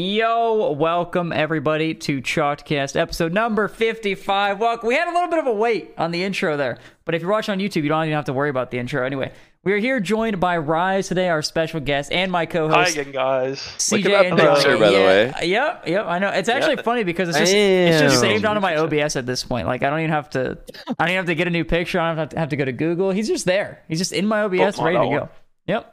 Yo, 0.00 0.72
welcome 0.72 1.32
everybody 1.32 1.94
to 1.94 2.20
Chalkcast 2.20 2.96
episode 3.00 3.32
number 3.32 3.66
55. 3.66 4.60
Welcome. 4.60 4.88
We 4.88 4.94
had 4.94 5.08
a 5.08 5.10
little 5.14 5.30
bit 5.30 5.38
of 5.38 5.46
a 5.46 5.54
wait 5.54 5.94
on 5.96 6.10
the 6.10 6.22
intro 6.22 6.58
there, 6.58 6.76
but 7.06 7.14
if 7.14 7.22
you're 7.22 7.30
watching 7.30 7.52
on 7.52 7.58
YouTube, 7.60 7.82
you 7.82 7.88
don't 7.88 8.04
even 8.04 8.14
have 8.14 8.26
to 8.26 8.34
worry 8.34 8.50
about 8.50 8.70
the 8.70 8.78
intro 8.78 9.06
anyway. 9.06 9.32
We 9.64 9.72
are 9.72 9.78
here 9.78 9.98
joined 9.98 10.38
by 10.38 10.58
Rise 10.58 11.08
today, 11.08 11.30
our 11.30 11.40
special 11.40 11.80
guest, 11.80 12.12
and 12.12 12.30
my 12.30 12.44
co-host 12.44 12.94
Hi 12.94 13.00
again, 13.00 13.10
guys. 13.14 13.58
CJ 13.78 13.90
Look 13.92 14.04
at 14.04 14.10
that 14.10 14.26
and 14.26 14.38
Joey. 14.38 14.54
picture, 14.54 14.76
by 14.78 14.90
the 14.90 14.96
way. 14.98 15.32
Yep, 15.44 15.88
yep. 15.88 16.04
I 16.06 16.18
know. 16.18 16.28
It's 16.28 16.50
actually 16.50 16.74
Yeah. 16.76 16.82
funny 16.82 17.02
because 17.02 17.30
it's 17.30 17.38
just 17.38 17.54
it's 17.54 18.00
just 18.02 18.20
saved 18.20 18.44
onto 18.44 18.60
my 18.60 18.76
OBS 18.76 19.16
at 19.16 19.24
this 19.24 19.44
point. 19.44 19.66
Like 19.66 19.82
I 19.82 19.88
don't 19.88 20.00
even 20.00 20.10
have 20.10 20.28
to. 20.30 20.58
I 20.90 20.92
don't 20.98 21.08
even 21.08 21.16
have 21.16 21.26
to 21.28 21.34
get 21.34 21.46
a 21.46 21.50
new 21.50 21.64
picture. 21.64 21.98
I 22.00 22.08
don't 22.10 22.18
have 22.18 22.28
to, 22.28 22.38
have 22.38 22.50
to 22.50 22.56
go 22.56 22.66
to 22.66 22.72
Google. 22.72 23.12
He's 23.12 23.28
just 23.28 23.46
there. 23.46 23.82
He's 23.88 23.96
just 23.98 24.12
in 24.12 24.26
my 24.26 24.42
OBS, 24.42 24.76
Bookmark 24.76 24.84
ready 24.84 24.98
to 24.98 25.04
go. 25.04 25.20
one. 25.20 25.28
Yep. 25.68 25.92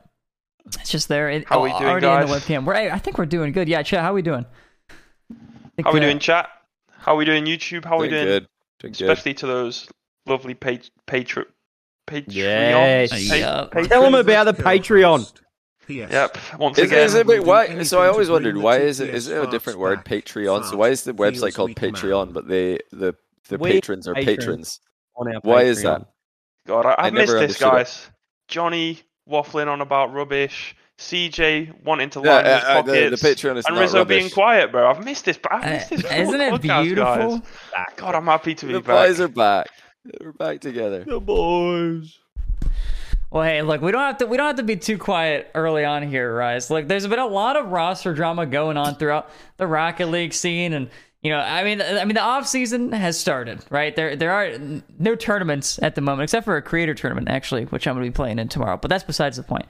It's 0.65 0.89
just 0.89 1.07
there. 1.07 1.29
It, 1.29 1.47
How 1.47 1.61
we 1.61 1.69
doing, 1.71 1.83
already 1.83 2.07
in 2.07 2.13
the 2.21 2.25
guys? 2.33 2.43
webcam. 2.43 2.65
We're, 2.65 2.73
I 2.75 2.97
think 2.99 3.17
we're 3.17 3.25
doing 3.25 3.51
good. 3.51 3.67
Yeah, 3.67 3.83
chat. 3.83 4.01
How 4.01 4.13
we 4.13 4.21
doing? 4.21 4.45
Think, 5.75 5.85
How 5.87 5.93
we 5.93 5.99
uh, 5.99 6.03
doing, 6.03 6.19
chat? 6.19 6.49
How 6.91 7.15
we 7.15 7.25
doing, 7.25 7.45
YouTube? 7.45 7.83
How 7.85 7.99
we 7.99 8.07
Doing 8.07 8.23
doing? 8.25 8.39
good. 8.39 8.47
Doing 8.79 8.93
good. 8.93 9.01
Especially 9.09 9.33
to 9.35 9.47
those 9.47 9.89
lovely 10.25 10.53
pat- 10.53 10.89
patri- 11.05 11.45
Patreon. 12.07 12.25
Yes. 12.33 13.29
Yep. 13.29 13.71
Tell 13.87 14.01
them 14.03 14.15
about 14.15 14.45
the 14.45 14.53
Patreon. 14.53 15.31
Yes. 15.87 16.11
Yep. 16.11 16.37
Once 16.59 16.77
Is, 16.77 16.85
again, 16.91 17.05
is 17.05 17.13
it, 17.13 17.27
wait, 17.27 17.43
why? 17.43 17.83
So 17.83 18.01
I 18.01 18.07
always 18.07 18.29
wondered 18.29 18.55
why 18.55 18.77
is 18.77 19.01
it 19.01 19.13
is 19.13 19.27
it 19.27 19.41
a 19.43 19.51
different 19.51 19.79
word 19.79 20.05
Patreon? 20.05 20.63
So 20.69 20.77
why 20.77 20.89
is 20.89 21.03
the 21.03 21.13
website 21.13 21.55
called. 21.55 21.75
Patreon, 21.75 22.31
but 22.31 22.47
they 22.47 22.79
the 22.91 23.15
the 23.49 23.57
We 23.57 23.71
patrons 23.71 24.07
are 24.07 24.13
patrons. 24.13 24.37
patrons? 24.37 24.79
On 25.17 25.27
our 25.27 25.41
Why 25.43 25.63
is 25.63 25.81
that? 25.83 26.05
God, 26.65 26.85
I, 26.85 26.91
I 26.91 27.07
I've 27.07 27.13
missed 27.13 27.27
this, 27.33 27.41
understood 27.41 27.67
it. 27.67 27.71
guys. 27.71 28.09
Johnny 28.47 29.01
waffling 29.29 29.67
on 29.67 29.81
about 29.81 30.13
rubbish. 30.13 30.75
CJ 30.99 31.83
wanting 31.83 32.09
to 32.11 32.21
Yeah, 32.23 32.35
line 32.35 32.45
uh, 32.45 32.55
his 32.55 32.63
uh, 32.63 32.81
the, 32.83 32.91
pockets. 32.91 33.21
the 33.21 33.27
Patreon 33.27 33.57
is 33.57 33.65
and 33.65 33.75
not 33.75 33.81
Rizzo 33.81 34.05
being 34.05 34.29
quiet, 34.29 34.71
bro. 34.71 34.89
I've 34.89 35.03
missed 35.03 35.25
this. 35.25 35.39
I've 35.49 35.63
Uh, 35.63 35.69
missed 35.69 35.89
this. 35.89 36.03
isn't 36.05 36.39
it 36.41 36.61
beautiful? 36.61 37.39
Guys. 37.39 37.85
God, 37.97 38.15
I'm 38.15 38.25
happy 38.25 38.53
to 38.55 38.65
be 38.67 38.73
The 38.73 38.79
back. 38.79 38.87
The 38.87 38.93
boys 39.09 39.19
are 39.21 39.27
back. 39.27 39.67
We're 40.21 40.31
back 40.33 40.59
together. 40.61 41.03
The 41.05 41.19
boys. 41.19 42.19
Well, 43.31 43.43
hey, 43.43 43.63
look, 43.63 43.81
we 43.81 43.91
don't 43.91 44.01
have 44.01 44.17
to 44.19 44.27
we 44.27 44.37
don't 44.37 44.45
have 44.47 44.57
to 44.57 44.63
be 44.63 44.75
too 44.75 44.99
quiet 44.99 45.49
early 45.55 45.83
on 45.83 46.07
here, 46.07 46.35
Rise. 46.35 46.69
Look, 46.69 46.87
there's 46.87 47.07
been 47.07 47.17
a 47.19 47.25
lot 47.25 47.55
of 47.55 47.69
roster 47.69 48.13
drama 48.13 48.45
going 48.45 48.77
on 48.77 48.95
throughout 48.95 49.29
the 49.57 49.65
Rocket 49.65 50.07
League 50.07 50.33
scene, 50.33 50.73
and 50.73 50.89
you 51.23 51.29
know, 51.29 51.39
I 51.39 51.63
mean, 51.63 51.81
I 51.81 52.03
mean, 52.03 52.15
the 52.15 52.21
off 52.21 52.45
season 52.45 52.91
has 52.91 53.17
started, 53.17 53.63
right? 53.69 53.95
There 53.95 54.15
there 54.15 54.31
are 54.31 54.57
no 54.99 55.15
tournaments 55.15 55.81
at 55.81 55.95
the 55.95 56.01
moment, 56.01 56.23
except 56.23 56.43
for 56.43 56.57
a 56.57 56.61
creator 56.61 56.93
tournament, 56.93 57.29
actually, 57.29 57.63
which 57.65 57.87
I'm 57.87 57.95
going 57.95 58.05
to 58.05 58.11
be 58.11 58.13
playing 58.15 58.39
in 58.39 58.49
tomorrow. 58.49 58.77
But 58.77 58.89
that's 58.89 59.05
besides 59.05 59.37
the 59.37 59.43
point. 59.43 59.65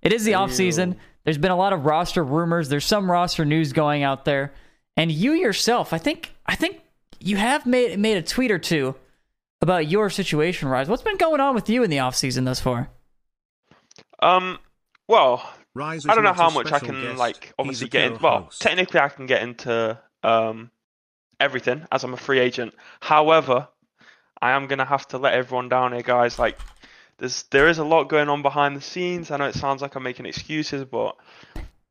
It 0.00 0.12
is 0.12 0.24
the 0.24 0.34
off 0.34 0.52
season. 0.52 0.96
There's 1.24 1.38
been 1.38 1.50
a 1.50 1.56
lot 1.56 1.72
of 1.72 1.84
roster 1.84 2.22
rumors. 2.24 2.68
There's 2.68 2.84
some 2.84 3.10
roster 3.10 3.44
news 3.44 3.72
going 3.72 4.04
out 4.04 4.24
there, 4.24 4.52
and 4.96 5.10
you 5.10 5.32
yourself, 5.32 5.92
I 5.92 5.98
think, 5.98 6.34
I 6.46 6.54
think 6.54 6.80
you 7.18 7.36
have 7.36 7.66
made 7.66 7.98
made 7.98 8.16
a 8.16 8.22
tweet 8.22 8.52
or 8.52 8.58
two 8.58 8.94
about 9.60 9.88
your 9.88 10.08
situation, 10.08 10.68
Rise. 10.68 10.88
What's 10.88 11.02
been 11.02 11.16
going 11.16 11.40
on 11.40 11.54
with 11.54 11.68
you 11.68 11.82
in 11.82 11.90
the 11.90 11.98
off 11.98 12.14
season 12.14 12.44
thus 12.44 12.60
far? 12.60 12.90
Um, 14.20 14.58
well, 15.08 15.48
Rise 15.74 16.06
I 16.06 16.14
don't 16.14 16.24
know 16.24 16.32
how 16.32 16.50
much 16.50 16.70
I 16.70 16.78
can 16.78 17.00
guest, 17.00 17.18
like 17.18 17.52
obviously 17.58 17.88
get 17.88 18.04
in. 18.04 18.18
Well, 18.18 18.38
co-host. 18.38 18.60
technically 18.60 19.00
I 19.00 19.08
can 19.08 19.26
get 19.26 19.42
into 19.42 19.98
um 20.22 20.70
everything 21.42 21.86
as 21.90 22.04
I'm 22.04 22.14
a 22.14 22.16
free 22.16 22.38
agent. 22.38 22.74
However, 23.00 23.68
I 24.40 24.52
am 24.52 24.66
gonna 24.66 24.84
have 24.84 25.06
to 25.08 25.18
let 25.18 25.34
everyone 25.34 25.68
down 25.68 25.92
here, 25.92 26.02
guys. 26.02 26.38
Like, 26.38 26.58
there's 27.18 27.42
there 27.44 27.68
is 27.68 27.78
a 27.78 27.84
lot 27.84 28.04
going 28.08 28.28
on 28.28 28.42
behind 28.42 28.76
the 28.76 28.80
scenes. 28.80 29.30
I 29.30 29.36
know 29.36 29.46
it 29.46 29.54
sounds 29.54 29.82
like 29.82 29.94
I'm 29.94 30.02
making 30.02 30.26
excuses, 30.26 30.84
but 30.84 31.16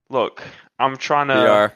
look, 0.10 0.44
I'm 0.80 0.98
trying 0.98 1.28
to. 1.28 1.70
PR. 1.70 1.76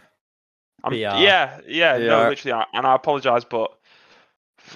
I'm, 0.84 0.92
PR. 0.92 0.96
yeah, 0.98 1.60
yeah, 1.68 1.98
no, 1.98 2.24
PR. 2.24 2.30
literally, 2.30 2.66
and 2.74 2.88
I 2.88 2.96
apologize, 2.96 3.46
but 3.46 3.78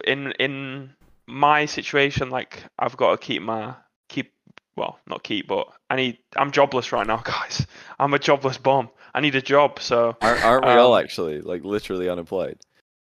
in 0.06 0.32
in 0.34 0.92
my 1.28 1.66
situation, 1.66 2.30
like 2.30 2.64
I've 2.78 2.98
got 2.98 3.12
to 3.12 3.18
keep 3.18 3.42
my 3.42 3.76
keep 4.08 4.34
well, 4.76 4.98
not 5.08 5.24
keep, 5.24 5.48
but 5.48 5.68
I 5.90 5.96
need. 5.98 6.18
I'm 6.36 6.52
jobless 6.52 6.92
right 6.92 7.06
now, 7.06 7.18
guys. 7.24 7.68
I'm 8.00 8.14
a 8.14 8.20
jobless 8.20 8.58
bomb. 8.58 8.90
I 9.14 9.22
need 9.22 9.36
a 9.36 9.42
job, 9.42 9.80
so 9.82 10.16
Aren't, 10.22 10.44
aren't 10.46 10.66
we 10.66 10.72
all 10.72 10.94
Um, 10.94 11.04
actually 11.04 11.42
like 11.42 11.64
literally 11.64 12.10
unemployed? 12.10 12.60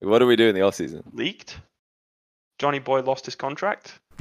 What 0.00 0.18
do 0.20 0.26
we 0.26 0.36
do 0.36 0.48
in 0.48 0.54
the 0.54 0.62
off 0.62 0.74
season? 0.74 1.02
leaked. 1.12 1.58
Johnny 2.58 2.78
Boy 2.78 3.00
lost 3.00 3.24
his 3.24 3.34
contract. 3.36 3.98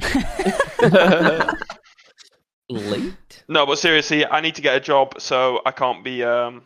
Leaked. 2.70 3.44
No, 3.48 3.66
but 3.66 3.78
seriously, 3.78 4.24
I 4.24 4.40
need 4.40 4.54
to 4.54 4.62
get 4.62 4.76
a 4.76 4.80
job, 4.80 5.20
so 5.20 5.60
I 5.66 5.72
can't 5.72 6.04
be 6.04 6.22
um 6.22 6.62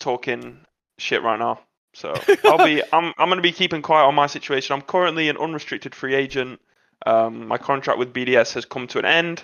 talking 0.00 0.58
shit 0.98 1.22
right 1.22 1.38
now. 1.38 1.60
So 1.94 2.12
I'll 2.44 2.64
be 2.64 2.82
I'm 2.92 3.14
I'm 3.16 3.28
gonna 3.28 3.40
be 3.40 3.52
keeping 3.52 3.80
quiet 3.82 4.06
on 4.06 4.14
my 4.14 4.26
situation. 4.26 4.74
I'm 4.74 4.82
currently 4.82 5.28
an 5.28 5.36
unrestricted 5.36 5.94
free 5.94 6.14
agent. 6.14 6.60
Um, 7.06 7.46
my 7.46 7.58
contract 7.58 7.98
with 7.98 8.12
BDS 8.12 8.54
has 8.54 8.64
come 8.64 8.86
to 8.88 8.98
an 8.98 9.04
end. 9.04 9.42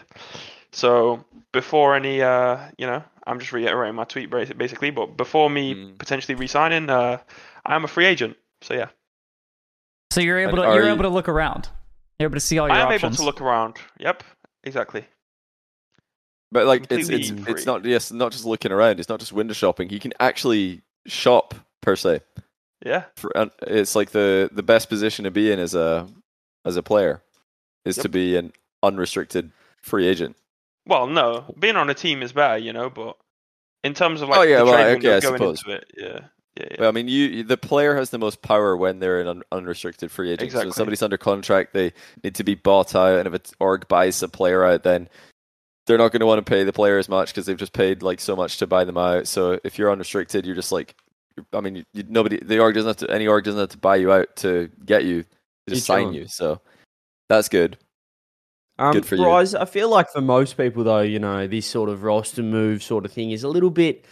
So 0.73 1.25
before 1.53 1.95
any 1.95 2.21
uh, 2.21 2.59
you 2.77 2.87
know, 2.87 3.03
I'm 3.27 3.39
just 3.39 3.53
reiterating 3.53 3.95
my 3.95 4.05
tweet 4.05 4.29
basically. 4.31 4.91
But 4.91 5.17
before 5.17 5.49
me 5.49 5.75
Mm. 5.75 5.99
potentially 5.99 6.35
resigning, 6.35 6.91
uh, 6.91 7.19
I 7.65 7.77
am 7.77 7.85
a 7.85 7.89
free 7.89 8.07
agent. 8.07 8.37
So 8.63 8.75
yeah, 8.75 8.89
So 10.13 10.21
you're 10.21 10.39
able 10.39 10.61
And 10.63 10.71
to 10.71 10.75
you're 10.77 10.85
you- 10.87 10.93
able 10.93 11.03
to 11.05 11.09
look 11.09 11.29
around. 11.29 11.69
You're 12.19 12.29
able 12.29 12.37
to 12.37 12.41
see 12.41 12.59
all 12.59 12.69
your 12.69 12.77
options? 12.77 12.91
I 12.91 12.95
am 12.95 12.97
options. 12.97 13.17
able 13.17 13.17
to 13.17 13.25
look 13.25 13.41
around. 13.41 13.77
Yep, 13.99 14.23
exactly. 14.65 15.07
But 16.53 16.67
like 16.67 16.87
it's 16.91 17.09
it's 17.09 17.29
Completely 17.29 17.53
it's 17.55 17.67
not 17.67 17.85
yes 17.85 18.11
not 18.13 18.33
just 18.33 18.45
looking 18.45 18.73
around. 18.73 18.99
It's 19.01 19.09
not 19.09 19.21
just 19.21 19.33
window 19.33 19.55
shopping. 19.55 19.89
You 19.91 20.01
can 20.01 20.13
actually 20.21 20.83
shop 21.07 21.55
per 21.81 21.97
se. 21.97 22.21
Yeah, 22.85 23.05
For, 23.17 23.31
it's 23.67 23.95
like 23.95 24.11
the 24.11 24.49
the 24.53 24.63
best 24.63 24.89
position 24.89 25.25
to 25.25 25.31
be 25.31 25.53
in 25.53 25.59
as 25.59 25.75
a 25.75 26.09
as 26.65 26.77
a 26.77 26.83
player 26.83 27.23
is 27.85 27.97
to 27.97 28.09
be 28.09 28.37
an 28.37 28.53
unrestricted 28.83 29.53
free 29.83 30.07
agent. 30.09 30.35
Well, 30.87 31.07
no, 31.07 31.45
being 31.59 31.77
on 31.77 31.89
a 31.91 31.95
team 31.95 32.23
is 32.23 32.33
better, 32.33 32.57
you 32.59 32.73
know, 32.73 32.89
but 32.91 33.17
in 33.85 33.93
terms 33.95 34.23
of 34.23 34.29
like 34.31 34.39
Oh, 34.41 34.43
yeah, 34.43 34.59
the 34.59 34.65
well, 34.65 34.75
trade 34.75 34.83
okay, 34.85 34.93
window 34.95 35.17
I 35.17 35.21
going 35.21 35.35
suppose. 35.39 35.63
into 35.65 35.77
it, 35.77 35.91
yeah, 35.97 36.21
yeah, 36.61 36.67
yeah. 36.71 36.77
Well, 36.81 36.89
I 36.89 36.93
mean, 36.93 37.09
you 37.09 37.27
you- 37.27 37.43
the 37.45 37.57
player 37.57 37.97
has 37.97 38.11
the 38.11 38.19
most 38.19 38.43
power 38.43 38.77
when 38.77 38.99
they're 38.99 39.21
an 39.21 39.29
un- 39.29 39.43
unrestricted 39.53 40.11
free 40.11 40.29
agent. 40.31 40.41
So 40.41 40.45
Exactly. 40.47 40.67
when 40.69 40.75
somebody's 40.75 41.03
under 41.03 41.19
contract, 41.19 41.73
they 41.73 41.93
need 42.23 42.35
to 42.37 42.45
be 42.45 42.55
bought 42.55 42.95
out, 42.95 43.19
and 43.19 43.27
if 43.27 43.35
an 43.35 43.41
org 43.61 43.89
buys 43.89 44.23
a 44.23 44.29
player 44.29 44.65
out, 44.65 44.83
then 44.83 45.09
they're 45.87 45.99
not 45.99 46.13
going 46.13 46.21
to 46.21 46.27
want 46.27 46.45
to 46.45 46.49
pay 46.49 46.63
the 46.63 46.73
player 46.73 46.99
as 46.99 47.09
much 47.09 47.29
because 47.31 47.47
they've 47.47 47.57
just 47.57 47.73
paid 47.73 48.03
like 48.03 48.21
so 48.21 48.37
much 48.37 48.59
to 48.59 48.67
buy 48.67 48.85
them 48.85 48.99
out. 48.99 49.27
So 49.27 49.59
if 49.65 49.79
you're 49.79 49.91
unrestricted, 49.91 50.47
you're 50.47 50.55
just 50.55 50.71
like, 50.71 50.95
I 51.53 51.61
mean, 51.61 51.77
you, 51.77 51.85
you, 51.95 52.05
nobody, 52.09 52.39
the 52.39 52.59
org 52.61 52.75
doesn't 52.75 52.89
have 52.89 53.09
to, 53.09 53.11
any 53.13 53.27
org 53.27 53.45
doesn't 53.45 53.59
have 53.59 53.71
to 53.71 53.79
buy 53.79 53.97
you 53.97 54.13
out 54.13 54.37
to 54.37 54.71
get 54.85 55.05
you, 55.05 55.25
they 55.67 55.75
just 55.75 55.87
sign 55.87 56.13
you. 56.13 56.27
So 56.29 56.61
that's 57.29 57.49
good. 57.49 57.77
Um, 58.79 58.93
Good 58.93 59.07
for 59.07 59.17
you. 59.17 59.29
I 59.31 59.65
feel 59.67 59.91
like 59.91 60.09
for 60.11 60.21
most 60.23 60.57
people, 60.57 60.85
though, 60.85 61.01
you 61.01 61.19
know, 61.19 61.47
this 61.47 61.67
sort 61.67 61.91
of 61.91 62.03
roster 62.03 62.43
move 62.43 62.83
sort 62.83 63.05
of 63.05 63.13
thing 63.13 63.31
is 63.31 63.43
a 63.43 63.49
little 63.49 63.69
bit, 63.71 64.05
a 64.05 64.09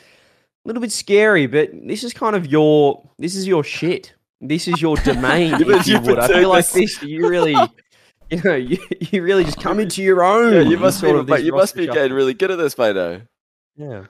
little 0.64 0.80
bit 0.82 0.92
scary. 0.92 1.46
But 1.46 1.70
this 1.72 2.04
is 2.04 2.12
kind 2.12 2.36
of 2.36 2.46
your, 2.46 3.08
this 3.19 3.34
is 3.34 3.46
your 3.46 3.64
shit. 3.64 4.14
This 4.41 4.69
is 4.69 4.80
your 4.80 4.96
domain, 4.96 5.50
You've 5.58 5.70
if 5.70 5.86
you 5.86 6.00
would. 6.00 6.19
I 6.19 6.28
feel 6.28 6.48
like 6.48 6.69
this- 6.70 6.98
this. 6.98 7.02
You 7.02 7.28
really, 7.28 7.56
you 8.30 8.41
know, 8.44 8.54
you, 8.54 8.78
you 9.00 9.22
really 9.22 9.44
just 9.44 9.60
come 9.60 9.80
into 9.80 10.02
your 10.02 10.22
own. 10.22 10.52
Yeah, 10.52 10.60
you 10.60 10.78
must 10.78 11.00
be, 11.02 11.08
sort 11.08 11.19
of 11.20 11.26
but 11.26 11.42
you 11.42 11.52
must 11.52 11.74
be 11.74 11.86
shuffle. 11.86 11.94
getting 11.94 12.12
really 12.12 12.34
good 12.34 12.50
at 12.50 12.58
this 12.58 12.74
by 12.74 12.92
now. 12.92 13.20
Yeah. 13.76 14.04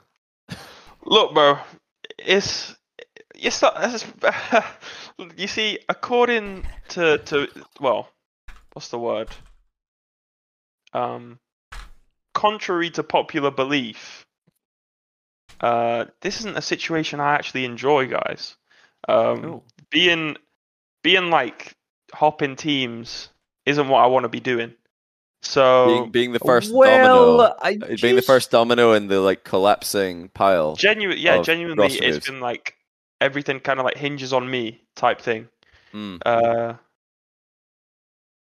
Look, 1.04 1.32
bro, 1.32 1.58
it's 2.18 2.74
you 3.34 3.50
start. 3.50 3.76
it's- 3.78 4.64
You 5.36 5.48
see, 5.48 5.80
according 5.88 6.64
to 6.90 7.18
to 7.18 7.48
well, 7.80 8.08
what's 8.72 8.88
the 8.90 8.98
word? 9.00 9.28
Um, 10.92 11.38
contrary 12.34 12.90
to 12.90 13.02
popular 13.02 13.50
belief, 13.50 14.26
uh, 15.60 16.06
this 16.20 16.38
isn't 16.40 16.56
a 16.56 16.62
situation 16.62 17.20
I 17.20 17.34
actually 17.34 17.64
enjoy, 17.64 18.06
guys. 18.06 18.56
Um, 19.08 19.42
Cool. 19.42 19.64
being 19.90 20.36
being 21.02 21.30
like 21.30 21.74
hopping 22.12 22.56
teams 22.56 23.28
isn't 23.66 23.88
what 23.88 24.02
I 24.02 24.06
want 24.06 24.24
to 24.24 24.28
be 24.28 24.40
doing. 24.40 24.74
So 25.42 25.86
Being, 25.86 26.10
being 26.10 26.32
the 26.32 26.40
first 26.40 26.72
well, 26.72 27.38
domino, 27.38 27.56
I 27.62 27.78
uh, 27.80 27.96
being 28.00 28.16
the 28.16 28.22
first 28.22 28.50
domino 28.50 28.92
in 28.92 29.06
the 29.06 29.20
like 29.20 29.44
collapsing 29.44 30.30
pile. 30.30 30.74
Genuine, 30.74 31.18
yeah, 31.18 31.36
of 31.36 31.46
genuinely, 31.46 31.82
roster 31.82 32.02
it's 32.04 32.14
moves. 32.16 32.26
been 32.26 32.40
like 32.40 32.74
everything 33.20 33.60
kind 33.60 33.78
of 33.78 33.84
like 33.84 33.96
hinges 33.96 34.32
on 34.32 34.50
me 34.50 34.82
type 34.96 35.20
thing. 35.20 35.48
Mm. 35.94 36.20
Uh, 36.26 36.74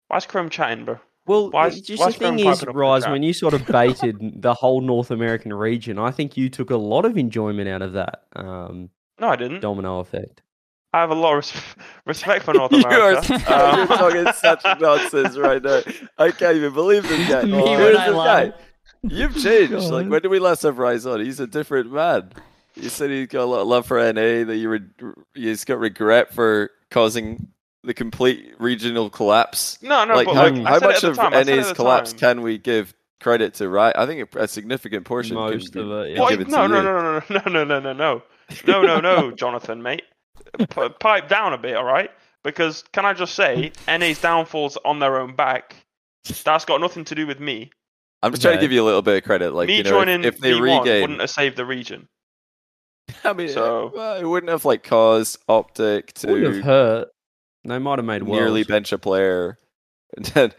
why's 0.08 0.26
Chrome 0.26 0.50
chatting, 0.50 0.84
bro? 0.84 0.98
Well, 1.30 1.50
Why 1.50 1.70
just 1.70 2.00
why 2.00 2.06
the 2.10 2.12
thing 2.18 2.38
is, 2.40 2.44
piping 2.44 2.68
up 2.68 2.74
the 2.74 2.78
Rise, 2.78 3.06
when 3.06 3.22
you 3.22 3.32
sort 3.32 3.54
of 3.54 3.64
baited 3.66 4.16
the 4.42 4.52
whole 4.52 4.80
North 4.80 5.10
American 5.12 5.52
region, 5.52 5.98
I 5.98 6.10
think 6.10 6.36
you 6.36 6.48
took 6.48 6.70
a 6.70 6.76
lot 6.76 7.04
of 7.04 7.16
enjoyment 7.16 7.68
out 7.68 7.82
of 7.82 7.92
that 7.92 8.24
um, 8.34 8.90
No, 9.20 9.28
I 9.28 9.36
didn't. 9.36 9.60
domino 9.60 10.00
effect. 10.00 10.42
I 10.92 10.98
have 11.00 11.10
a 11.10 11.14
lot 11.14 11.34
of 11.38 11.44
res- 11.44 11.62
respect 12.06 12.44
for 12.44 12.52
North 12.60 12.72
You 12.72 12.82
are, 12.84 13.12
America. 13.12 13.26
you're 13.48 13.80
Um, 13.82 13.86
talking 13.86 14.32
such 14.32 14.64
nonsense 14.80 15.36
right 15.36 15.62
now. 15.62 15.82
I 16.18 16.32
can't 16.32 16.56
even 16.56 16.74
believe 16.74 17.04
this 17.08 17.28
guy. 17.28 17.44
Me 17.44 17.50
Who 17.52 17.62
when 17.62 17.80
is 17.92 17.96
I 17.96 18.06
this 18.06 18.16
guy? 18.16 18.52
You've 19.04 19.36
changed. 19.40 19.72
Like 19.92 20.08
when 20.08 20.20
did 20.22 20.28
we 20.32 20.40
last 20.40 20.62
have 20.62 20.78
Rise 20.78 21.06
on? 21.06 21.20
He's 21.20 21.38
a 21.40 21.46
different 21.46 21.92
man. 21.92 22.32
you 22.74 22.88
said 22.88 23.10
you 23.10 23.26
got 23.28 23.44
a 23.44 23.44
lot 23.44 23.60
of 23.60 23.68
love 23.68 23.86
for 23.86 23.98
NA. 24.12 24.42
That 24.44 24.56
you 24.56 24.68
re- 24.68 25.14
you 25.34 25.52
just 25.52 25.66
got 25.66 25.78
regret 25.78 26.34
for 26.34 26.70
causing 26.90 27.48
the 27.82 27.94
complete 27.94 28.54
regional 28.58 29.10
collapse. 29.10 29.78
No, 29.82 30.04
no, 30.04 30.14
like 30.14 30.26
but 30.26 30.34
how, 30.34 30.42
like, 30.50 30.64
how 30.64 30.78
said 30.78 30.86
much 30.86 31.04
of 31.04 31.16
time, 31.16 31.34
I 31.34 31.42
said 31.42 31.48
it 31.48 31.58
at 31.58 31.66
NA's 31.66 31.72
collapse 31.72 32.10
time. 32.12 32.18
can 32.18 32.42
we 32.42 32.58
give 32.58 32.94
credit 33.20 33.54
to? 33.54 33.68
Right, 33.68 33.94
I 33.96 34.06
think 34.06 34.34
a, 34.34 34.40
a 34.40 34.48
significant 34.48 35.04
portion 35.06 35.34
Most 35.34 35.72
can 35.72 35.90
of 35.90 36.06
it, 36.06 36.12
yeah. 36.12 36.20
What? 36.20 36.30
given 36.30 36.46
to 36.46 36.52
No, 36.52 36.66
no, 36.66 36.76
you. 36.76 36.82
no, 36.84 36.92
no, 36.92 37.50
no, 37.50 37.62
no, 37.62 37.80
no, 37.80 37.80
no, 37.80 38.22
no, 38.64 38.82
no, 38.82 39.00
no, 39.00 39.00
no, 39.20 39.30
Jonathan, 39.32 39.82
mate. 39.82 40.02
P- 40.58 40.88
pipe 41.00 41.28
down 41.28 41.52
a 41.52 41.58
bit, 41.58 41.76
all 41.76 41.84
right? 41.84 42.10
Because 42.42 42.84
can 42.92 43.04
I 43.04 43.12
just 43.12 43.34
say, 43.34 43.72
NA's 43.86 44.20
downfalls 44.20 44.78
on 44.84 44.98
their 44.98 45.20
own 45.20 45.34
back. 45.36 45.76
That's 46.44 46.64
got 46.64 46.80
nothing 46.80 47.04
to 47.06 47.14
do 47.14 47.26
with 47.26 47.40
me. 47.40 47.70
I'm 48.22 48.32
just 48.32 48.42
trying 48.42 48.56
to 48.56 48.60
give 48.60 48.72
you 48.72 48.82
a 48.82 48.84
little 48.84 49.02
bit 49.02 49.16
of 49.16 49.24
credit. 49.24 49.52
Like 49.54 49.68
me 49.68 49.78
you 49.78 49.82
know, 49.82 49.90
joining 49.90 50.24
if, 50.24 50.34
if 50.34 50.40
they 50.40 50.52
V1 50.52 50.80
regain, 50.80 51.00
wouldn't 51.02 51.20
have 51.20 51.30
saved 51.30 51.56
the 51.56 51.64
region. 51.64 52.08
I 53.24 53.32
mean, 53.32 53.48
so- 53.48 53.92
well, 53.94 54.16
it 54.16 54.24
wouldn't 54.24 54.50
have 54.50 54.64
like 54.64 54.82
caused 54.82 55.38
Optic 55.48 56.12
Would 56.24 56.42
have 56.42 56.52
to 56.54 56.62
hurt. 56.62 57.08
They 57.64 57.78
might 57.78 57.98
have 57.98 58.06
made 58.06 58.22
nearly 58.22 58.60
worlds. 58.60 58.68
bench 58.68 58.92
a 58.92 58.98
player, 58.98 59.58
and 60.16 60.24
then 60.26 60.52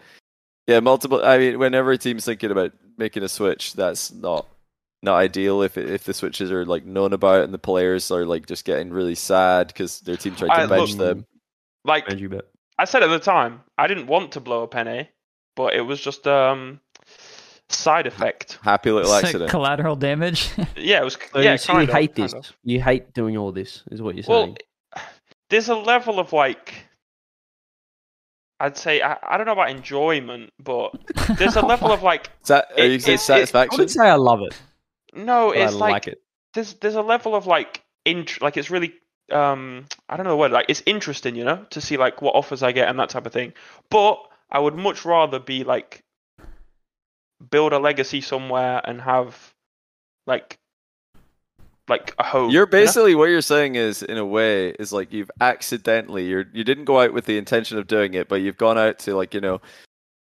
yeah, 0.67 0.79
multiple. 0.79 1.23
I 1.23 1.37
mean, 1.37 1.59
whenever 1.59 1.91
a 1.91 1.97
team's 1.97 2.25
thinking 2.25 2.51
about 2.51 2.71
making 2.97 3.23
a 3.23 3.29
switch, 3.29 3.73
that's 3.73 4.11
not 4.13 4.47
not 5.01 5.15
ideal. 5.15 5.61
If 5.63 5.77
if 5.77 6.03
the 6.03 6.13
switches 6.13 6.51
are 6.51 6.65
like 6.65 6.85
known 6.85 7.13
about 7.13 7.43
and 7.43 7.53
the 7.53 7.57
players 7.59 8.11
are 8.11 8.25
like 8.25 8.45
just 8.45 8.65
getting 8.65 8.91
really 8.91 9.15
sad 9.15 9.67
because 9.67 9.99
their 10.01 10.15
team 10.17 10.35
tried 10.35 10.55
to 10.55 10.63
I- 10.63 10.67
bench 10.67 10.91
look- 10.95 10.99
them. 10.99 11.25
Like 11.83 12.09
Andrew 12.09 12.29
bet. 12.29 12.45
I 12.77 12.85
said 12.85 13.01
at 13.03 13.07
the 13.07 13.19
time, 13.19 13.61
I 13.77 13.87
didn't 13.87 14.05
want 14.07 14.33
to 14.33 14.39
blow 14.39 14.63
up 14.63 14.75
NA, 14.75 15.03
but 15.55 15.73
it 15.73 15.81
was 15.81 15.99
just 15.99 16.27
um 16.27 16.79
side 17.69 18.05
effect. 18.05 18.59
Happy 18.61 18.91
little 18.91 19.11
It's 19.11 19.11
like 19.11 19.23
accident. 19.25 19.49
collateral 19.49 19.95
damage. 19.95 20.49
Yeah, 20.75 21.01
it 21.01 21.03
was. 21.05 21.17
So, 21.33 21.39
yeah, 21.39 21.53
you- 21.53 21.57
so 21.57 21.73
kind 21.73 21.87
you 21.87 21.91
of, 21.93 21.99
hate 21.99 22.15
kind 22.15 22.29
this. 22.29 22.33
of. 22.33 22.55
You 22.63 22.81
hate 22.81 23.13
doing 23.13 23.37
all 23.37 23.51
this, 23.51 23.81
is 23.91 24.01
what 24.01 24.15
you're 24.15 24.25
Well, 24.27 24.43
saying. 24.43 24.57
there's 25.49 25.69
a 25.69 25.75
level 25.75 26.19
of 26.19 26.31
like. 26.33 26.85
I'd 28.61 28.77
say 28.77 29.01
I, 29.01 29.17
I 29.23 29.37
don't 29.37 29.45
know 29.45 29.53
about 29.53 29.69
enjoyment, 29.71 30.51
but 30.59 30.91
there's 31.37 31.55
a 31.55 31.65
level 31.65 31.91
of 31.91 32.03
like 32.03 32.29
Is 32.43 32.47
that, 32.49 32.65
are 32.77 32.83
it- 32.85 32.91
you 32.91 32.99
saying 32.99 33.15
it- 33.15 33.19
it- 33.19 33.23
I 33.23 33.39
satisfaction? 33.45 33.73
wouldn't 33.77 33.91
say 33.91 34.07
I 34.07 34.15
love 34.15 34.41
it, 34.41 34.59
no, 35.13 35.49
but 35.49 35.57
I 35.57 35.65
it's 35.65 35.73
like, 35.75 35.91
like, 35.91 36.07
it. 36.07 36.21
there's 36.53 36.73
there's 36.75 36.95
a 36.95 37.01
level 37.01 37.35
of 37.35 37.47
like 37.47 37.83
int 38.05 38.41
like 38.41 38.57
it's 38.57 38.69
really 38.69 38.93
um 39.31 39.85
I 40.09 40.17
don't 40.17 40.23
know 40.25 40.31
the 40.31 40.37
word 40.37 40.51
like 40.51 40.65
it's 40.69 40.83
interesting, 40.85 41.35
you 41.35 41.43
know, 41.45 41.65
to 41.71 41.81
see 41.81 41.97
like 41.97 42.21
what 42.21 42.35
offers 42.35 42.63
I 42.63 42.71
get 42.71 42.89
and 42.89 42.99
that 42.99 43.09
type 43.09 43.25
of 43.25 43.33
thing. 43.33 43.53
But 43.89 44.19
I 44.51 44.59
would 44.59 44.75
much 44.75 45.05
rather 45.05 45.39
be 45.39 45.63
like 45.63 46.03
build 47.49 47.73
a 47.73 47.79
legacy 47.79 48.21
somewhere 48.21 48.81
and 48.83 49.01
have 49.01 49.53
like 50.27 50.57
like 51.91 52.15
a 52.17 52.23
home. 52.23 52.49
You're 52.49 52.61
you 52.61 52.65
know? 52.65 52.71
basically 52.71 53.15
what 53.15 53.25
you're 53.25 53.41
saying 53.41 53.75
is, 53.75 54.01
in 54.01 54.17
a 54.17 54.25
way, 54.25 54.69
is 54.69 54.91
like 54.91 55.11
you've 55.11 55.29
accidentally 55.41 56.25
you're 56.25 56.45
you 56.53 56.63
didn't 56.63 56.85
go 56.85 57.01
out 57.01 57.13
with 57.13 57.25
the 57.25 57.37
intention 57.37 57.77
of 57.77 57.85
doing 57.85 58.13
it, 58.13 58.27
but 58.29 58.37
you've 58.37 58.57
gone 58.57 58.77
out 58.77 58.97
to 58.99 59.15
like 59.15 59.33
you 59.33 59.41
know 59.41 59.61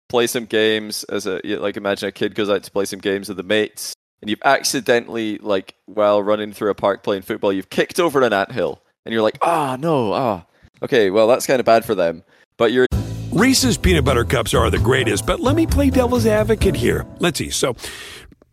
play 0.08 0.26
some 0.26 0.44
games 0.44 1.03
as 1.05 1.26
a 1.26 1.41
like 1.56 1.76
imagine 1.76 2.08
a 2.08 2.12
kid 2.12 2.35
goes 2.35 2.50
out 2.50 2.62
to 2.62 2.70
play 2.70 2.85
some 2.85 3.00
games 3.00 3.29
with 3.29 3.38
the 3.38 3.43
mates, 3.43 3.94
and 4.20 4.31
you've 4.31 4.43
accidentally 4.44 5.38
like 5.38 5.75
while 5.87 6.23
running 6.23 6.53
through 6.53 6.70
a 6.70 6.75
park 6.75 7.03
playing 7.03 7.23
football, 7.23 7.53
you've 7.53 7.70
kicked 7.70 7.99
over 7.99 8.23
an 8.23 8.32
anthill, 8.32 8.82
and 9.05 9.12
you're 9.12 9.23
like, 9.23 9.38
ah 9.43 9.76
no, 9.81 10.12
ah, 10.12 10.44
okay, 10.82 11.11
well 11.11 11.26
that's 11.26 11.47
kind 11.47 11.59
of 11.59 11.67
bad 11.67 11.85
for 11.85 11.94
them, 11.94 12.23
but 12.59 12.70
you're 12.70 12.87
Reese's 13.32 13.76
peanut 13.76 14.05
butter 14.05 14.25
cups 14.25 14.55
are 14.55 14.70
the 14.70 14.79
greatest, 14.79 15.26
but 15.26 15.41
let 15.41 15.56
me 15.56 15.67
play 15.67 15.91
devil's 15.91 16.26
advocate 16.26 16.75
here. 16.75 17.06
Let's 17.19 17.38
see. 17.38 17.50
So, 17.50 17.76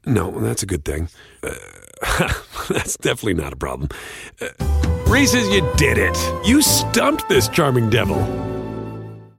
no, 0.05 0.29
that's 0.41 0.61
a 0.61 0.65
good 0.65 0.83
thing. 0.83 1.07
Uh, 1.41 1.53
that's 2.69 2.97
definitely 2.97 3.35
not 3.35 3.53
a 3.53 3.55
problem. 3.55 3.89
Uh, 4.41 4.47
Reese's, 5.07 5.47
you 5.49 5.61
did 5.77 5.97
it. 5.97 6.17
You 6.45 6.61
stumped 6.61 7.29
this 7.29 7.47
charming 7.47 7.89
devil. 7.89 8.17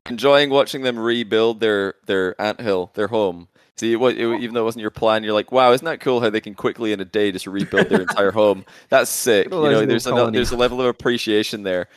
enjoying 0.09 0.51
watching 0.51 0.83
them 0.83 0.99
rebuild 0.99 1.61
their 1.61 1.95
their 2.07 2.41
anthill, 2.41 2.91
their 2.95 3.09
home. 3.09 3.49
See, 3.77 3.93
it, 3.93 3.97
wa- 3.97 4.09
it, 4.09 4.19
even 4.41 4.55
though 4.55 4.61
it 4.61 4.65
wasn't 4.65 4.83
your 4.83 4.93
plan, 4.93 5.25
you're 5.25 5.33
like, 5.33 5.51
wow, 5.51 5.73
isn't 5.73 5.85
that 5.85 6.01
cool 6.01 6.21
how 6.21 6.31
they 6.31 6.41
can 6.41 6.55
quickly 6.55 6.93
in 6.93 7.01
a 7.01 7.05
day 7.05 7.33
just 7.33 7.49
rebuild 7.49 7.89
their 7.89 8.03
entire 8.03 8.31
home? 8.31 8.65
That's 8.89 9.11
sick. 9.11 9.47
You 9.47 9.51
know, 9.51 9.85
there's 9.85 10.07
a, 10.07 10.31
there's 10.31 10.53
a 10.53 10.57
level 10.57 10.81
of 10.81 10.87
appreciation 10.87 11.65
there 11.65 11.89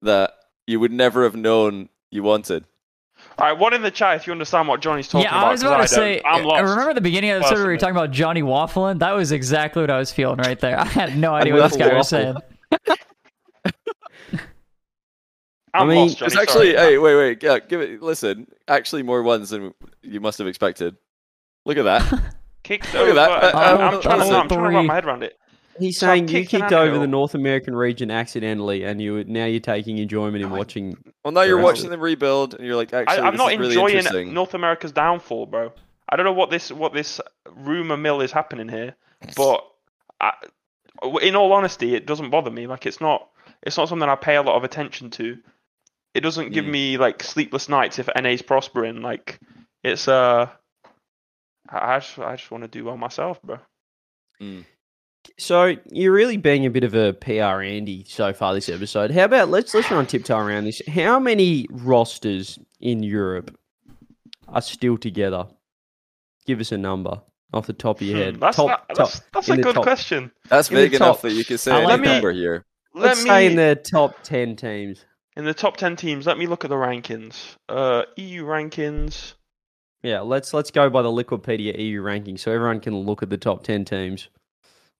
that 0.00 0.32
you 0.66 0.80
would 0.80 0.92
never 0.92 1.24
have 1.24 1.36
known 1.36 1.90
you 2.10 2.22
wanted. 2.22 2.64
All 3.38 3.46
right, 3.46 3.58
one 3.58 3.72
in 3.72 3.80
the 3.80 3.90
chat 3.90 4.16
if 4.16 4.26
you 4.26 4.32
understand 4.32 4.68
what 4.68 4.80
Johnny's 4.80 5.08
talking 5.08 5.24
yeah, 5.24 5.30
about. 5.30 5.40
Yeah, 5.40 5.46
I 5.48 5.50
was 5.52 5.62
about 5.62 5.72
to 5.72 5.78
don't. 5.78 5.88
say. 5.88 6.22
I'm 6.24 6.44
lost. 6.44 6.56
I 6.56 6.60
remember 6.60 6.92
the 6.94 7.00
beginning 7.00 7.30
of 7.30 7.40
the 7.40 7.46
episode 7.46 7.60
where 7.60 7.68
we 7.68 7.72
were 7.72 7.78
talking 7.78 7.96
about 7.96 8.10
Johnny 8.10 8.42
waffling. 8.42 8.98
That 8.98 9.12
was 9.12 9.32
exactly 9.32 9.82
what 9.82 9.90
I 9.90 9.98
was 9.98 10.12
feeling 10.12 10.38
right 10.38 10.58
there. 10.58 10.78
I 10.80 10.84
had 10.84 11.16
no 11.16 11.32
idea 11.34 11.54
what 11.54 11.68
this 11.70 11.78
guy 11.78 11.94
was 11.96 12.08
saying. 12.08 12.36
I'm 15.72 15.82
I 15.82 15.84
mean, 15.84 15.98
lost, 16.08 16.18
Johnny. 16.18 16.26
It's 16.26 16.36
actually, 16.36 16.74
sorry. 16.74 16.90
hey, 16.90 16.98
wait, 16.98 17.14
wait, 17.14 17.42
yeah, 17.42 17.58
give 17.60 17.80
it. 17.80 18.02
Listen, 18.02 18.46
actually, 18.66 19.02
more 19.04 19.22
ones 19.22 19.50
than 19.50 19.72
you 20.02 20.20
must 20.20 20.38
have 20.38 20.48
expected. 20.48 20.96
Look 21.64 21.78
at 21.78 21.84
that. 21.84 22.34
kicked 22.64 22.92
Look 22.92 23.08
at 23.08 23.14
that. 23.14 23.30
uh, 23.30 23.56
Uh, 23.56 23.60
I'm, 23.60 23.94
uh, 23.94 24.00
trying 24.00 24.18
to, 24.18 24.24
I'm 24.24 24.48
trying 24.48 24.48
to 24.48 24.58
wrap 24.76 24.84
my 24.84 24.94
head 24.94 25.04
around 25.04 25.22
it. 25.22 25.38
He's 25.80 25.98
So 25.98 26.06
saying 26.06 26.28
you 26.28 26.44
kicked 26.46 26.72
over 26.72 26.84
anthill. 26.84 27.00
the 27.00 27.06
North 27.06 27.34
American 27.34 27.74
region 27.74 28.10
accidentally, 28.10 28.84
and 28.84 29.00
you 29.02 29.24
now 29.24 29.46
you're 29.46 29.58
taking 29.60 29.98
enjoyment 29.98 30.42
in 30.44 30.50
watching. 30.50 30.96
Well, 31.24 31.32
now 31.32 31.42
you're 31.42 31.60
watching 31.60 31.90
them 31.90 32.00
rebuild, 32.00 32.54
and 32.54 32.64
you're 32.66 32.76
like, 32.76 32.92
I, 32.94 33.02
actually, 33.02 33.18
I'm 33.18 33.32
this 33.32 33.38
not 33.38 33.52
is 33.52 33.58
really 33.58 33.70
enjoying 33.74 33.96
interesting. 33.96 34.34
North 34.34 34.54
America's 34.54 34.92
downfall, 34.92 35.46
bro. 35.46 35.72
I 36.08 36.16
don't 36.16 36.24
know 36.26 36.32
what 36.32 36.50
this 36.50 36.70
what 36.70 36.92
this 36.92 37.20
rumor 37.50 37.96
mill 37.96 38.20
is 38.20 38.30
happening 38.32 38.68
here, 38.68 38.94
but 39.36 39.64
I, 40.20 40.32
in 41.22 41.34
all 41.36 41.52
honesty, 41.52 41.94
it 41.94 42.04
doesn't 42.06 42.30
bother 42.30 42.50
me. 42.50 42.66
Like 42.66 42.84
it's 42.86 43.00
not 43.00 43.28
it's 43.62 43.76
not 43.76 43.88
something 43.88 44.08
I 44.08 44.16
pay 44.16 44.36
a 44.36 44.42
lot 44.42 44.56
of 44.56 44.64
attention 44.64 45.10
to. 45.10 45.38
It 46.12 46.20
doesn't 46.20 46.50
give 46.52 46.64
Mm. 46.64 46.70
me 46.70 46.98
like 46.98 47.22
sleepless 47.22 47.68
nights 47.68 47.98
if 48.00 48.08
NA's 48.20 48.42
prospering. 48.42 49.00
Like 49.02 49.38
it's 49.84 50.08
uh, 50.08 50.48
I 51.68 51.94
I 51.94 51.98
just 52.00 52.18
I 52.18 52.36
just 52.36 52.50
want 52.50 52.64
to 52.64 52.68
do 52.68 52.84
well 52.84 52.96
myself, 52.96 53.40
bro. 53.42 53.58
So 55.38 55.76
you're 55.90 56.12
really 56.12 56.36
being 56.36 56.66
a 56.66 56.70
bit 56.70 56.84
of 56.84 56.94
a 56.94 57.12
PR 57.12 57.62
Andy 57.62 58.04
so 58.08 58.32
far 58.32 58.54
this 58.54 58.68
episode. 58.68 59.10
How 59.10 59.24
about 59.24 59.48
let's 59.50 59.74
let's 59.74 59.90
run 59.90 60.06
tiptoe 60.06 60.38
around 60.38 60.64
this. 60.64 60.80
How 60.88 61.18
many 61.18 61.66
rosters 61.70 62.58
in 62.80 63.02
Europe 63.02 63.56
are 64.48 64.62
still 64.62 64.96
together? 64.98 65.46
Give 66.46 66.60
us 66.60 66.72
a 66.72 66.78
number 66.78 67.20
off 67.52 67.66
the 67.66 67.72
top 67.72 68.00
of 68.00 68.06
your 68.06 68.16
head. 68.18 68.34
Hmm, 68.34 68.40
That's 68.40 68.56
top, 68.56 68.68
that- 68.88 68.94
top, 68.94 69.08
that's, 69.08 69.20
that's 69.32 69.48
a 69.50 69.56
good 69.56 69.74
top. 69.74 69.82
question. 69.82 70.30
That's 70.48 70.68
in 70.70 70.76
the 70.76 70.80
vague 70.82 70.94
enough 70.94 71.22
that 71.22 71.32
you 71.32 71.44
can 71.44 71.58
say 71.58 71.72
I 71.72 71.78
any 71.78 71.86
like 71.86 72.00
number 72.00 72.32
here. 72.32 72.64
Let 72.94 73.04
Let's 73.04 73.22
me 73.24 73.30
say 73.30 73.46
in 73.46 73.56
the 73.56 73.76
top 73.76 74.22
ten 74.22 74.56
teams. 74.56 75.04
in 75.36 75.44
the 75.44 75.54
top 75.54 75.76
ten 75.76 75.96
teams. 75.96 76.26
Let 76.26 76.38
me 76.38 76.46
look 76.46 76.64
at 76.64 76.70
the 76.70 76.76
rankings. 76.76 77.56
Uh, 77.68 78.02
EU 78.16 78.44
rankings. 78.44 79.34
Yeah, 80.02 80.20
let's 80.20 80.54
let's 80.54 80.70
go 80.70 80.88
by 80.90 81.02
the 81.02 81.08
Liquipedia 81.10 81.78
EU 81.78 82.00
ranking 82.00 82.36
so 82.38 82.50
everyone 82.52 82.80
can 82.80 82.96
look 83.00 83.22
at 83.22 83.28
the 83.30 83.36
top 83.36 83.62
ten 83.64 83.84
teams. 83.84 84.28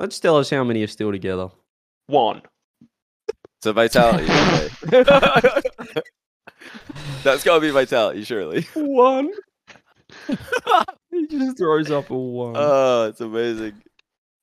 Let's 0.00 0.19
tell 0.19 0.37
us 0.38 0.50
how 0.50 0.64
many 0.64 0.83
are 0.83 0.87
still 0.88 1.12
together. 1.12 1.50
One. 2.07 2.42
So 3.62 3.73
vitality. 3.73 4.26
okay. 4.92 6.00
That's 7.23 7.45
got 7.45 7.57
to 7.57 7.61
be 7.61 7.71
vitality, 7.71 8.25
surely. 8.25 8.62
One. 8.75 9.30
he 11.11 11.26
just 11.28 11.59
throws 11.59 11.90
up 11.90 12.11
a 12.11 12.16
one. 12.16 12.54
Oh, 12.57 13.09
it's 13.09 13.21
amazing. 13.21 13.75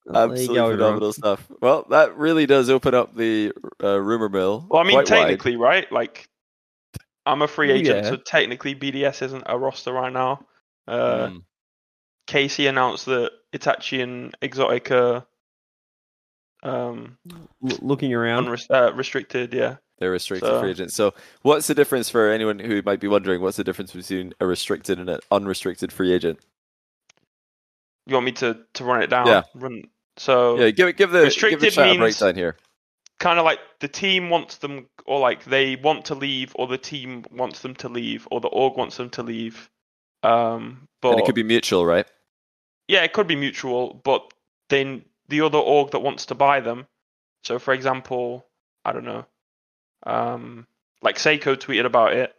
There 0.06 0.26
you 0.26 0.32
Absolutely 0.32 0.56
go, 0.56 0.64
everyone. 0.66 0.78
phenomenal 0.78 1.14
stuff. 1.14 1.48
Well, 1.62 1.86
that 1.90 2.16
really 2.18 2.46
does 2.46 2.70
open 2.70 2.94
up 2.94 3.16
the 3.16 3.52
uh, 3.84 4.00
rumor 4.00 4.30
mill. 4.30 4.66
Well, 4.70 4.82
I 4.82 4.86
mean, 4.86 4.94
quite 4.94 5.10
wide. 5.10 5.18
technically, 5.24 5.56
right? 5.58 5.92
Like, 5.92 6.30
I'm 7.26 7.42
a 7.42 7.48
free 7.48 7.72
agent, 7.72 8.04
Yeah. 8.06 8.10
so 8.12 8.16
technically 8.18 8.74
BDS 8.76 9.22
isn't 9.24 9.44
a 9.48 9.58
roster 9.58 9.92
right 9.92 10.14
now. 10.14 10.46
Uh, 10.88 11.28
Mm. 11.28 11.42
KC 12.28 12.70
announced 12.70 13.06
that 13.08 13.32
Itachi 13.54 14.02
and 14.04 14.34
Exotiik 14.42 14.92
um 16.68 17.18
L- 17.32 17.78
looking 17.82 18.14
around. 18.14 18.48
uh, 18.70 18.94
restricted, 18.94 19.54
yeah. 19.54 19.78
They're 20.00 20.12
restricted 20.12 20.48
So- 20.50 20.60
free 20.62 20.72
agents. 20.72 20.94
So, 20.96 21.14
what's 21.42 21.68
the 21.68 21.74
difference 21.74 22.10
for 22.10 22.30
anyone 22.30 22.60
who 22.60 22.82
might 22.86 23.00
be 23.00 23.08
wondering? 23.08 23.42
What's 23.42 23.58
the 23.58 23.64
difference 23.64 23.92
between 23.94 24.34
a 24.40 24.46
restricted 24.46 25.00
and 25.00 25.10
an 25.10 25.20
unrestricted 25.32 25.92
free 25.92 26.14
agent? 26.14 26.40
You 28.06 28.14
want 28.14 28.26
me 28.26 28.32
to 28.34 28.58
to 28.76 28.84
run 28.84 29.02
it 29.02 29.08
down? 29.08 29.28
Yeah. 29.28 29.42
Run. 29.56 29.84
So 30.18 30.60
Yeah, 30.60 30.70
give 30.72 30.88
it, 30.88 30.98
give 30.98 31.12
the 31.12 31.20
give 31.20 31.22
the 31.22 31.26
Restricted 31.26 31.74
chat 31.74 31.86
means- 31.88 32.00
breakdown 32.00 32.36
here. 32.36 32.58
kind 33.20 33.40
of 33.40 33.46
like 33.46 33.60
the 33.80 33.88
team 33.88 34.30
wants 34.30 34.58
them, 34.58 34.88
or 35.06 35.20
like 35.20 35.44
they 35.46 35.76
want 35.78 36.06
to 36.06 36.16
leave, 36.16 36.52
or 36.56 36.68
the 36.68 36.78
team 36.78 37.26
wants 37.32 37.60
them 37.62 37.76
to 37.76 37.90
leave, 37.90 38.28
or 38.32 38.40
the 38.40 38.48
org 38.50 38.78
wants 38.78 38.98
them 38.98 39.10
to 39.12 39.24
leave. 39.24 39.70
Um, 40.24 40.88
but 41.02 41.12
And 41.12 41.20
it 41.20 41.26
could 41.26 41.36
be 41.36 41.44
mutual, 41.44 41.86
right? 41.86 42.06
yeah, 42.88 43.04
it 43.04 43.14
could 43.14 43.28
be 43.28 43.36
mutual, 43.36 43.96
but 44.04 44.32
then 44.70 45.04
the 45.29 45.41
other 45.41 45.57
org 45.57 45.91
that 45.91 46.00
wants 46.00 46.27
to 46.27 46.36
buy 46.36 46.60
them. 46.60 46.88
So, 47.43 47.60
for 47.60 47.74
example, 47.74 48.46
I 48.86 48.91
don't 48.93 49.05
know, 49.05 49.25
um, 50.05 50.67
like 51.01 51.17
Seikoo 51.17 51.55
tweeted 51.57 51.86
about 51.86 52.13
it. 52.13 52.34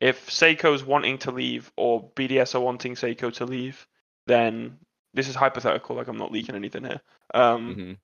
If 0.00 0.28
Seikoo's 0.28 0.84
wanting 0.84 1.18
to 1.18 1.30
leave 1.30 1.72
or 1.76 2.10
BDS 2.16 2.54
are 2.54 2.60
wanting 2.60 2.94
Seikoo 2.94 3.32
to 3.34 3.44
leave, 3.46 3.86
then 4.26 4.78
this 5.14 5.28
is 5.28 5.34
hypothetical. 5.34 5.96
Like 5.96 6.08
I'm 6.08 6.18
not 6.18 6.32
leaking 6.32 6.54
anything 6.56 6.84
here. 6.84 7.00
Um, 7.32 7.74
Mhm. 7.76 7.96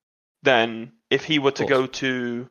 then 0.43 0.93
if 1.11 1.25
he 1.25 1.39
were 1.39 1.51
to 1.53 1.65
go 1.67 1.87
to, 1.87 2.49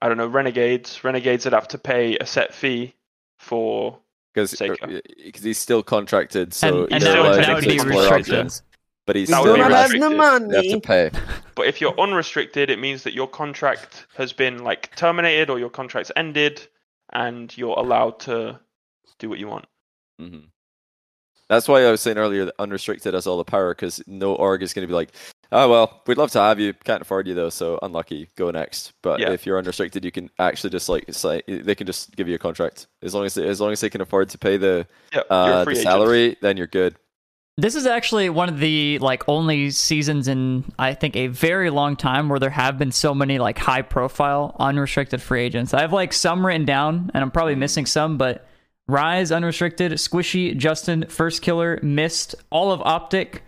I 0.00 0.08
don't 0.08 0.16
know, 0.16 0.26
Renegades, 0.26 1.04
Renegades 1.04 1.44
would 1.44 1.52
have 1.54 1.68
to 1.68 1.78
pay 1.78 2.16
a 2.18 2.26
set 2.26 2.54
fee 2.54 2.94
for. 3.38 3.98
because 4.34 4.52
Seikoo. 4.52 5.00
he's 5.42 5.56
still 5.58 5.82
contracted, 5.82 6.52
so 6.52 6.84
And- 6.84 6.92
and 6.94 7.02
they're 7.02 7.12
that 7.14 7.20
would- 7.22 7.26
allowed 7.28 7.36
that 7.36 7.46
to 7.46 7.54
would 7.54 7.64
take 7.64 7.78
be 7.82 7.90
player 7.90 8.14
restricted. 8.18 8.60
Options, 9.06 9.12
But 9.14 9.16
he's 9.16 9.28
That 9.30 9.40
still 9.40 9.52
would 9.52 9.58
be 9.58 9.74
restricted. 9.74 10.18
restricted. 10.18 10.50
They 10.50 10.56
have 10.56 10.80
to 10.80 10.80
pay. 10.80 11.10
But 11.54 11.66
if 11.66 11.80
you're 11.80 11.98
unrestricted, 11.98 12.70
it 12.70 12.78
means 12.78 13.02
that 13.04 13.14
your 13.14 13.28
contract 13.28 14.06
has 14.16 14.32
been 14.32 14.62
like 14.62 14.94
terminated 14.96 15.48
or 15.50 15.58
your 15.58 15.70
contract's 15.70 16.12
ended, 16.16 16.66
and 17.12 17.56
you're 17.56 17.78
allowed 17.78 18.20
to 18.20 18.60
do 19.18 19.28
what 19.28 19.38
you 19.38 19.48
want. 19.48 19.66
hmm 20.18 20.40
That's 21.48 21.68
why 21.68 21.84
I 21.84 21.90
was 21.90 22.00
saying 22.00 22.18
earlier 22.18 22.44
that 22.44 22.54
unrestricted 22.58 23.14
has 23.14 23.26
all 23.26 23.38
the 23.38 23.44
power 23.44 23.74
because 23.74 24.02
no 24.06 24.34
org 24.34 24.62
is 24.62 24.74
going 24.74 24.82
to 24.82 24.88
be 24.88 24.94
like, 24.94 25.12
oh 25.52 25.70
well, 25.70 26.02
we'd 26.06 26.18
love 26.18 26.30
to 26.32 26.40
have 26.40 26.58
you, 26.60 26.74
can't 26.84 27.00
afford 27.00 27.26
you 27.26 27.34
though, 27.34 27.48
so 27.48 27.78
unlucky, 27.82 28.28
go 28.36 28.50
next. 28.50 28.92
But 29.02 29.20
Yeah. 29.20 29.30
if 29.30 29.46
you're 29.46 29.56
unrestricted, 29.56 30.04
you 30.04 30.10
can 30.12 30.28
actually 30.38 30.70
just 30.70 30.88
like 30.90 31.06
say 31.10 31.40
they 31.46 31.74
can 31.74 31.86
just 31.86 32.14
give 32.16 32.28
you 32.28 32.34
a 32.34 32.38
contract 32.38 32.88
as 33.00 33.14
long 33.14 33.24
as 33.24 33.34
they, 33.34 33.48
as 33.48 33.60
long 33.60 33.72
as 33.72 33.80
they 33.80 33.88
can 33.88 34.00
afford 34.02 34.28
to 34.30 34.38
pay 34.38 34.56
the 34.58 34.86
Yeah, 35.12 35.20
uh, 35.30 35.64
free 35.64 35.74
the 35.74 35.80
agent. 35.80 35.90
salary, 35.92 36.36
then 36.42 36.56
you're 36.58 36.66
good. 36.66 36.96
This 37.58 37.74
is 37.74 37.86
actually 37.86 38.28
one 38.28 38.50
of 38.50 38.58
the 38.58 38.98
like 38.98 39.26
only 39.28 39.70
seasons 39.70 40.28
in 40.28 40.64
I 40.78 40.92
think 40.92 41.16
a 41.16 41.28
very 41.28 41.70
long 41.70 41.96
time 41.96 42.28
where 42.28 42.38
there 42.38 42.50
have 42.50 42.76
been 42.76 42.92
so 42.92 43.14
many 43.14 43.38
like 43.38 43.56
high 43.56 43.80
profile 43.80 44.54
unrestricted 44.58 45.22
free 45.22 45.42
agents. 45.42 45.72
I 45.72 45.80
have 45.80 45.92
like 45.92 46.12
some 46.12 46.44
written 46.44 46.66
down 46.66 47.10
and 47.14 47.22
I'm 47.24 47.30
probably 47.30 47.54
missing 47.54 47.86
some, 47.86 48.18
but 48.18 48.46
Rise 48.88 49.32
unrestricted, 49.32 49.92
Squishy, 49.92 50.54
JSTN, 50.54 51.10
First 51.10 51.40
Killer, 51.42 51.80
Mist, 51.82 52.34
all 52.50 52.70
of 52.72 52.80
Optic, 52.82 53.42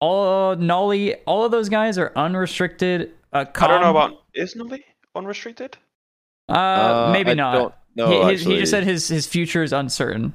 all 0.00 0.56
Nolly, 0.56 1.14
all 1.26 1.44
of 1.44 1.52
those 1.52 1.68
guys 1.68 1.98
are 1.98 2.12
unrestricted. 2.16 3.12
Uh, 3.34 3.44
I 3.54 3.66
don't 3.66 3.82
know 3.82 3.90
about 3.90 4.22
is 4.34 4.56
Nolly 4.56 4.82
unrestricted? 5.14 5.76
uh, 6.48 6.52
Uh, 6.52 7.10
maybe 7.12 7.32
I 7.32 7.34
not. 7.34 7.52
don't 7.52 7.74
know, 7.96 8.22
he, 8.24 8.32
his- 8.32 8.44
he 8.46 8.56
just 8.60 8.70
said 8.70 8.84
his 8.84 9.08
his 9.08 9.26
future 9.26 9.62
is 9.62 9.74
uncertain. 9.74 10.32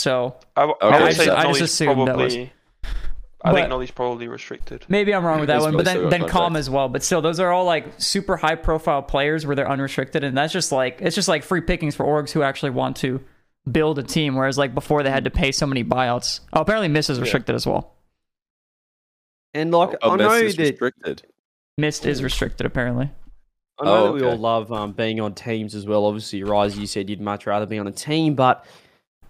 So 0.00 0.36
I, 0.56 0.62
w- 0.62 0.76
I 0.80 0.86
Okay, 0.94 1.04
would 1.04 1.14
so- 1.14 1.22
I 1.22 1.26
just 1.26 1.44
Nolly's 1.46 1.60
assumed 1.60 2.08
that 2.08 2.16
was- 2.16 2.34
I 2.36 2.48
But- 3.42 3.54
think 3.54 3.68
Nolly's 3.70 3.90
probably 3.90 4.28
restricted. 4.28 4.84
Maybe 4.88 5.14
I'm 5.14 5.24
wrong 5.24 5.40
with 5.40 5.46
that 5.48 5.62
one, 5.62 5.74
but 5.74 5.84
then 5.86 6.10
then 6.10 6.22
Comm 6.24 6.56
as 6.58 6.68
well. 6.68 6.88
But 6.90 7.02
still, 7.02 7.22
those 7.22 7.40
are 7.40 7.50
all 7.50 7.64
like 7.64 7.86
super 7.98 8.36
high 8.36 8.54
profile 8.56 9.00
players 9.02 9.46
where 9.46 9.56
they're 9.56 9.70
unrestricted, 9.70 10.24
and 10.24 10.36
that's 10.36 10.52
just 10.52 10.72
like 10.72 10.98
it's 11.00 11.14
just 11.14 11.26
like 11.28 11.42
free 11.42 11.62
pickings 11.62 11.94
for 11.96 12.04
orgs 12.04 12.30
who 12.32 12.42
actually 12.42 12.70
want 12.70 12.96
to 12.98 13.20
build 13.70 13.98
a 13.98 14.02
team. 14.02 14.34
Whereas 14.36 14.58
like 14.58 14.74
before 14.74 15.02
they 15.02 15.10
had 15.10 15.24
to 15.24 15.30
pay 15.30 15.52
so 15.52 15.66
many 15.66 15.82
buyouts. 15.82 16.40
Oh, 16.52 16.60
apparently 16.60 16.88
Mist 16.88 17.08
is 17.08 17.18
restricted 17.18 17.54
as 17.54 17.66
well. 17.66 17.94
And 19.54 19.70
like 19.72 19.96
Oh, 20.02 20.10
I 20.12 20.16
Messi 20.16 20.18
know 20.18 20.32
is 20.34 20.56
that 20.56 20.62
restricted. 20.70 21.22
Mist 21.78 22.06
is 22.06 22.22
restricted 22.22 22.66
apparently. 22.66 23.10
I 23.80 23.84
know 23.84 23.90
Oh, 23.96 24.04
that 24.04 24.12
we 24.12 24.20
okay. 24.20 24.30
all 24.32 24.36
love 24.36 24.70
um, 24.70 24.92
being 24.92 25.18
on 25.20 25.34
teams 25.34 25.74
as 25.74 25.86
well. 25.86 26.04
Obviously, 26.04 26.42
Rise, 26.42 26.78
you 26.78 26.86
said 26.86 27.08
you'd 27.08 27.22
much 27.22 27.46
rather 27.46 27.64
be 27.64 27.78
on 27.78 27.86
a 27.86 27.90
team, 27.92 28.34
but 28.34 28.66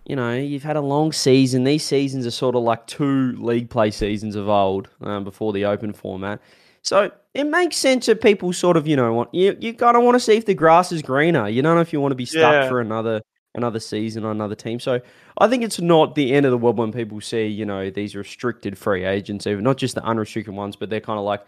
you 0.07 0.17
know 0.17 0.35
you've 0.35 0.63
had 0.63 0.77
a 0.77 0.81
long 0.81 1.13
season. 1.13 1.65
These 1.65 1.85
seasons 1.85 2.27
are 2.27 2.31
sort 2.31 2.55
of 2.57 2.63
like 2.63 2.87
two 2.87 3.33
league 3.39 3.71
play 3.71 3.91
seasons 3.91 4.35
of 4.37 4.49
old 4.49 4.89
um, 5.01 5.25
before 5.25 5.53
the 5.53 5.65
open 5.67 5.93
format. 5.93 6.41
So 6.83 7.11
it 7.35 7.45
makes 7.45 7.77
sense 7.77 8.07
that 8.07 8.21
people 8.23 8.53
sort 8.53 8.77
of 8.77 8.87
you 8.87 8.97
know 8.97 9.13
want 9.13 9.35
you 9.35 9.57
you 9.61 9.75
kind 9.75 9.97
of 9.97 10.03
want 10.03 10.15
to 10.17 10.21
see 10.21 10.37
if 10.37 10.47
the 10.47 10.55
grass 10.55 10.93
is 10.93 11.03
greener. 11.03 11.49
You 11.49 11.63
don't 11.63 11.75
know 11.75 11.83
if 11.83 11.93
you 11.93 12.01
want 12.01 12.13
to 12.13 12.17
be 12.17 12.27
stuck 12.27 12.53
Yeah. 12.53 12.69
for 12.69 12.81
another 12.81 13.21
another 13.55 13.81
season 13.81 14.25
on 14.25 14.31
another 14.33 14.55
team. 14.55 14.81
So 14.81 15.01
I 15.39 15.49
think 15.49 15.63
it's 15.65 15.81
not 15.81 16.15
the 16.15 16.33
end 16.33 16.47
of 16.47 16.53
the 16.53 16.59
world 16.59 16.79
when 16.79 16.93
people 16.93 17.21
see 17.21 17.47
you 17.47 17.67
know 17.67 17.91
these 17.91 18.17
restricted 18.17 18.79
free 18.79 19.05
agents, 19.05 19.47
even 19.47 19.65
not 19.65 19.77
just 19.77 19.95
the 19.95 20.03
unrestricted 20.05 20.55
ones, 20.55 20.77
but 20.77 20.89
they're 20.91 21.01
kind 21.01 21.19
of 21.19 21.25
like 21.25 21.43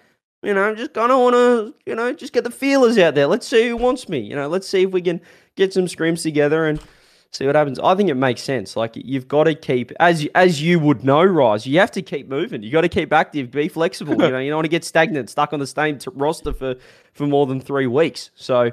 you 0.44 0.52
know, 0.52 0.74
just 0.74 0.92
kind 0.92 1.12
of 1.12 1.20
want 1.20 1.34
to, 1.34 1.72
you 1.86 1.94
know, 1.94 2.12
just 2.12 2.32
get 2.32 2.42
the 2.42 2.50
feelers 2.50 2.98
out 2.98 3.14
there. 3.14 3.28
Let's 3.28 3.46
see 3.46 3.68
who 3.68 3.76
wants 3.76 4.08
me. 4.08 4.18
You 4.18 4.34
know, 4.34 4.48
let's 4.48 4.66
see 4.66 4.82
if 4.82 4.90
we 4.90 5.00
can 5.00 5.20
get 5.54 5.72
some 5.72 5.86
screams 5.86 6.24
together 6.24 6.66
and 6.66 6.80
see 7.32 7.46
what 7.46 7.54
happens. 7.56 7.78
I 7.78 7.94
think 7.94 8.10
it 8.10 8.14
makes 8.14 8.42
sense. 8.42 8.76
Like 8.76 8.92
you've 8.94 9.26
got 9.26 9.44
to 9.44 9.54
keep, 9.54 9.90
as 9.98 10.24
you, 10.24 10.30
as 10.34 10.62
you 10.62 10.78
would 10.78 11.02
know, 11.04 11.24
Rise, 11.24 11.66
you 11.66 11.78
have 11.80 11.90
to 11.92 12.02
keep 12.02 12.28
moving. 12.28 12.62
You 12.62 12.70
got 12.70 12.82
to 12.82 12.88
keep 12.88 13.12
active, 13.12 13.50
be 13.50 13.68
flexible. 13.68 14.12
you 14.12 14.18
know, 14.30 14.38
you 14.38 14.50
don't 14.50 14.58
want 14.58 14.66
to 14.66 14.70
get 14.70 14.84
stagnant, 14.84 15.30
stuck 15.30 15.52
on 15.52 15.58
the 15.58 15.66
same 15.66 15.98
t- 15.98 16.10
roster 16.14 16.52
for 16.52 16.76
for 17.12 17.26
more 17.26 17.46
than 17.46 17.60
three 17.60 17.86
weeks. 17.86 18.30
So, 18.34 18.70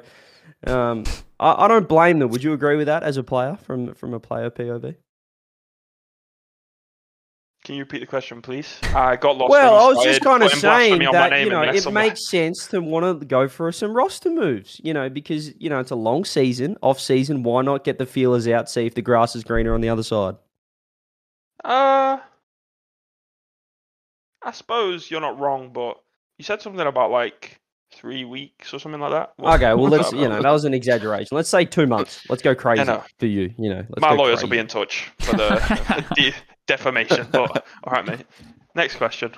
um, 0.66 1.04
I, 1.38 1.64
I 1.64 1.68
don't 1.68 1.88
blame 1.88 2.18
them. 2.18 2.30
Would 2.30 2.42
you 2.42 2.52
agree 2.52 2.76
with 2.76 2.86
that 2.86 3.02
as 3.02 3.16
a 3.16 3.22
player 3.22 3.58
from 3.62 3.94
from 3.94 4.14
a 4.14 4.20
player 4.20 4.50
POV? 4.50 4.96
Can 7.64 7.74
you 7.74 7.82
repeat 7.82 7.98
the 7.98 8.06
question, 8.06 8.40
please? 8.40 8.78
I 8.94 9.16
got 9.16 9.36
lost. 9.36 9.50
Well, 9.50 9.74
I 9.74 9.88
was 9.92 10.02
just 10.02 10.22
kind 10.22 10.42
of 10.42 10.50
saying 10.50 10.98
that 11.12 11.40
you 11.40 11.50
know 11.50 11.62
it 11.62 11.74
mess 11.74 11.90
makes 11.90 12.28
sense 12.28 12.66
to 12.68 12.80
want 12.80 13.20
to 13.20 13.26
go 13.26 13.48
for 13.48 13.70
some 13.70 13.92
roster 13.94 14.30
moves. 14.30 14.80
You 14.82 14.94
know, 14.94 15.10
because 15.10 15.52
you 15.60 15.68
know 15.68 15.78
it's 15.78 15.90
a 15.90 15.96
long 15.96 16.24
season, 16.24 16.78
off 16.82 16.98
season. 16.98 17.42
Why 17.42 17.60
not 17.60 17.84
get 17.84 17.98
the 17.98 18.06
feelers 18.06 18.48
out, 18.48 18.70
see 18.70 18.86
if 18.86 18.94
the 18.94 19.02
grass 19.02 19.36
is 19.36 19.44
greener 19.44 19.74
on 19.74 19.82
the 19.82 19.90
other 19.90 20.02
side? 20.02 20.36
Uh, 21.62 22.18
I 24.42 24.52
suppose 24.52 25.10
you're 25.10 25.20
not 25.20 25.38
wrong, 25.38 25.70
but 25.72 25.98
you 26.38 26.44
said 26.44 26.62
something 26.62 26.80
about 26.86 27.10
like 27.10 27.60
three 27.92 28.24
weeks 28.24 28.72
or 28.72 28.78
something 28.78 29.00
like 29.00 29.12
that. 29.12 29.32
What- 29.36 29.56
Okay, 29.56 29.74
well 29.74 29.88
let's 29.88 30.10
that 30.12 30.16
you 30.16 30.28
know 30.28 30.40
that 30.40 30.50
was 30.50 30.64
an 30.64 30.72
exaggeration. 30.72 31.36
Let's 31.36 31.50
say 31.50 31.66
two 31.66 31.86
months. 31.86 32.24
Let's 32.30 32.40
go 32.40 32.54
crazy 32.54 32.84
know. 32.84 33.04
for 33.18 33.26
you. 33.26 33.52
You 33.58 33.68
know, 33.68 33.84
let's 33.90 34.00
my 34.00 34.16
go 34.16 34.22
lawyers 34.22 34.40
will 34.40 34.48
be 34.48 34.58
in 34.58 34.66
touch 34.66 35.10
for 35.18 35.36
the, 35.36 36.04
the 36.16 36.30
de- 36.30 36.34
defamation. 36.70 37.26
But 37.30 37.66
all 37.84 37.92
right, 37.92 38.06
mate. 38.06 38.26
Next 38.74 38.96
question. 38.96 39.32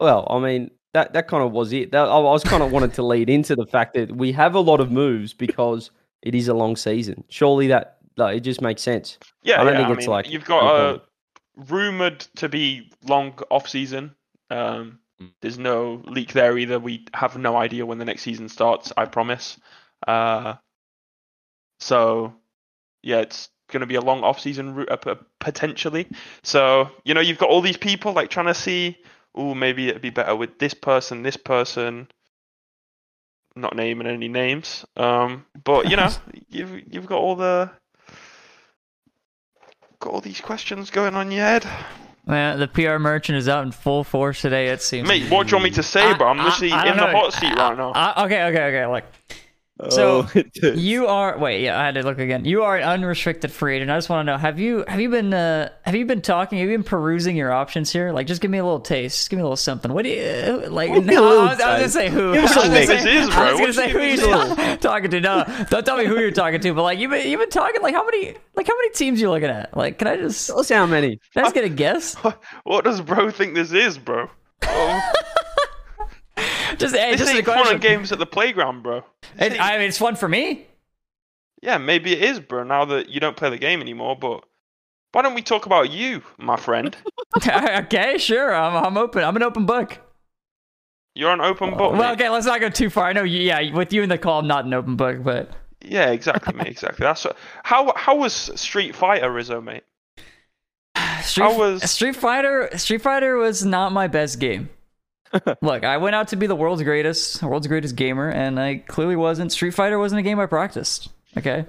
Well, 0.00 0.26
I 0.30 0.38
mean 0.38 0.70
that 0.94 1.12
that 1.12 1.28
kind 1.28 1.44
of 1.44 1.52
was 1.52 1.72
it. 1.72 1.92
That, 1.92 2.08
I 2.08 2.18
was 2.18 2.44
kind 2.44 2.62
of 2.62 2.72
wanted 2.72 2.94
to 2.94 3.02
lead 3.02 3.30
into 3.30 3.54
the 3.54 3.66
fact 3.66 3.94
that 3.94 4.16
we 4.16 4.32
have 4.32 4.54
a 4.54 4.60
lot 4.60 4.80
of 4.80 4.90
moves 4.90 5.32
because 5.32 5.90
it 6.22 6.34
is 6.34 6.48
a 6.48 6.54
long 6.54 6.76
season. 6.76 7.24
Surely 7.28 7.68
that 7.68 7.98
like, 8.16 8.36
it 8.36 8.40
just 8.40 8.60
makes 8.60 8.82
sense. 8.82 9.18
Yeah, 9.42 9.60
I 9.60 9.64
don't 9.64 9.74
yeah, 9.74 9.78
think 9.78 9.88
I 9.88 9.92
it's 9.92 10.00
mean, 10.00 10.10
like 10.10 10.30
you've 10.30 10.44
got 10.44 10.62
a 10.62 10.88
uncommon. 10.94 11.00
rumored 11.68 12.20
to 12.36 12.48
be 12.48 12.90
long 13.06 13.38
off 13.50 13.68
season. 13.68 14.14
Um, 14.50 14.98
there's 15.40 15.58
no 15.58 16.02
leak 16.06 16.32
there 16.32 16.58
either. 16.58 16.78
We 16.78 17.04
have 17.14 17.36
no 17.36 17.56
idea 17.56 17.86
when 17.86 17.98
the 17.98 18.04
next 18.04 18.22
season 18.22 18.48
starts. 18.48 18.92
I 18.96 19.04
promise. 19.04 19.58
Uh, 20.06 20.54
so 21.80 22.34
yeah, 23.02 23.20
it's 23.20 23.50
going 23.68 23.80
to 23.80 23.86
be 23.86 23.94
a 23.94 24.00
long 24.00 24.22
off 24.22 24.40
season 24.40 24.74
ru- 24.74 24.86
uh, 24.86 25.14
potentially. 25.38 26.06
So 26.42 26.90
you 27.04 27.14
know, 27.14 27.20
you've 27.20 27.38
got 27.38 27.48
all 27.48 27.60
these 27.60 27.76
people 27.76 28.12
like 28.12 28.30
trying 28.30 28.46
to 28.46 28.54
see. 28.54 28.98
Oh, 29.34 29.54
maybe 29.54 29.88
it'd 29.88 30.02
be 30.02 30.10
better 30.10 30.34
with 30.34 30.58
this 30.58 30.74
person, 30.74 31.22
this 31.22 31.36
person. 31.36 32.08
Not 33.54 33.76
naming 33.76 34.06
any 34.06 34.28
names. 34.28 34.84
Um, 34.96 35.44
but 35.64 35.90
you 35.90 35.96
know, 35.96 36.08
you've 36.48 36.92
you've 36.92 37.06
got 37.06 37.18
all 37.18 37.36
the 37.36 37.70
got 40.00 40.12
all 40.12 40.20
these 40.20 40.40
questions 40.40 40.90
going 40.90 41.14
on 41.14 41.26
in 41.26 41.32
your 41.32 41.44
head. 41.44 41.66
Man, 42.26 42.58
the 42.58 42.68
PR 42.68 42.98
merchant 42.98 43.38
is 43.38 43.48
out 43.48 43.64
in 43.64 43.72
full 43.72 44.04
force 44.04 44.42
today. 44.42 44.68
It 44.68 44.82
seems. 44.82 45.08
Mate, 45.08 45.30
what 45.30 45.46
do 45.46 45.52
you 45.52 45.56
want 45.56 45.64
me 45.64 45.70
to 45.70 45.82
say, 45.82 46.12
bro? 46.14 46.28
I'm 46.28 46.40
I- 46.40 46.44
literally 46.44 46.72
I 46.72 46.84
don't 46.84 46.98
in 46.98 46.98
the 46.98 47.18
hot 47.18 47.32
seat 47.32 47.54
right 47.56 47.76
now. 47.76 47.90
Okay, 48.24 48.42
okay, 48.44 48.64
okay. 48.64 48.86
Like, 48.86 49.06
So, 49.90 50.26
Oh, 50.34 50.42
you 50.74 51.06
are. 51.06 51.38
Wait, 51.38 51.62
yeah, 51.62 51.80
I 51.80 51.84
had 51.84 51.94
to 51.94 52.02
look 52.02 52.18
again. 52.18 52.44
You 52.44 52.64
are 52.64 52.76
an 52.76 52.82
unrestricted 52.82 53.52
free 53.52 53.76
agent. 53.76 53.90
I 53.90 53.96
just 53.96 54.08
want 54.08 54.26
to 54.26 54.32
know 54.32 54.38
have 54.38 54.58
you 54.58 54.84
have 54.88 55.00
you 55.00 55.08
been 55.08 55.32
uh, 55.32 55.68
have 55.82 55.94
you 55.94 56.04
been 56.04 56.20
talking? 56.20 56.58
Have 56.58 56.68
you 56.68 56.76
been 56.76 56.84
perusing 56.84 57.36
your 57.36 57.52
options 57.52 57.92
here? 57.92 58.10
Like, 58.12 58.26
just 58.26 58.40
give 58.40 58.50
me 58.50 58.58
a 58.58 58.64
little 58.64 58.80
taste. 58.80 59.16
Just 59.18 59.30
give 59.30 59.36
me 59.36 59.42
a 59.42 59.44
little 59.44 59.56
something. 59.56 59.92
What 59.92 60.02
do 60.02 60.08
you 60.10 60.66
like? 60.68 60.90
No, 61.04 61.42
I 61.42 61.50
was, 61.50 61.60
I 61.60 61.80
was 61.80 61.80
gonna 61.80 61.88
say 61.90 62.08
who. 62.10 62.34
I 62.34 62.42
was 62.42 62.54
gonna 62.54 62.70
say- 62.74 62.86
This 62.86 63.04
is, 63.04 63.28
I 63.30 63.52
was 63.52 63.60
gonna 63.60 63.72
say 63.72 63.90
who 63.90 64.00
you're 64.02 64.76
talking 64.78 65.10
to. 65.12 65.20
No, 65.20 65.44
don't 65.70 65.86
tell 65.86 65.96
me 65.96 66.06
who 66.06 66.18
you're 66.18 66.32
talking 66.32 66.60
to. 66.60 66.74
But 66.74 66.82
like, 66.82 66.98
you've 66.98 67.10
been 67.12 67.28
you've 67.28 67.40
been 67.40 67.48
talking. 67.50 67.80
Like, 67.80 67.94
how 67.94 68.04
many 68.04 68.34
like 68.56 68.66
how 68.66 68.76
many 68.76 68.90
teams 68.94 69.20
you 69.20 69.30
looking 69.30 69.48
at? 69.48 69.76
Like, 69.76 69.98
can 69.98 70.08
I 70.08 70.16
just 70.16 70.50
us 70.50 70.68
how 70.70 70.86
many. 70.86 71.18
can 71.34 71.42
I 71.42 71.46
just 71.46 71.54
get 71.54 71.64
a 71.64 71.68
guess? 71.68 72.16
What 72.64 72.84
does 72.84 73.00
bro 73.00 73.30
think 73.30 73.54
this 73.54 73.72
is, 73.72 73.96
bro? 73.98 74.28
Oh, 74.62 75.12
Just 76.78 76.94
hey, 76.94 77.12
this 77.12 77.20
just 77.20 77.32
a 77.32 77.36
ain't 77.36 77.46
fun 77.46 77.72
and 77.72 77.80
games 77.80 78.12
at 78.12 78.18
the 78.18 78.26
playground, 78.26 78.82
bro. 78.82 78.98
It, 79.38 79.52
ain't- 79.52 79.60
I 79.60 79.78
mean, 79.78 79.88
it's 79.88 79.98
fun 79.98 80.16
for 80.16 80.28
me. 80.28 80.66
yeah, 81.62 81.78
maybe 81.78 82.12
it 82.12 82.22
is, 82.22 82.40
bro. 82.40 82.62
Now 82.64 82.84
that 82.86 83.08
you 83.08 83.20
don't 83.20 83.36
play 83.36 83.50
the 83.50 83.58
game 83.58 83.80
anymore, 83.80 84.16
but 84.16 84.44
why 85.12 85.22
don't 85.22 85.34
we 85.34 85.42
talk 85.42 85.66
about 85.66 85.90
you, 85.90 86.22
my 86.38 86.56
friend? 86.56 86.96
okay, 87.48 88.18
sure. 88.18 88.54
I'm 88.54 88.84
I'm 88.84 88.96
open. 88.96 89.24
I'm 89.24 89.36
an 89.36 89.42
open 89.42 89.66
book. 89.66 89.98
You're 91.14 91.32
an 91.32 91.40
open 91.40 91.70
book. 91.76 91.94
Well, 91.94 92.12
okay, 92.12 92.28
let's 92.28 92.46
not 92.46 92.60
go 92.60 92.68
too 92.70 92.90
far. 92.90 93.06
I 93.06 93.12
know, 93.12 93.24
you, 93.24 93.40
yeah, 93.40 93.74
with 93.74 93.92
you 93.92 94.02
in 94.04 94.08
the 94.08 94.18
call, 94.18 94.38
I'm 94.38 94.46
not 94.46 94.66
an 94.66 94.72
open 94.74 94.94
book, 94.94 95.24
but 95.24 95.50
Yeah, 95.84 96.10
exactly, 96.10 96.54
mate. 96.54 96.68
Exactly. 96.68 97.02
That's 97.02 97.24
what, 97.24 97.36
how. 97.64 97.92
How 97.96 98.14
was 98.14 98.32
Street 98.32 98.94
Fighter, 98.94 99.32
Rizzo, 99.32 99.60
mate? 99.60 99.82
Street, 101.22 101.44
I 101.44 101.56
was- 101.56 101.90
Street 101.90 102.14
Fighter. 102.14 102.70
Street 102.78 103.02
Fighter 103.02 103.36
was 103.36 103.64
not 103.64 103.90
my 103.92 104.06
best 104.06 104.38
game. 104.38 104.70
Look, 105.62 105.84
I 105.84 105.96
went 105.98 106.14
out 106.14 106.28
to 106.28 106.36
be 106.36 106.46
the 106.46 106.56
world's 106.56 106.82
greatest, 106.82 107.42
world's 107.42 107.66
greatest 107.66 107.96
gamer, 107.96 108.28
and 108.30 108.58
I 108.58 108.76
clearly 108.86 109.16
wasn't. 109.16 109.52
Street 109.52 109.72
Fighter 109.72 109.98
wasn't 109.98 110.20
a 110.20 110.22
game 110.22 110.38
I 110.40 110.46
practiced. 110.46 111.08
Okay, 111.36 111.66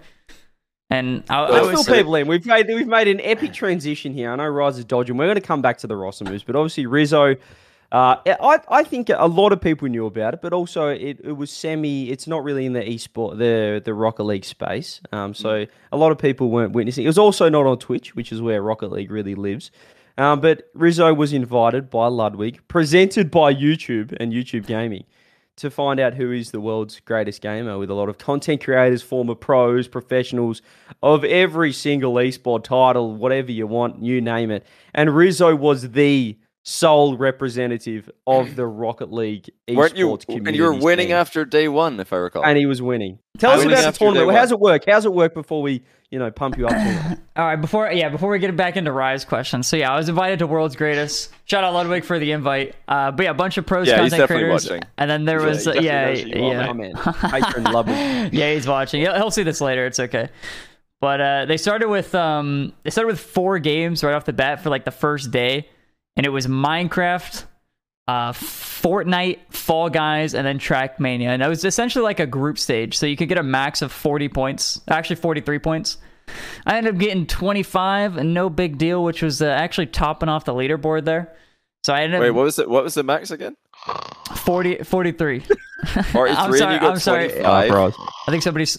and 0.89 1.24
I, 1.30 1.46
I 1.46 1.60
fill 1.72 1.84
people 1.84 2.16
in. 2.16 2.28
We've 2.28 2.46
made 2.46 2.68
we've 2.68 2.88
made 2.88 3.08
an 3.08 3.20
epic 3.22 3.54
transition 3.54 4.13
here. 4.13 4.32
I 4.32 4.36
know 4.36 4.48
Rise 4.48 4.78
is 4.78 4.86
dodging. 4.86 5.18
We're 5.18 5.25
going 5.25 5.36
to 5.36 5.42
come 5.42 5.62
back 5.62 5.78
to 5.80 5.88
the 5.88 5.96
roster 5.98 6.25
moves, 6.25 6.44
but 6.44 6.56
obviously 6.56 6.86
Rizzo, 6.86 7.36
Uh, 7.92 8.16
I 8.25 8.60
I 8.70 8.84
think 8.84 9.10
a 9.10 9.28
lot 9.28 9.51
of 9.51 9.62
people 9.62 9.88
knew 9.88 10.06
about 10.06 10.36
it, 10.36 10.42
but 10.42 10.54
also 10.54 10.88
it, 10.89 11.20
it 11.24 11.32
was 11.36 11.51
semi. 11.51 12.10
It's 12.12 12.28
not 12.28 12.44
really 12.44 12.66
in 12.66 12.74
the 12.74 12.82
esport 12.82 13.38
the 13.38 13.82
the 13.84 13.94
Rocket 13.94 14.24
League 14.24 14.46
space. 14.46 15.01
Um, 15.12 15.34
so 15.34 15.66
a 15.92 15.98
lot 15.98 16.12
of 16.12 16.18
people 16.20 16.50
weren't 16.50 16.74
witnessing. 16.74 17.04
It 17.04 17.08
was 17.08 17.18
also 17.18 17.50
not 17.50 17.66
on 17.66 17.78
Twitch, 17.80 18.16
which 18.16 18.32
is 18.32 18.42
where 18.42 18.62
Rocket 18.62 18.92
League 18.92 19.12
really 19.12 19.36
lives. 19.36 19.72
Um, 20.19 20.41
but 20.41 20.69
Rizzo 20.73 21.13
was 21.13 21.31
invited 21.31 21.89
by 21.89 22.07
Ludwig, 22.07 22.59
presented 22.67 23.31
by 23.31 23.53
YouTube 23.55 24.15
and 24.19 24.33
YouTube 24.33 24.67
Gaming, 24.67 25.05
to 25.55 25.71
find 25.71 25.97
out 25.97 26.15
who 26.15 26.33
is 26.33 26.51
the 26.51 26.59
world's 26.59 26.99
greatest 26.99 27.41
gamer 27.41 27.79
with 27.79 27.89
a 27.89 27.93
lot 27.93 28.09
of 28.09 28.17
content 28.17 28.61
creators, 28.61 29.01
former 29.01 29.33
pros, 29.33 29.88
professionals 29.88 30.61
of 31.01 31.23
every 31.23 31.71
single 31.71 32.15
esport 32.15 32.65
title, 32.65 33.15
whatever 33.15 33.49
you 33.53 33.65
want, 33.65 34.03
you 34.03 34.19
name 34.19 34.51
it. 34.51 34.67
And 34.93 35.15
Rizzo 35.15 35.55
was 35.55 35.91
the 35.91 36.38
sole 36.69 37.17
representative 37.17 38.09
of 38.27 38.55
the 38.55 38.65
Rocket 38.67 39.11
League 39.11 39.49
esports 39.67 39.97
you? 39.97 40.17
community. 40.17 40.49
And 40.49 40.55
you 40.55 40.63
were 40.63 40.73
winning 40.73 41.07
team. 41.07 41.15
after 41.15 41.43
day 41.45 41.67
one, 41.67 41.99
if 41.99 42.13
I 42.13 42.17
recall. 42.17 42.45
And 42.45 42.57
he 42.57 42.65
was 42.67 42.81
winning. 42.81 43.17
Tell 43.39 43.51
I 43.51 43.55
us 43.55 43.63
about 43.63 43.93
the 43.93 43.97
tournament. 43.97 44.27
one. 44.27 44.35
How's 44.35 44.51
it 44.51 44.59
work? 44.59 44.83
How's 44.88 45.05
it 45.05 45.13
work 45.13 45.33
before 45.33 45.61
we, 45.63 45.81
you 46.11 46.19
know, 46.19 46.29
pump 46.29 46.57
you 46.57 46.67
up? 46.67 46.73
All 47.35 47.45
right, 47.45 47.55
before 47.55 47.91
yeah, 47.91 48.09
before 48.09 48.29
we 48.29 48.38
get 48.39 48.55
back 48.55 48.77
into 48.77 48.91
Rise 48.91 49.25
questions. 49.25 49.67
So 49.67 49.77
yeah, 49.77 49.91
I 49.91 49.95
was 49.97 50.09
invited 50.09 50.39
to 50.39 50.47
World's 50.47 50.75
Greatest. 50.75 51.33
Shout 51.45 51.63
out 51.63 51.73
Ludwig 51.73 52.03
for 52.03 52.19
the 52.19 52.31
invite. 52.33 52.75
Uh, 52.88 53.11
but 53.11 53.23
yeah, 53.23 53.31
a 53.31 53.33
bunch 53.33 53.57
of 53.57 53.65
pros 53.65 53.88
Yeah, 53.88 54.03
he's 54.03 54.11
content 54.11 54.21
definitely 54.29 54.43
creators. 54.43 54.69
watching. 54.69 54.83
And 54.97 55.09
then 55.09 55.25
there 55.25 55.39
Yeah, 55.39 55.45
was 55.47 55.65
he 55.65 55.79
yeah, 55.81 56.05
knows 56.05 56.21
who 56.21 56.29
yeah. 56.29 56.67
oh 56.69 56.73
man, 56.73 56.93
patron 57.31 57.63
Ludwig. 57.63 58.33
yeah, 58.33 58.53
he's 58.53 58.67
watching. 58.67 59.01
He'll, 59.01 59.15
he'll 59.15 59.31
see 59.31 59.43
this 59.43 59.59
later. 59.61 59.85
It's 59.88 59.99
okay. 59.99 60.29
But 61.01 61.21
uh, 61.21 61.45
they 61.45 61.57
started 61.57 61.88
with 61.88 62.13
um, 62.13 62.73
they 62.83 62.89
started 62.89 63.07
with 63.07 63.19
four 63.21 63.57
games 63.59 64.03
right 64.03 64.13
off 64.13 64.25
the 64.25 64.33
bat 64.33 64.61
for 64.61 64.69
like 64.69 64.83
the 64.85 64.91
first 64.91 65.31
day, 65.31 65.69
and 66.19 66.25
it 66.25 66.31
was 66.31 66.47
Minecraft, 66.47 67.45
uh, 68.09 68.33
Fortnite, 68.33 69.39
Fall 69.51 69.89
Guys, 69.89 70.33
and 70.33 70.45
then 70.45 70.59
Trackmania, 70.59 71.27
and 71.27 71.41
it 71.41 71.47
was 71.47 71.63
essentially 71.63 72.03
like 72.03 72.19
a 72.19 72.25
group 72.25 72.59
stage. 72.59 72.97
So 72.97 73.05
you 73.05 73.15
could 73.15 73.29
get 73.29 73.38
a 73.38 73.43
max 73.43 73.81
of 73.81 73.89
forty 73.89 74.27
points, 74.27 74.81
actually 74.89 75.15
forty 75.15 75.39
three 75.39 75.59
points. 75.59 75.97
I 76.65 76.75
ended 76.75 76.95
up 76.95 76.99
getting 76.99 77.25
twenty 77.25 77.63
five, 77.63 78.17
and 78.17 78.33
no 78.33 78.49
big 78.49 78.77
deal, 78.77 79.01
which 79.01 79.21
was 79.21 79.41
uh, 79.41 79.45
actually 79.45 79.85
topping 79.85 80.27
off 80.27 80.43
the 80.43 80.51
leaderboard 80.53 81.05
there. 81.05 81.33
So 81.85 81.93
I 81.93 82.01
ended 82.01 82.19
Wait, 82.19 82.31
what 82.31 82.43
was 82.43 82.59
it? 82.59 82.69
What 82.69 82.83
was 82.83 82.95
the 82.95 83.03
max 83.03 83.31
again? 83.31 83.55
40, 84.36 84.84
43. 84.84 85.39
43 85.86 86.22
I'm 86.22 86.58
sorry. 86.58 86.77
I'm 86.79 87.00
sorry. 87.00 87.29
25? 87.29 87.69
bro. 87.69 87.91
I 88.27 88.31
think 88.31 88.43
somebody's. 88.43 88.77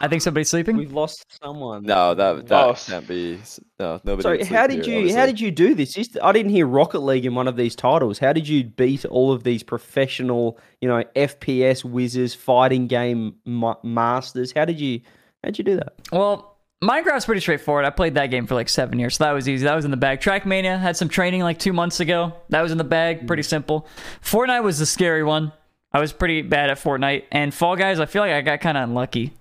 I 0.00 0.08
think 0.08 0.20
somebody's 0.20 0.48
sleeping. 0.48 0.76
We've 0.76 0.92
lost 0.92 1.38
someone. 1.42 1.84
No, 1.84 2.14
that 2.14 2.36
that 2.36 2.48
Boss. 2.48 2.88
can't 2.88 3.06
be. 3.06 3.38
No, 3.78 4.00
nobody. 4.04 4.22
So 4.22 4.30
would 4.30 4.46
how 4.46 4.66
did 4.66 4.84
here, 4.84 4.94
you 4.94 4.98
obviously. 4.98 5.20
how 5.20 5.26
did 5.26 5.40
you 5.40 5.50
do 5.50 5.74
this? 5.74 5.96
I 6.22 6.32
didn't 6.32 6.50
hear 6.50 6.66
Rocket 6.66 7.00
League 7.00 7.24
in 7.24 7.34
one 7.34 7.46
of 7.46 7.56
these 7.56 7.76
titles. 7.76 8.18
How 8.18 8.32
did 8.32 8.48
you 8.48 8.64
beat 8.64 9.04
all 9.04 9.32
of 9.32 9.44
these 9.44 9.62
professional, 9.62 10.58
you 10.80 10.88
know, 10.88 11.04
FPS 11.14 11.84
whizzes, 11.84 12.34
fighting 12.34 12.88
game 12.88 13.36
ma- 13.44 13.76
masters? 13.84 14.52
How 14.52 14.64
did 14.64 14.80
you 14.80 15.00
how 15.42 15.50
did 15.50 15.58
you 15.58 15.64
do 15.64 15.76
that? 15.76 15.94
Well, 16.10 16.53
Minecraft's 16.84 17.24
pretty 17.24 17.40
straightforward. 17.40 17.86
I 17.86 17.90
played 17.90 18.14
that 18.14 18.26
game 18.26 18.46
for 18.46 18.54
like 18.54 18.68
seven 18.68 18.98
years, 18.98 19.16
so 19.16 19.24
that 19.24 19.32
was 19.32 19.48
easy. 19.48 19.64
That 19.64 19.74
was 19.74 19.86
in 19.86 19.90
the 19.90 19.96
bag. 19.96 20.20
Trackmania 20.20 20.78
had 20.78 20.96
some 20.96 21.08
training 21.08 21.42
like 21.42 21.58
two 21.58 21.72
months 21.72 22.00
ago. 22.00 22.34
That 22.50 22.60
was 22.60 22.72
in 22.72 22.78
the 22.78 22.84
bag. 22.84 23.26
Pretty 23.26 23.42
mm. 23.42 23.46
simple. 23.46 23.86
Fortnite 24.22 24.62
was 24.62 24.78
the 24.78 24.86
scary 24.86 25.24
one. 25.24 25.52
I 25.92 26.00
was 26.00 26.12
pretty 26.12 26.42
bad 26.42 26.70
at 26.70 26.78
Fortnite. 26.78 27.24
And 27.32 27.54
Fall 27.54 27.76
Guys, 27.76 28.00
I 28.00 28.06
feel 28.06 28.20
like 28.20 28.32
I 28.32 28.42
got 28.42 28.60
kind 28.60 28.76
of 28.76 28.88
unlucky. 28.88 29.32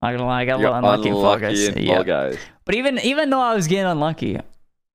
Not 0.00 0.12
gonna 0.12 0.24
lie, 0.24 0.40
I 0.40 0.44
got 0.46 0.58
a 0.58 0.60
You're 0.62 0.70
little 0.70 0.90
unlucky 0.90 1.08
in 1.08 1.14
Fall 1.14 1.38
Guys. 1.38 1.68
in 1.68 1.82
Yeah. 1.82 1.96
Fall 1.96 2.04
Guys. 2.04 2.38
But 2.64 2.74
even 2.76 2.98
even 3.00 3.28
though 3.28 3.40
I 3.40 3.54
was 3.54 3.66
getting 3.66 3.86
unlucky, 3.86 4.38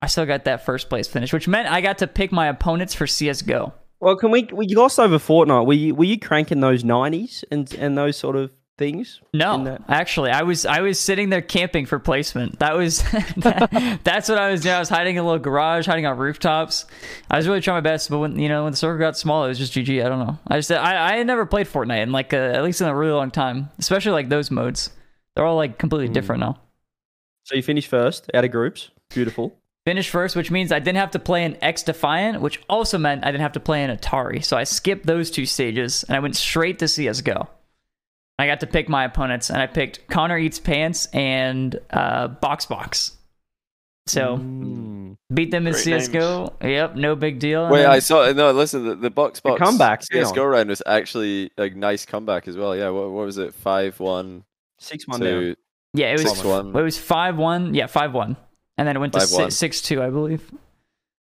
I 0.01 0.08
still 0.08 0.25
got 0.25 0.46
that 0.46 0.65
first 0.65 0.89
place 0.89 1.08
finish, 1.08 1.32
which 1.32 1.48
meant 1.48 1.70
I 1.70 1.82
got 1.82 2.00
to 2.00 2.08
pick 2.08 2.32
my 2.32 2.48
opponents 2.48 2.96
for 2.96 3.06
CS:GO. 3.06 3.74
Well, 4.00 4.15
can 4.15 4.32
we 4.32 4.48
we 4.51 4.68
glossed 4.74 5.00
over 5.00 5.20
Fortnite? 5.20 5.68
Were 5.68 5.74
you 5.74 5.94
were 5.94 6.06
you 6.06 6.20
cranking 6.20 6.62
those 6.62 6.84
nineties 6.84 7.44
and 7.51 7.72
and 7.75 7.96
those 7.98 8.18
sort 8.18 8.36
of 8.36 8.51
things? 8.77 9.22
No, 9.34 9.77
actually, 9.88 10.32
I 10.32 10.44
was 10.44 10.66
I 10.66 10.81
was 10.81 11.00
sitting 11.00 11.29
there 11.29 11.42
camping 11.42 11.85
for 11.85 12.00
placement. 12.00 12.59
That 12.59 12.75
was 12.75 13.01
that- 13.38 14.01
that's 14.03 14.29
what 14.29 14.38
I 14.38 14.51
was 14.51 14.61
doing. 14.61 14.75
I 14.75 14.79
was 14.79 14.90
hiding 14.90 15.16
in 15.16 15.22
a 15.22 15.25
little 15.25 15.40
garage, 15.40 15.85
hiding 15.85 16.05
on 16.05 16.18
rooftops. 16.18 16.85
I 17.29 17.38
was 17.38 17.48
really 17.48 17.61
trying 17.61 17.77
my 17.77 17.81
best, 17.81 18.09
but 18.09 18.20
when 18.20 18.40
you 18.40 18.50
know 18.50 18.64
when 18.64 18.72
the 18.72 18.77
circle 18.77 19.00
got 19.00 19.18
small, 19.18 19.46
it 19.46 19.50
was 19.50 19.57
just 19.57 19.74
GG. 19.74 20.05
I 20.05 20.09
don't 20.09 20.20
know. 20.20 20.38
I 20.48 20.57
just 20.57 20.72
I 20.72 21.14
I 21.14 21.18
had 21.18 21.27
never 21.27 21.46
played 21.46 21.68
Fortnite 21.68 22.03
in 22.03 22.11
like 22.11 22.33
a, 22.33 22.55
at 22.55 22.64
least 22.64 22.81
in 22.81 22.88
a 22.88 22.96
really 22.96 23.14
long 23.14 23.31
time, 23.31 23.70
especially 23.79 24.11
like 24.11 24.29
those 24.29 24.51
modes. 24.51 24.92
They're 25.35 25.46
all 25.46 25.55
like 25.55 25.77
completely 25.77 26.07
hmm. 26.07 26.14
different 26.14 26.40
now. 26.42 26.59
So 27.44 27.55
you 27.55 27.61
finished 27.61 27.90
first 27.90 28.29
out 28.33 28.44
of 28.44 28.51
groups. 28.51 28.90
Beautiful. 29.09 29.55
Finished 29.85 30.09
first, 30.09 30.35
which 30.35 30.50
means 30.50 30.72
I 30.72 30.79
didn't 30.79 30.98
have 30.98 31.11
to 31.11 31.20
play 31.20 31.46
an 31.46 31.57
X 31.61 31.83
Defiant, 31.83 32.42
which 32.42 32.59
also 32.68 32.98
meant 32.98 33.24
I 33.24 33.27
didn't 33.27 33.44
have 33.44 33.51
to 33.51 33.59
play 33.59 33.83
an 33.83 33.96
Atari. 33.96 34.44
So 34.44 34.57
I 34.57 34.64
skipped 34.64 35.05
those 35.05 35.29
two 35.29 35.46
stages 35.46 36.03
and 36.03 36.16
I 36.16 36.20
went 36.20 36.35
straight 36.35 36.79
to 36.79 36.88
CS:GO. 36.88 37.48
I 38.38 38.48
got 38.48 38.60
to 38.62 38.68
pick 38.68 38.90
my 38.90 39.06
opponents, 39.06 39.50
and 39.50 39.62
I 39.62 39.68
picked 39.68 40.08
Connor 40.08 40.38
Eats 40.38 40.60
Pants 40.60 41.06
and 41.14 41.80
uh, 41.92 42.28
Box 42.28 42.66
Box. 42.66 43.12
So 44.08 44.38
Mm. 44.38 45.18
beat 45.34 45.50
them 45.52 45.66
in 45.68 45.74
Great 45.74 45.84
CS:GO. 45.84 46.54
Yep, 46.62 46.96
no 46.96 47.16
big 47.16 47.40
deal. 47.40 47.64
And 47.64 47.72
Wait, 47.74 47.82
then- 47.84 47.90
I 47.92 48.00
saw. 48.00 48.32
No, 48.34 48.52
listen. 48.52 48.86
The, 48.86 48.96
the 48.96 49.10
box 49.10 49.40
box 49.40 49.60
comebacks, 49.62 50.08
hang 50.12 50.24
CS:GO 50.24 50.44
round 50.46 50.70
was 50.70 50.84
actually 50.86 51.50
a 51.58 51.70
nice 51.70 52.06
comeback 52.06 52.48
as 52.48 52.56
well. 52.58 52.76
Yeah. 52.76 52.90
What, 52.90 53.10
what 53.12 53.26
was 53.26 53.38
it? 53.40 53.54
Five 53.56 54.00
one 54.00 54.44
Six 54.80 55.08
one 55.08 55.22
down. 55.22 55.30
to 55.42 55.56
yeah, 55.94 56.10
it 56.10 56.22
was 56.22 56.30
six 56.30 56.44
one. 56.44 56.68
it 56.76 56.82
was 56.84 56.98
five 57.00 57.38
one. 57.38 57.74
Yeah, 57.74 57.88
five 57.88 58.14
one, 58.14 58.36
and 58.78 58.88
then 58.88 58.96
it 58.96 59.00
went 59.00 59.14
to 59.14 59.20
5-1. 59.20 59.26
six, 59.28 59.56
six 59.56 59.82
two, 59.82 60.04
I 60.04 60.10
believe. 60.12 60.52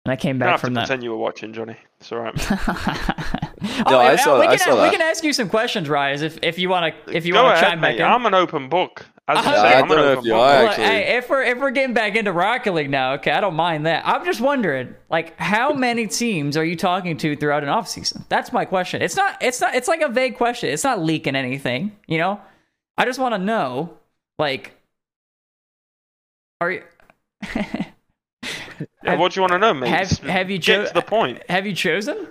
And 0.04 0.12
I 0.12 0.16
came 0.16 0.36
You 0.36 0.40
don't 0.40 0.46
back 0.46 0.50
have 0.52 0.60
to 0.60 0.66
from 0.68 0.74
that. 0.74 0.86
pretend 0.86 1.02
you 1.02 1.10
were 1.10 1.16
watching, 1.18 1.52
Johnny. 1.52 1.76
It's 2.00 2.10
all 2.12 2.18
right. 2.20 2.34
oh, 3.86 3.98
I 3.98 4.16
saw- 4.16 4.40
we 4.40 4.46
I 4.46 4.56
can, 4.56 4.58
saw 4.58 4.74
we 4.74 4.80
that. 4.82 4.92
can 4.92 5.02
ask 5.02 5.22
you 5.24 5.32
some 5.32 5.48
questions, 5.48 5.88
Rise, 5.88 6.22
if 6.22 6.38
if 6.42 6.58
you 6.58 6.68
want 6.68 6.94
to 7.06 7.16
if 7.16 7.24
you 7.26 7.34
want 7.34 7.48
to 7.48 7.52
ahead, 7.54 7.64
chime 7.64 7.80
back 7.80 7.96
in. 7.96 8.02
I'm 8.02 8.26
an 8.26 8.34
open 8.34 8.68
book. 8.68 9.06
As 9.28 9.36
you 9.44 9.50
I 9.50 9.54
uh-huh. 9.54 9.62
say, 9.62 9.72
don't 9.72 9.84
I'm 9.84 9.90
an 9.90 9.96
know 9.96 10.12
if 10.12 10.18
open 10.18 10.24
you 10.26 10.32
book. 10.32 10.40
are, 10.40 10.48
Well, 10.62 10.68
actually. 10.68 10.84
hey, 10.84 11.16
if 11.16 11.30
we're 11.30 11.42
if 11.42 11.58
we're 11.58 11.70
getting 11.70 11.94
back 11.94 12.16
into 12.16 12.32
Rocket 12.32 12.72
League 12.74 12.90
now, 12.90 13.12
okay, 13.14 13.30
I 13.30 13.40
don't 13.40 13.54
mind 13.54 13.86
that. 13.86 14.06
I'm 14.06 14.24
just 14.24 14.40
wondering, 14.40 14.94
like, 15.10 15.38
how 15.38 15.72
many 15.72 16.06
teams 16.08 16.56
are 16.56 16.64
you 16.64 16.74
talking 16.76 17.16
to 17.18 17.36
throughout 17.36 17.62
an 17.62 17.68
off 17.68 17.86
season? 17.88 18.24
That's 18.28 18.52
my 18.52 18.64
question. 18.64 19.00
It's 19.00 19.16
not. 19.16 19.36
It's 19.40 19.60
not. 19.60 19.74
It's 19.74 19.86
like 19.88 20.00
a 20.00 20.08
vague 20.08 20.36
question. 20.36 20.70
It's 20.70 20.84
not 20.84 21.00
leaking 21.00 21.36
anything. 21.36 21.96
You 22.08 22.18
know, 22.18 22.40
I 22.98 23.04
just 23.04 23.20
want 23.20 23.34
to 23.34 23.38
know, 23.38 23.96
like, 24.38 24.72
are 26.60 26.70
you? 26.72 26.82
Yeah, 29.04 29.16
what 29.16 29.32
do 29.32 29.38
you 29.38 29.42
want 29.42 29.52
to 29.52 29.58
know, 29.58 29.74
mate? 29.74 29.88
have- 29.88 30.18
have 30.18 30.50
you 30.50 30.58
get 30.58 30.88
to 30.88 30.94
the 30.94 31.02
point? 31.02 31.42
have 31.48 31.66
you 31.66 31.74
chosen? 31.74 32.26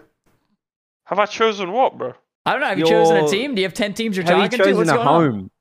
Have 1.12 1.20
I 1.20 1.26
chosen 1.28 1.72
what, 1.74 1.98
bro? 1.98 2.14
I 2.46 2.54
don't 2.54 2.62
know. 2.62 2.68
Have 2.68 2.80
you 2.80 2.86
chosen 2.86 3.18
a 3.18 3.28
team? 3.28 3.54
Do 3.54 3.62
you 3.62 3.68
have 3.68 3.74
ten 3.76 3.94
teams 3.94 4.18
you're 4.18 4.26
Have 4.26 4.38
you 4.38 4.44
talking 4.46 4.58
to? 4.60 4.64
chosen 4.64 4.78
What's 4.78 4.90
a 4.92 4.96
going 4.96 5.08
on? 5.08 5.32
home? 5.32 5.52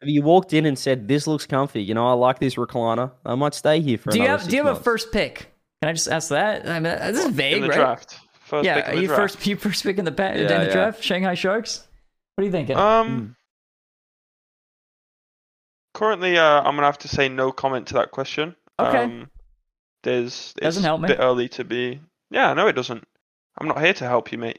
Have 0.00 0.08
you 0.08 0.22
walked 0.22 0.52
in 0.52 0.66
and 0.66 0.78
said, 0.78 1.06
"This 1.06 1.26
looks 1.26 1.46
comfy"? 1.46 1.82
You 1.82 1.94
know, 1.94 2.06
I 2.08 2.12
like 2.14 2.38
this 2.40 2.56
recliner. 2.56 3.12
I 3.24 3.34
might 3.36 3.54
stay 3.54 3.80
here 3.80 3.98
for 3.98 4.10
Do 4.10 4.16
you 4.18 4.24
another 4.24 4.32
have 4.38 4.40
six 4.42 4.50
Do 4.50 4.56
you 4.56 4.62
have 4.62 4.70
a 4.70 4.72
months." 4.74 4.84
first 4.84 5.12
pick? 5.12 5.52
Can 5.82 5.90
I 5.90 5.92
just 5.92 6.08
ask 6.08 6.30
that? 6.30 6.66
I 6.66 6.80
mean, 6.80 6.94
this 7.12 7.24
is 7.24 7.30
vague, 7.30 7.56
in 7.56 7.62
the 7.62 7.68
right? 7.68 7.76
draft. 7.76 8.18
First 8.40 8.64
yeah, 8.64 8.74
pick 8.76 8.84
in 8.86 8.90
are 8.90 8.94
the 8.96 9.02
you 9.02 9.06
draft. 9.08 9.20
first? 9.34 9.46
You 9.46 9.56
first 9.56 9.82
pick 9.84 9.98
in 9.98 10.04
the 10.06 10.12
pa- 10.12 10.22
in 10.28 10.40
Yeah, 10.42 10.58
the 10.58 10.64
yeah. 10.66 10.72
draft? 10.72 11.02
Shanghai 11.04 11.34
Sharks. 11.34 11.86
What 12.34 12.42
are 12.42 12.46
you 12.46 12.50
thinking? 12.52 12.76
Um, 12.76 13.36
currently, 15.94 16.36
uh, 16.38 16.60
I'm 16.62 16.74
gonna 16.74 16.86
have 16.86 16.98
to 16.98 17.08
say 17.08 17.28
no 17.28 17.52
comment 17.52 17.86
to 17.88 17.94
that 17.94 18.10
question. 18.10 18.56
Okay. 18.80 19.04
Um, 19.04 19.30
there's 20.02 20.52
Doesn't 20.54 20.82
help 20.82 21.00
me. 21.00 21.06
a 21.06 21.08
bit 21.16 21.20
early 21.20 21.48
to 21.50 21.64
be. 21.64 22.00
Yeah, 22.30 22.52
no, 22.54 22.66
it 22.66 22.72
doesn't. 22.72 23.04
I'm 23.58 23.68
not 23.68 23.80
here 23.80 23.94
to 23.94 24.04
help 24.06 24.32
you, 24.32 24.38
mate. 24.38 24.58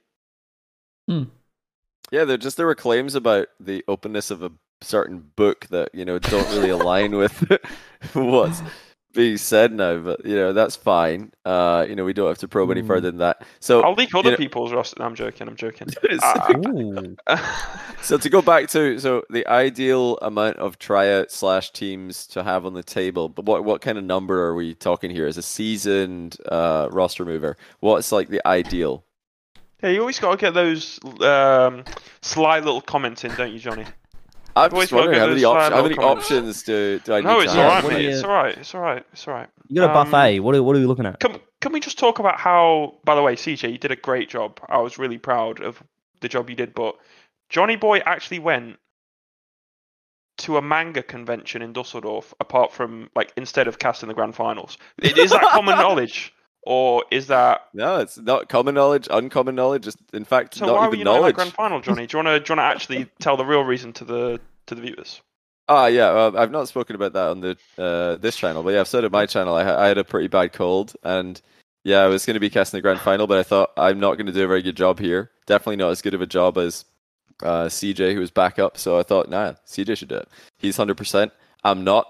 Yeah, 1.08 2.24
there 2.26 2.38
just 2.38 2.58
there 2.58 2.66
were 2.68 2.76
claims 2.76 3.16
about 3.16 3.48
the 3.60 3.84
openness 3.88 4.32
of 4.32 4.44
a 4.44 4.52
certain 4.82 5.32
book 5.36 5.68
that 5.68 5.90
you 5.94 6.06
know 6.06 6.20
don't 6.20 6.48
really 6.50 6.70
align 6.70 7.16
with 7.16 7.44
what's 8.14 8.62
being 9.14 9.38
said 9.38 9.72
now. 9.72 9.98
But 10.00 10.26
you 10.26 10.36
know 10.36 10.54
that's 10.54 10.76
fine. 10.76 11.32
Uh, 11.46 11.86
you 11.90 11.96
know 11.96 12.06
we 12.06 12.14
don't 12.14 12.28
have 12.28 12.38
to 12.40 12.48
probe 12.48 12.70
any 12.72 12.82
Mm. 12.84 12.88
further 12.88 13.10
than 13.10 13.20
that. 13.20 13.42
So 13.60 13.82
I'll 13.82 13.94
leak 13.94 14.14
other 14.14 14.32
know- 14.32 14.38
people's 14.38 14.72
roster. 14.74 14.98
No, 15.00 15.06
I'm 15.06 15.16
joking. 15.16 15.48
I'm 15.48 15.56
joking. 15.56 15.88
So 18.02 18.20
to 18.20 18.30
go 18.30 18.44
back 18.44 18.68
to 18.70 19.00
so 19.00 19.24
the 19.32 19.48
ideal 19.48 20.18
amount 20.22 20.58
of 20.58 20.78
tryout 20.78 21.32
slash 21.32 21.72
teams 21.72 22.28
to 22.28 22.44
have 22.44 22.64
on 22.68 22.74
the 22.76 22.84
table, 22.84 23.30
but 23.30 23.46
what 23.46 23.64
what 23.66 23.82
kind 23.82 23.98
of 23.98 24.04
number 24.04 24.44
are 24.46 24.54
we 24.54 24.76
talking 24.76 25.10
here? 25.10 25.26
As 25.26 25.38
a 25.38 25.42
seasoned 25.42 26.38
uh, 26.52 26.88
roster 26.92 27.26
mover, 27.26 27.58
what's 27.80 28.12
like 28.12 28.28
the 28.30 28.46
ideal? 28.48 29.04
Yeah, 29.86 29.92
you 29.94 30.00
always 30.02 30.20
got 30.20 30.32
to 30.32 30.38
get 30.38 30.54
those 30.54 31.00
um, 31.22 31.84
sly 32.22 32.60
little 32.60 32.82
comments 32.82 33.24
in, 33.24 33.34
don't 33.36 33.54
you, 33.54 33.60
Johnny? 33.60 33.86
I'm 34.58 34.72
always 34.72 34.90
just 34.90 34.94
wondering 34.94 35.20
how 35.20 35.28
many, 35.28 35.42
those 35.42 35.44
op- 35.44 35.72
how 35.74 35.84
many 35.84 35.96
options 35.98 36.64
do, 36.64 37.00
do 37.04 37.14
I 37.14 37.18
need 37.18 37.26
No, 37.26 37.38
to 37.40 37.44
it's 37.44 37.54
have? 37.54 37.62
all 37.66 37.70
right, 37.70 37.84
what 37.84 37.94
do 37.94 38.02
you- 38.02 38.10
It's 38.10 38.24
all 38.24 38.32
right. 38.32 38.58
It's 38.58 38.74
all 38.74 38.82
right. 38.82 39.06
It's 39.12 39.28
all 39.28 39.34
right. 39.34 39.50
You 39.68 39.82
got 39.82 39.94
a 39.94 40.00
Um, 40.00 40.10
buffet. 40.10 40.40
What 40.40 40.56
are, 40.56 40.64
what 40.64 40.76
are 40.76 40.80
we 40.80 40.86
looking 40.86 41.06
at? 41.06 41.20
Can, 41.20 41.40
can 41.62 41.74
we 41.74 41.80
just 41.82 42.00
talk 42.00 42.20
about 42.20 42.40
how, 42.40 42.96
by 43.04 43.16
the 43.16 43.22
way, 43.22 43.36
CJ, 43.36 43.72
you 43.72 43.78
did 43.78 43.92
a 43.92 43.96
great 43.98 44.30
job. 44.30 44.60
I 44.70 44.78
was 44.78 44.98
really 44.98 45.18
proud 45.18 45.62
of 45.62 45.84
the 46.22 46.30
job 46.30 46.50
you 46.50 46.56
did, 46.56 46.74
but 46.74 46.96
Johnny 47.50 47.76
Boy 47.76 48.00
actually 48.00 48.40
went 48.40 48.78
to 50.38 50.58
a 50.58 50.62
manga 50.62 51.02
convention 51.04 51.62
in 51.62 51.74
Dusseldorf, 51.74 52.34
apart 52.40 52.72
from, 52.74 53.10
like, 53.16 53.32
instead 53.38 53.68
of 53.68 53.80
casting 53.80 54.08
the 54.10 54.16
grand 54.16 54.36
finals. 54.36 54.78
It, 55.02 55.18
is 55.18 55.32
that 55.32 55.42
common 55.42 55.76
knowledge? 55.80 56.34
Or 56.66 57.04
is 57.12 57.28
that? 57.28 57.62
No, 57.74 57.98
it's 57.98 58.18
not 58.18 58.50
common 58.50 58.76
knowledge, 58.76 59.08
uncommon 59.10 59.56
knowledge. 59.56 59.84
Just 59.84 59.98
in 60.14 60.26
fact, 60.26 60.56
So 60.56 60.66
not 60.66 60.76
why 60.76 60.82
were 60.82 60.88
even 60.88 61.00
you 61.00 61.06
not 61.06 61.12
in 61.12 61.16
that 61.16 61.22
knowledge. 61.22 61.36
grand 61.36 61.54
final, 61.54 61.82
Johnny? 61.82 62.08
Do 62.08 62.18
you 62.18 62.24
want 62.24 62.28
to 62.36 62.40
do 62.40 62.54
you 62.54 62.58
want 62.58 62.68
to 62.68 62.76
actually 62.76 63.06
tell 63.20 63.38
the 63.38 63.46
real 63.46 63.64
reason 63.64 63.94
to 63.94 64.06
the 64.06 64.40
to 64.68 64.76
the 64.76 64.82
viewers? 64.82 65.22
Ah, 65.68 65.88
yeah. 65.88 66.14
Well, 66.14 66.38
I've 66.38 66.52
not 66.52 66.68
spoken 66.68 66.96
about 66.96 67.14
that 67.14 67.28
on 67.30 67.40
the 67.42 67.58
uh, 67.78 68.18
this 68.18 68.36
channel, 68.36 68.62
but 68.64 68.74
yeah, 68.74 68.82
I've 68.82 68.88
said 68.88 69.04
it 69.04 69.08
on 69.08 69.12
my 69.12 69.26
channel. 69.26 69.56
I, 69.56 69.86
I 69.86 69.88
had 69.88 69.98
a 69.98 70.04
pretty 70.04 70.28
bad 70.28 70.54
cold, 70.54 70.94
and 71.04 71.42
yeah, 71.84 72.00
I 72.02 72.08
was 72.08 72.26
going 72.26 72.36
to 72.36 72.40
be 72.40 72.50
casting 72.50 72.78
the 72.78 72.82
grand 72.82 73.00
final, 73.00 73.26
but 73.28 73.38
I 73.40 73.44
thought 73.44 73.72
I'm 73.78 74.00
not 74.00 74.16
going 74.16 74.28
to 74.28 74.32
do 74.32 74.44
a 74.44 74.48
very 74.48 74.62
good 74.62 74.76
job 74.78 75.00
here. 75.00 75.32
Definitely 75.48 75.78
not 75.78 75.90
as 75.90 76.02
good 76.02 76.14
of 76.14 76.22
a 76.22 76.28
job 76.28 76.58
as 76.60 76.86
uh, 77.44 77.66
CJ, 77.66 78.14
who 78.14 78.20
was 78.20 78.32
back 78.32 78.60
up. 78.60 78.78
So 78.78 79.00
I 79.00 79.04
thought, 79.04 79.30
nah, 79.30 79.54
CJ 79.68 79.98
should 79.98 80.10
do 80.10 80.16
it. 80.18 80.28
He's 80.58 80.78
hundred 80.78 80.98
percent. 80.98 81.32
I'm 81.64 81.84
not, 81.84 82.08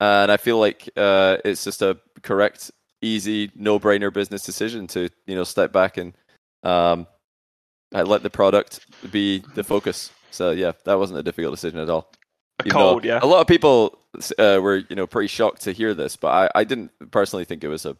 and 0.00 0.30
I 0.30 0.36
feel 0.36 0.58
like 0.58 0.88
uh, 0.94 1.38
it's 1.46 1.64
just 1.64 1.80
a 1.80 1.98
correct, 2.22 2.70
easy, 3.02 3.50
no-brainer 3.54 4.12
business 4.12 4.42
decision 4.42 4.86
to 4.88 5.08
you 5.26 5.34
know 5.34 5.44
step 5.44 5.72
back 5.72 5.96
and 5.96 6.14
um, 6.62 7.06
I 7.94 8.02
let 8.02 8.22
the 8.22 8.30
product 8.30 8.80
be 9.10 9.42
the 9.54 9.64
focus. 9.64 10.10
So 10.30 10.50
yeah, 10.50 10.72
that 10.84 10.98
wasn't 10.98 11.20
a 11.20 11.22
difficult 11.22 11.54
decision 11.54 11.78
at 11.80 11.88
all. 11.88 12.10
A 12.60 12.68
cold, 12.70 13.04
yeah. 13.04 13.20
A 13.22 13.26
lot 13.26 13.40
of 13.40 13.46
people 13.46 13.98
uh, 14.38 14.58
were, 14.60 14.82
you 14.88 14.96
know, 14.96 15.06
pretty 15.06 15.28
shocked 15.28 15.62
to 15.62 15.72
hear 15.72 15.94
this, 15.94 16.16
but 16.16 16.28
I, 16.28 16.60
I 16.60 16.64
didn't 16.64 16.90
personally 17.12 17.44
think 17.44 17.62
it 17.62 17.68
was 17.68 17.86
a. 17.86 17.96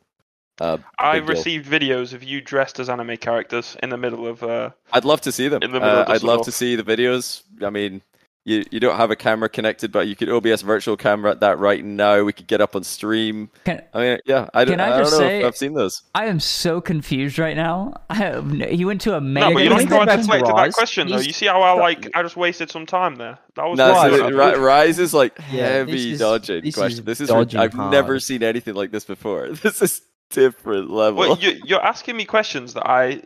a 0.61 0.81
I 0.99 1.21
big 1.21 1.27
deal. 1.27 1.37
received 1.37 1.71
videos 1.71 2.13
of 2.13 2.25
you 2.25 2.41
dressed 2.41 2.81
as 2.81 2.89
anime 2.89 3.17
characters 3.19 3.77
in 3.83 3.91
the 3.91 3.97
middle 3.97 4.27
of. 4.27 4.43
Uh, 4.43 4.71
I'd 4.93 5.05
love 5.05 5.21
to 5.23 5.33
see 5.33 5.47
them. 5.49 5.63
in 5.63 5.71
the 5.71 5.79
middle 5.81 5.99
Uh, 6.01 6.05
I'd 6.09 6.25
love 6.25 6.45
to 6.45 6.53
see 6.53 6.75
the 6.75 6.83
videos. 6.83 7.43
I 7.63 7.71
mean, 7.71 8.03
you 8.45 8.65
you 8.71 8.81
don't 8.81 8.97
have 8.97 9.11
a 9.11 9.17
camera 9.17 9.49
connected, 9.49 9.93
but 9.93 10.09
you 10.09 10.17
could 10.17 10.29
OBS 10.31 10.63
virtual 10.63 10.97
camera 10.97 11.33
at 11.33 11.41
that 11.41 11.59
right 11.59 11.85
now. 11.85 12.23
We 12.23 12.33
could 12.33 12.47
get 12.47 12.61
up 12.61 12.75
on 12.75 12.83
stream. 12.85 13.51
Can, 13.65 13.83
I 13.93 14.01
mean, 14.01 14.19
yeah, 14.25 14.49
I, 14.55 14.65
don't, 14.65 14.79
Can 14.79 14.81
I 14.81 14.95
I 14.97 14.99
just 15.01 15.11
don't 15.13 15.21
know 15.21 15.27
say- 15.29 15.41
if 15.41 15.45
I've 15.47 15.57
seen 15.57 15.75
those. 15.75 16.03
I 16.15 16.27
am 16.27 16.41
so 16.41 16.81
confused 16.81 17.39
right 17.39 17.57
now. 17.57 17.93
I 18.11 18.15
have, 18.15 18.51
he 18.51 18.85
went 18.85 19.01
to 19.03 19.17
a 19.17 19.21
no, 19.21 19.53
but 19.53 19.61
you 19.63 19.67
I 19.67 19.69
don't 19.69 19.79
think 19.79 19.91
have 19.91 20.01
to 20.01 20.07
that's 20.07 20.29
articulate 20.29 20.57
to 20.57 20.63
that 20.63 20.73
question 20.75 21.09
though. 21.09 21.19
You 21.19 21.33
see 21.33 21.47
how 21.47 21.61
I 21.63 21.73
like? 21.73 22.11
I 22.15 22.23
just 22.23 22.37
wasted 22.37 22.71
some 22.71 22.87
time 22.87 23.17
there. 23.17 23.39
That 23.57 23.65
was 23.65 23.77
No, 23.77 23.93
nice. 23.93 24.17
so 24.17 24.29
Ri- 24.31 24.59
Rise 24.59 24.99
is 24.99 25.13
like 25.13 25.37
Yeah, 25.51 25.85
this 25.85 25.89
heavy 25.91 26.13
is- 26.13 26.19
dodging 26.21 26.65
this 26.65 26.75
question. 26.75 27.01
is 27.01 27.05
This 27.05 27.21
is 27.21 27.29
dodging 27.29 27.61
I've 27.61 27.75
never 27.75 28.19
seen 28.21 28.43
anything 28.43 28.75
like 28.75 28.91
this 28.93 29.05
before. 29.05 29.49
This 29.63 29.83
is 29.83 30.01
different 30.31 30.91
level. 30.91 31.21
Well, 31.21 31.39
you, 31.39 31.61
you're 31.65 31.83
asking 31.85 32.17
me 32.17 32.25
questions 32.25 32.75
that 32.75 32.87
I 32.89 33.23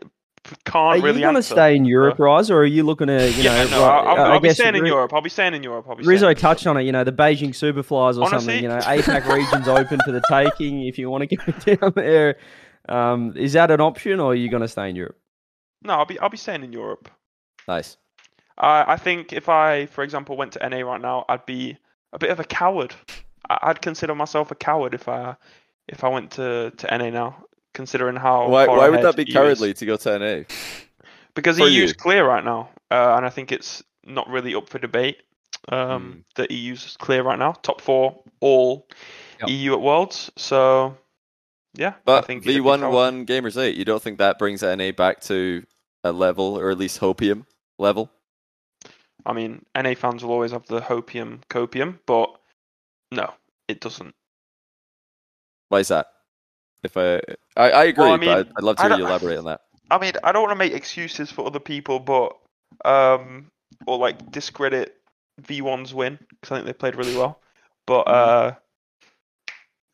p- 0.65 0.73
Are 0.75 0.95
can't 0.97 1.15
you 1.17 1.21
going 1.21 1.35
to 1.35 1.43
stay 1.43 1.77
in 1.77 1.85
Europe, 1.85 2.19
Rise, 2.19 2.51
or 2.51 2.59
are 2.59 2.65
you 2.65 2.83
looking 2.83 3.07
to, 3.09 3.31
you 3.31 3.43
yeah, 3.43 3.65
know? 3.65 3.71
no, 3.71 3.81
right, 3.81 3.99
I'll, 4.07 4.09
uh, 4.09 4.29
I'll 4.29 4.33
I 4.33 4.39
be 4.39 4.51
staying 4.51 4.77
in 4.77 4.87
Europe. 4.87 5.13
I'll 5.13 5.21
be 5.21 5.31
staying 5.31 5.55
in 5.55 5.63
Europe. 5.63 5.87
I'll 5.89 5.97
be 5.97 6.05
Rizzo 6.05 6.33
touched 6.35 6.67
on 6.67 6.77
it, 6.77 6.83
you 6.83 6.93
know, 6.93 7.05
the 7.05 7.13
Beijing 7.13 7.51
Superflies 7.51 8.17
or 8.19 8.25
Honestly- 8.25 8.29
something, 8.31 8.63
you 8.63 8.69
know, 8.69 8.79
APAC 8.79 9.27
region's 9.33 9.69
open 9.81 9.99
for 10.05 10.13
the 10.13 10.23
taking 10.29 10.87
if 10.87 10.99
you 10.99 11.11
want 11.11 11.29
to 11.29 11.37
get 11.37 11.81
down 11.81 11.93
there. 11.97 12.37
Um, 12.89 13.37
is 13.37 13.53
that 13.53 13.71
an 13.71 13.81
option, 13.81 14.19
or 14.21 14.33
are 14.33 14.35
you 14.35 14.49
going 14.51 14.63
to 14.63 14.69
stay 14.69 14.91
in 14.91 14.97
Europe? 14.97 15.17
No, 15.83 15.95
I'll 15.95 16.05
be 16.07 16.19
I'll 16.19 16.29
be 16.29 16.37
staying 16.37 16.63
in 16.65 16.73
Europe. 16.73 17.09
nice. 17.69 17.97
I 18.59 18.85
I 18.95 18.97
think 18.97 19.33
if 19.33 19.49
I, 19.49 19.87
for 19.87 20.03
example, 20.05 20.37
went 20.37 20.53
to 20.53 20.69
NA 20.69 20.79
right 20.81 21.01
now, 21.01 21.25
I'd 21.29 21.47
be 21.47 21.77
a 22.13 22.19
bit 22.19 22.31
of 22.31 22.41
a 22.41 22.45
coward. 22.45 22.95
I'd 23.49 23.83
consider 23.83 24.15
myself 24.15 24.51
a 24.51 24.55
coward 24.55 24.95
if 24.95 25.09
I 25.09 25.37
if 25.89 26.05
I 26.05 26.09
went 26.09 26.31
to, 26.33 26.73
to 26.77 26.99
NA 26.99 27.11
now, 27.11 27.45
considering 27.75 28.17
how. 28.17 28.49
Why 28.49 28.67
far 28.67 28.79
why 28.79 28.89
would 28.89 29.03
that 29.03 29.17
be 29.17 29.25
EU 29.25 29.45
is. 29.47 29.61
cowardly 29.61 29.75
to 29.75 29.87
go 29.87 29.97
to 29.97 30.19
NA? 30.19 30.45
Because 31.35 31.59
for 31.59 31.69
EU's 31.69 31.91
you? 31.91 31.95
clear 31.95 32.27
right 32.27 32.45
now, 32.45 32.71
uh, 32.91 33.15
and 33.17 33.25
I 33.27 33.31
think 33.31 33.53
it's 33.53 33.83
not 34.05 34.29
really 34.29 34.55
up 34.55 34.69
for 34.69 34.79
debate. 34.79 35.23
Um, 35.69 36.25
The 36.35 36.53
EU's 36.53 36.97
clear 36.99 37.23
right 37.23 37.39
now, 37.39 37.53
top 37.53 37.81
four, 37.81 38.23
all 38.41 38.89
Yep. 39.41 39.51
EU 39.51 39.73
at 39.75 39.81
Worlds. 39.81 40.31
So, 40.37 40.97
yeah, 41.75 41.95
but 42.05 42.17
I 42.17 42.21
But 42.21 42.27
think 42.27 42.45
it'd 42.47 42.47
be 42.47 42.61
V1 42.61 42.81
cowardly. 42.81 42.89
one 42.89 43.27
Gamers 43.27 43.57
8, 43.61 43.77
you 43.77 43.85
don't 43.85 44.03
think 44.03 44.19
that 44.19 44.39
brings 44.39 44.63
NA 44.63 44.93
back 44.93 45.21
to 45.23 45.65
a 46.05 46.13
level, 46.13 46.59
or 46.59 46.71
at 46.71 46.79
least 46.79 47.01
Hopium 47.01 47.47
level? 47.79 48.11
I 49.25 49.33
mean, 49.33 49.65
NA 49.75 49.95
fans 49.95 50.25
will 50.25 50.33
always 50.33 50.53
have 50.53 50.67
the 50.67 50.81
hopium 50.81 51.43
copium, 51.49 51.99
but 52.07 52.29
no, 53.11 53.35
it 53.69 53.81
doesn't. 53.81 54.15
Why 55.69 55.81
is 55.81 55.89
that? 55.89 56.12
If 56.83 56.97
I 56.97 57.21
I, 57.57 57.71
I 57.71 57.85
agree, 57.85 58.05
I 58.05 58.17
but 58.17 58.21
mean, 58.21 58.29
I'd, 58.31 58.49
I'd 58.57 58.65
love 58.65 58.77
to 58.77 58.89
hear 58.89 58.99
you 58.99 59.07
elaborate 59.07 59.39
on 59.39 59.45
that. 59.45 59.61
I 59.91 59.99
mean, 59.99 60.13
I 60.25 60.33
don't 60.33 60.43
want 60.43 60.53
to 60.53 60.57
make 60.57 60.73
excuses 60.73 61.31
for 61.31 61.47
other 61.47 61.61
people, 61.61 61.99
but 61.99 62.37
um, 62.85 63.51
or 63.87 63.99
like 63.99 64.31
discredit 64.31 64.97
V1's 65.43 65.95
win 65.95 66.19
because 66.31 66.53
I 66.53 66.57
think 66.57 66.67
they 66.67 66.73
played 66.73 66.97
really 66.97 67.17
well. 67.17 67.39
But 67.87 68.01
uh, 68.03 68.55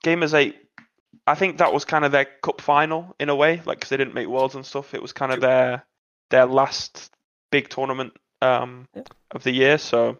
Gamers 0.05 0.35
Eight, 0.35 0.57
I 1.27 1.35
think 1.35 1.59
that 1.59 1.73
was 1.73 1.85
kind 1.85 2.05
of 2.05 2.13
their 2.13 2.27
cup 2.43 2.61
final 2.61 3.15
in 3.19 3.29
a 3.29 3.35
way, 3.37 3.61
like 3.65 3.79
because 3.79 3.91
they 3.91 3.97
didn't 3.97 4.15
make 4.15 4.29
worlds 4.29 4.55
and 4.55 4.65
stuff. 4.65 4.95
It 4.95 5.03
was 5.03 5.13
kind 5.13 5.33
of 5.33 5.41
their 5.41 5.85
their 6.31 6.47
last 6.47 7.11
big 7.51 7.69
tournament 7.69 8.13
um, 8.43 8.87
Yeah. 8.95 9.03
of 9.33 9.43
the 9.43 9.53
year. 9.53 9.79
So 9.79 10.19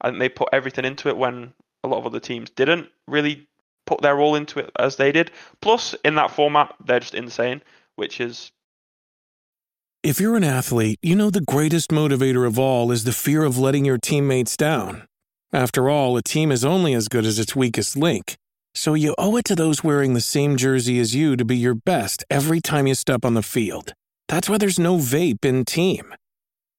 I 0.00 0.08
think 0.08 0.20
they 0.20 0.28
put 0.28 0.48
everything 0.52 0.84
into 0.84 1.08
it 1.08 1.16
when 1.16 1.52
a 1.84 1.88
lot 1.88 1.98
of 1.98 2.06
other 2.06 2.20
teams 2.20 2.50
didn't 2.50 2.88
really 3.06 3.46
put 3.88 4.02
their 4.02 4.20
all 4.20 4.34
into 4.34 4.58
it 4.58 4.70
as 4.78 4.96
they 4.96 5.10
did. 5.10 5.30
Plus, 5.62 5.94
in 6.04 6.14
that 6.16 6.30
format, 6.30 6.74
they're 6.84 7.00
just 7.00 7.14
insane, 7.14 7.62
which 7.96 8.20
is 8.20 8.52
If 10.02 10.20
you're 10.20 10.36
an 10.36 10.44
athlete, 10.44 10.98
you 11.02 11.16
know 11.16 11.30
the 11.30 11.40
greatest 11.40 11.88
motivator 11.90 12.46
of 12.46 12.58
all 12.58 12.92
is 12.92 13.04
the 13.04 13.12
fear 13.12 13.42
of 13.44 13.58
letting 13.58 13.84
your 13.84 13.98
teammates 13.98 14.56
down. 14.56 15.08
After 15.52 15.88
all, 15.88 16.16
a 16.16 16.22
team 16.22 16.52
is 16.52 16.64
only 16.64 16.92
as 16.92 17.08
good 17.08 17.24
as 17.24 17.38
its 17.38 17.56
weakest 17.56 17.96
link. 17.96 18.36
So 18.74 18.94
you 18.94 19.14
owe 19.16 19.36
it 19.38 19.46
to 19.46 19.56
those 19.56 19.82
wearing 19.82 20.12
the 20.14 20.20
same 20.20 20.56
jersey 20.56 21.00
as 21.00 21.14
you 21.14 21.36
to 21.36 21.44
be 21.44 21.56
your 21.56 21.74
best 21.74 22.24
every 22.30 22.60
time 22.60 22.86
you 22.86 22.94
step 22.94 23.24
on 23.24 23.34
the 23.34 23.42
field. 23.42 23.94
That's 24.28 24.48
why 24.48 24.58
there's 24.58 24.78
no 24.78 24.98
vape 24.98 25.44
in 25.44 25.64
team. 25.64 26.14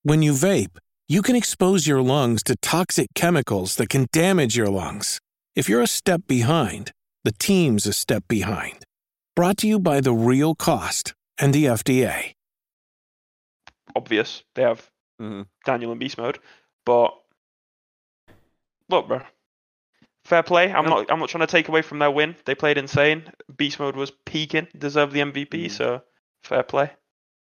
When 0.04 0.22
you 0.22 0.34
vape, 0.34 0.78
you 1.08 1.22
can 1.24 1.36
expose 1.36 1.88
your 1.88 2.02
lungs 2.02 2.44
to 2.44 2.56
toxic 2.56 3.08
chemicals 3.16 3.76
that 3.78 3.90
can 3.90 4.06
damage 4.14 4.56
your 4.56 4.70
lungs. 4.70 5.20
If 5.56 5.68
you're 5.68 5.82
a 5.82 5.88
step 5.88 6.22
behind, 6.28 6.92
the 7.24 7.32
team's 7.34 7.86
a 7.86 7.94
step 7.94 8.24
behind. 8.28 8.86
Brought 9.36 9.58
to 9.60 9.68
you 9.68 9.80
by 9.80 10.02
The 10.02 10.14
Real 10.14 10.56
Cost 10.56 11.14
and 11.38 11.54
the 11.54 11.66
FDA. 11.68 12.34
obvious. 13.96 14.44
They 14.56 14.62
have 14.62 14.88
Mhm. 15.20 15.48
Daniel 15.66 15.92
and 15.92 16.00
Beast 16.00 16.18
Mode, 16.18 16.38
but 16.86 17.12
look, 18.88 19.08
bro. 19.08 19.22
Fair 20.26 20.44
play. 20.44 20.72
I'm 20.72 20.84
Yeah. 20.84 20.90
not. 20.90 21.12
I'm 21.12 21.20
not 21.20 21.30
trying 21.30 21.46
to 21.46 21.52
take 21.52 21.68
away 21.68 21.82
from 21.82 22.00
their 22.00 22.12
win. 22.12 22.36
They 22.46 22.54
played 22.56 22.78
insane. 22.78 23.24
Beast 23.58 23.80
Mode 23.80 23.96
was 23.96 24.12
peaking. 24.26 24.68
Deserved 24.78 25.12
the 25.14 25.22
MVP. 25.22 25.66
Mhm. 25.66 25.72
So 25.72 26.02
fair 26.44 26.62
play. 26.64 26.92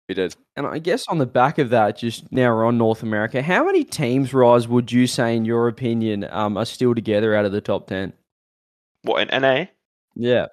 We 0.09 0.15
did. 0.15 0.35
And 0.55 0.65
I 0.65 0.79
guess 0.79 1.07
on 1.07 1.19
the 1.19 1.25
back 1.27 1.57
of 1.59 1.69
that, 1.69 1.97
just 1.97 2.29
now 2.31 2.53
we're 2.53 2.65
on 2.65 2.77
North 2.77 3.03
America. 3.03 3.41
How 3.43 3.63
many 3.63 3.83
teams, 3.83 4.33
Rise, 4.33 4.67
would 4.67 4.91
you 4.91 5.05
say, 5.07 5.35
in 5.37 5.45
your 5.45 5.67
opinion, 5.67 6.25
um, 6.31 6.57
are 6.57 6.65
still 6.65 6.95
together 6.95 7.35
out 7.35 7.45
of 7.45 7.51
the 7.51 7.61
top 7.61 7.87
ten? 7.87 8.13
What 9.03 9.27
in 9.29 9.41
NA? 9.41 9.65
Yeah, 10.15 10.47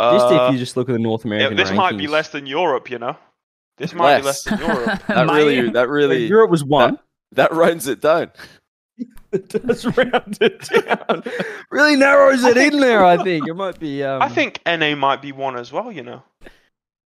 just 0.00 0.26
Uh, 0.26 0.46
if 0.48 0.52
you 0.52 0.58
just 0.58 0.76
look 0.76 0.88
at 0.88 0.92
the 0.92 0.98
North 0.98 1.24
yeah, 1.24 1.32
American. 1.34 1.56
this 1.56 1.70
might 1.72 1.96
be 1.98 2.06
less 2.06 2.28
than 2.30 2.46
Europe. 2.46 2.90
You 2.90 2.98
know, 2.98 3.16
this 3.78 3.92
might 3.94 4.18
be 4.18 4.24
less 4.24 4.46
Less. 4.46 4.58
than 4.60 4.68
Europe. 4.68 5.02
That 5.08 5.28
really 5.28 5.70
that 5.70 5.88
Wait, 5.88 5.92
really 5.94 6.26
Europe 6.26 6.50
was 6.50 6.64
one. 6.64 6.98
that 7.32 7.52
rounds 7.52 7.86
it 7.88 8.00
down. 8.00 8.30
it 9.32 9.48
does 9.48 9.84
round 9.96 10.38
it 10.40 10.60
down. 11.08 11.22
really 11.70 11.96
narrows 11.96 12.44
it 12.44 12.54
think- 12.54 12.74
in 12.74 12.80
there. 12.80 13.04
I 13.04 13.22
think 13.22 13.46
it 13.48 13.54
might 13.54 13.78
be. 13.78 14.02
Um, 14.04 14.22
I 14.22 14.28
think 14.28 14.60
NA 14.66 14.94
might 14.94 15.20
be 15.22 15.32
one 15.32 15.56
as 15.56 15.72
well. 15.72 15.90
You 15.92 16.02
know, 16.04 16.22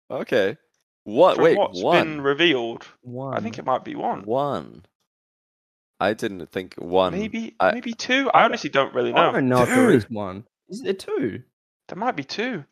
Okay. 0.09 0.57
What 1.03 1.35
from 1.35 1.43
wait, 1.45 1.57
what's 1.57 1.81
one. 1.81 1.97
been 2.07 2.21
revealed, 2.21 2.85
one. 3.01 3.35
I 3.35 3.39
think 3.41 3.57
it 3.57 3.65
might 3.65 3.83
be 3.83 3.95
one. 3.95 4.21
One. 4.23 4.85
I 6.01 6.13
didn't 6.13 6.47
think 6.51 6.73
one. 6.75 7.13
Maybe, 7.13 7.55
I- 7.59 7.73
maybe 7.73 7.93
two. 7.93 8.29
I 8.33 8.43
honestly 8.43 8.71
don't 8.71 8.93
really 8.95 9.13
I 9.13 9.27
know. 9.27 9.31
don't 9.33 9.47
know 9.49 9.61
if 9.61 9.69
there 9.69 9.91
Dude. 9.91 9.95
is 9.95 10.09
one. 10.09 10.45
Is 10.67 10.81
there 10.81 10.93
two? 10.93 11.43
There 11.87 11.95
might 11.97 12.15
be 12.15 12.23
two. 12.23 12.65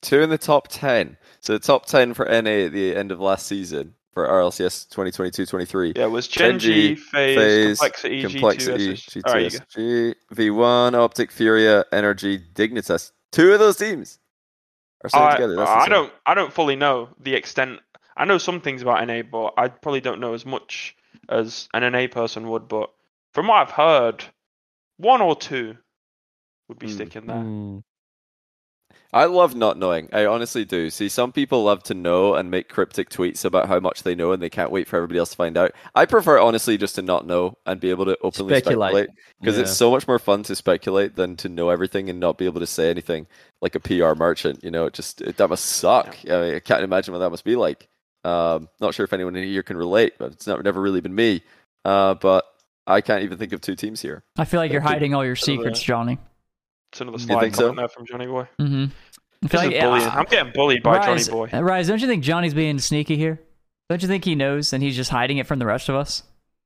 Two 0.00 0.20
in 0.22 0.30
the 0.30 0.38
top 0.38 0.68
10. 0.68 1.18
So 1.40 1.52
the 1.52 1.58
top 1.58 1.84
10 1.86 2.14
for 2.14 2.24
NA 2.24 2.66
at 2.66 2.72
the 2.72 2.96
end 2.96 3.12
of 3.12 3.20
last 3.20 3.46
season 3.46 3.94
for 4.14 4.26
RLCS 4.26 4.88
2022-23. 4.88 5.96
Yeah, 5.96 6.04
it 6.04 6.10
was 6.10 6.28
Gen.G, 6.28 6.66
Gen.G, 6.66 6.94
FaZe, 6.96 7.36
FaZe, 7.36 7.78
Complexity, 7.78 8.22
Complexity, 8.22 8.92
G2, 8.94 9.22
SSG. 9.22 9.60
G2SG, 9.76 10.14
V1, 10.34 10.94
Optic, 10.94 11.30
Furia, 11.30 11.84
NRG, 11.92 12.52
Dignitas. 12.54 13.12
Two 13.32 13.52
of 13.52 13.58
those 13.58 13.76
teams 13.76 14.18
are 15.04 15.08
go. 15.08 15.08
staying 15.08 15.26
I, 15.26 15.32
together. 15.32 15.56
That's 15.56 15.70
I 15.70 15.88
don't, 15.88 16.12
I 16.24 16.34
don't 16.34 16.52
fully 16.52 16.76
know 16.76 17.10
the 17.20 17.34
extent. 17.34 17.80
I 18.16 18.24
know 18.24 18.38
some 18.38 18.60
things 18.62 18.80
about 18.82 19.06
NA, 19.06 19.22
but 19.22 19.54
I 19.58 19.68
probably 19.68 20.00
don't 20.00 20.20
know 20.20 20.34
as 20.34 20.44
much 20.46 20.96
as 21.28 21.68
an 21.74 21.90
NA 21.92 22.06
person 22.08 22.48
would. 22.48 22.68
But 22.68 22.90
from 23.34 23.48
what 23.48 23.56
I've 23.62 23.70
heard, 23.70 24.24
one 24.98 25.20
or 25.20 25.36
two 25.36 25.76
would 26.68 26.78
be 26.78 26.88
Hmm. 26.88 26.94
sticking 26.94 27.26
there. 27.26 27.36
Hmm. 27.40 27.78
I 29.14 29.26
love 29.26 29.54
not 29.54 29.76
knowing. 29.76 30.08
I 30.14 30.24
honestly 30.24 30.64
do. 30.64 30.88
See, 30.88 31.10
some 31.10 31.32
people 31.32 31.64
love 31.64 31.82
to 31.84 31.94
know 31.94 32.34
and 32.34 32.50
make 32.50 32.70
cryptic 32.70 33.10
tweets 33.10 33.44
about 33.44 33.68
how 33.68 33.78
much 33.78 34.04
they 34.04 34.14
know 34.14 34.32
and 34.32 34.42
they 34.42 34.48
can't 34.48 34.70
wait 34.70 34.88
for 34.88 34.96
everybody 34.96 35.18
else 35.18 35.30
to 35.30 35.36
find 35.36 35.58
out. 35.58 35.72
I 35.94 36.06
prefer, 36.06 36.38
honestly, 36.38 36.78
just 36.78 36.94
to 36.94 37.02
not 37.02 37.26
know 37.26 37.58
and 37.66 37.78
be 37.78 37.90
able 37.90 38.06
to 38.06 38.16
openly 38.22 38.54
Speculate. 38.58 38.90
speculate 38.90 39.10
because 39.38 39.56
Yeah. 39.56 39.62
it's 39.64 39.76
so 39.76 39.90
much 39.90 40.08
more 40.08 40.18
fun 40.18 40.42
to 40.44 40.54
speculate 40.56 41.14
than 41.14 41.36
to 41.38 41.50
know 41.50 41.68
everything 41.68 42.08
and 42.08 42.20
not 42.20 42.38
be 42.38 42.46
able 42.46 42.60
to 42.60 42.66
say 42.66 42.88
anything 42.88 43.26
like 43.60 43.74
a 43.74 43.80
PR 43.80 44.14
merchant. 44.14 44.64
You 44.64 44.70
know, 44.70 44.86
it 44.86 44.94
just 44.94 45.20
it, 45.20 45.36
that 45.36 45.48
must 45.50 45.66
suck. 45.66 46.16
I, 46.24 46.40
mean, 46.40 46.54
I 46.54 46.60
can't 46.60 46.82
imagine 46.82 47.12
what 47.12 47.18
that 47.20 47.30
must 47.30 47.44
be 47.44 47.56
like. 47.56 47.88
Um, 48.24 48.68
not 48.80 48.94
sure 48.94 49.04
if 49.04 49.12
anyone 49.12 49.34
in 49.36 49.44
here 49.44 49.62
can 49.62 49.76
relate, 49.76 50.14
but 50.18 50.32
it's 50.32 50.46
not, 50.46 50.62
never 50.64 50.80
really 50.80 51.00
been 51.00 51.14
me. 51.14 51.42
Uh, 51.84 52.14
but 52.14 52.44
I 52.86 53.00
can't 53.00 53.22
even 53.24 53.38
think 53.38 53.52
of 53.52 53.60
two 53.60 53.74
teams 53.74 54.00
here. 54.00 54.22
I 54.36 54.44
feel 54.44 54.60
like 54.60 54.70
you're 54.72 54.80
Did- 54.80 54.88
hiding 54.88 55.14
all 55.14 55.24
your 55.24 55.34
Did, 55.34 55.42
uh, 55.42 55.46
secrets, 55.46 55.82
Johnny. 55.82 56.18
It's 56.92 57.00
another 57.00 57.18
You 57.18 57.26
slide 57.26 57.40
think 57.40 57.54
so? 57.54 57.60
comment 57.62 57.76
there 57.78 57.88
from 57.88 58.06
Johnny 58.06 58.26
Boy. 58.26 58.46
Mm-hmm. 58.60 58.84
I 59.44 59.48
feel 59.48 59.60
like, 59.60 59.80
bullying. 59.80 60.08
I'm 60.08 60.24
getting 60.26 60.52
bullied 60.52 60.82
by 60.82 60.98
Rise, 60.98 61.26
Johnny 61.26 61.48
Boy. 61.50 61.56
uh, 61.56 61.62
Rise, 61.62 61.88
don't 61.88 62.00
you 62.00 62.06
think 62.06 62.22
Johnny's 62.22 62.54
being 62.54 62.78
sneaky 62.78 63.16
here? 63.16 63.40
Don't 63.88 64.00
you 64.02 64.08
think 64.08 64.24
he 64.24 64.34
knows 64.34 64.72
and 64.72 64.82
he's 64.82 64.94
just 64.94 65.10
hiding 65.10 65.38
it 65.38 65.46
from 65.46 65.58
the 65.58 65.66
rest 65.66 65.88
of 65.88 65.94
us? 65.96 66.22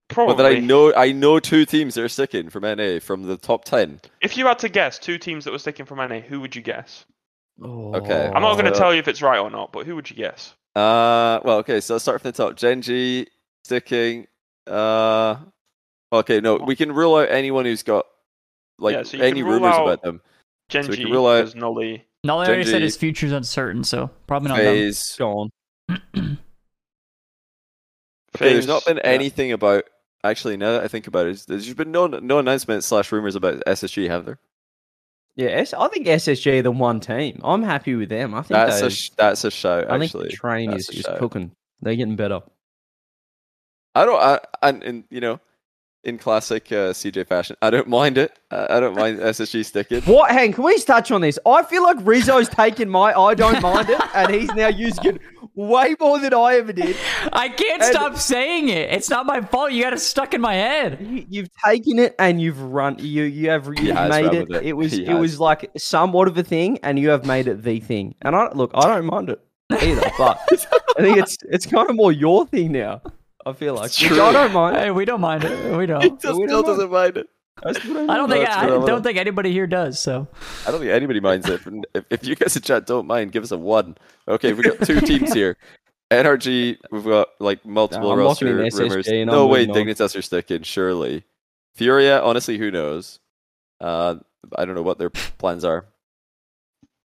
Probably. 0.09 0.35
But 0.37 0.42
that 0.42 0.53
I 0.57 0.59
know, 0.61 0.95
I 0.95 1.11
know 1.12 1.40
two 1.40 1.64
teams 1.64 1.95
that 1.95 2.05
are 2.05 2.09
sticking 2.09 2.51
from 2.51 2.62
NA 2.64 2.99
from 3.01 3.23
the 3.25 3.37
top 3.37 3.64
ten. 3.64 4.01
If 4.21 4.37
you 4.37 4.47
had 4.47 4.59
to 4.61 4.69
guess 4.69 4.99
two 4.99 5.16
teams 5.19 5.45
that 5.45 5.51
were 5.53 5.59
sticking 5.59 5.87
from 5.87 5.99
NA, 5.99 6.21
who 6.21 6.40
would 6.40 6.55
you 6.55 6.62
guess? 6.62 7.05
Okay. 7.62 8.27
I'm 8.33 8.42
not 8.42 8.53
going 8.55 8.66
to 8.66 8.73
Uh, 8.73 8.79
tell 8.79 8.92
you 8.92 9.01
if 9.01 9.09
it's 9.09 9.23
right 9.23 9.38
or 9.38 9.51
not, 9.51 9.73
but 9.73 9.87
who 9.87 9.95
would 9.97 10.09
you 10.11 10.16
guess? 10.16 10.55
Uh, 10.76 11.40
well, 11.42 11.56
okay, 11.58 11.80
so 11.80 11.94
let's 11.94 12.04
start 12.04 12.20
from 12.20 12.32
the 12.32 12.36
top. 12.36 12.54
Gen.G 12.54 13.26
sticking. 13.64 14.26
Uh, 14.66 15.36
okay, 16.12 16.40
no, 16.40 16.56
we 16.56 16.76
can 16.76 16.92
rule 16.92 17.16
out 17.16 17.30
anyone 17.30 17.64
who's 17.64 17.82
got 17.82 18.04
like 18.78 18.94
Yeah, 18.94 19.02
so 19.04 19.18
any 19.18 19.42
rumors 19.42 19.74
about 19.74 20.02
them. 20.02 20.20
Gen.G, 20.68 20.96
can 20.96 21.10
rule 21.10 21.26
out- 21.26 21.38
because 21.46 21.54
Nolly. 21.54 22.04
No, 22.24 22.40
they 22.40 22.48
already 22.48 22.64
said 22.64 22.72
Gen.G- 22.72 22.84
his 22.84 22.96
future's 22.96 23.32
uncertain, 23.32 23.84
so 23.84 24.10
probably 24.26 24.48
not 24.48 24.58
FaZe. 24.58 25.16
Go 25.16 25.38
on. 25.38 25.50
them. 25.88 26.38
Okay, 28.36 28.52
there's 28.52 28.66
not 28.66 28.82
FaZe, 28.82 28.94
been 28.94 28.96
yeah. 28.98 29.10
anything 29.10 29.52
about. 29.52 29.84
Actually, 30.22 30.58
now 30.58 30.72
that 30.72 30.82
I 30.82 30.88
think 30.88 31.06
about 31.06 31.26
it, 31.26 31.42
there's 31.48 31.72
been 31.72 31.90
no 31.90 32.06
no 32.06 32.38
announcements 32.38 32.86
slash 32.86 33.10
rumors 33.10 33.34
about 33.34 33.62
SSG, 33.66 34.08
have 34.08 34.26
there? 34.26 34.38
Yeah, 35.37 35.49
S- 35.49 35.75
I 35.75 35.88
think 35.88 36.07
SSG 36.07 36.59
are 36.59 36.62
the 36.62 36.70
one 36.70 36.99
team. 36.99 37.40
I'm 37.44 37.62
happy 37.62 37.94
with 37.94 38.09
them. 38.09 38.35
I 38.35 38.38
think 38.38 38.57
That's 38.57 38.81
they, 38.81 38.87
a 38.87 38.90
sh- 38.90 39.11
that's 39.11 39.44
a 39.44 39.51
shout. 39.51 39.85
I 39.90 39.99
think 39.99 40.05
Actually, 40.05 40.29
the 40.29 40.37
train 40.37 40.70
That's 40.70 40.88
is, 40.88 41.01
is 41.01 41.07
cooking. 41.18 41.53
They're 41.83 41.94
getting 41.94 42.16
better. 42.16 42.40
I 43.94 44.05
don't. 44.07 44.18
I, 44.18 44.40
and 44.62 45.05
you 45.11 45.20
know, 45.20 45.40
in 46.07 46.19
classic 46.19 46.71
uh, 46.73 46.92
CJ 46.92 47.27
fashion, 47.27 47.57
I 47.61 47.71
don't 47.71 47.88
mind 47.88 48.16
it. 48.16 48.38
I, 48.51 48.77
I 48.77 48.81
don't 48.81 48.95
mind 48.97 49.19
SSG 49.21 49.64
sticking. 49.64 50.03
What, 50.03 50.31
Hank? 50.31 50.55
Can 50.55 50.64
we 50.64 50.73
just 50.75 50.87
touch 50.87 51.11
on 51.11 51.21
this? 51.21 51.38
I 51.45 51.62
feel 51.64 51.83
like 51.83 51.99
Rizzo's 52.01 52.49
taken 52.49 52.88
my 52.88 53.12
I 53.12 53.35
don't 53.35 53.61
mind 53.61 53.90
it, 53.90 54.01
and 54.14 54.33
he's 54.35 54.53
now 54.55 54.69
using 54.69 55.16
it 55.16 55.21
way 55.55 55.97
more 55.99 56.19
than 56.19 56.33
I 56.33 56.57
ever 56.57 56.73
did. 56.73 56.97
I 57.33 57.49
can't 57.49 57.83
And- 57.83 57.92
stop 57.92 58.16
saying 58.16 58.69
it. 58.69 58.90
It's 58.92 59.11
not 59.11 59.27
my 59.27 59.40
fault. 59.40 59.73
You 59.73 59.83
got 59.83 59.92
it 59.95 60.01
stuck 60.01 60.33
in 60.35 60.40
my 60.40 60.55
head. 60.55 60.99
You, 61.01 61.27
you've 61.29 61.51
taken 61.64 61.99
it 61.99 62.14
and 62.19 62.40
you've 62.40 62.61
run. 62.62 62.97
You 62.99 63.25
you 63.25 63.51
have 63.51 63.66
you've 63.66 63.95
made 63.95 64.33
it. 64.33 64.51
it. 64.51 64.62
It 64.64 64.73
was 64.75 64.92
He 64.92 65.07
it 65.07 65.14
was 65.14 65.40
like 65.40 65.71
somewhat 65.77 66.29
of 66.29 66.38
a 66.38 66.42
thing, 66.42 66.79
and 66.83 66.99
you 66.99 67.09
have 67.11 67.27
made 67.27 67.49
it 67.49 67.62
the 67.62 67.81
thing. 67.81 68.14
And 68.23 68.37
I 68.37 68.53
look, 68.53 68.71
I 68.75 68.87
don't 68.87 69.07
mind 69.07 69.31
it 69.31 69.40
either, 69.71 70.09
but 70.19 70.38
I 70.99 71.03
think 71.03 71.19
it's 71.19 71.37
it's 71.51 71.66
kind 71.66 71.90
of 71.90 71.97
more 71.97 72.12
your 72.12 72.47
thing 72.47 72.73
now. 72.73 73.03
I 73.46 73.52
feel 73.52 73.74
like 73.74 73.87
It's 73.87 74.02
which 74.02 74.11
true. 74.11 74.20
I 74.20 74.32
don't 74.32 74.52
mind. 74.52 74.76
Hey, 74.76 74.90
we 74.90 75.04
don't 75.04 75.20
mind 75.20 75.44
it. 75.44 75.76
We 75.76 75.87
don't. 75.87 76.20
just 76.20 76.38
we 76.38 76.46
still 76.46 76.62
don't 76.62 76.74
doesn't 76.74 76.90
mind 76.90 77.16
it. 77.16 77.28
That's 77.62 77.82
what 77.87 78.11
I 78.11 78.16
don't 78.16 78.28
think 78.28 78.44
That's 78.44 78.56
I, 78.56 78.66
don't 78.66 79.02
think 79.02 79.16
anybody 79.16 79.52
here 79.52 79.66
does. 79.66 79.98
So 79.98 80.28
I 80.66 80.70
don't 80.70 80.80
think 80.80 80.92
anybody 80.92 81.20
minds 81.20 81.48
it. 81.48 81.61
If, 81.94 82.04
if 82.11 82.26
you 82.26 82.35
guys 82.35 82.54
in 82.56 82.62
chat 82.62 82.87
don't 82.87 83.06
mind, 83.06 83.32
give 83.32 83.44
us 83.44 83.52
a 83.52 83.56
one. 83.56 83.96
Okay, 84.28 84.52
we've 84.52 84.64
got 84.64 84.87
two 84.87 85.00
teams 85.12 85.32
here. 85.32 85.56
NRG, 86.11 86.76
we've 86.90 87.04
got 87.04 87.28
like 87.40 87.64
multiple 87.64 88.12
I'm 88.12 88.18
roster 88.18 88.46
locking 88.46 88.66
in 88.66 88.72
SSG 88.72 88.80
rumors. 88.80 89.09
No 89.26 89.44
I'm 89.44 89.50
way. 89.50 89.66
Dignitas 89.66 90.16
are 90.16 90.22
sticking, 90.22 90.62
surely. 90.62 91.24
Furia, 91.74 92.20
honestly, 92.22 92.59
who 92.59 92.70
knows? 92.70 93.20
Uh, 93.80 94.16
I 94.56 94.64
don't 94.64 94.74
know 94.74 94.82
what 94.82 94.98
their 94.98 95.11
plans 95.11 95.64
are. 95.64 95.87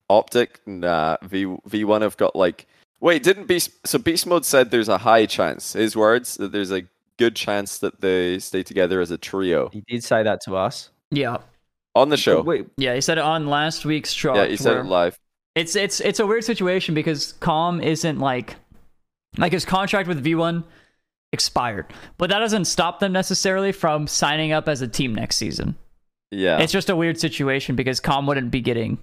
Optic, 0.08 0.60
nah. 0.66 1.16
V 1.22 1.44
V1 1.44 2.02
have 2.02 2.16
got 2.16 2.34
like. 2.34 2.66
Wait, 3.00 3.22
didn't 3.22 3.46
Beast. 3.46 3.70
So 3.86 3.98
Beast 3.98 4.26
Mode 4.26 4.44
said 4.44 4.70
there's 4.70 4.88
a 4.88 4.98
high 4.98 5.26
chance, 5.26 5.72
his 5.72 5.96
words, 5.96 6.36
that 6.36 6.52
there's 6.52 6.70
a 6.70 6.82
good 7.16 7.34
chance 7.34 7.78
that 7.78 8.00
they 8.00 8.38
stay 8.38 8.62
together 8.62 9.00
as 9.00 9.10
a 9.10 9.18
trio 9.18 9.68
He 9.72 9.82
did 9.86 10.02
say 10.02 10.22
that 10.22 10.40
to 10.42 10.56
us. 10.56 10.90
yeah, 11.10 11.38
on 11.94 12.08
the 12.08 12.16
show. 12.16 12.40
Wait, 12.42 12.66
yeah. 12.76 12.94
He 12.94 13.00
said 13.00 13.18
it 13.18 13.24
on 13.24 13.46
last 13.46 13.84
week's 13.84 14.12
show. 14.12 14.34
yeah, 14.34 14.46
he 14.46 14.56
said 14.56 14.76
it 14.76 14.84
live. 14.86 15.18
It's 15.54 15.74
it's 15.76 16.00
it's 16.00 16.20
a 16.20 16.26
weird 16.26 16.44
situation 16.44 16.94
because 16.94 17.34
Comm 17.40 17.82
isn't 17.82 18.18
like 18.20 18.56
like 19.38 19.52
his 19.52 19.64
contract 19.64 20.08
with 20.08 20.24
V1 20.24 20.64
expired, 21.32 21.86
but 22.18 22.30
that 22.30 22.38
doesn't 22.38 22.66
stop 22.66 23.00
them 23.00 23.12
necessarily 23.12 23.72
from 23.72 24.06
signing 24.06 24.52
up 24.52 24.68
as 24.68 24.82
a 24.82 24.88
team 24.88 25.14
next 25.14 25.36
season. 25.36 25.76
Yeah. 26.30 26.58
It's 26.60 26.72
just 26.72 26.90
a 26.90 26.96
weird 26.96 27.18
situation 27.18 27.74
because 27.76 28.00
Comm 28.00 28.26
wouldn't 28.28 28.50
be 28.52 28.60
getting 28.60 28.98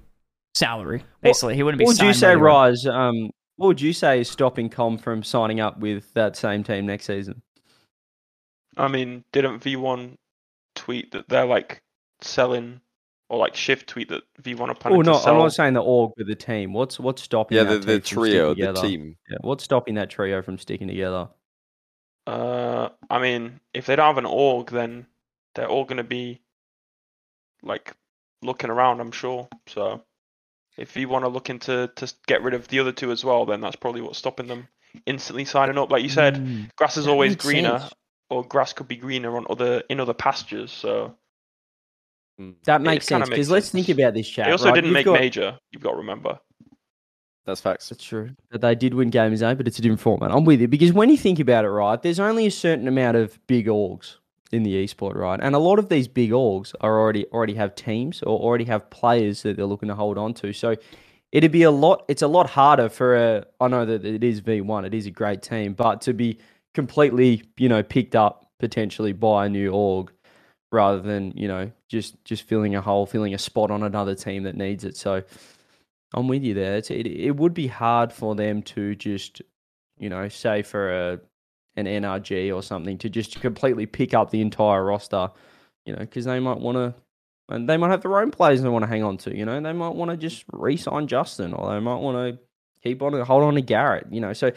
salary. 0.56 1.04
Basically, 1.22 1.56
he 1.56 1.64
wouldn't 1.64 1.80
be. 1.80 1.86
what 1.86 1.98
would 1.98 2.06
you 2.08 2.14
say, 2.14 2.32
anywhere. 2.32 2.46
Rise? 2.46 2.86
Um, 2.86 3.32
what 3.58 3.68
would 3.68 3.82
you 3.82 3.94
say 3.94 4.22
is 4.22 4.30
stopping 4.30 4.70
Comm 4.70 5.00
from 5.00 5.24
signing 5.24 5.60
up 5.60 5.80
with 5.80 6.14
that 6.14 6.36
same 6.36 6.64
team 6.64 6.86
next 6.86 7.06
season? 7.06 7.42
I 8.78 8.88
mean, 8.88 9.24
didn't 9.32 9.60
V1 9.60 10.16
tweet 10.76 11.12
that 11.12 11.28
they're 11.28 11.46
like 11.46 11.82
selling, 12.22 12.80
or 13.30 13.40
like 13.40 13.56
shift 13.56 13.88
tweet 13.88 14.10
that 14.10 14.24
V1 14.42 14.70
are 14.70 14.76
planning 14.76 15.04
to 15.04 15.06
sell? 15.06 15.16
Oh 15.16 15.18
no, 15.18 15.24
to 15.24 15.30
I'm 15.30 15.38
not 15.38 15.54
saying 15.54 15.74
the 15.74 15.82
org, 15.82 16.12
but 16.16 16.28
the 16.28 16.36
team. 16.36 16.74
What's 16.74 17.00
what's 17.00 17.24
stopping? 17.24 17.58
yeah, 17.58 17.64
that 17.64 17.82
the, 17.82 17.94
the 17.94 18.00
trio, 18.00 18.54
the 18.54 18.74
team. 18.74 19.18
Yeah, 19.30 19.38
what's 19.42 19.64
stopping 19.64 19.96
that 19.96 20.12
trio 20.12 20.42
from 20.42 20.60
sticking 20.60 20.88
together? 20.88 21.30
Uh, 22.28 22.90
I 23.10 23.20
mean, 23.20 23.60
if 23.74 23.88
they 23.88 23.96
don't 23.96 24.06
have 24.06 24.18
an 24.18 24.26
org, 24.26 24.70
then 24.70 25.08
they're 25.56 25.70
all 25.70 25.86
going 25.86 25.98
to 25.98 26.04
be 26.04 26.42
like 27.64 27.96
looking 28.44 28.70
around. 28.70 29.00
I'm 29.00 29.12
sure. 29.12 29.48
So, 29.66 30.04
if 30.78 30.96
you 30.96 31.10
want 31.10 31.26
to 31.26 31.30
look 31.30 31.50
into 31.50 31.92
to 31.96 32.14
get 32.28 32.42
rid 32.44 32.54
of 32.54 32.68
the 32.68 32.80
other 32.80 32.92
two 32.92 33.12
as 33.12 33.24
well, 33.26 33.46
then 33.46 33.62
that's 33.62 33.76
probably 33.76 34.02
what's 34.02 34.18
stopping 34.20 34.48
them 34.48 34.68
instantly 35.06 35.46
signing 35.46 35.78
up. 35.78 35.92
Like 35.92 36.04
you 36.04 36.10
said, 36.10 36.36
Mm, 36.36 36.70
grass 36.76 36.98
is 36.98 37.08
always 37.08 37.36
greener, 37.36 37.80
sense. 37.80 37.94
or 38.30 38.44
grass 38.44 38.74
could 38.74 38.88
be 38.88 38.96
greener 38.98 39.36
on 39.38 39.46
other 39.50 39.84
in 39.90 40.00
other 40.00 40.14
pastures. 40.14 40.72
So 40.72 41.16
Mm, 42.40 42.54
That 42.66 42.82
makes 42.82 43.08
sense 43.08 43.28
because 43.30 43.50
let's 43.50 43.72
think 43.72 43.90
about 43.90 44.14
this 44.14 44.30
chat. 44.30 44.46
they 44.46 44.52
also 44.52 44.66
right? 44.66 44.76
didn't 44.76 44.90
You've 44.90 44.94
make 44.94 45.06
got- 45.06 45.20
major. 45.20 45.58
You've 45.72 45.82
got 45.82 45.92
to 45.92 45.98
remember. 45.98 46.40
That's 47.48 47.62
facts. 47.62 47.90
That's 47.90 48.04
true. 48.04 48.32
But 48.52 48.62
they 48.62 48.76
did 48.76 48.94
win 48.94 49.10
games, 49.10 49.42
eh? 49.42 49.54
But 49.56 49.68
it's 49.68 49.80
a 49.80 49.82
different 49.82 50.02
format. 50.02 50.32
I'm 50.32 50.46
with 50.46 50.62
you 50.62 50.68
because 50.68 50.94
when 50.94 51.10
you 51.10 51.18
think 51.18 51.40
about 51.40 51.66
it, 51.66 51.70
right, 51.70 52.00
there's 52.00 52.20
only 52.20 52.46
a 52.46 52.52
certain 52.52 52.88
amount 52.88 53.18
of 53.18 53.40
big 53.48 53.66
orgs 53.68 54.18
in 54.52 54.64
the 54.64 54.84
esport, 54.84 55.16
right? 55.16 55.40
And 55.42 55.56
a 55.56 55.60
lot 55.60 55.80
of 55.80 55.90
these 55.90 56.08
big 56.08 56.32
orgs 56.32 56.74
are 56.82 57.00
already 57.00 57.26
already 57.28 57.56
have 57.56 57.76
teams 57.76 58.22
or 58.24 58.40
already 58.40 58.66
have 58.66 58.90
players 58.90 59.44
that 59.44 59.58
they're 59.58 59.66
looking 59.66 59.90
to 59.90 59.96
hold 59.96 60.18
on 60.18 60.34
to. 60.36 60.54
So 60.54 60.76
it'd 61.32 61.52
be 61.52 61.64
a 61.64 61.72
lot. 61.72 62.06
It's 62.08 62.22
a 62.22 62.28
lot 62.28 62.50
harder 62.50 62.90
for 62.90 63.16
a. 63.16 63.46
I 63.60 63.68
know 63.68 63.86
that 63.86 64.06
it 64.06 64.24
is 64.24 64.42
V1. 64.42 64.86
It 64.86 64.94
is 64.94 65.06
a 65.06 65.12
great 65.12 65.42
team, 65.42 65.74
but 65.74 66.02
to 66.02 66.14
be 66.14 66.40
completely, 66.74 67.44
you 67.58 67.70
know, 67.70 67.84
picked 67.84 68.16
up 68.16 68.52
potentially 68.60 69.14
by 69.14 69.46
a 69.46 69.50
new 69.50 69.72
org 69.72 70.12
rather 70.72 71.02
than 71.02 71.32
you 71.36 71.48
know 71.48 71.72
just 71.90 72.24
just 72.24 72.44
filling 72.44 72.76
a 72.76 72.82
hole, 72.82 73.06
filling 73.06 73.34
a 73.34 73.38
spot 73.38 73.72
on 73.72 73.84
another 73.84 74.16
team 74.16 74.44
that 74.44 74.56
needs 74.56 74.84
it. 74.84 74.96
So 74.98 75.24
I'm 76.14 76.28
with 76.28 76.44
you 76.44 76.54
there. 76.54 76.78
It's, 76.78 76.90
it 76.90 77.08
it 77.08 77.36
would 77.36 77.54
be 77.54 77.68
hard 77.68 78.14
for 78.14 78.36
them 78.36 78.62
to 78.64 78.96
just 78.96 79.42
you 79.98 80.10
know 80.10 80.30
say 80.30 80.62
for 80.62 81.12
a 81.12 81.20
an 81.78 81.86
NRG 81.86 82.54
or 82.54 82.62
something 82.62 82.98
to 82.98 83.10
just 83.10 83.40
completely 83.40 83.86
pick 83.86 84.14
up 84.14 84.32
the 84.32 84.42
entire 84.42 84.84
roster, 84.84 85.30
you 85.86 85.94
know, 85.94 86.00
because 86.00 86.26
they 86.26 86.40
might 86.40 86.60
want 86.60 86.76
to. 86.76 86.94
And 87.50 87.70
they 87.70 87.78
might 87.78 87.92
have 87.92 88.02
their 88.02 88.20
own 88.20 88.32
players 88.32 88.62
they 88.62 88.68
want 88.68 88.84
to 88.84 88.90
hang 88.90 89.04
on 89.04 89.16
to, 89.20 89.34
you 89.34 89.46
know. 89.46 89.62
They 89.62 89.72
might 89.72 89.96
want 89.96 90.12
to 90.12 90.18
just 90.18 90.44
re-sign 90.52 91.08
JSTN, 91.08 91.58
or 91.58 91.74
they 91.74 91.80
might 91.80 91.96
want 91.96 92.18
to 92.18 92.44
keep 92.84 93.02
on 93.02 93.14
and 93.14 93.24
hold 93.24 93.44
on 93.44 93.54
to 93.54 93.62
Garrett, 93.62 94.08
you 94.12 94.20
know. 94.20 94.34
So 94.34 94.52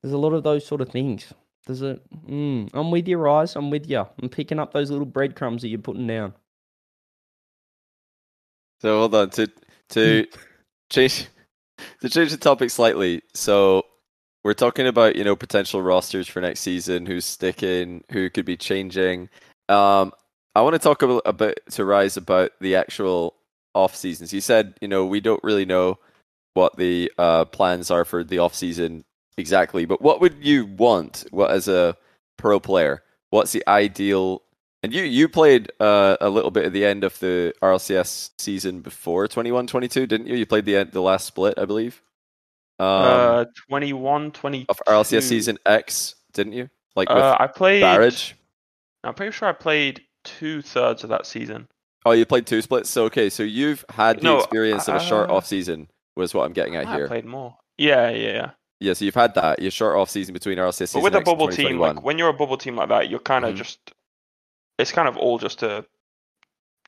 there's 0.00 0.14
a 0.14 0.18
lot 0.18 0.32
of 0.32 0.42
those 0.42 0.64
sort 0.64 0.80
of 0.80 0.88
things. 0.88 1.26
There's 1.66 1.82
a, 1.82 2.00
mm, 2.26 2.70
I'm 2.72 2.90
with 2.90 3.06
you, 3.06 3.18
Rise. 3.18 3.54
I'm 3.54 3.70
with 3.70 3.88
you. 3.88 4.06
I'm 4.22 4.30
picking 4.30 4.58
up 4.58 4.72
those 4.72 4.90
little 4.90 5.04
breadcrumbs 5.04 5.60
that 5.60 5.68
you're 5.68 5.78
putting 5.78 6.06
down. 6.06 6.32
So 8.80 8.98
hold 8.98 9.14
on 9.14 9.30
to 9.30 9.48
to 9.90 10.26
change 10.90 11.28
to 12.00 12.08
change 12.08 12.30
the 12.30 12.36
topic 12.36 12.70
slightly. 12.70 13.22
So 13.34 13.84
we're 14.44 14.54
talking 14.54 14.86
about 14.86 15.16
you 15.16 15.24
know 15.24 15.36
potential 15.36 15.82
rosters 15.82 16.28
for 16.28 16.40
next 16.40 16.60
season, 16.60 17.06
who's 17.06 17.24
sticking, 17.24 18.04
who 18.10 18.30
could 18.30 18.44
be 18.44 18.56
changing. 18.56 19.28
Um, 19.68 20.12
I 20.54 20.62
want 20.62 20.74
to 20.74 20.78
talk 20.78 21.02
a, 21.02 21.08
a 21.24 21.32
bit 21.32 21.60
to 21.72 21.84
Rise 21.84 22.16
about 22.16 22.50
the 22.60 22.76
actual 22.76 23.34
off 23.74 23.96
seasons. 23.96 24.32
You 24.32 24.40
said 24.40 24.74
you 24.80 24.88
know 24.88 25.06
we 25.06 25.20
don't 25.20 25.42
really 25.44 25.64
know 25.64 25.98
what 26.54 26.76
the 26.76 27.10
uh, 27.18 27.44
plans 27.46 27.90
are 27.90 28.04
for 28.04 28.24
the 28.24 28.38
off 28.38 28.54
season 28.54 29.04
exactly, 29.38 29.84
but 29.84 30.02
what 30.02 30.20
would 30.20 30.44
you 30.44 30.66
want? 30.66 31.24
What 31.30 31.50
as 31.50 31.68
a 31.68 31.96
pro 32.36 32.60
player? 32.60 33.02
What's 33.30 33.52
the 33.52 33.64
ideal 33.68 34.42
And 34.82 34.92
you 34.92 35.02
you 35.04 35.28
played 35.28 35.70
uh, 35.80 36.16
a 36.20 36.28
little 36.28 36.50
bit 36.50 36.66
at 36.66 36.72
the 36.72 36.84
end 36.84 37.04
of 37.04 37.18
the 37.20 37.54
RLCS 37.62 38.30
season 38.38 38.80
before 38.80 39.28
21-22, 39.28 40.08
didn't 40.08 40.26
you? 40.26 40.36
You 40.36 40.46
played 40.46 40.66
the 40.66 40.84
the 40.84 41.00
last 41.02 41.26
split, 41.26 41.58
I 41.58 41.64
believe. 41.64 42.02
Um, 42.82 43.40
uh, 43.40 43.44
21, 43.68 44.32
22. 44.32 44.66
of 44.68 44.80
RLCS 44.86 45.22
season 45.22 45.58
X, 45.66 46.14
didn't 46.32 46.52
you? 46.54 46.68
Like 46.96 47.08
with 47.08 47.18
Uh, 47.18 47.36
I 47.38 47.46
played. 47.46 47.80
Barrage. 47.80 48.32
I'm 49.04 49.14
pretty 49.14 49.32
sure 49.32 49.48
I 49.48 49.52
played 49.52 50.02
two 50.24 50.62
thirds 50.62 51.02
of 51.04 51.10
that 51.10 51.26
season. 51.26 51.68
Oh, 52.04 52.12
you 52.12 52.26
played 52.26 52.46
two 52.46 52.60
splits. 52.62 52.90
So 52.90 53.04
okay, 53.04 53.30
so 53.30 53.42
you've 53.42 53.84
had 53.88 54.18
the 54.18 54.24
No, 54.24 54.38
experience 54.38 54.88
of 54.88 54.96
a 54.96 55.00
short 55.00 55.30
uh, 55.30 55.34
off 55.36 55.46
season. 55.46 55.88
Was 56.16 56.34
what 56.34 56.44
I'm 56.44 56.52
getting 56.52 56.76
at 56.76 56.86
I 56.86 56.94
here. 56.96 57.06
played 57.08 57.24
more. 57.24 57.56
Yeah, 57.78 58.10
yeah, 58.10 58.32
yeah. 58.32 58.50
Yeah, 58.80 58.92
so 58.94 59.04
you've 59.04 59.14
had 59.14 59.34
that. 59.36 59.62
Your 59.62 59.70
short 59.70 59.96
off 59.96 60.10
season 60.10 60.32
between 60.34 60.58
RLCS 60.58 60.74
season 60.90 61.00
But 61.00 61.04
with 61.12 61.14
a 61.14 61.24
bubble 61.24 61.48
team, 61.48 61.78
like 61.78 62.02
when 62.02 62.18
you're 62.18 62.28
a 62.28 62.34
bubble 62.34 62.58
team 62.58 62.76
like 62.76 62.88
that, 62.88 63.08
you're 63.08 63.20
kind 63.20 63.44
of 63.44 63.54
Mhm. 63.54 63.58
just. 63.58 63.78
It's 64.78 64.90
kind 64.92 65.06
of 65.08 65.16
all 65.16 65.38
just 65.38 65.62
a 65.62 65.86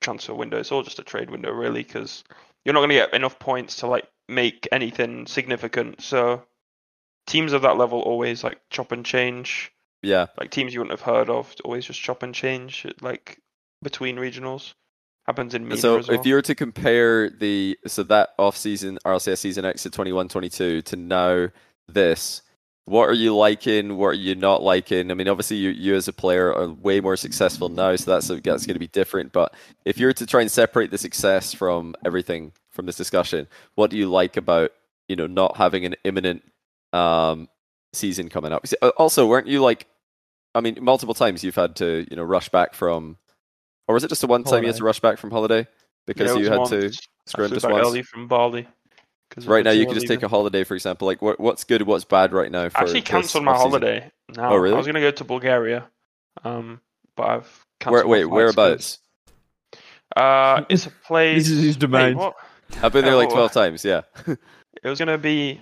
transfer 0.00 0.34
window. 0.34 0.58
It's 0.58 0.72
all 0.72 0.82
just 0.82 0.98
a 0.98 1.04
trade 1.04 1.30
window, 1.30 1.52
really, 1.52 1.82
because 1.84 2.24
you're 2.64 2.72
not 2.72 2.80
going 2.80 2.88
to 2.90 2.94
get 2.96 3.14
enough 3.14 3.38
points 3.38 3.76
to 3.76 3.86
like 3.86 4.06
make 4.28 4.68
anything 4.72 5.26
significant. 5.26 6.02
So 6.02 6.42
teams 7.26 7.52
of 7.52 7.62
that 7.62 7.76
level 7.76 8.00
always 8.00 8.44
like 8.44 8.60
chop 8.70 8.92
and 8.92 9.04
change. 9.04 9.72
yeah, 10.02 10.26
Like 10.38 10.50
teams 10.50 10.74
you 10.74 10.80
wouldn't 10.80 10.98
have 10.98 11.14
heard 11.14 11.30
of 11.30 11.54
always 11.64 11.84
just 11.86 12.00
chop 12.00 12.22
and 12.22 12.34
change 12.34 12.86
like 13.00 13.40
between 13.82 14.16
regionals. 14.16 14.74
Happens 15.26 15.54
in 15.54 15.66
MENA 15.66 15.80
so 15.80 15.94
well. 15.96 16.10
if 16.10 16.26
you 16.26 16.34
were 16.34 16.42
to 16.42 16.54
compare 16.54 17.30
the 17.30 17.78
so 17.86 18.02
that 18.02 18.30
off 18.38 18.58
season 18.58 18.98
RLCS 19.06 19.38
season 19.38 19.64
X 19.64 19.82
to 19.84 19.90
21-22 19.90 20.84
to 20.84 20.96
now 20.96 21.48
this, 21.88 22.42
what 22.84 23.08
are 23.08 23.14
you 23.14 23.34
liking? 23.34 23.96
What 23.96 24.08
are 24.08 24.12
you 24.12 24.34
not 24.34 24.62
liking? 24.62 25.10
I 25.10 25.14
mean, 25.14 25.28
obviously 25.28 25.56
you 25.56 25.70
you 25.70 25.94
as 25.94 26.08
a 26.08 26.12
player 26.12 26.52
are 26.54 26.68
way 26.68 27.00
more 27.00 27.16
successful 27.16 27.70
now, 27.70 27.96
so 27.96 28.10
that's 28.10 28.28
that's 28.28 28.66
going 28.66 28.74
to 28.74 28.78
be 28.78 28.88
different. 28.88 29.32
But 29.32 29.54
if 29.86 29.96
you 29.98 30.04
were 30.06 30.12
to 30.12 30.26
try 30.26 30.42
and 30.42 30.50
separate 30.50 30.90
the 30.90 30.98
success 30.98 31.54
from 31.54 31.94
everything 32.04 32.52
from 32.74 32.86
this 32.86 32.96
discussion, 32.96 33.46
what 33.76 33.90
do 33.90 33.96
you 33.96 34.10
like 34.10 34.36
about 34.36 34.72
you 35.08 35.16
know 35.16 35.26
not 35.26 35.56
having 35.56 35.84
an 35.86 35.94
imminent 36.04 36.42
um 36.92 37.48
season 37.92 38.28
coming 38.28 38.52
up? 38.52 38.66
Uh, 38.82 38.90
Also, 38.98 39.26
weren't 39.26 39.46
you 39.46 39.62
like? 39.62 39.86
I 40.54 40.60
mean, 40.60 40.78
multiple 40.80 41.14
times 41.14 41.42
you've 41.42 41.54
had 41.54 41.76
to 41.76 42.06
you 42.10 42.16
know 42.16 42.22
rush 42.24 42.48
back 42.48 42.74
from, 42.74 43.16
or 43.88 43.94
was 43.94 44.04
it 44.04 44.08
just 44.08 44.24
a 44.24 44.26
one 44.26 44.44
time 44.44 44.62
you 44.62 44.68
had 44.68 44.76
to 44.76 44.84
rush 44.84 45.00
back 45.00 45.18
from 45.18 45.30
holiday 45.30 45.66
because 46.06 46.30
Yeah, 46.30 46.34
you 46.34 46.40
was 46.40 46.48
had 46.48 46.66
to 46.66 46.82
once. 46.82 46.98
I 47.34 47.48
just 47.48 47.64
once? 47.64 47.86
early 47.88 48.02
from 48.02 48.28
Bali. 48.28 48.68
'cause 49.30 49.44
of 49.44 49.50
Right 49.50 49.64
now, 49.64 49.70
you 49.72 49.84
tour 49.84 49.94
could 49.94 50.00
just 50.00 50.06
take 50.06 50.22
a 50.22 50.28
holiday, 50.28 50.62
for 50.62 50.74
example. 50.74 51.06
Like, 51.06 51.22
what 51.22 51.40
what's 51.40 51.64
good, 51.64 51.82
what's 51.82 52.04
bad 52.04 52.32
right 52.32 52.50
now? 52.52 52.68
For 52.68 52.78
I 52.78 52.80
actually 52.82 53.00
this 53.00 53.08
cancelled 53.10 53.44
my 53.44 53.52
off-season? 53.52 53.70
holiday. 53.70 54.10
Now 54.28 54.52
Oh, 54.52 54.56
really? 54.56 54.74
I 54.74 54.78
was 54.78 54.86
gonna 54.86 55.00
go 55.00 55.10
to 55.10 55.24
Bulgaria, 55.24 55.88
um, 56.44 56.80
but 57.16 57.26
I've 57.28 57.66
Where, 57.84 57.92
cancelled. 58.02 58.10
my 58.10 58.10
wait, 58.18 58.24
whereabouts? 58.26 58.98
Uh, 60.16 60.64
it's 60.68 60.86
a 60.86 60.90
place. 60.90 61.44
This 61.44 61.50
is 61.50 61.64
his 61.64 61.76
Wait, 61.76 61.80
domain. 61.80 62.16
what? 62.16 62.34
I've 62.82 62.92
been 62.92 63.04
there 63.04 63.16
like 63.16 63.30
twelve 63.30 63.52
times. 63.52 63.84
Yeah, 63.84 64.02
It 64.26 64.38
was 64.88 64.98
gonna 64.98 65.18
be. 65.18 65.60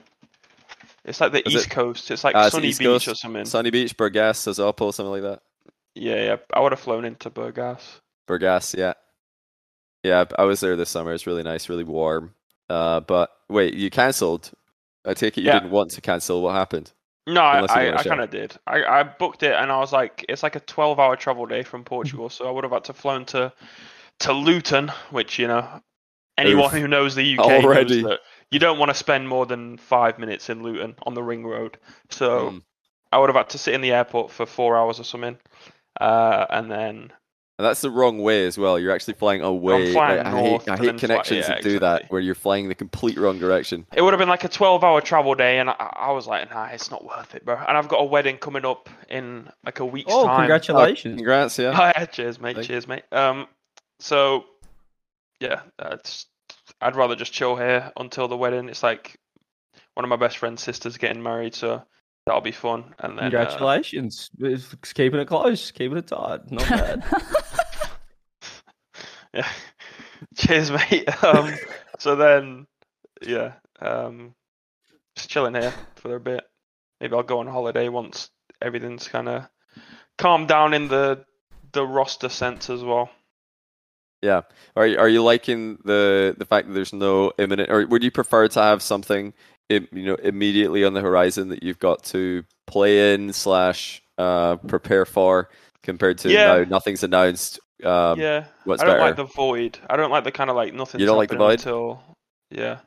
It's 1.04 1.20
like 1.20 1.32
the 1.32 1.46
East 1.48 1.66
it- 1.66 1.70
Coast. 1.70 2.10
It's 2.10 2.22
like 2.24 2.34
it's 2.36 2.52
Sunny 2.52 2.68
East 2.68 2.78
Beach 2.78 2.86
Coast? 2.86 3.08
or 3.08 3.14
something. 3.14 3.44
Sunny 3.44 3.70
Beach, 3.70 3.96
Burgas, 3.96 4.36
Sozopol, 4.38 4.94
something 4.94 5.10
like 5.10 5.22
that. 5.22 5.42
Yeah, 5.94 6.14
yeah. 6.24 6.36
I 6.54 6.60
would 6.60 6.72
have 6.72 6.80
flown 6.80 7.04
into 7.04 7.28
Burgas. 7.30 7.80
Burgas, 8.28 8.76
yeah, 8.76 8.92
yeah. 10.02 10.24
I 10.38 10.44
was 10.44 10.60
there 10.60 10.76
this 10.76 10.90
summer. 10.90 11.12
It's 11.12 11.26
really 11.26 11.42
nice, 11.42 11.68
really 11.68 11.84
warm. 11.84 12.34
Uh, 12.70 13.00
but 13.00 13.30
wait, 13.48 13.74
you 13.74 13.90
cancelled. 13.90 14.50
I 15.04 15.14
take 15.14 15.36
it 15.36 15.40
you 15.42 15.48
Yeah. 15.48 15.54
didn't 15.58 15.70
want 15.72 15.90
to 15.90 16.00
cancel. 16.00 16.40
What 16.42 16.54
happened? 16.54 16.92
No, 17.26 17.40
I, 17.40 17.58
Unless 17.58 17.76
you 17.76 17.82
I, 17.82 17.96
I 17.98 18.02
kind 18.04 18.20
of 18.20 18.30
did. 18.30 18.56
I, 18.66 18.84
I 18.84 19.02
booked 19.04 19.42
it 19.42 19.52
and 19.54 19.70
I 19.70 19.78
was 19.78 19.92
like, 19.92 20.24
it's 20.28 20.42
like 20.42 20.56
a 20.56 20.60
12 20.60 20.98
hour 20.98 21.14
travel 21.16 21.46
day 21.46 21.62
from 21.62 21.84
Portugal, 21.96 22.30
so 22.30 22.48
I 22.48 22.50
would 22.50 22.64
have 22.64 22.72
had 22.72 22.84
to 22.84 22.92
flown 22.92 23.24
to 23.26 23.52
to 24.20 24.32
Luton, 24.32 24.88
which 25.10 25.38
you 25.38 25.48
know, 25.48 25.66
anyone 26.38 26.66
Oof. 26.66 26.72
who 26.72 26.88
knows 26.88 27.14
the 27.14 27.38
UK 27.38 27.44
Already. 27.64 28.02
knows 28.02 28.10
that 28.10 28.20
you 28.50 28.58
don't 28.58 28.78
want 28.78 28.90
to 28.90 28.94
spend 28.94 29.28
more 29.28 29.46
than 29.46 29.76
five 29.78 30.18
minutes 30.18 30.48
in 30.50 30.62
Luton 30.62 30.94
on 31.04 31.14
the 31.14 31.22
ring 31.22 31.44
road. 31.46 31.78
So 32.10 32.50
Mm. 32.50 32.62
I 33.12 33.18
would 33.18 33.28
have 33.28 33.36
had 33.36 33.50
to 33.50 33.58
sit 33.58 33.74
in 33.74 33.80
the 33.82 33.92
airport 33.92 34.30
for 34.30 34.46
four 34.46 34.76
hours 34.76 34.98
or 35.00 35.04
something, 35.04 35.36
uh, 36.00 36.46
and 36.50 36.70
then 36.70 37.12
And 37.58 37.66
that's 37.68 37.82
the 37.82 37.90
wrong 37.90 38.18
way 38.18 38.46
as 38.46 38.56
well. 38.56 38.78
You're 38.78 38.92
actually 38.94 39.14
flying 39.14 39.42
away. 39.42 39.92
flying 39.92 40.26
I 40.26 40.30
north 40.30 40.62
hate, 40.64 40.70
I 40.70 40.72
and 40.74 40.80
hate 40.80 40.86
then 40.86 40.98
fly- 40.98 41.06
connections 41.08 41.40
yeah, 41.48 41.54
that 41.54 41.62
do 41.62 41.78
that, 41.80 41.94
exactly. 41.96 42.06
where 42.08 42.20
you're 42.22 42.34
flying 42.34 42.68
the 42.68 42.74
complete 42.74 43.18
wrong 43.18 43.38
direction. 43.38 43.86
it 43.94 44.00
would 44.02 44.12
have 44.14 44.18
been 44.18 44.28
like 44.30 44.44
a 44.44 44.48
12 44.48 44.82
hour 44.82 45.00
travel 45.02 45.34
day, 45.34 45.58
and 45.58 45.68
I, 45.70 45.74
I 46.08 46.10
was 46.12 46.26
like, 46.26 46.50
nah, 46.50 46.64
it's 46.66 46.90
not 46.90 47.04
worth 47.04 47.34
it, 47.34 47.44
bro. 47.44 47.56
And 47.56 47.76
I've 47.76 47.88
got 47.88 47.98
a 48.00 48.04
wedding 48.04 48.38
coming 48.38 48.64
up 48.64 48.88
in 49.10 49.50
like 49.66 49.80
a 49.80 49.84
week's 49.84 50.10
Oh, 50.12 50.24
time. 50.26 50.40
congratulations! 50.40 51.16
Congrats, 51.16 51.58
yeah. 51.58 51.78
Oh, 51.78 51.92
yeah, 52.00 52.06
cheers, 52.06 52.40
mate. 52.40 52.56
Thank- 52.56 52.66
Cheers, 52.68 52.88
mate. 52.88 53.04
Um, 53.12 53.46
so 54.00 54.44
yeah, 55.42 55.62
that's. 55.76 56.26
I'd 56.80 56.96
rather 56.96 57.16
just 57.16 57.32
chill 57.32 57.56
here 57.56 57.90
until 57.96 58.28
the 58.28 58.36
wedding. 58.36 58.68
It's 58.68 58.82
like 58.82 59.18
one 59.94 60.04
of 60.04 60.08
my 60.08 60.16
best 60.16 60.38
friend's 60.38 60.62
sisters 60.62 60.96
getting 60.96 61.22
married, 61.22 61.54
so 61.54 61.82
that'll 62.24 62.40
be 62.40 62.52
fun. 62.52 62.94
And 63.00 63.18
then 63.18 63.26
uh, 63.26 63.30
Congratulations! 63.30 64.30
It's 64.38 64.74
keeping 64.94 65.18
it 65.18 65.26
close, 65.26 65.72
keeping 65.72 65.98
it 65.98 66.06
tight. 66.06 66.50
Not 66.50 66.68
bad. 66.68 67.04
yeah, 69.34 69.48
cheers, 70.36 70.70
mate. 70.70 71.08
Um, 71.22 71.54
so 71.98 72.16
then, 72.16 72.66
yeah, 73.20 73.54
um, 73.80 74.34
just 75.16 75.30
chilling 75.30 75.54
here 75.54 75.74
for 75.96 76.14
a 76.14 76.20
bit. 76.20 76.44
Maybe 77.00 77.14
I'll 77.14 77.22
go 77.22 77.40
on 77.40 77.48
holiday 77.48 77.88
once 77.88 78.30
everything's 78.60 79.08
kind 79.08 79.28
of 79.28 79.48
calmed 80.18 80.48
down 80.48 80.74
in 80.74 80.88
the 80.88 81.24
the 81.72 81.84
roster 81.84 82.28
sense 82.28 82.70
as 82.70 82.84
well. 82.84 83.10
Yeah. 84.22 84.42
Are 84.76 84.86
you, 84.86 84.98
are 84.98 85.08
you 85.08 85.22
liking 85.22 85.78
the 85.84 86.34
the 86.38 86.44
fact 86.44 86.68
that 86.68 86.74
there's 86.74 86.92
no 86.92 87.32
imminent, 87.38 87.70
or 87.70 87.86
would 87.86 88.02
you 88.04 88.10
prefer 88.10 88.48
to 88.48 88.62
have 88.62 88.80
something, 88.82 89.34
you 89.68 89.86
know, 89.92 90.14
immediately 90.16 90.84
on 90.84 90.94
the 90.94 91.00
horizon 91.00 91.48
that 91.48 91.62
you've 91.62 91.80
got 91.80 92.04
to 92.04 92.44
play 92.66 93.14
in 93.14 93.32
slash 93.32 94.00
uh, 94.18 94.56
prepare 94.56 95.04
for, 95.04 95.50
compared 95.82 96.18
to 96.18 96.30
Yeah. 96.30 96.58
now 96.58 96.64
nothing's 96.64 97.02
announced? 97.02 97.58
Um, 97.82 98.20
yeah, 98.20 98.44
what's 98.64 98.80
I 98.80 98.86
don't 98.86 98.94
better? 98.94 99.06
like 99.06 99.16
the 99.16 99.24
void. 99.24 99.78
I 99.90 99.96
don't 99.96 100.12
like 100.12 100.22
the 100.22 100.30
kind 100.30 100.48
of 100.50 100.54
like 100.56 100.72
nothing. 100.72 101.00
You 101.00 101.06
don't 101.06 101.16
like 101.16 101.30
the 101.30 101.36
void? 101.36 101.58
until 101.58 102.00
yeah. 102.50 102.78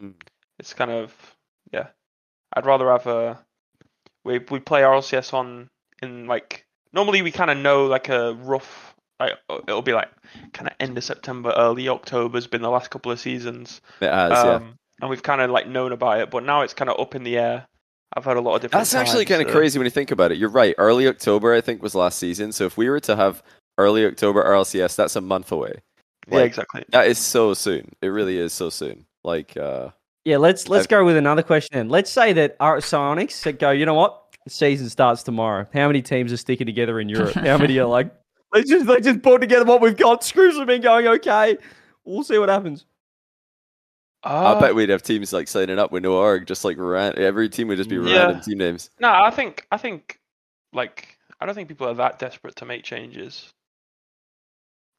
Mm. 0.00 0.14
It's 0.58 0.74
kind 0.74 0.90
of 0.90 1.14
yeah. 1.72 1.88
I'd 2.52 2.66
rather 2.66 2.90
have 2.90 3.06
a 3.06 3.38
we 4.24 4.40
we 4.50 4.60
play 4.60 4.82
RLCS 4.82 5.32
on 5.32 5.68
in 6.02 6.26
like 6.26 6.66
normally 6.92 7.22
we 7.22 7.30
kind 7.30 7.50
of 7.50 7.56
know 7.56 7.86
like 7.86 8.08
a 8.08 8.34
rough 8.34 8.87
like 9.20 9.32
it'll 9.66 9.82
be 9.82 9.92
like 9.92 10.08
kind 10.52 10.68
of 10.68 10.74
end 10.80 10.96
of 10.96 11.04
September, 11.04 11.52
early 11.56 11.88
October's 11.88 12.46
been 12.46 12.62
the 12.62 12.70
last 12.70 12.90
couple 12.90 13.10
of 13.10 13.18
seasons. 13.20 13.80
It 14.00 14.10
has, 14.10 14.30
yeah. 14.32 14.54
Um, 14.54 14.74
and 15.00 15.10
we've 15.10 15.22
kind 15.22 15.40
of 15.40 15.50
like 15.50 15.68
known 15.68 15.92
about 15.92 16.20
it, 16.20 16.30
but 16.30 16.44
now 16.44 16.62
it's 16.62 16.74
kind 16.74 16.90
of 16.90 16.98
up 17.00 17.14
in 17.14 17.24
the 17.24 17.38
air. 17.38 17.66
I've 18.16 18.24
had 18.24 18.36
a 18.36 18.40
lot 18.40 18.56
of 18.56 18.62
different. 18.62 18.80
That's 18.80 18.94
actually 18.94 19.26
kind 19.26 19.42
of 19.42 19.48
uh, 19.48 19.52
crazy 19.52 19.78
when 19.78 19.86
you 19.86 19.90
think 19.90 20.10
about 20.10 20.32
it. 20.32 20.38
You're 20.38 20.48
right. 20.48 20.74
Early 20.78 21.06
October, 21.06 21.54
I 21.54 21.60
think, 21.60 21.82
was 21.82 21.94
last 21.94 22.18
season. 22.18 22.52
So 22.52 22.64
if 22.64 22.76
we 22.76 22.88
were 22.88 23.00
to 23.00 23.16
have 23.16 23.42
early 23.76 24.06
October 24.06 24.42
RLCS, 24.42 24.96
that's 24.96 25.14
a 25.14 25.20
month 25.20 25.52
away. 25.52 25.82
Yeah, 26.30 26.40
exactly. 26.40 26.84
That 26.90 27.06
is 27.06 27.18
so 27.18 27.54
soon. 27.54 27.92
It 28.02 28.08
really 28.08 28.38
is 28.38 28.52
so 28.52 28.70
soon. 28.70 29.06
Like, 29.24 29.56
uh, 29.56 29.90
yeah, 30.24 30.36
let's 30.38 30.68
let's 30.68 30.82
I've- 30.82 30.90
go 30.90 31.04
with 31.04 31.16
another 31.16 31.42
question. 31.42 31.70
Then 31.72 31.88
let's 31.88 32.10
say 32.10 32.32
that 32.34 32.56
our 32.60 32.78
Psyonix 32.78 33.32
said, 33.32 33.58
"Go, 33.58 33.70
you 33.70 33.86
know 33.86 33.94
what? 33.94 34.22
The 34.44 34.50
season 34.50 34.88
starts 34.88 35.22
tomorrow. 35.22 35.66
How 35.72 35.86
many 35.86 36.02
teams 36.02 36.32
are 36.32 36.36
sticking 36.36 36.66
together 36.66 36.98
in 37.00 37.08
Europe? 37.08 37.34
How 37.34 37.58
many 37.58 37.78
are 37.78 37.86
like, 37.86 38.12
let's 38.52 38.68
just 38.70 38.86
let's 38.86 39.04
just 39.06 39.22
put 39.22 39.40
together 39.40 39.64
what 39.64 39.80
we've 39.80 39.96
got. 39.96 40.24
Screws 40.24 40.56
have 40.56 40.66
been 40.66 40.80
going 40.82 41.06
okay. 41.06 41.56
We'll 42.04 42.24
see 42.24 42.38
what 42.38 42.48
happens. 42.48 42.86
I 44.24 44.52
Uh, 44.52 44.60
bet 44.60 44.74
we'd 44.74 44.88
have 44.88 45.02
teams 45.02 45.32
like 45.32 45.46
signing 45.46 45.78
up 45.78 45.92
with 45.92 46.02
no 46.02 46.14
org, 46.14 46.46
just 46.46 46.64
like 46.64 46.76
ran- 46.78 47.16
every 47.18 47.48
team 47.48 47.68
would 47.68 47.78
just 47.78 47.88
be 47.90 47.96
Yeah. 47.96 48.24
random 48.24 48.40
team 48.40 48.58
names. 48.58 48.90
No, 48.98 49.10
I 49.10 49.30
think 49.30 49.66
I 49.70 49.76
think 49.76 50.18
like 50.72 51.18
I 51.40 51.46
don't 51.46 51.54
think 51.54 51.68
people 51.68 51.86
are 51.88 51.94
that 51.94 52.18
desperate 52.18 52.56
to 52.56 52.64
make 52.64 52.82
changes. 52.82 53.52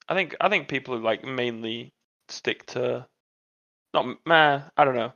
I 0.07 0.13
think 0.15 0.35
I 0.39 0.49
think 0.49 0.67
people 0.67 0.97
who 0.97 1.03
like 1.03 1.23
mainly 1.23 1.91
stick 2.29 2.65
to 2.67 3.05
not 3.93 4.05
meh, 4.25 4.61
I 4.77 4.85
don't 4.85 4.95
know. 4.95 5.11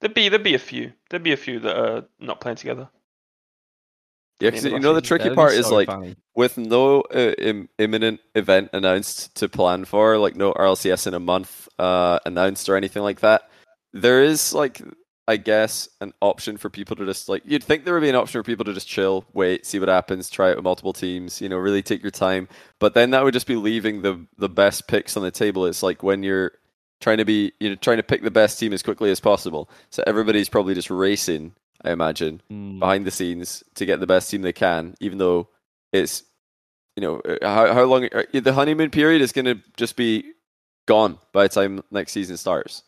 There'd 0.00 0.14
be 0.14 0.28
there'd 0.28 0.42
be 0.42 0.54
a 0.54 0.58
few. 0.58 0.92
There'd 1.08 1.22
be 1.22 1.32
a 1.32 1.36
few 1.36 1.60
that 1.60 1.76
are 1.76 2.04
not 2.18 2.40
playing 2.40 2.56
together. 2.56 2.88
Yeah, 4.40 4.50
because 4.50 4.64
you 4.64 4.78
know 4.78 4.94
the 4.94 5.02
tricky 5.02 5.30
part 5.34 5.52
is 5.52 5.66
so 5.66 5.74
like 5.74 5.86
funny. 5.86 6.16
with 6.34 6.56
no 6.56 7.02
uh, 7.02 7.34
Im- 7.38 7.68
imminent 7.78 8.20
event 8.34 8.70
announced 8.72 9.34
to 9.36 9.48
plan 9.48 9.84
for, 9.84 10.16
like 10.18 10.34
no 10.34 10.52
RLCS 10.54 11.06
in 11.06 11.14
a 11.14 11.20
month 11.20 11.68
uh, 11.78 12.18
announced 12.24 12.68
or 12.68 12.76
anything 12.76 13.02
like 13.02 13.20
that. 13.20 13.42
There 13.92 14.22
is 14.22 14.54
like, 14.54 14.80
I 15.28 15.36
guess, 15.36 15.88
an 16.00 16.14
option 16.22 16.56
for 16.56 16.70
people 16.70 16.96
to 16.96 17.04
just 17.04 17.28
like. 17.28 17.42
You'd 17.44 17.62
think 17.62 17.84
there 17.84 17.92
would 17.92 18.00
be 18.00 18.08
an 18.08 18.14
option 18.14 18.40
for 18.40 18.44
people 18.44 18.64
to 18.64 18.72
just 18.72 18.88
chill, 18.88 19.26
wait, 19.34 19.66
see 19.66 19.78
what 19.78 19.88
happens, 19.88 20.30
try 20.30 20.50
it 20.50 20.56
with 20.56 20.64
multiple 20.64 20.92
teams. 20.92 21.40
You 21.40 21.48
know, 21.48 21.58
really 21.58 21.82
take 21.82 22.02
your 22.02 22.10
time. 22.10 22.48
But 22.78 22.94
then 22.94 23.10
that 23.10 23.22
would 23.24 23.34
just 23.34 23.46
be 23.46 23.56
leaving 23.56 24.02
the 24.02 24.26
the 24.38 24.48
best 24.48 24.88
picks 24.88 25.16
on 25.16 25.22
the 25.22 25.30
table. 25.30 25.66
It's 25.66 25.82
like 25.82 26.02
when 26.02 26.22
you're 26.22 26.52
trying 27.00 27.18
to 27.18 27.24
be, 27.24 27.52
you 27.60 27.70
know, 27.70 27.74
trying 27.76 27.96
to 27.96 28.02
pick 28.02 28.22
the 28.22 28.30
best 28.30 28.58
team 28.58 28.72
as 28.72 28.82
quickly 28.82 29.10
as 29.10 29.20
possible. 29.20 29.68
So 29.90 30.02
everybody's 30.06 30.48
probably 30.48 30.74
just 30.74 30.90
racing. 30.90 31.54
I 31.84 31.92
imagine 31.92 32.42
Mm. 32.50 32.78
behind 32.80 33.06
the 33.06 33.10
scenes 33.10 33.64
to 33.76 33.86
get 33.86 34.00
the 34.00 34.06
best 34.06 34.30
team 34.30 34.42
they 34.42 34.52
can, 34.52 34.94
even 35.00 35.18
though 35.18 35.48
it's 35.92 36.22
you 36.96 37.02
know, 37.02 37.20
uh, 37.20 37.36
how 37.42 37.72
how 37.72 37.84
long 37.84 38.04
uh, 38.12 38.22
the 38.34 38.52
honeymoon 38.52 38.90
period 38.90 39.22
is 39.22 39.32
going 39.32 39.44
to 39.46 39.56
just 39.76 39.96
be 39.96 40.32
gone 40.86 41.18
by 41.32 41.44
the 41.44 41.48
time 41.48 41.82
next 41.90 42.12
season 42.12 42.36
starts, 42.36 42.82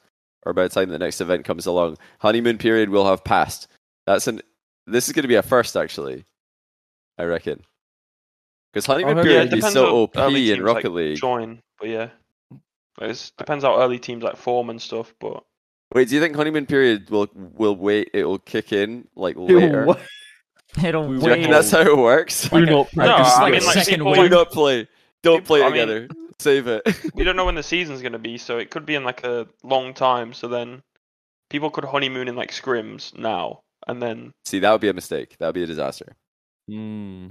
or 0.45 0.53
by 0.53 0.65
the 0.65 0.69
time 0.69 0.89
the 0.91 0.99
next 0.99 1.21
event 1.21 1.45
comes 1.45 1.67
along. 1.67 1.97
Honeymoon 2.19 2.59
period 2.59 2.91
will 2.91 3.07
have 3.07 3.23
passed. 3.25 3.69
That's 4.07 4.27
an. 4.27 4.43
This 4.87 5.07
is 5.07 5.13
going 5.15 5.23
to 5.23 5.29
be 5.29 5.37
a 5.37 5.43
first, 5.43 5.77
actually. 5.77 6.25
I 7.17 7.25
reckon. 7.25 7.63
Because 8.73 8.87
honeymoon 8.87 9.19
heard- 9.19 9.27
Yeah, 9.27 9.33
period 9.33 9.53
it 9.53 9.59
is 9.59 9.59
depends 9.61 9.75
so 9.75 9.87
how 9.87 9.97
OP 9.97 10.17
in 10.35 10.63
Rocket 10.63 10.89
like, 10.89 10.97
League. 10.97 11.17
join, 11.19 11.63
but 11.79 11.89
yeah, 11.89 12.09
it 13.01 13.33
depends 13.39 13.65
how 13.65 13.81
early 13.81 13.99
teams 13.99 14.25
like 14.25 14.37
form 14.37 14.69
and 14.69 14.83
stuff. 14.83 15.15
But 15.21 15.45
Wait, 15.95 16.09
do 16.09 16.15
you 16.15 16.21
think 16.21 16.35
honeymoon 16.37 16.67
period 16.67 17.11
will 17.11 17.29
will 17.35 17.77
wait? 17.77 18.11
It 18.15 18.25
will 18.25 18.39
kick 18.39 18.73
in 18.73 19.09
like 19.17 19.37
Ew, 19.37 19.59
later. 19.61 19.85
what? 19.87 20.01
It'll 20.83 21.07
Do 21.07 21.15
you 21.15 21.21
Do 21.21 21.27
you 21.27 21.33
reckon 21.33 21.51
that's 21.51 21.71
how 21.71 21.81
it 21.83 21.97
works? 21.99 22.49
Do 22.49 22.59
Like 22.61 22.69
a- 22.69 22.71
not 22.71 22.97
like 22.97 23.07
No, 23.07 23.15
I 23.17 23.41
like 23.43 23.53
mean, 23.53 23.65
like, 23.67 23.75
second 23.75 23.95
people- 24.01 24.15
do 24.15 24.29
not 24.29 24.51
play. 24.51 24.89
Don't 25.23 25.41
People- 25.41 25.47
play 25.57 25.63
I 25.63 25.71
mean- 25.71 25.73
together. 25.87 26.09
Save 26.39 26.67
it. 26.67 26.83
we 27.15 27.23
don't 27.23 27.37
know 27.37 27.45
when 27.45 27.55
the 27.55 27.63
season's 27.63 28.01
going 28.03 28.15
to 28.15 28.19
be, 28.19 28.37
so 28.37 28.59
it 28.59 28.71
could 28.71 28.85
be 28.85 28.97
in 28.97 29.05
like 29.05 29.23
a 29.23 29.47
long 29.63 29.95
time. 29.95 30.33
So 30.33 30.49
then 30.49 30.83
people 31.51 31.71
could 31.71 31.85
honeymoon 31.85 32.27
in 32.27 32.35
like 32.35 32.51
scrims 32.51 33.17
now, 33.17 33.61
and 33.87 34.03
then 34.03 34.33
See, 34.45 34.59
that 34.59 34.73
would 34.73 34.81
be 34.81 34.89
a 34.89 34.93
mistake. 34.95 35.37
That 35.39 35.47
would 35.47 35.55
be 35.55 35.63
a 35.63 35.67
disaster. 35.67 36.17
Hmm. 36.69 37.29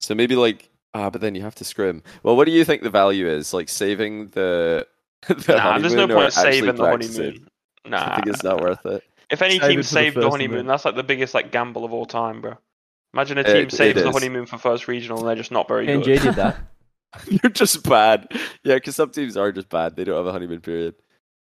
So 0.00 0.14
maybe 0.14 0.36
like 0.36 0.68
ah, 0.94 1.10
but 1.10 1.20
then 1.22 1.34
you 1.34 1.42
have 1.42 1.54
to 1.56 1.64
scrim. 1.64 2.02
Well, 2.22 2.36
what 2.36 2.44
do 2.44 2.52
you 2.52 2.64
think 2.64 2.82
the 2.82 2.90
value 2.90 3.26
is? 3.26 3.52
Like 3.52 3.68
saving 3.68 4.28
the 4.28 4.86
the 5.28 5.56
nah, 5.56 5.78
there's 5.78 5.94
no 5.94 6.06
point 6.06 6.32
saving 6.32 6.66
the 6.66 6.74
practicing? 6.74 7.22
honeymoon. 7.24 7.48
Nah, 7.86 8.12
I 8.12 8.14
think 8.16 8.28
it's 8.28 8.42
not 8.42 8.60
worth 8.60 8.84
it. 8.86 9.02
If 9.30 9.42
any 9.42 9.58
Save 9.58 9.62
it 9.62 9.66
team 9.68 9.76
for 9.76 9.82
the 9.82 9.82
saved 9.88 10.16
the 10.16 10.20
first 10.22 10.30
honeymoon, 10.32 10.56
event. 10.58 10.68
that's 10.68 10.84
like 10.84 10.94
the 10.94 11.02
biggest 11.02 11.34
like 11.34 11.50
gamble 11.52 11.84
of 11.84 11.92
all 11.92 12.06
time, 12.06 12.40
bro. 12.40 12.56
Imagine 13.14 13.38
a 13.38 13.44
team 13.44 13.56
it 13.66 13.72
saves 13.72 14.00
the 14.02 14.08
is. 14.08 14.14
honeymoon 14.14 14.46
for 14.46 14.58
first 14.58 14.88
regional 14.88 15.18
and 15.18 15.28
they're 15.28 15.36
just 15.36 15.50
not 15.50 15.68
very 15.68 15.86
good. 15.86 15.96
NG 15.96 16.04
good. 16.04 16.22
did 16.22 16.34
that. 16.36 16.56
You're 17.28 17.50
just 17.50 17.82
bad. 17.88 18.26
Yeah, 18.64 18.74
because 18.76 18.96
some 18.96 19.10
teams 19.10 19.36
are 19.36 19.52
just 19.52 19.68
bad. 19.68 19.96
They 19.96 20.04
don't 20.04 20.16
have 20.16 20.26
a 20.26 20.32
honeymoon 20.32 20.60
period. 20.60 20.94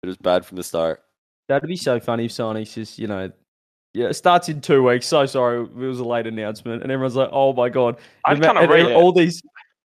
They're 0.03 0.11
just 0.11 0.23
bad 0.23 0.45
from 0.45 0.57
the 0.57 0.65
start. 0.65 1.03
That'd 1.49 1.69
be 1.69 1.77
so 1.77 2.01
funny 2.01 2.25
if 2.27 2.33
Psyonix 2.33 2.75
just, 2.75 2.99
you 2.99 3.07
know, 3.07 3.31
yeah, 3.95 4.07
it 4.07 4.15
starts 4.15 4.49
in 4.49 4.61
two 4.61 4.83
weeks. 4.85 5.07
So 5.07 5.27
sorry, 5.27 5.63
it 5.63 5.75
was 5.75 5.99
a 6.01 6.05
late 6.05 6.27
announcement, 6.27 6.83
and 6.85 6.93
everyone's 6.93 7.17
like, 7.17 7.31
"Oh 7.33 7.53
my 7.53 7.69
god!" 7.69 7.97
I'm 8.25 8.35
And 8.35 8.41
ma- 8.41 8.47
kinda 8.47 8.61
and 8.63 8.71
rate 8.71 8.87
it. 8.87 8.93
all 8.95 9.13
these. 9.13 9.43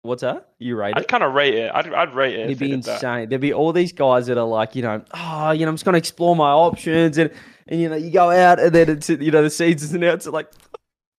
What's 0.02 0.22
that? 0.22 0.50
You 0.60 0.78
rate 0.78 0.94
I'd 0.96 1.04
it? 1.04 1.08
kind 1.10 1.24
of 1.24 1.34
rate 1.34 1.56
it. 1.56 1.72
I'd, 1.74 1.94
I'd 1.94 2.14
rate 2.16 2.34
it. 2.36 2.40
It'd 2.42 2.52
if 2.52 2.60
they 2.60 2.66
be 2.68 2.72
did 2.72 2.84
that. 2.84 2.94
insane. 2.96 3.30
There'd 3.30 3.42
be 3.42 3.52
all 3.54 3.74
these 3.74 3.92
guys 3.92 4.28
that 4.28 4.38
are 4.38 4.48
like, 4.48 4.76
you 4.76 4.82
know, 4.82 5.04
oh, 5.14 5.52
you 5.52 5.66
know, 5.66 5.70
I'm 5.70 5.76
just 5.76 5.84
going 5.84 5.94
to 5.94 5.98
explore 6.00 6.36
my 6.38 6.50
options, 6.52 7.18
and 7.18 7.30
and 7.68 7.82
you 7.82 7.90
know, 7.90 7.98
you 7.98 8.10
go 8.10 8.30
out, 8.32 8.60
and 8.60 8.74
then 8.74 8.90
it's 8.90 9.10
you 9.10 9.30
know, 9.32 9.44
the 9.44 9.50
season's 9.50 9.94
announced. 9.94 10.26
It's 10.28 10.34
like, 10.34 10.50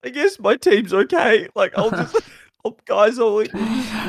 I 0.05 0.09
guess 0.09 0.39
my 0.41 0.57
team's 0.57 0.95
okay. 0.95 1.49
Like, 1.55 1.77
I'll 1.77 1.91
just, 1.91 2.17
I'll, 2.65 2.77
guys, 2.87 3.19
I'll 3.19 3.35
we'll 3.35 3.45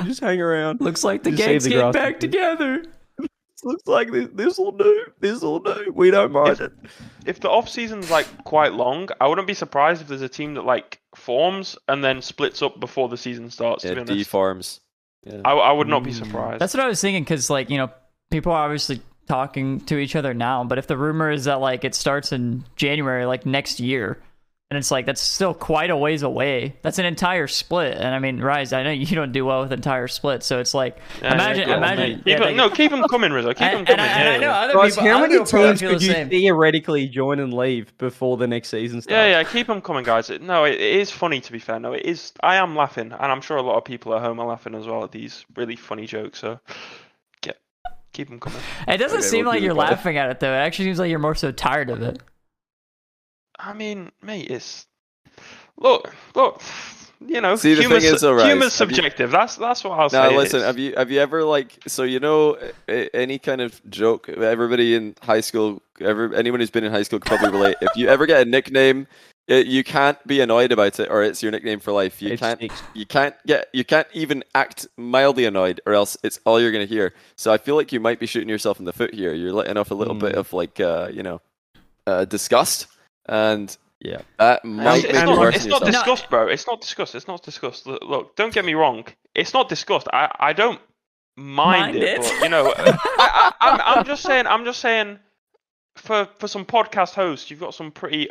just 0.06 0.22
hang 0.22 0.40
around. 0.40 0.80
Looks 0.80 1.04
like 1.04 1.24
the 1.24 1.32
Just 1.32 1.44
save 1.44 1.50
gang's 1.50 1.64
the 1.66 1.70
getting 1.72 1.92
back 1.92 2.14
and- 2.14 2.22
together. 2.22 2.84
looks 3.64 3.88
like 3.88 4.10
this. 4.12 4.30
This 4.34 4.58
will 4.58 4.72
do. 4.72 5.06
This 5.20 5.42
will 5.42 5.60
do. 5.60 5.92
We 5.94 6.12
don't 6.12 6.32
mind 6.32 6.52
If- 6.52 6.62
it. 6.62 6.72
if 7.26 7.40
the 7.42 7.50
off 7.50 7.68
season's 7.68 8.10
like 8.10 8.46
quite 8.46 8.72
long, 8.74 9.10
I 9.20 9.28
wouldn't 9.28 9.48
be 9.48 9.54
surprised 9.54 10.02
if 10.02 10.08
there's 10.08 10.22
a 10.22 10.30
team 10.30 10.54
that 10.54 10.64
like 10.64 11.01
forms 11.22 11.78
and 11.88 12.04
then 12.04 12.22
splits 12.22 12.62
up 12.62 12.80
before 12.80 13.08
the 13.10 13.18
season 13.18 13.50
starts. 13.50 13.84
To 13.84 13.90
Yeah, 13.90 13.94
be 13.96 14.00
honest, 14.02 14.18
deforms. 14.18 14.80
Yeah. 15.24 15.42
I, 15.46 15.52
I 15.54 15.72
would 15.72 15.88
not 15.88 16.04
be 16.04 16.12
Mm. 16.12 16.26
surprised. 16.26 16.60
That's 16.62 16.74
what 16.74 16.84
I 16.84 16.88
was 16.88 17.00
thinking 17.00 17.24
because, 17.24 17.50
like, 17.50 17.70
you 17.70 17.78
know, 17.78 17.90
people 18.32 18.52
are 18.52 18.64
obviously 18.66 19.02
talking 19.28 19.80
to 19.82 19.98
each 19.98 20.16
other 20.16 20.34
now, 20.34 20.64
but 20.64 20.78
if 20.78 20.88
the 20.88 20.98
rumor 20.98 21.30
is 21.32 21.46
that 21.46 21.62
like 21.62 21.84
it 21.86 21.96
starts 21.96 22.32
in 22.32 22.64
January, 22.76 23.26
like 23.26 23.46
next 23.46 23.80
year, 23.80 24.22
and 24.72 24.78
it's 24.78 24.90
like 24.90 25.06
that's 25.06 25.20
still 25.20 25.54
quite 25.54 25.90
a 25.90 25.98
ways 25.98 26.24
away. 26.24 26.78
That's 26.82 26.98
an 26.98 27.04
entire 27.06 27.46
split, 27.48 27.98
and 27.98 28.08
I 28.08 28.20
mean, 28.20 28.40
Rise, 28.40 28.72
I 28.72 28.84
know 28.84 28.90
you 28.92 29.06
don't 29.16 29.34
do 29.34 29.44
well 29.46 29.62
with 29.64 29.74
entire 29.74 30.08
splits, 30.08 30.46
so 30.48 30.60
it's 30.60 30.74
like 30.74 30.98
Yeah, 31.22 31.34
imagine, 31.34 31.68
yeah, 31.68 31.78
imagine. 31.78 32.18
Keep 32.20 32.26
yeah, 32.28 32.36
it- 32.38 32.42
like- 32.42 32.56
no, 32.56 32.70
keep 32.70 32.90
them 32.92 33.04
coming, 33.10 33.34
Rizzo. 33.34 33.50
Keep 33.54 33.62
and, 33.62 33.78
them 33.80 33.86
coming. 33.86 34.00
I, 34.00 34.08
and 34.08 34.30
I 34.30 34.32
yeah, 34.32 34.38
know 34.38 34.48
yeah. 34.48 34.60
other 34.62 34.74
Guys, 34.74 34.96
people. 34.96 35.10
how 35.12 35.20
many 35.20 35.34
people 35.34 35.46
teams 35.46 35.80
feel 35.82 35.92
could 35.92 36.02
you 36.02 36.12
same. 36.14 36.30
theoretically 36.30 37.08
join 37.10 37.40
and 37.40 37.54
leave 37.54 37.96
before 37.98 38.38
the 38.38 38.48
next 38.48 38.70
season 38.70 39.02
starts? 39.02 39.12
Yeah, 39.12 39.28
yeah, 39.40 39.44
keep 39.44 39.68
them 39.68 39.82
coming, 39.82 40.06
guys. 40.06 40.30
No, 40.40 40.64
it, 40.64 40.76
it 40.76 40.96
is 40.96 41.12
funny 41.12 41.42
to 41.42 41.52
be 41.52 41.60
fair. 41.60 41.78
No, 41.78 41.92
it 41.92 42.06
is. 42.06 42.32
I 42.42 42.56
am 42.56 42.74
laughing, 42.76 43.12
and 43.12 43.32
I'm 43.32 43.42
sure 43.42 43.58
a 43.58 43.62
lot 43.62 43.76
of 43.76 43.84
people 43.84 44.16
at 44.16 44.22
home 44.22 44.40
are 44.40 44.48
laughing 44.48 44.74
as 44.74 44.88
well 44.88 45.04
at 45.04 45.12
these 45.12 45.46
really 45.58 45.76
funny 45.76 46.06
jokes. 46.06 46.40
So, 46.40 46.60
get 47.42 47.58
keep 48.14 48.30
them 48.30 48.40
coming. 48.40 48.62
It 48.88 48.98
doesn't 48.98 49.20
Okay, 49.20 49.28
seem 49.28 49.46
we'll 49.46 49.56
like 49.56 49.62
you're 49.62 49.74
laughing 49.74 50.18
at 50.18 50.30
it 50.30 50.40
though. 50.40 50.54
It 50.54 50.58
actually 50.58 50.86
seems 50.86 51.00
like 51.00 51.10
you're 51.10 51.20
more 51.20 51.36
so 51.36 51.52
tired 51.52 51.90
of 51.90 52.02
it. 52.02 52.22
I 53.64 53.74
mean, 53.74 54.12
mate, 54.22 54.50
it's 54.50 54.88
look, 55.78 56.14
look. 56.36 56.62
You 57.24 57.40
know, 57.40 57.56
See, 57.56 57.76
the 57.76 57.82
humor's, 57.82 58.04
thing 58.04 58.16
is, 58.16 58.22
though, 58.22 58.34
Rise, 58.34 58.48
humor's 58.48 58.80
have 58.80 58.90
you- 58.90 58.96
subjective. 58.96 59.30
That's 59.30 59.56
that's 59.56 59.84
what 59.84 59.92
I'll 59.92 60.10
Now 60.10 60.30
say. 60.30 60.38
listen, 60.38 60.58
It's- 60.62 60.66
have 60.68 60.80
you 60.80 60.96
have 60.98 61.12
you 61.12 61.20
ever 61.20 61.44
like 61.44 61.78
so 61.88 62.02
you 62.02 62.20
know 62.20 62.58
any 62.88 63.38
kind 63.38 63.62
of 63.62 63.80
joke? 63.92 64.28
Everybody 64.28 64.96
in 64.96 65.16
high 65.22 65.42
school, 65.42 65.84
ever 66.00 66.34
anyone 66.34 66.60
who's 66.62 66.72
been 66.72 66.84
in 66.84 66.92
high 66.92 67.04
school 67.04 67.20
can 67.20 67.38
probably 67.38 67.56
relate. 67.60 67.78
If 67.82 67.96
you 67.96 68.08
ever 68.08 68.26
get 68.26 68.42
a 68.42 68.50
nickname, 68.50 69.06
it, 69.48 69.68
you 69.68 69.84
can't 69.84 70.18
be 70.26 70.42
annoyed 70.42 70.72
about 70.72 71.00
it, 71.00 71.10
or 71.12 71.22
it's 71.22 71.44
your 71.44 71.52
nickname 71.52 71.80
for 71.80 71.92
life. 71.92 72.24
You 72.24 72.30
It 72.34 72.40
can't 72.40 72.58
sticks. 72.60 72.82
you 72.96 73.06
can't 73.06 73.36
get 73.46 73.68
you 73.72 73.86
can't 73.86 74.08
even 74.14 74.44
act 74.56 74.88
mildly 74.98 75.46
annoyed, 75.46 75.80
or 75.86 75.94
else 75.94 76.18
it's 76.24 76.40
all 76.44 76.60
you're 76.60 76.72
gonna 76.72 76.86
hear. 76.86 77.14
So 77.36 77.54
I 77.54 77.60
feel 77.60 77.76
like 77.76 77.92
you 77.92 78.00
might 78.00 78.20
be 78.20 78.26
shooting 78.26 78.50
yourself 78.50 78.80
in 78.80 78.86
the 78.86 78.94
foot 78.94 79.14
here. 79.14 79.32
You're 79.36 79.54
letting 79.54 79.78
off 79.78 79.92
a 79.92 79.96
little 79.96 80.16
bit 80.16 80.34
Mm. 80.34 80.38
of 80.40 80.54
like 80.54 80.80
uh, 80.80 81.10
you 81.14 81.22
know 81.22 81.40
uh, 82.08 82.26
disgust, 82.26 82.88
and 83.28 83.76
Yeah. 84.00 84.22
that 84.40 84.62
It's, 84.64 84.66
might 84.66 85.04
it's 85.04 85.14
make 85.14 85.16
you 85.16 85.26
not, 85.26 85.38
worse 85.40 85.56
it's 85.56 85.66
not 85.66 85.82
yourself. 85.86 86.06
discussed, 86.06 86.30
bro. 86.30 86.48
It's 86.48 86.68
not 86.68 86.82
discussed. 86.82 87.16
It's 87.16 87.28
not 87.28 87.44
discussed. 87.44 87.86
Look, 87.88 88.02
look, 88.04 88.36
don't 88.36 88.54
get 88.54 88.66
me 88.66 88.74
wrong. 88.74 89.06
It's 89.36 89.54
not 89.54 89.70
discussed. 89.70 90.08
I, 90.12 90.30
I 90.40 90.54
don't 90.54 90.80
mind, 91.38 91.94
Mind 91.94 91.96
it, 91.98 92.04
it. 92.04 92.18
but 92.22 92.44
you 92.44 92.50
know, 92.50 92.74
I, 92.78 92.98
I, 93.18 93.52
I'm, 93.62 93.82
I'm 94.00 94.06
just 94.06 94.24
saying. 94.24 94.48
I'm 94.48 94.66
just 94.66 94.80
saying. 94.80 95.20
For 95.98 96.28
for 96.40 96.48
some 96.48 96.64
podcast 96.66 97.14
hosts, 97.16 97.52
you've 97.52 97.60
got 97.60 97.74
some 97.76 97.92
pretty 97.92 98.30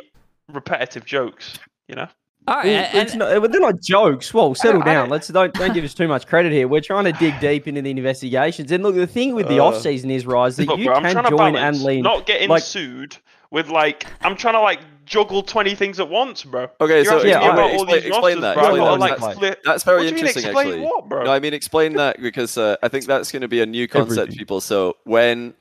repetitive 0.51 1.05
jokes. 1.05 1.59
You 1.87 1.95
know. 1.95 2.07
All 2.47 2.55
right, 2.55 2.65
Well, 2.65 2.89
and, 2.93 2.97
it's 2.97 3.13
not, 3.13 3.51
they're 3.51 3.61
not 3.61 3.75
jokes. 3.83 4.33
Well, 4.33 4.55
settle 4.55 4.81
I 4.81 4.85
down. 4.85 4.95
don't- 5.03 5.09
Let's 5.11 5.27
don't 5.27 5.53
don't 5.53 5.71
give 5.73 5.83
us 5.83 5.93
too 5.93 6.07
much 6.07 6.25
credit 6.25 6.51
here. 6.51 6.67
We're 6.67 6.81
trying 6.81 7.05
to 7.05 7.11
dig 7.11 7.39
deep 7.39 7.67
into 7.67 7.83
the 7.83 7.91
investigations. 7.91 8.71
And 8.71 8.81
look, 8.83 8.95
the 8.95 9.05
thing 9.05 9.35
with 9.35 9.47
the 9.47 9.59
Uh, 9.59 9.65
off 9.65 9.79
season 9.79 10.09
is, 10.09 10.25
Rise, 10.25 10.57
that 10.57 10.67
Look, 10.67 10.79
you 10.79 10.85
bro, 10.85 11.01
can 11.01 11.13
join 11.29 11.53
balance, 11.53 11.77
and 11.77 11.85
lean. 11.85 12.01
not 12.01 12.25
getting 12.25 12.49
like- 12.49 12.63
sued 12.63 13.17
with 13.51 13.67
like. 13.69 14.05
I'm 14.21 14.35
trying 14.35 14.55
to 14.55 14.61
like 14.61 14.79
juggle 15.05 15.43
twenty 15.43 15.75
things 15.75 15.99
at 15.99 16.09
once, 16.09 16.43
bro. 16.43 16.67
Okay, 16.79 16.97
You're 16.97 17.05
so 17.05 17.15
asking 17.17 17.29
yeah, 17.31 17.39
me 17.39 17.45
explain, 17.45 17.59
all 17.59 17.69
explain, 17.83 17.87
these 18.01 18.05
explain 18.07 18.23
rosters, 18.37 18.41
that. 18.41 18.53
bro. 18.55 18.63
Explain 18.63 18.81
I've 18.81 18.87
that. 18.87 18.91
got, 18.91 18.99
like, 18.99 19.17
That's- 19.19 19.37
flip- 19.37 19.63
That's 19.63 19.83
very 19.83 19.97
what 19.97 20.03
do 20.09 20.15
mean 20.15 20.25
interesting, 20.27 20.57
actually. 20.57 20.79
what, 20.81 21.09
bro? 21.09 21.23
No, 21.25 21.31
I 21.33 21.39
mean 21.39 21.53
explain 21.53 21.93
that 21.93 22.21
because 22.21 22.57
uh, 22.57 22.75
I 22.81 22.87
think 22.87 23.05
that's 23.05 23.31
going 23.31 23.41
to 23.41 23.47
be 23.47 23.61
a 23.61 23.65
new 23.65 23.87
concept 23.87 24.15
to 24.15 24.21
Everything. 24.21 24.37
people. 24.37 24.61
So 24.61 24.95
when 25.03 25.53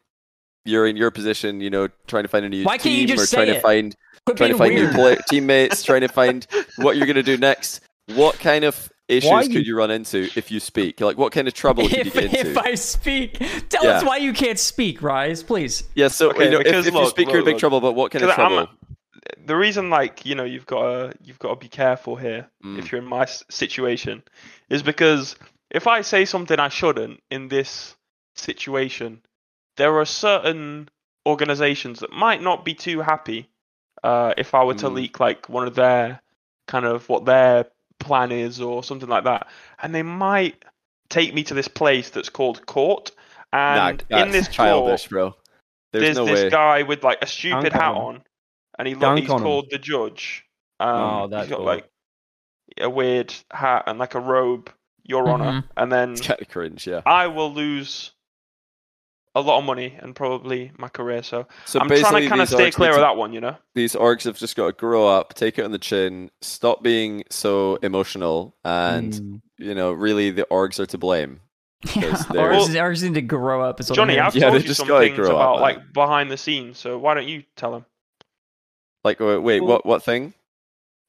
you're 0.64 0.86
in 0.86 0.96
your 0.96 1.10
position, 1.10 1.60
you 1.60 1.70
know, 1.70 1.88
trying 2.06 2.22
to 2.24 2.28
find 2.28 2.44
a 2.44 2.48
new 2.48 2.64
Why 2.64 2.76
team 2.76 3.08
you 3.08 3.14
or 3.14 3.26
say 3.26 3.36
trying 3.44 3.54
to 3.54 3.60
find 3.60 3.96
quit 4.26 4.36
trying 4.36 4.50
to 4.52 4.58
find 4.58 4.74
weird. 4.74 4.90
new 4.90 4.94
play- 4.96 5.16
teammates, 5.28 5.82
trying 5.82 6.02
to 6.02 6.08
find 6.08 6.46
what 6.76 6.96
you're 6.96 7.06
going 7.06 7.16
to 7.16 7.22
do 7.22 7.36
next. 7.38 7.80
What 8.14 8.38
kind 8.38 8.64
of 8.64 8.90
issues 9.10 9.30
Why 9.30 9.42
could 9.42 9.52
you- 9.54 9.60
you 9.72 9.76
run 9.76 9.90
into 9.90 10.28
if 10.36 10.50
you 10.50 10.60
speak? 10.60 11.00
Like, 11.00 11.18
what 11.18 11.32
kind 11.32 11.48
of 11.48 11.54
trouble 11.54 11.82
could 11.88 11.92
you 11.96 12.00
if, 12.02 12.14
get 12.14 12.24
into? 12.24 12.50
if 12.50 12.58
I 12.58 12.74
speak, 12.76 13.38
tell 13.68 13.84
Yeah. 13.84 13.90
us 13.98 14.04
why 14.04 14.16
you 14.18 14.32
can't 14.32 14.58
speak, 14.58 15.02
Rise, 15.02 15.42
please. 15.42 15.84
Yeah, 15.94 16.08
so 16.08 16.30
Okay, 16.30 16.44
you 16.44 16.50
know, 16.52 16.58
if, 16.58 16.64
because 16.64 16.86
if 16.86 16.94
you 16.94 17.00
look, 17.00 17.10
speak, 17.10 17.28
you're 17.28 17.38
in 17.38 17.44
big 17.44 17.54
look. 17.54 17.60
trouble. 17.60 17.80
But 17.80 17.92
what 17.94 18.12
kind 18.12 18.24
of 18.24 18.30
'Cause 18.30 18.38
I'm- 18.38 18.50
trouble? 18.52 18.72
the 19.46 19.54
reason 19.56 19.90
like 19.90 20.24
you 20.24 20.34
know 20.34 20.44
you've 20.44 20.66
got 20.66 20.82
to 20.82 21.14
you've 21.22 21.38
got 21.38 21.50
to 21.50 21.56
be 21.56 21.68
careful 21.68 22.16
here 22.16 22.48
Mm. 22.64 22.78
if 22.78 22.90
you're 22.90 23.00
in 23.00 23.06
my 23.06 23.26
situation 23.48 24.22
is 24.70 24.82
because 24.82 25.36
if 25.70 25.86
I 25.86 26.00
say 26.00 26.24
something 26.24 26.58
I 26.58 26.68
shouldn't 26.68 27.22
in 27.30 27.48
this 27.48 27.94
situation, 28.34 29.20
there 29.76 29.96
are 29.98 30.04
certain 30.04 30.88
organizations 31.26 32.00
that 32.00 32.12
might 32.12 32.42
not 32.42 32.64
be 32.64 32.74
too 32.74 33.00
happy 33.02 33.48
uh, 34.02 34.32
if 34.38 34.54
I 34.54 34.64
were 34.64 34.74
to 34.74 34.86
Mm. 34.88 34.94
leak 34.94 35.20
like 35.20 35.48
one 35.48 35.66
of 35.66 35.74
their 35.74 36.22
kind 36.66 36.86
of 36.86 37.08
what 37.08 37.24
their 37.26 37.66
plan 38.00 38.32
is 38.32 38.60
or 38.60 38.82
something 38.82 39.08
like 39.08 39.24
that, 39.24 39.46
and 39.82 39.94
they 39.94 40.02
might 40.02 40.64
take 41.08 41.32
me 41.34 41.42
to 41.44 41.54
this 41.54 41.68
place 41.68 42.10
that's 42.10 42.28
called 42.28 42.66
court. 42.66 43.12
Nah, 43.52 43.88
And 43.88 44.04
that's 44.08 44.22
in 44.26 44.30
this 44.32 44.48
court, 44.48 45.06
bro. 45.10 45.34
There's, 45.92 46.04
there's 46.04 46.16
no 46.16 46.24
this 46.24 46.44
way. 46.44 46.50
guy 46.50 46.82
with 46.82 47.02
like 47.04 47.18
a 47.22 47.26
stupid 47.26 47.70
Dunk 47.70 47.74
hat 47.74 47.94
on 47.94 47.96
on, 48.16 48.22
and 48.78 48.88
he 48.88 48.94
look, 48.94 49.18
he's 49.18 49.28
on 49.30 49.38
him. 49.38 49.42
called 49.44 49.66
the 49.70 49.78
judge. 49.78 50.44
Um, 50.78 50.88
Oh, 50.88 51.26
that's 51.28 51.46
he's 51.46 51.50
got 51.50 51.56
cool. 51.58 51.66
like 51.66 51.88
a 52.78 52.88
weird 52.88 53.34
hat 53.52 53.84
and 53.88 53.98
like 53.98 54.14
a 54.14 54.20
robe, 54.20 54.70
Your 55.04 55.28
Honor, 55.28 55.64
and 55.76 55.90
then 55.90 56.12
It's 56.14 56.20
kind 56.26 56.40
of 56.40 56.48
cringe, 56.48 56.86
yeah. 56.86 57.02
I 57.04 57.26
will 57.26 57.52
lose 57.52 58.12
a 59.34 59.40
lot 59.40 59.58
of 59.58 59.64
money 59.64 59.96
and 60.00 60.14
probably 60.14 60.72
my 60.76 60.88
career. 60.88 61.22
So, 61.22 61.46
So 61.64 61.78
I'm 61.80 61.88
trying 61.88 62.22
to 62.22 62.28
kind 62.28 62.40
of 62.40 62.48
stay 62.48 62.70
clear 62.70 62.90
need 62.90 62.96
of 62.96 63.00
that 63.02 63.16
one, 63.16 63.32
you 63.32 63.40
know. 63.40 63.56
these 63.74 63.94
orgs 63.94 64.24
have 64.24 64.36
just 64.36 64.56
got 64.56 64.66
to 64.66 64.72
grow 64.72 65.06
up, 65.06 65.34
take 65.34 65.58
it 65.58 65.64
on 65.64 65.70
the 65.70 65.78
chin, 65.78 66.30
stop 66.40 66.82
being 66.82 67.24
so 67.30 67.76
emotional, 67.76 68.54
and 68.64 69.12
Mm. 69.12 69.40
you 69.58 69.74
know, 69.74 69.92
really, 69.92 70.30
the 70.30 70.46
orgs 70.50 70.80
are 70.80 70.86
to 70.86 70.98
blame. 70.98 71.40
Yeah, 71.84 71.92
Because 72.00 72.26
they're- 72.26 72.40
ours, 72.52 72.74
ours 72.76 73.02
need 73.04 73.14
to 73.14 73.22
grow 73.22 73.62
up. 73.62 73.78
Is 73.80 73.88
Johnny. 73.88 74.18
I've 74.18 74.34
Yeah, 74.34 74.46
they 74.46 74.50
told 74.50 74.62
you 74.62 74.68
just 74.68 74.78
some 74.80 74.88
gotta 74.88 75.06
things 75.06 75.16
grow 75.16 75.28
up, 75.28 75.32
about 75.34 75.52
man. 75.54 75.62
like 75.62 75.92
behind 75.92 76.30
the 76.30 76.36
scenes. 76.36 76.78
So 76.78 76.98
why 76.98 77.14
don't 77.14 77.28
you 77.28 77.44
tell 77.56 77.70
them? 77.72 77.84
Like, 79.04 79.20
wait, 79.20 79.38
wait 79.38 79.60
Well- 79.60 79.68
what? 79.76 79.86
What 79.86 80.02
thing? 80.02 80.34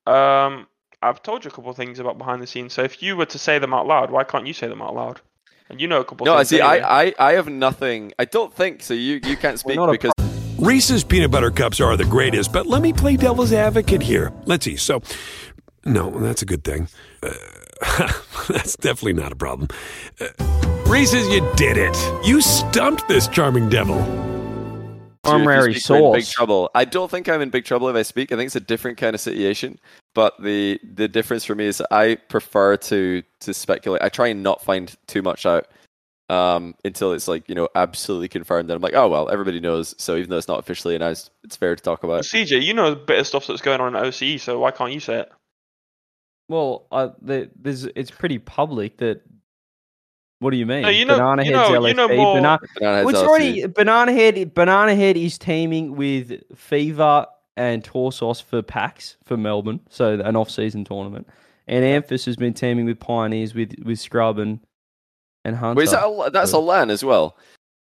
Um, 0.06 0.68
I've 1.02 1.22
told 1.24 1.44
you 1.44 1.50
a 1.50 1.54
couple 1.54 1.72
of 1.72 1.76
things 1.78 2.00
about 2.00 2.18
behind 2.18 2.42
the 2.42 2.48
scenes. 2.48 2.74
So 2.74 2.84
if 2.84 3.02
you 3.02 3.18
were 3.18 3.26
to 3.26 3.40
say 3.40 3.58
them 3.60 3.74
out 3.74 3.88
loud, 3.88 4.12
why 4.12 4.24
can't 4.24 4.46
you 4.48 4.54
say 4.54 4.68
them 4.68 4.82
out 4.82 4.94
loud? 4.96 5.20
And 5.72 5.80
you 5.80 5.88
know 5.88 6.02
a 6.02 6.06
couple. 6.06 6.26
No, 6.26 6.34
I 6.34 6.40
things 6.40 6.50
see. 6.50 6.60
anyway. 6.60 6.82
I, 6.82 7.04
I, 7.04 7.14
I 7.18 7.32
have 7.34 7.48
nothing. 7.48 8.12
I 8.20 8.26
don't 8.26 8.54
think 8.54 8.84
so. 8.84 8.94
You, 8.94 9.22
you 9.24 9.38
can't 9.38 9.58
speak 9.58 9.78
not 9.78 9.88
a 9.88 9.94
because 9.94 10.12
Reese's 10.58 11.06
peanut 11.06 11.32
butter 11.32 11.50
cups 11.50 11.80
are 11.80 11.96
the 11.96 12.04
greatest, 12.04 12.52
but 12.52 12.68
let 12.68 12.82
me 12.82 12.92
play 12.92 13.16
devil's 13.16 13.54
advocate 13.54 14.02
here. 14.02 14.34
Let's 14.46 14.66
see. 14.66 14.76
So, 14.76 15.02
no, 15.86 16.10
that's 16.20 16.42
a 16.42 16.46
good 16.46 16.66
thing. 16.66 16.90
Uh, 17.24 17.32
that's 18.50 18.76
definitely 18.76 19.14
not 19.14 19.32
a 19.32 19.36
problem. 19.38 19.70
Uh, 20.20 20.28
Reese's, 20.88 21.26
you 21.30 21.40
did 21.56 21.78
it. 21.78 21.98
You 22.26 22.42
stumped 22.42 23.08
this 23.08 23.30
charming 23.30 23.70
devil. 23.70 23.96
So 25.24 25.36
if 25.38 25.42
you 25.42 25.50
Honorary 25.50 25.74
speak, 25.76 25.98
you're 25.98 26.14
big 26.14 26.26
trouble. 26.26 26.70
I 26.76 26.84
don't 26.84 27.10
think 27.10 27.30
I'm 27.30 27.42
in 27.42 27.50
big 27.50 27.64
trouble 27.64 27.88
if 27.88 27.96
I 27.96 28.02
speak. 28.02 28.34
I 28.34 28.36
think 28.36 28.48
it's 28.48 28.56
a 28.58 28.60
different 28.60 28.98
kind 28.98 29.14
of 29.14 29.22
situation. 29.22 29.80
But 30.14 30.42
the 30.42 30.80
the 30.84 31.08
difference 31.08 31.46
for 31.46 31.56
me 31.56 31.66
is 31.66 31.82
I 31.90 32.16
prefer 32.16 32.78
to 32.78 33.24
to 33.42 33.54
speculate. 33.54 34.02
I 34.02 34.10
try 34.10 34.28
and 34.28 34.44
not 34.44 34.64
find 34.64 34.94
too 35.08 35.22
much 35.22 35.46
out 35.46 35.68
um, 36.30 36.76
until 36.84 37.14
it's 37.14 37.28
like 37.28 37.48
you 37.48 37.56
know 37.56 37.70
absolutely 37.76 38.28
confirmed. 38.28 38.70
And 38.70 38.76
I'm 38.76 38.82
like, 38.82 38.94
oh 38.94 39.08
well, 39.08 39.30
everybody 39.30 39.60
knows. 39.62 39.96
So 39.98 40.18
even 40.18 40.30
though 40.30 40.38
it's 40.38 40.48
not 40.50 40.60
officially 40.60 40.96
announced, 40.96 41.32
it's 41.44 41.56
fair 41.56 41.76
to 41.76 41.82
talk 41.82 42.04
about. 42.04 42.24
CJ, 42.24 42.62
you 42.62 42.74
know 42.74 42.92
a 42.92 42.96
bit 42.96 43.20
of 43.20 43.28
stuff 43.28 43.48
that's 43.48 43.62
going 43.62 43.80
on 43.80 43.96
in 43.96 44.02
OCE, 44.04 44.40
so 44.42 44.60
why 44.60 44.72
can't 44.72 44.92
you 44.92 45.00
say 45.00 45.20
it? 45.22 45.32
Well, 46.50 46.88
uh, 46.92 47.10
the, 47.22 47.50
there's 47.56 47.86
it's 47.86 48.12
pretty 48.12 48.40
public 48.40 48.98
that. 48.98 49.22
What 50.40 50.50
do 50.50 50.58
you 50.58 50.66
mean? 50.66 50.82
No, 50.82 50.90
you 50.90 51.06
know- 51.06 51.18
Banana 51.18 51.44
you 51.46 51.56
Head's 51.56 51.70
know- 51.70 51.86
you 51.86 51.94
know 51.94 52.08
more- 52.08 52.36
Banana, 52.36 52.60
Banana 52.80 52.98
Head's 52.98 53.10
it's 53.12 53.20
already 53.20 53.68
Banana 53.68 54.12
Head. 54.12 54.54
Banana 54.56 54.96
Head 54.96 55.16
is 55.16 55.38
teaming 55.38 55.96
with 55.96 56.42
Fever 56.58 57.28
and 57.58 57.84
Torsos 57.84 58.40
for 58.42 58.62
PAX 58.62 59.18
for 59.24 59.38
Melbourne, 59.38 59.80
so 59.90 60.20
an 60.20 60.36
off-season 60.36 60.86
tournament. 60.86 61.28
And 61.68 61.84
Amphis 61.84 62.26
has 62.26 62.36
been 62.36 62.54
teaming 62.54 62.86
with 62.86 63.00
Pioneers 63.00 63.54
with 63.54 63.74
with 63.84 64.00
Scrub 64.00 64.40
and 64.40 64.60
and 65.46 65.56
Hunter. 65.56 65.78
Wait, 65.80 65.84
is 65.86 65.92
that 65.92 66.06
a, 66.06 66.30
that's 66.32 66.54
a 66.54 66.60
LAN 66.60 66.90
as 66.90 67.04
well? 67.04 67.38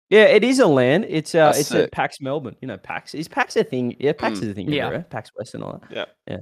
yeah, 0.09 0.26
it 0.26 0.43
is 0.43 0.59
a 0.59 0.68
LAN. 0.68 1.05
It's 1.05 1.34
uh, 1.34 1.47
That's 1.47 1.59
it's 1.61 1.70
sick. 1.70 1.84
at 1.86 1.91
PAX 1.91 2.22
Melbourne. 2.22 2.55
You 2.61 2.68
know, 2.68 2.78
PAX 2.78 3.16
is 3.16 3.28
PAX 3.28 3.55
a 3.55 3.64
thing? 3.64 3.95
Yeah, 3.99 4.14
PAX 4.14 4.39
Mm. 4.39 4.43
is 4.43 4.47
a 4.49 4.53
thing. 4.53 4.70
Yeah. 4.70 4.76
Yeah, 4.76 4.89
right? 4.89 5.09
PAX 5.09 5.32
West 5.38 5.55
and 5.55 5.64
all 5.64 5.80
that. 5.80 5.91
Yeah. 5.91 6.05
yeah. 6.28 6.38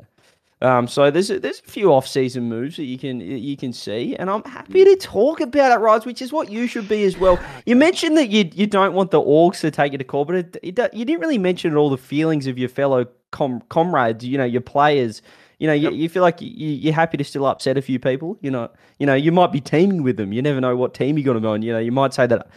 Um, 0.62 0.88
so 0.88 1.10
there's 1.10 1.32
a, 1.32 1.40
there's 1.40 1.60
a 1.60 1.64
few 1.64 1.92
off-season 1.92 2.44
moves 2.44 2.78
that 2.78 2.84
you 2.84 2.98
can 2.98 3.20
you 3.20 3.58
can 3.58 3.74
see, 3.74 4.16
and 4.16 4.30
I'm 4.30 4.44
happy 4.44 4.86
to 4.86 4.96
talk 4.96 5.42
about 5.42 5.72
it, 5.72 5.82
Rise, 5.82 6.06
which 6.06 6.22
is 6.22 6.32
what 6.32 6.52
you 6.52 6.68
should 6.68 6.88
be 6.88 7.04
as 7.04 7.18
well. 7.18 7.40
You 7.66 7.76
mentioned 7.76 8.16
that 8.18 8.30
you 8.30 8.50
you 8.54 8.68
don't 8.68 8.94
want 8.94 9.10
the 9.10 9.22
orgs 9.22 9.62
to 9.62 9.72
take 9.72 9.92
you 9.92 9.98
to 9.98 10.04
court, 10.04 10.28
but 10.28 10.36
it, 10.38 10.58
it, 10.62 10.94
you 10.94 11.04
didn't 11.04 11.22
really 11.22 11.40
mention 11.40 11.76
all 11.76 11.90
the 11.90 11.98
feelings 11.98 12.46
of 12.46 12.60
your 12.60 12.70
fellow 12.70 13.08
com- 13.32 13.64
comrades, 13.70 14.24
you 14.24 14.38
know, 14.38 14.46
your 14.46 14.62
players. 14.62 15.22
You 15.58 15.68
know, 15.68 15.74
you, 15.74 15.92
you 15.92 16.10
feel 16.10 16.24
like 16.24 16.42
you, 16.42 16.48
you're 16.50 16.94
happy 16.94 17.18
to 17.18 17.24
still 17.24 17.46
upset 17.46 17.78
a 17.78 17.84
few 17.84 18.00
people. 18.00 18.36
You 18.42 18.50
know, 18.50 18.70
you 18.98 19.06
know, 19.06 19.14
you 19.14 19.32
might 19.32 19.52
be 19.52 19.62
teaming 19.62 20.02
with 20.02 20.18
them. 20.18 20.34
You 20.34 20.42
never 20.42 20.60
know 20.60 20.76
what 20.76 20.94
team 20.96 21.18
you're 21.18 21.26
going 21.26 21.36
to 21.36 21.42
go 21.42 21.54
on. 21.54 21.62
You 21.62 21.74
know, 21.74 21.80
you 21.80 21.92
might 21.92 22.16
say 22.16 22.26
that 22.28 22.48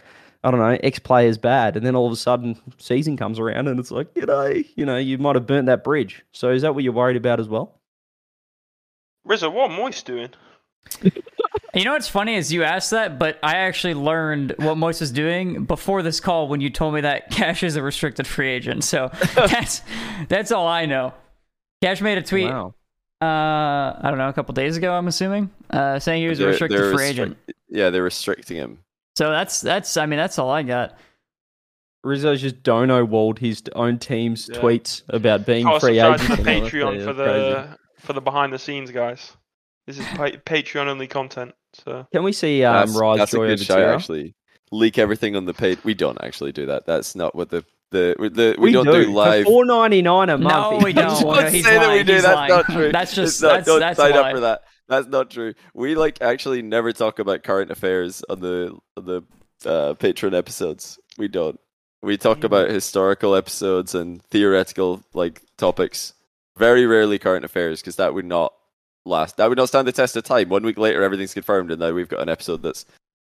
I 0.43 0.51
don't 0.51 0.59
know, 0.59 0.77
X 0.83 0.99
player's 0.99 1.39
bad, 1.39 1.75
and 1.75 1.83
then 1.83 1.95
all 1.95 2.05
of 2.05 2.13
a 2.13 2.15
sudden 2.15 2.55
season 2.77 3.17
comes 3.17 3.39
around 3.39 3.67
and 3.67 3.79
it's 3.79 3.89
like, 3.89 4.07
you 4.15 4.27
know, 4.27 4.45
you 4.75 4.85
know, 4.85 4.97
you 4.97 5.17
might 5.17 5.35
have 5.35 5.47
burnt 5.47 5.65
that 5.65 5.83
bridge. 5.83 6.23
So 6.31 6.51
is 6.51 6.61
that 6.61 6.75
what 6.75 6.83
you're 6.83 6.93
worried 6.93 7.17
about 7.17 7.39
as 7.39 7.49
well? 7.49 7.79
Rizzo, 9.25 9.49
what 9.49 9.71
am 9.71 9.77
Moist 9.77 10.05
doing? 10.05 10.29
You 11.73 11.83
know 11.83 11.91
what's 11.93 12.07
funny 12.07 12.35
is 12.35 12.53
you 12.53 12.63
asked 12.63 12.91
that, 12.91 13.19
but 13.19 13.37
I 13.43 13.55
actually 13.57 13.95
learned 13.95 14.53
what 14.59 14.77
Moist 14.77 15.01
was 15.01 15.11
doing 15.11 15.65
before 15.65 16.03
this 16.03 16.19
call 16.21 16.47
when 16.47 16.61
you 16.61 16.69
told 16.69 16.93
me 16.93 17.01
that 17.01 17.29
Cash 17.31 17.63
is 17.63 17.75
a 17.75 17.81
restricted 17.81 18.25
free 18.27 18.49
agent. 18.49 18.83
So 18.83 19.09
that's 19.35 19.81
that's 20.29 20.51
all 20.51 20.67
I 20.67 20.85
know. 20.85 21.13
Cash 21.81 22.01
made 22.01 22.17
a 22.17 22.21
tweet. 22.21 22.49
Wow. 22.49 22.75
Uh, 23.21 23.25
I 23.25 24.01
don't 24.09 24.17
know, 24.17 24.29
a 24.29 24.33
couple 24.33 24.53
days 24.53 24.77
ago. 24.77 24.93
I'm 24.93 25.07
assuming, 25.07 25.49
uh, 25.71 25.99
saying 25.99 26.21
he 26.21 26.27
was 26.29 26.39
a 26.39 26.43
They're- 26.43 26.49
restricted 26.51 26.79
they're 26.79 26.93
free 26.93 27.05
restric- 27.05 27.09
agent. 27.09 27.37
Yeah, 27.69 27.89
they're 27.89 28.03
restricting 28.03 28.57
him. 28.57 28.79
So 29.17 29.31
that's 29.31 29.59
that's. 29.61 29.97
I 29.97 30.05
mean, 30.05 30.17
that's 30.17 30.37
all 30.37 30.49
I 30.51 30.63
got. 30.63 30.97
Rizzo's 32.03 32.41
just 32.41 32.61
dono 32.61 33.03
walled 33.03 33.39
his 33.39 33.63
own 33.73 33.97
team's 33.97 34.49
Yeah. 34.51 34.59
tweets 34.59 35.01
about 35.09 35.45
being 35.45 35.65
Oh, 35.67 35.79
free 35.79 35.97
subscribe 35.99 36.19
agents. 36.21 36.35
to 36.37 36.43
the 36.43 36.51
and 36.51 36.63
all 36.63 36.63
that. 36.63 36.71
Patreon 36.71 37.03
for 37.03 37.13
that's 37.13 37.29
crazy. 37.31 37.49
the 37.49 37.77
for 37.99 38.13
the 38.13 38.21
behind 38.21 38.53
the 38.53 38.59
scenes 38.59 38.91
guys. 38.91 39.31
This 39.87 39.99
is 39.99 40.05
pa- 40.07 40.29
Patreon 40.45 40.87
only 40.87 41.07
content. 41.07 41.53
So 41.73 42.07
Can 42.13 42.23
we 42.23 42.31
see 42.31 42.63
um, 42.63 42.87
that's 42.87 42.97
Rise 42.99 43.17
that's 43.19 43.33
a 43.33 43.37
Joy 43.37 43.47
good 43.47 43.53
over 43.53 43.63
shout. 43.63 43.77
Tierra? 43.77 43.95
Actually, 43.95 44.35
leak 44.71 44.97
everything 44.97 45.35
on 45.35 45.45
the 45.45 45.53
page. 45.53 45.79
We 45.83 45.93
don't 45.93 46.17
actually 46.23 46.51
do 46.53 46.65
that. 46.67 46.85
That's 46.85 47.15
not 47.15 47.35
what 47.35 47.49
the 47.49 47.63
the 47.91 48.15
the 48.19 48.55
we, 48.57 48.69
We, 48.69 48.71
don't 48.71 48.85
do, 48.85 49.11
live. 49.11 49.45
four 49.45 49.63
ninety 49.65 50.01
nine 50.01 50.29
a 50.29 50.37
month. 50.37 50.79
No, 50.81 50.85
we 50.85 50.93
don't. 50.93 51.19
Don't 51.21 51.27
Well, 51.27 51.49
he's 51.51 51.63
say 51.65 51.75
that 51.77 51.91
we 51.91 52.03
do. 52.03 52.13
he's 52.13 52.23
That's 52.23 52.35
lying. 52.35 52.49
not 52.49 52.65
true. 52.65 52.91
That's 52.91 53.11
It's 53.11 53.15
just- 53.15 53.41
not- 53.41 53.47
that's- 53.49 53.65
don't 53.67 53.79
that's 53.79 53.97
sign 53.99 54.13
a 54.13 54.15
up 54.21 54.31
for 54.33 54.39
that. 54.41 54.61
That's 54.87 55.07
not 55.07 55.29
true. 55.31 55.53
We 55.73 55.95
like 55.95 56.21
actually 56.21 56.61
never 56.61 56.91
talk 56.93 57.19
about 57.19 57.43
current 57.43 57.69
affairs 57.71 58.23
on 58.29 58.39
the 58.39 58.75
on 58.97 59.05
the 59.05 59.17
uh, 59.65 59.93
Patreon 59.95 60.35
episodes. 60.35 60.99
We 61.17 61.27
don't. 61.27 61.59
We 62.01 62.17
talk 62.17 62.43
about 62.43 62.69
historical 62.69 63.35
episodes 63.35 63.95
and 63.95 64.21
theoretical 64.25 65.01
like 65.13 65.41
topics. 65.57 66.13
Very 66.57 66.85
rarely 66.85 67.19
current 67.19 67.43
affairs 67.45 67.81
because 67.81 67.97
that 67.97 68.13
would 68.13 68.25
not 68.25 68.53
last. 69.05 69.37
That 69.37 69.49
would 69.49 69.57
not 69.57 69.67
stand 69.67 69.87
the 69.87 69.91
test 69.91 70.15
of 70.15 70.23
time. 70.23 70.49
One 70.49 70.63
week 70.63 70.77
later, 70.77 71.03
everything's 71.03 71.33
confirmed, 71.33 71.71
and 71.71 71.79
now 71.79 71.91
we've 71.91 72.07
got 72.07 72.21
an 72.21 72.29
episode 72.29 72.61
that's 72.63 72.85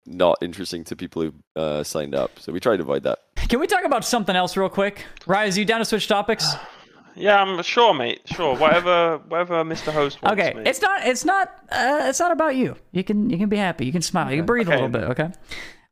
not 0.07 0.37
interesting 0.43 0.85
to 0.85 0.97
people 0.97 1.23
who 1.23 1.35
uh, 1.57 1.83
signed 1.83 2.15
up. 2.15 2.39
So 2.39 2.53
we 2.53 2.61
try 2.61 2.77
to 2.77 2.83
avoid 2.83 3.03
that. 3.05 3.21
Can 3.49 3.61
we 3.61 3.67
talk 3.67 3.85
about 3.85 4.05
something 4.05 4.37
else 4.37 4.57
real 4.57 4.69
quick? 4.69 5.07
Rise, 5.27 5.57
you 5.57 5.65
down 5.65 5.79
to 5.79 5.85
switch 5.87 6.07
topics? 6.07 6.55
yeah, 7.17 7.41
I'm 7.43 7.63
sure, 7.63 7.95
mate. 7.95 8.21
Sure, 8.27 8.55
whatever, 8.57 9.19
whatever 9.29 9.65
Mr. 9.65 9.91
Host 9.93 10.21
wants. 10.23 10.39
Okay, 10.41 10.53
mate. 10.53 10.67
it's 10.67 10.83
not. 10.83 11.07
It's 11.07 11.25
not. 11.25 11.49
Uh, 11.71 12.01
it's 12.03 12.21
not 12.21 12.31
about 12.33 12.57
you. 12.57 12.77
You 12.93 13.03
can. 13.05 13.31
You 13.31 13.39
can 13.39 13.49
be 13.49 13.57
happy. 13.57 13.87
You 13.87 13.93
can 13.93 14.03
smile. 14.03 14.31
You 14.31 14.37
can 14.39 14.47
breathe 14.47 14.69
Okay. 14.69 14.75
a 14.79 14.83
little 14.87 14.91
bit. 15.01 15.05
Okay. 15.11 15.31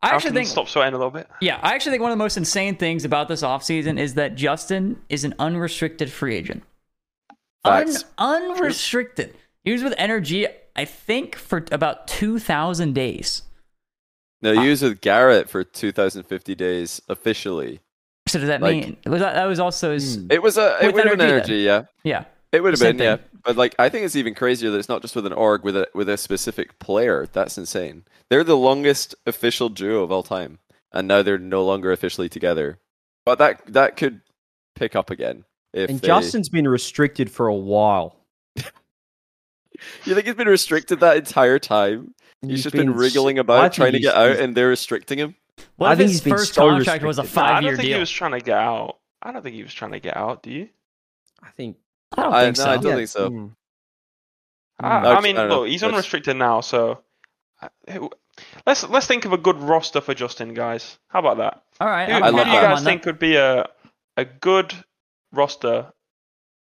I 0.03 0.11
I 0.11 0.15
actually 0.17 0.31
can 0.31 0.35
think. 0.35 0.49
stop 0.49 0.69
sweating 0.69 0.95
a 0.95 0.99
little 0.99 1.13
bit. 1.13 1.29
Yeah, 1.41 1.61
I 1.63 1.75
actually 1.75 1.93
think 1.93 2.03
one 2.03 2.11
of 2.13 2.19
the 2.19 2.23
most 2.25 2.37
insane 2.37 2.77
things 2.77 3.05
about 3.07 3.29
this 3.29 3.43
offseason 3.43 3.99
is 4.01 4.15
that 4.15 4.35
Justin 4.35 5.01
is 5.09 5.23
an 5.25 5.33
unrestricted 5.39 6.11
free 6.11 6.35
agent. 6.37 6.65
Un- 7.65 7.87
unrestricted. 8.19 9.35
He 9.65 9.73
was 9.73 9.83
with 9.83 9.95
NRG, 9.97 10.49
I 10.75 10.85
think, 10.85 11.37
for 11.37 11.65
about 11.71 12.09
two 12.09 12.39
thousand 12.39 12.95
days. 12.95 13.43
No, 14.43 14.51
you 14.53 14.71
was 14.71 14.83
with 14.83 15.01
Garrett 15.01 15.49
for 15.49 15.63
2,050 15.63 16.57
days 16.57 17.01
officially. 17.09 17.79
So 18.27 18.41
does 18.41 18.49
that 18.49 18.61
Like- 18.61 18.75
mean 18.85 18.97
was 19.07 19.21
that, 19.21 19.35
that 19.35 19.45
was 19.45 19.61
also 19.61 19.93
his? 19.93 20.17
Hmm. 20.17 20.27
It 20.33 20.43
was 20.43 20.57
a 20.59 20.79
it 20.83 20.87
With 20.87 20.95
would 20.97 21.07
have 21.07 21.19
been 21.19 21.29
NRG, 21.29 21.45
NRG, 21.45 21.65
yeah. 21.65 21.83
Yeah. 22.03 22.25
It 22.51 22.63
would 22.63 22.73
have 22.73 22.81
been, 22.81 22.99
yeah. 22.99 23.19
But 23.45 23.57
like, 23.57 23.75
I 23.79 23.89
think 23.89 24.05
it's 24.05 24.17
even 24.17 24.35
crazier 24.35 24.71
that 24.71 24.79
it's 24.79 24.89
not 24.89 25.01
just 25.01 25.15
with 25.17 25.27
an 25.27 25.33
org 25.33 25.63
with 25.65 25.77
a 25.77 25.89
with 25.95 26.09
a 26.09 26.17
specific 26.17 26.79
player. 26.81 27.27
That's 27.33 27.57
insane. 27.57 28.05
They're 28.31 28.45
the 28.45 28.57
longest 28.57 29.15
official 29.27 29.69
duo 29.69 30.03
of 30.03 30.11
all 30.13 30.23
time, 30.25 30.59
and 30.93 31.07
now 31.09 31.23
they're 31.23 31.39
no 31.39 31.65
longer 31.65 31.93
officially 31.93 32.29
together. 32.29 32.79
But 33.25 33.39
that 33.39 33.63
that 33.73 33.97
could 33.97 34.21
pick 34.75 34.95
up 34.97 35.09
again. 35.09 35.45
If 35.73 35.91
And 35.91 36.01
they- 36.01 36.07
Justin's 36.07 36.49
been 36.49 36.69
restricted 36.69 37.31
for 37.31 37.47
a 37.49 37.55
while. 37.55 38.17
you 40.05 40.15
think 40.15 40.27
he's 40.27 40.35
been 40.35 40.49
restricted 40.49 41.01
that 41.01 41.17
entire 41.17 41.59
time? 41.59 42.15
He's, 42.43 42.63
just 42.65 42.75
been, 42.75 42.91
s- 42.91 42.97
wriggling 42.97 43.39
about 43.39 43.63
think 43.63 43.75
trying 43.75 43.93
to 43.93 44.01
get 44.01 44.15
out, 44.17 44.37
and 44.37 44.57
they're 44.57 44.69
restricting 44.69 45.19
him. 45.19 45.35
What 45.77 45.89
I 45.91 45.93
if 45.93 45.99
think 45.99 46.09
his 46.11 46.17
he's 46.19 46.25
been 46.25 46.33
first 46.35 46.55
so 46.55 46.69
contract 46.69 47.05
was 47.05 47.19
a 47.19 47.23
restricted. 47.23 47.37
Nah, 47.37 47.43
I 47.45 47.47
five 47.55 47.63
don't 47.63 47.65
year 47.71 47.77
think 47.77 47.87
deal? 47.87 47.97
he 47.97 48.01
was 48.01 48.11
trying 48.11 48.33
to 48.33 48.41
get 48.41 48.59
out. 48.59 48.99
I 49.23 49.33
don't 49.33 49.43
think 49.43 49.55
he 49.55 49.63
was 49.63 49.73
trying 49.73 49.93
to 49.93 50.01
get 50.01 50.17
out. 50.17 50.43
Do 50.43 50.51
you? 50.51 50.69
I 51.43 51.51
think. 51.51 51.77
I 52.17 52.23
don't 52.23 52.33
I- 52.35 52.45
think 52.45 52.57
no, 52.59 52.65
so. 52.65 52.71
I 52.71 52.77
don't 52.79 52.97
think 52.97 53.09
so. 53.09 53.31
Mm. 53.31 53.51
I, 54.81 54.89
Mm. 54.89 55.17
I 55.17 55.21
mean, 55.21 55.39
I 55.39 55.47
look, 55.47 55.69
he's 55.69 55.85
unrestricted 55.85 56.37
now, 56.37 56.61
so 56.61 56.99
uh, 57.61 58.09
let's 58.67 58.83
let's 58.89 59.07
think 59.07 59.25
of 59.25 59.33
a 59.33 59.39
good 59.39 59.61
roster 59.61 60.01
for 60.01 60.13
Justin, 60.15 60.55
guys. 60.55 60.99
How 61.09 61.21
about 61.21 61.37
that? 61.37 61.63
All 61.81 61.87
right. 61.89 62.09
Who, 62.09 62.15
I'm- 62.15 62.23
who 62.25 62.37
love 62.39 62.47
do 62.47 62.53
you 62.53 62.61
guys 62.61 62.79
on 62.79 62.85
that. 62.85 62.91
think 62.91 63.05
would 63.07 63.21
be 63.21 63.37
a 63.37 63.69
a 64.17 64.25
good 64.25 64.75
roster? 65.33 65.93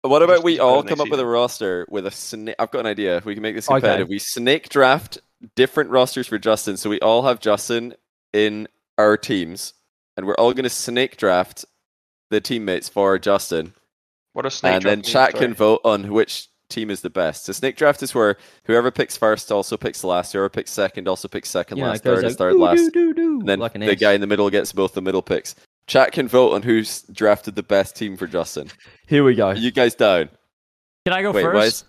What 0.04 0.24
about 0.24 0.44
we 0.44 0.60
all 0.60 0.82
come 0.82 1.00
up 1.00 1.10
with 1.10 1.20
a 1.20 1.26
roster 1.26 1.86
with 1.90 2.06
a 2.08 2.12
snake? 2.12 2.56
I've 2.58 2.72
got 2.72 2.80
an 2.80 2.86
idea. 2.88 3.22
We 3.24 3.36
can 3.36 3.44
make 3.44 3.56
this 3.56 3.68
Okay. 3.70 3.76
competitive. 3.76 4.08
We 4.10 4.18
snake 4.20 4.70
draft 4.70 5.20
different 5.56 5.90
rosters 5.92 6.28
for 6.28 6.40
Justin, 6.40 6.78
so 6.78 6.90
we 6.90 7.00
all 7.02 7.24
have 7.24 7.40
Justin 7.40 7.94
in 8.34 8.68
our 8.98 9.16
teams, 9.18 9.74
and 10.18 10.26
we're 10.26 10.36
all 10.36 10.54
going 10.54 10.64
to 10.64 10.70
snake 10.70 11.18
draft 11.18 11.66
the 12.32 12.42
teammates 12.42 12.88
for 12.90 13.20
Justin, 13.20 13.74
What 14.34 14.46
a 14.46 14.50
snake 14.52 14.72
draft. 14.72 14.76
and 14.78 14.86
then 14.86 14.98
draft 15.02 15.06
means, 15.06 15.14
chat 15.14 15.36
can 15.36 15.54
vote 15.54 15.82
on 15.84 16.12
which 16.12 16.48
team 16.70 16.90
is 16.90 17.02
the 17.02 17.10
best. 17.10 17.46
So 17.46 17.52
snake 17.54 17.76
draft 17.76 18.02
is 18.02 18.16
where 18.16 18.38
whoever 18.66 18.90
picks 18.92 19.18
first 19.18 19.52
also 19.52 19.76
picks 19.78 20.04
last, 20.04 20.32
whoever 20.32 20.50
picks 20.50 20.72
second 20.72 21.08
also 21.08 21.28
picks 21.28 21.50
second 21.50 21.78
Yeah, 21.78 21.88
last, 21.90 22.04
third 22.04 22.20
is 22.20 22.32
like, 22.32 22.38
third 22.38 22.54
doo, 22.54 22.60
last, 22.60 22.78
doo, 22.78 22.92
doo, 22.92 23.14
doo, 23.14 23.40
and 23.42 23.50
then 23.50 23.60
like 23.60 23.74
the 23.74 23.92
S. 23.92 24.00
guy 24.00 24.14
in 24.14 24.22
the 24.22 24.28
middle 24.28 24.50
gets 24.50 24.72
both 24.72 24.94
the 24.94 25.02
middle 25.02 25.22
picks. 25.22 25.54
Chat 25.92 26.14
can 26.14 26.26
vote 26.30 26.54
on 26.54 26.62
who's 26.62 27.02
drafted 27.12 27.56
the 27.56 27.64
best 27.64 27.98
team 27.98 28.16
for 28.16 28.26
Justin. 28.26 28.70
Here 29.08 29.26
we 29.26 29.36
go. 29.36 29.48
Are 29.48 29.56
you 29.58 29.72
guys 29.72 29.94
down? 29.94 30.30
Can 31.06 31.12
I 31.14 31.22
go 31.22 31.34
Wait, 31.34 31.42
first? 31.42 31.54
why 31.54 31.66
is- 31.66 31.84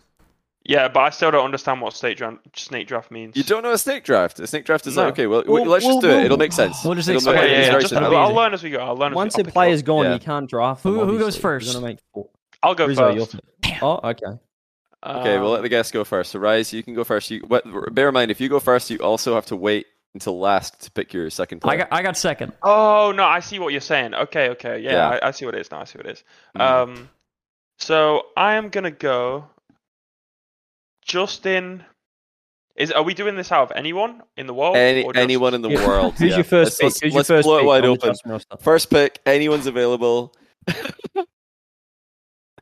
Yeah, 0.64 0.88
but 0.88 1.00
I 1.04 1.10
still 1.10 1.30
don't 1.30 1.44
understand 1.44 1.80
what 1.80 1.92
snake 1.94 2.16
draft, 2.16 2.38
snake 2.58 2.88
draft 2.88 3.12
means. 3.12 3.36
You 3.36 3.44
don't 3.44 3.62
know 3.62 3.70
a 3.70 3.78
snake 3.78 4.02
draft. 4.02 4.40
A 4.40 4.46
snake 4.48 4.64
draft 4.64 4.88
is 4.88 4.96
No. 4.96 5.04
like 5.04 5.12
okay, 5.12 5.28
well, 5.28 5.44
Well, 5.46 5.64
let's 5.66 5.84
just 5.84 6.00
do 6.00 6.08
well, 6.08 6.18
it. 6.18 6.24
It'll 6.24 6.36
make 6.36 6.52
sense. 6.52 6.84
we'll 6.84 6.96
just 6.96 7.08
explain 7.08 7.36
it. 7.36 7.38
Okay, 7.38 7.50
yeah, 7.52 7.60
yeah, 7.60 7.70
very 7.70 7.82
just, 7.82 7.90
simple. 7.94 8.10
It'll 8.12 8.24
I'll 8.24 8.34
learn 8.34 8.52
as 8.54 8.64
we 8.64 8.70
go. 8.70 8.78
I'll 8.80 8.96
learn. 8.96 9.14
Once 9.14 9.34
as 9.34 9.36
we, 9.36 9.42
the 9.44 9.46
I'll 9.46 9.50
pick 9.50 9.54
player's 9.54 9.82
gone, 9.82 10.04
Yeah. 10.06 10.14
you 10.14 10.18
can't 10.18 10.50
draft 10.50 10.82
them. 10.82 10.94
Who- 10.94 11.04
who 11.04 11.18
goes 11.20 11.36
first? 11.36 11.66
You're 11.66 11.74
gonna 11.74 11.86
make 11.86 11.98
four. 12.12 12.28
I'll 12.60 12.74
go 12.74 12.86
Rizzo, 12.88 13.14
first. 13.14 13.36
Oh, 13.82 14.00
okay. 14.02 14.26
Okay, 15.06 15.38
we'll 15.38 15.50
let 15.50 15.62
the 15.62 15.68
guests 15.68 15.92
go 15.92 16.02
first. 16.02 16.32
So, 16.32 16.40
Rise, 16.40 16.72
you 16.72 16.82
can 16.82 16.94
go 16.94 17.04
first. 17.04 17.30
You, 17.30 17.40
what, 17.46 17.64
bear 17.94 18.08
in 18.08 18.14
mind, 18.14 18.32
if 18.32 18.40
you 18.40 18.48
go 18.48 18.58
first, 18.58 18.90
you 18.90 18.98
also 18.98 19.34
have 19.36 19.46
to 19.46 19.56
wait 19.56 19.86
until 20.14 20.38
last 20.38 20.80
to 20.82 20.90
pick 20.90 21.12
your 21.12 21.30
second 21.30 21.60
player. 21.60 21.74
I 21.74 21.78
got 21.78 21.88
I 21.92 22.02
got 22.02 22.16
second. 22.16 22.52
Oh 22.62 23.12
no, 23.16 23.24
I 23.24 23.40
see 23.40 23.58
what 23.58 23.68
you're 23.72 23.80
saying. 23.80 24.14
Okay, 24.14 24.50
okay, 24.50 24.78
yeah, 24.80 24.92
Yeah. 24.92 25.08
I, 25.22 25.28
I 25.28 25.30
see 25.30 25.44
what 25.46 25.54
it 25.54 25.60
is 25.62 25.70
now. 25.70 25.80
I 25.80 25.84
see 25.84 25.98
what 25.98 26.06
it 26.06 26.12
is. 26.12 26.24
Mhm. 26.56 26.60
Um, 26.60 27.08
so 27.78 28.26
I 28.36 28.54
am 28.54 28.68
gonna 28.68 28.90
go. 28.90 29.46
Justin, 31.04 31.84
is 32.76 32.92
are 32.92 33.02
we 33.02 33.12
doing 33.14 33.34
this 33.36 33.50
out 33.50 33.70
of 33.70 33.76
anyone 33.76 34.22
in 34.36 34.46
the 34.46 34.54
world? 34.54 34.76
Any, 34.76 35.02
or 35.02 35.12
just- 35.12 35.22
anyone 35.22 35.54
in 35.54 35.62
the 35.62 35.70
Yeah. 35.70 35.86
world. 35.86 36.14
Who's 36.14 36.30
yeah. 36.30 36.36
your 36.36 36.44
first 36.44 36.80
Let's- 36.80 36.80
pick? 36.80 36.84
let's- 36.84 37.00
Who's 37.00 37.14
let's 37.14 37.28
first 37.28 37.46
blow 37.46 37.56
it 37.56 37.60
pick 37.60 37.66
wide 37.66 37.84
open. 37.84 38.14
First 38.60 38.90
pick, 38.90 39.18
anyone's 39.26 39.66
available. 39.66 40.34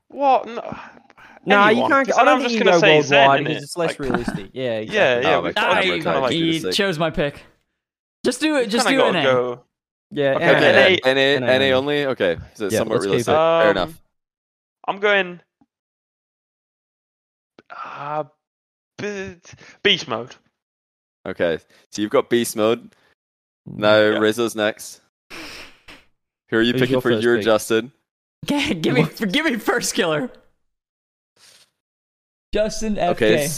What? 0.08 0.46
No, 0.46 0.76
No, 1.46 1.68
you 1.68 1.86
can't. 1.88 2.06
'Cause 2.06 2.16
I 2.18 2.24
then 2.24 2.26
don't 2.26 2.28
I'm 2.28 2.38
think 2.40 2.42
just 2.42 2.54
you 2.54 2.58
gonna 2.64 2.70
go 2.72 2.80
say 2.80 3.02
Zen, 3.02 3.18
worldwide 3.18 3.40
innit? 3.40 3.44
because 3.48 3.62
it's 3.62 3.76
less 3.76 3.88
Like- 3.90 3.98
realistic. 4.10 4.50
Yeah, 4.52 4.62
Yeah, 4.64 4.78
exactly. 4.78 4.94
yeah. 5.30 5.36
Oh, 5.36 5.40
we 5.40 5.42
my 5.48 5.52
can't 5.52 5.54
God, 5.54 5.62
have 5.64 5.76
my 5.76 5.80
to 5.82 5.88
God, 5.98 6.04
kinda 6.04 6.20
like, 6.20 6.32
he 6.32 6.72
chose 6.72 6.98
my 6.98 7.10
pick. 7.10 7.42
Just 8.24 8.40
do 8.40 8.56
it. 8.56 8.66
Just 8.68 8.86
do 8.86 8.94
it. 8.94 8.98
gotta 8.98 9.22
go. 9.22 9.64
Yeah, 10.10 10.34
Okay, 10.34 10.44
and- 10.44 10.56
okay, 10.56 10.98
Okay, 10.98 11.00
NA 11.04 11.14
NA, 11.14 11.46
NA 11.46 11.46
NA 11.46 11.52
only. 11.52 11.72
only. 11.72 12.06
Okay, 12.06 12.36
so 12.54 12.66
it's 12.66 12.72
Yeah, 12.74 12.80
somewhat 12.80 13.00
realistic. 13.00 13.32
it. 13.32 13.36
Fair 13.36 13.64
Um, 13.64 13.70
enough. 13.70 14.02
I'm 14.88 14.98
going. 14.98 15.40
Uh, 17.84 18.24
b- 18.98 19.36
beast 19.82 20.08
mode. 20.08 20.34
Okay, 21.26 21.58
so 21.90 22.02
you've 22.02 22.10
got 22.10 22.28
beast 22.28 22.56
mode. 22.56 22.94
Now 23.66 23.96
Yeah. 23.96 24.18
Rizzo's 24.18 24.56
next. 24.56 25.00
Who 26.48 26.56
are 26.56 26.62
you 26.62 26.72
Who's 26.72 26.80
picking 26.82 26.92
your 26.94 27.00
for 27.00 27.10
first 27.12 27.22
your 27.22 27.36
pick? 27.36 27.44
Justin? 27.44 27.92
Okay, 28.44 28.74
give 28.80 28.94
me 28.94 29.04
give 29.04 29.44
me 29.44 29.52
Firstkiller. 29.56 30.30
Justin 32.52 32.96
FK. 32.96 33.10
Okay, 33.10 33.48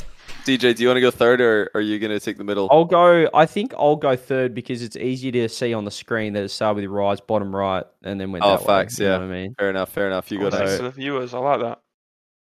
DJ, 0.45 0.74
do 0.74 0.82
you 0.82 0.88
want 0.88 0.97
to 0.99 1.01
go 1.01 1.11
third, 1.11 1.40
or 1.40 1.70
are 1.74 1.80
you 1.80 1.99
gonna 1.99 2.20
take 2.20 2.36
the 2.36 2.45
middle? 2.45 2.68
I'll 2.70 2.84
go. 2.84 3.28
I 3.32 3.47
think 3.47 3.72
I'll 3.78 3.97
go 3.97 4.16
third 4.16 4.55
because 4.55 4.82
it's 4.82 4.97
easy 4.97 5.30
to 5.32 5.49
see 5.49 5.72
on 5.72 5.84
the 5.84 5.90
screen 5.90 6.32
that 6.34 6.43
it 6.43 6.51
started 6.51 6.82
with 6.82 6.90
Rise 6.90 7.20
bottom 7.20 7.55
right 7.55 7.84
and 8.03 8.20
then 8.20 8.32
went 8.32 8.45
Oh, 8.45 8.51
that 8.51 8.61
way, 8.61 8.66
facts, 8.66 8.99
you 8.99 9.07
know 9.07 9.12
yeah. 9.12 9.18
what 9.18 9.24
I 9.24 9.28
mean, 9.28 9.55
Fair 9.59 9.70
enough. 9.70 9.90
Fair 9.90 10.07
enough. 10.09 10.30
You 10.30 10.40
got 10.40 10.55
Oh, 10.55 10.59
thanks 10.59 10.76
to 10.76 10.82
the 10.82 10.90
viewers. 10.90 11.32
I 11.32 11.38
like 11.38 11.61
that. 11.61 11.80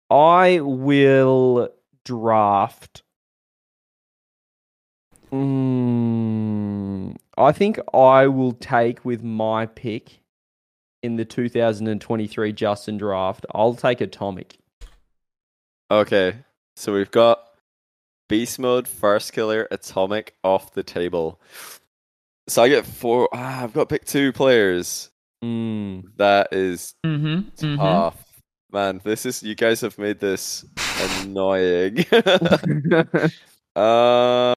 I 0.10 0.62
will 0.62 1.70
draft. 2.06 3.04
Mm, 5.34 7.16
I 7.38 7.52
think 7.52 7.80
I 7.93 8.28
will 8.28 8.54
take 8.54 9.04
with 9.04 9.22
my 9.22 9.66
pick 9.66 10.22
in 11.04 11.18
the 11.18 11.26
2023 11.26 12.54
Justin 12.54 12.98
draft. 12.98 13.45
I'll 13.54 13.74
take 13.74 14.00
Atomic. 14.00 14.58
Okay, 15.89 16.35
so 16.75 16.93
we've 16.93 17.11
got 17.11 17.39
beast 18.27 18.59
mode, 18.59 18.85
Firstkiller, 18.88 19.67
atomic 19.71 20.33
off 20.43 20.73
the 20.73 20.83
table. 20.83 21.39
So 22.49 22.63
I 22.63 22.69
get 22.69 22.85
four. 22.85 23.29
Ah, 23.33 23.63
I've 23.63 23.73
got 23.73 23.88
to 23.88 23.95
pick 23.95 24.05
two 24.05 24.33
players. 24.33 25.09
Mm. 25.43 26.03
That 26.17 26.49
is 26.51 26.93
Mm-hmm. 27.05 27.65
mm-hmm. 27.65 27.75
tough, 27.77 28.41
man. 28.71 28.99
This 29.03 29.25
is 29.25 29.43
you 29.43 29.55
guys 29.55 29.81
have 29.81 29.97
made 29.97 30.19
this 30.19 30.65
annoying. 31.21 32.05
uh, 33.75 34.55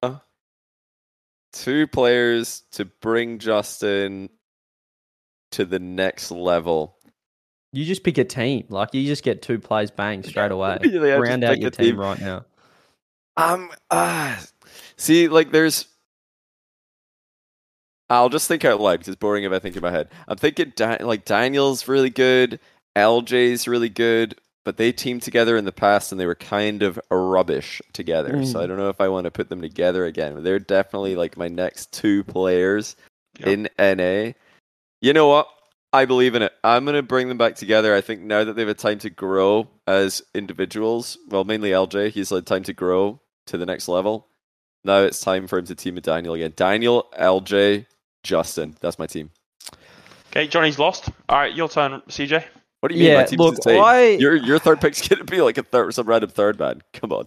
two 1.52 1.86
players 1.86 2.62
to 2.72 2.86
bring 2.86 3.38
Justin 3.38 4.30
to 5.52 5.64
the 5.64 5.78
next 5.78 6.30
level. 6.30 6.96
You 7.72 7.84
just 7.84 8.02
pick 8.02 8.18
a 8.18 8.24
team. 8.24 8.64
Like 8.68 8.92
you 8.94 9.06
just 9.06 9.22
get 9.22 9.42
two 9.42 9.58
plays 9.58 9.90
bang 9.90 10.22
straight 10.22 10.50
away. 10.52 10.78
Yeah, 10.84 11.14
Round 11.16 11.44
out 11.44 11.58
your 11.60 11.70
team 11.70 11.86
team. 11.86 12.00
right 12.00 12.20
now. 12.20 12.44
Um, 13.36 13.70
ah, 13.90 14.42
see, 14.96 15.28
like, 15.28 15.50
there's. 15.52 15.86
I'll 18.08 18.28
just 18.28 18.48
think 18.48 18.64
out 18.64 18.80
loud 18.80 18.94
because 18.98 19.08
it's 19.08 19.20
boring 19.20 19.44
if 19.44 19.52
I 19.52 19.60
think 19.60 19.76
in 19.76 19.82
my 19.82 19.90
head. 19.92 20.08
I'm 20.26 20.36
thinking 20.36 20.72
da- 20.74 20.96
like 21.00 21.24
Daniel's 21.24 21.86
really 21.86 22.10
good, 22.10 22.58
LJ's 22.96 23.68
really 23.68 23.88
good, 23.88 24.34
but 24.64 24.76
they 24.78 24.90
teamed 24.90 25.22
together 25.22 25.56
in 25.56 25.64
the 25.64 25.70
past 25.72 26.10
and 26.10 26.20
they 26.20 26.26
were 26.26 26.34
kind 26.34 26.82
of 26.82 26.98
rubbish 27.08 27.80
together. 27.92 28.44
So 28.44 28.58
Mm. 28.58 28.62
I 28.62 28.66
don't 28.66 28.78
know 28.78 28.88
if 28.88 29.00
I 29.00 29.08
want 29.08 29.26
to 29.26 29.30
put 29.30 29.48
them 29.48 29.60
together 29.62 30.04
again. 30.06 30.42
They're 30.42 30.58
definitely 30.58 31.14
like 31.14 31.36
my 31.36 31.46
next 31.48 31.92
two 31.92 32.24
players 32.24 32.96
Yep. 33.38 33.48
in 33.48 33.68
NA. 33.78 34.32
You 35.00 35.12
know 35.12 35.28
what? 35.28 35.46
I 35.92 36.04
believe 36.04 36.34
in 36.36 36.42
it. 36.42 36.52
I'm 36.62 36.84
going 36.84 36.94
to 36.96 37.02
bring 37.02 37.28
them 37.28 37.38
back 37.38 37.56
together. 37.56 37.94
I 37.94 38.00
think 38.00 38.20
now 38.22 38.44
that 38.44 38.54
they've 38.54 38.68
had 38.68 38.78
time 38.78 38.98
to 39.00 39.10
grow 39.10 39.68
as 39.88 40.22
individuals, 40.34 41.18
well, 41.28 41.42
mainly 41.44 41.70
LJ, 41.70 42.10
he's 42.12 42.30
had 42.30 42.46
time 42.46 42.62
to 42.64 42.72
grow 42.72 43.20
to 43.46 43.58
the 43.58 43.66
next 43.66 43.88
level. 43.88 44.28
Now 44.84 45.00
it's 45.00 45.20
time 45.20 45.46
for 45.48 45.58
him 45.58 45.66
to 45.66 45.74
team 45.74 45.96
with 45.96 46.04
Daniel 46.04 46.34
again. 46.34 46.52
Daniel, 46.54 47.08
LJ, 47.18 47.86
Justin. 48.22 48.76
That's 48.80 48.98
my 48.98 49.06
team. 49.06 49.30
Okay, 50.30 50.46
Johnny's 50.46 50.78
lost. 50.78 51.08
All 51.28 51.38
right, 51.38 51.52
your 51.54 51.68
turn, 51.68 52.00
CJ. 52.08 52.44
What 52.78 52.90
do 52.90 52.94
you 52.94 53.02
mean? 53.02 53.10
Yeah, 53.12 53.18
my 53.18 53.24
team's 53.24 53.40
look, 53.40 53.54
insane? 53.56 53.80
I- 53.82 54.16
Your 54.20 54.36
your 54.36 54.58
third 54.60 54.80
pick's 54.80 55.06
going 55.08 55.18
to 55.18 55.24
be 55.30 55.40
like 55.42 55.58
a 55.58 55.62
third, 55.64 55.92
some 55.92 56.06
random 56.06 56.30
third 56.30 56.58
man. 56.58 56.82
Come 56.92 57.12
on. 57.12 57.26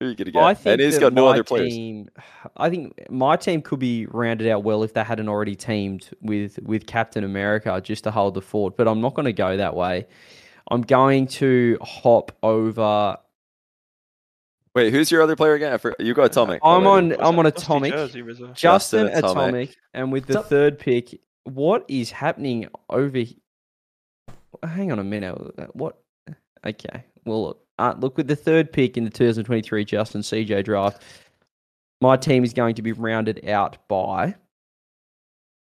Who 0.00 0.06
are 0.06 0.10
you 0.10 0.14
going 0.14 0.26
to 0.26 0.30
get? 0.32 0.42
I 0.42 0.54
think 0.54 0.72
and 0.74 0.80
he's 0.82 0.94
that 0.94 1.00
got 1.00 1.12
no 1.12 1.24
my 1.24 1.30
other 1.32 1.44
players. 1.44 1.72
team, 1.74 2.08
I 2.56 2.70
think 2.70 3.10
my 3.10 3.36
team 3.36 3.62
could 3.62 3.80
be 3.80 4.06
rounded 4.06 4.48
out 4.48 4.62
well 4.62 4.84
if 4.84 4.94
they 4.94 5.02
hadn't 5.02 5.28
already 5.28 5.56
teamed 5.56 6.08
with 6.20 6.58
with 6.62 6.86
Captain 6.86 7.24
America 7.24 7.80
just 7.82 8.04
to 8.04 8.12
hold 8.12 8.34
the 8.34 8.40
fort. 8.42 8.76
But 8.76 8.86
I'm 8.86 9.00
not 9.00 9.14
going 9.14 9.26
to 9.26 9.32
go 9.32 9.56
that 9.56 9.74
way. 9.74 10.06
I'm 10.70 10.82
going 10.82 11.26
to 11.28 11.78
hop 11.82 12.30
over. 12.44 13.16
Wait, 14.74 14.92
who's 14.92 15.10
your 15.10 15.22
other 15.22 15.34
player 15.34 15.54
again? 15.54 15.72
I 15.72 15.78
forgot- 15.78 15.98
You 15.98 16.14
got 16.14 16.26
Atomic. 16.26 16.60
I'm 16.62 16.86
on. 16.86 17.12
I'm 17.20 17.36
on 17.38 17.46
Atomic. 17.46 17.92
Justin, 17.92 18.54
Justin 18.54 19.06
Atomic. 19.08 19.24
Atomic. 19.24 19.76
and 19.94 20.12
with 20.12 20.26
the 20.26 20.42
third 20.44 20.78
pick, 20.78 21.18
what 21.42 21.84
is 21.88 22.12
happening 22.12 22.68
over? 22.88 23.18
he- 23.18 23.40
Hang 24.62 24.92
on 24.92 24.98
a 25.00 25.04
minute. 25.04 25.34
What? 25.74 25.98
Okay. 26.64 27.04
Well, 27.24 27.44
look, 27.44 27.64
uh, 27.78 27.94
look 27.98 28.16
with 28.16 28.28
the 28.28 28.36
third 28.36 28.72
pick 28.72 28.96
in 28.96 29.04
the 29.04 29.10
2023 29.10 29.84
Justin 29.84 30.20
CJ 30.22 30.64
draft, 30.64 31.02
my 32.00 32.16
team 32.16 32.44
is 32.44 32.52
going 32.52 32.74
to 32.76 32.82
be 32.82 32.92
rounded 32.92 33.48
out 33.48 33.76
by. 33.88 34.34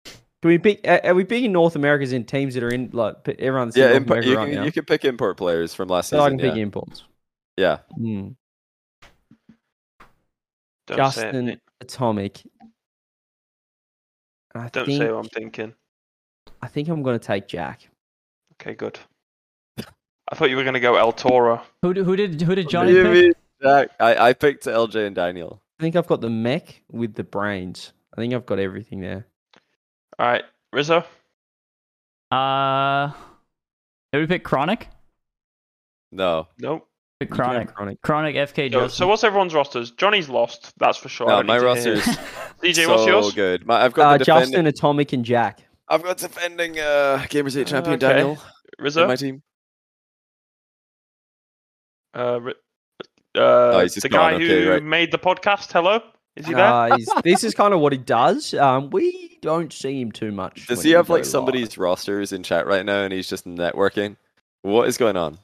Can 0.05 0.49
we 0.49 0.57
pick? 0.57 0.87
Are 0.87 0.99
are 1.05 1.13
we 1.13 1.23
picking 1.23 1.51
North 1.51 1.75
Americas 1.75 2.13
in 2.13 2.23
teams 2.25 2.55
that 2.55 2.63
are 2.63 2.69
in 2.69 2.89
like 2.93 3.15
everyone's 3.39 3.75
in 3.75 3.81
Yeah, 3.83 3.87
North 3.89 3.97
import, 3.97 4.25
you, 4.25 4.37
right 4.37 4.45
can, 4.47 4.55
now? 4.55 4.63
you 4.63 4.71
can 4.71 4.85
pick 4.85 5.05
import 5.05 5.37
players 5.37 5.73
from 5.73 5.89
last 5.89 6.09
so 6.09 6.19
I 6.19 6.25
season. 6.29 6.39
can 6.39 6.49
pick 6.49 6.57
imports. 6.57 7.03
yeah. 7.57 7.79
Don't 10.87 10.97
Justin 10.97 11.49
it. 11.49 11.61
Atomic. 11.79 12.41
I 14.55 14.67
Don't 14.69 14.85
think 14.85 15.01
say 15.01 15.11
what 15.11 15.19
I'm 15.19 15.29
thinking. 15.29 15.73
I 16.61 16.67
think 16.67 16.89
I'm 16.89 17.03
going 17.03 17.17
to 17.19 17.25
take 17.25 17.47
Jack. 17.47 17.87
Okay, 18.53 18.73
good. 18.73 18.99
I 20.31 20.35
thought 20.35 20.49
you 20.49 20.55
were 20.55 20.63
going 20.63 20.75
to 20.75 20.79
go 20.79 20.95
El 20.95 21.11
Toro. 21.11 21.61
Who 21.81 21.93
did 21.93 22.05
who 22.05 22.15
did 22.15 22.41
who 22.41 22.55
did 22.55 22.69
Johnny 22.69 22.93
you 22.93 23.03
pick? 23.03 23.37
Jack? 23.61 23.89
I, 23.99 24.29
I 24.29 24.33
picked 24.33 24.65
LJ 24.65 25.07
and 25.07 25.15
Daniel. 25.15 25.61
I 25.79 25.83
think 25.83 25.95
I've 25.95 26.07
got 26.07 26.21
the 26.21 26.29
mech 26.29 26.81
with 26.91 27.15
the 27.15 27.23
brains. 27.23 27.91
I 28.15 28.21
think 28.21 28.33
I've 28.33 28.45
got 28.45 28.59
everything 28.59 29.01
there. 29.01 29.27
All 30.17 30.27
right, 30.27 30.43
Rizzo. 30.71 31.03
Uh, 32.31 33.11
did 34.13 34.19
we 34.19 34.27
pick 34.27 34.43
Chronic? 34.43 34.87
No. 36.11 36.47
Nope. 36.59 36.87
Pick 37.19 37.29
You 37.29 37.35
can 37.35 37.43
have 37.45 37.51
Chronic. 37.53 37.75
Chronic. 37.75 38.01
Chronic 38.01 38.35
FK 38.35 38.71
So, 38.71 38.87
so 38.87 39.07
what's 39.07 39.23
everyone's 39.23 39.53
rosters? 39.53 39.91
Johnny's 39.91 40.29
lost. 40.29 40.73
That's 40.77 40.97
for 40.97 41.09
sure. 41.09 41.27
No, 41.27 41.43
my 41.43 41.57
roster 41.59 41.93
is 41.93 42.03
DJ, 42.63 42.85
so 42.85 42.89
what's 42.95 43.05
yours? 43.07 43.33
good. 43.33 43.65
My, 43.65 43.83
I've 43.83 43.93
got 43.93 44.07
Uh, 44.07 44.17
the 44.17 44.23
defending, 44.25 44.49
Justin, 44.51 44.65
Atomic, 44.67 45.13
and 45.13 45.25
Jack. 45.25 45.59
I've 45.87 46.03
got 46.03 46.17
defending 46.17 46.79
uh, 46.79 47.25
Gamers 47.29 47.59
8 47.59 47.67
champion 47.67 47.95
Okay. 47.95 48.07
Daniel 48.13 48.37
Rizzo. 48.79 49.03
in 49.03 49.07
my 49.09 49.15
team. 49.15 49.41
Uh, 52.13 52.39
Ri- 52.41 52.53
uh, 53.35 53.79
he's 53.81 53.95
the 53.95 54.09
guy 54.09 54.31
gone, 54.31 54.41
okay, 54.41 54.63
who 54.65 54.71
right. 54.71 54.83
made 54.83 55.11
the 55.11 55.17
podcast. 55.17 55.71
Hello, 55.71 56.01
is 56.35 56.45
he 56.47 56.53
there? 56.53 56.65
Uh, 56.65 56.97
he's, 56.97 57.09
this 57.23 57.43
is 57.43 57.53
kind 57.55 57.73
of 57.73 57.79
what 57.79 57.93
he 57.93 57.97
does. 57.97 58.53
Um, 58.53 58.89
we 58.89 59.37
don't 59.41 59.71
see 59.71 60.01
him 60.01 60.11
too 60.11 60.31
much. 60.31 60.67
Does 60.67 60.83
he 60.83 60.91
have 60.91 61.07
go 61.07 61.13
like 61.13 61.21
live. 61.21 61.27
somebody's 61.27 61.77
rosters 61.77 62.33
in 62.33 62.43
chat 62.43 62.67
right 62.67 62.85
now 62.85 63.03
and 63.03 63.13
he's 63.13 63.29
just 63.29 63.45
networking? 63.45 64.17
What 64.63 64.87
is 64.87 64.97
going 64.97 65.17
on? 65.17 65.37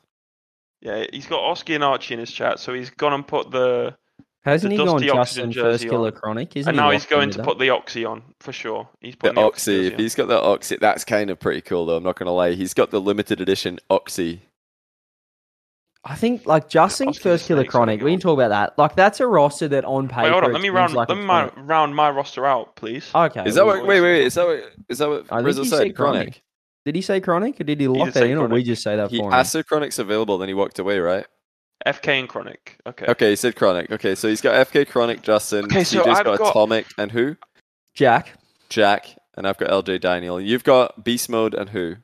yeah, 0.81 1.05
he's 1.11 1.25
got 1.25 1.39
Oski 1.39 1.73
and 1.75 1.83
Archie 1.83 2.13
in 2.13 2.19
his 2.19 2.31
chat, 2.31 2.59
so 2.59 2.73
he's 2.73 2.89
gone 2.91 3.13
and 3.13 3.25
put 3.27 3.49
the, 3.49 3.95
Hasn't 4.43 4.69
the 4.71 4.77
he 4.77 4.85
gone 4.85 5.01
Dusty 5.01 5.09
Oxygen 5.09 5.51
Justin 5.51 5.89
Firstkiller 5.89 6.05
on. 6.07 6.11
chronic? 6.11 6.55
Isn't 6.55 6.69
and 6.69 6.77
he 6.77 6.83
now 6.83 6.91
he's 6.91 7.05
going 7.05 7.31
to 7.31 7.37
that? 7.39 7.43
put 7.45 7.57
the 7.57 7.69
Oxy 7.71 8.05
on 8.05 8.21
for 8.39 8.51
sure. 8.53 8.87
He's 9.01 9.13
The 9.15 9.17
putting 9.17 9.35
the, 9.35 9.41
Oxy. 9.41 9.75
jersey 9.77 9.93
If 9.93 9.99
he's 9.99 10.15
got 10.15 10.27
the 10.27 10.39
Oxy, 10.39 10.77
that's 10.79 11.03
kind 11.03 11.29
of 11.31 11.39
pretty 11.39 11.61
cool 11.61 11.85
though. 11.87 11.97
I'm 11.97 12.03
not 12.03 12.15
gonna 12.17 12.31
lie. 12.31 12.51
He's 12.53 12.73
got 12.75 12.91
the 12.91 13.01
limited 13.01 13.41
edition 13.41 13.79
Oxy. 13.89 14.41
I 16.03 16.15
think 16.15 16.45
like 16.45 16.69
Justin 16.69 17.09
Oscar 17.09 17.29
Firstkiller 17.31 17.67
chronic. 17.67 18.01
We 18.01 18.11
on. 18.11 18.17
can 18.17 18.21
talk 18.21 18.33
about 18.39 18.49
that. 18.49 18.77
Like 18.77 18.95
that's 18.95 19.19
a 19.19 19.27
roster 19.27 19.67
that 19.69 19.83
on 19.85 20.07
paper. 20.07 20.23
Wait, 20.23 20.31
hold 20.31 20.43
on. 20.45 20.53
Let 20.53 20.61
me 20.61 20.69
round. 20.69 20.93
like 20.93 21.09
let 21.09 21.17
me 21.17 21.25
my, 21.25 21.49
round 21.57 21.95
my 21.95 22.09
roster 22.09 22.45
out, 22.45 22.75
please. 22.75 23.09
Okay. 23.13 23.43
Is 23.45 23.55
that 23.55 23.65
what? 23.65 23.85
Wait, 23.85 23.99
wait, 23.99 24.01
wait. 24.01 24.23
Is 24.25 24.35
that 24.35 24.45
what? 24.45 24.71
Is 24.89 24.97
that 24.99 25.09
what 25.09 25.25
I 25.29 25.37
think 25.37 25.45
Rizzo 25.47 25.63
he 25.63 25.69
said? 25.69 25.77
said 25.77 25.95
Chronic. 25.95 26.21
Chronic. 26.21 26.43
Did 26.85 26.95
he 26.95 27.01
say 27.01 27.19
chronic 27.19 27.59
or 27.59 27.65
did 27.65 27.81
he 27.81 27.87
lock 27.89 28.05
did 28.05 28.13
that 28.13 28.19
say 28.21 28.31
in, 28.31 28.37
or 28.37 28.47
we 28.47 28.63
just 28.63 28.81
say 28.81 28.95
that 28.95 29.11
He 29.11 29.17
for 29.17 29.27
him? 29.27 29.33
asked 29.33 29.53
if 29.55 29.65
Chronic's 29.67 29.99
available, 29.99 30.37
then 30.37 30.47
he 30.47 30.53
walked 30.53 30.79
away, 30.79 30.99
right? 30.99 31.25
FK 31.85 32.19
and 32.21 32.29
Chronic. 32.29 32.77
Okay. 32.87 33.05
Okay, 33.07 33.29
he 33.31 33.35
said 33.35 33.57
Chronic. 33.57 33.91
Okay, 33.91 34.15
so 34.15 34.29
he's 34.29 34.39
got 34.39 34.67
FK 34.67 34.87
Chronic, 34.87 35.21
Justin. 35.21 35.65
Okay, 35.65 35.83
so 35.83 36.01
CJ's 36.01 36.19
I've 36.19 36.25
got, 36.25 36.37
got- 36.37 36.49
Atomic 36.51 36.85
and 36.97 37.11
who? 37.11 37.35
Jack. 37.93 38.39
Jack, 38.69 39.17
and 39.35 39.45
I've 39.45 39.57
got 39.57 39.69
LJ 39.69 39.99
Daniel. 39.99 40.39
You've 40.39 40.63
got 40.63 41.03
Beast 41.03 41.29
Mode 41.29 41.53
and 41.53 41.69
who? 41.69 41.97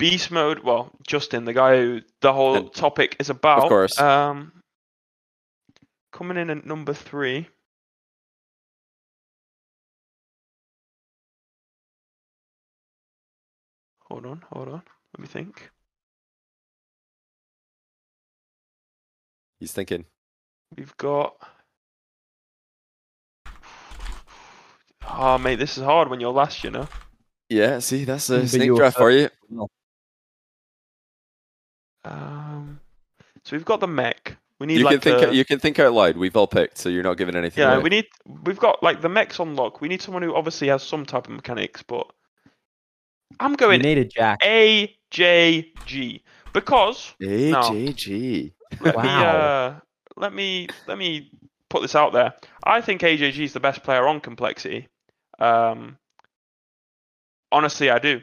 Beast 0.00 0.30
mode. 0.30 0.60
Well, 0.60 0.90
Justin, 1.06 1.44
the 1.44 1.52
guy 1.52 1.76
who 1.76 2.00
the 2.20 2.32
whole 2.32 2.56
And- 2.56 2.72
topic 2.74 3.16
is 3.20 3.30
about. 3.30 3.62
Of 3.64 3.68
course. 3.68 3.98
Um, 4.00 4.62
coming 6.12 6.36
in 6.36 6.50
at 6.50 6.66
number 6.66 6.92
three. 6.94 7.48
Hold 14.08 14.26
on, 14.26 14.42
hold 14.52 14.68
on. 14.68 14.82
Let 15.14 15.20
me 15.20 15.26
think. 15.26 15.70
He's 19.60 19.72
thinking. 19.72 20.06
We've 20.76 20.96
got. 20.96 21.36
Oh, 25.08 25.38
mate, 25.42 25.56
this 25.56 25.76
is 25.78 25.84
hard 25.84 26.08
when 26.08 26.20
you're 26.20 26.32
last, 26.32 26.64
you 26.64 26.70
know. 26.70 26.88
Yeah, 27.48 27.80
see, 27.80 28.04
that's 28.04 28.30
a 28.30 28.40
but 28.40 28.48
snake 28.48 28.74
draft 28.74 28.96
for 28.96 29.10
you. 29.10 29.28
Um, 32.04 32.80
so 33.44 33.56
we've 33.56 33.64
got 33.64 33.80
the 33.80 33.86
mech. 33.88 34.36
We 34.58 34.66
need 34.66 34.78
You 34.78 34.84
like 34.84 35.00
can 35.00 35.18
think. 35.18 35.30
a- 35.30 35.34
You 35.34 35.44
can 35.44 35.58
think 35.58 35.78
out 35.78 35.92
loud. 35.94 36.16
We've 36.16 36.36
all 36.36 36.46
picked, 36.46 36.76
so 36.78 36.88
you're 36.88 37.02
not 37.02 37.16
giving 37.16 37.34
anything 37.34 37.62
Yeah, 37.62 37.74
away. 37.74 37.82
we 37.82 37.88
need. 37.90 38.06
We've 38.44 38.58
got 38.58 38.82
like 38.82 39.00
the 39.00 39.08
mechs 39.08 39.40
on 39.40 39.56
lock. 39.56 39.80
We 39.80 39.88
need 39.88 40.02
someone 40.02 40.22
who 40.22 40.34
obviously 40.34 40.68
has 40.68 40.82
some 40.82 41.06
type 41.06 41.26
of 41.26 41.32
mechanics, 41.32 41.82
but 41.82 42.06
I'm 43.38 43.52
You 43.52 43.56
going 43.56 43.80
need 43.82 43.98
a 43.98 44.04
Jack. 44.04 44.40
A 44.42 44.94
J 45.10 45.72
G 45.86 46.22
because 46.52 47.14
AJG. 47.22 48.52
let 48.80 48.96
me 48.96 49.02
Wow. 49.02 49.26
uh, 49.26 49.80
let 50.16 50.34
me 50.34 50.68
let 50.86 50.98
me 50.98 51.30
put 51.70 51.80
this 51.80 51.94
out 51.94 52.12
there. 52.12 52.34
I 52.64 52.80
think 52.82 53.00
AJG 53.00 53.38
is 53.44 53.52
the 53.54 53.60
best 53.60 53.82
player 53.82 54.06
on 54.06 54.20
complexity. 54.20 54.88
Um, 55.38 55.96
honestly, 57.50 57.88
I 57.90 57.98
do. 57.98 58.20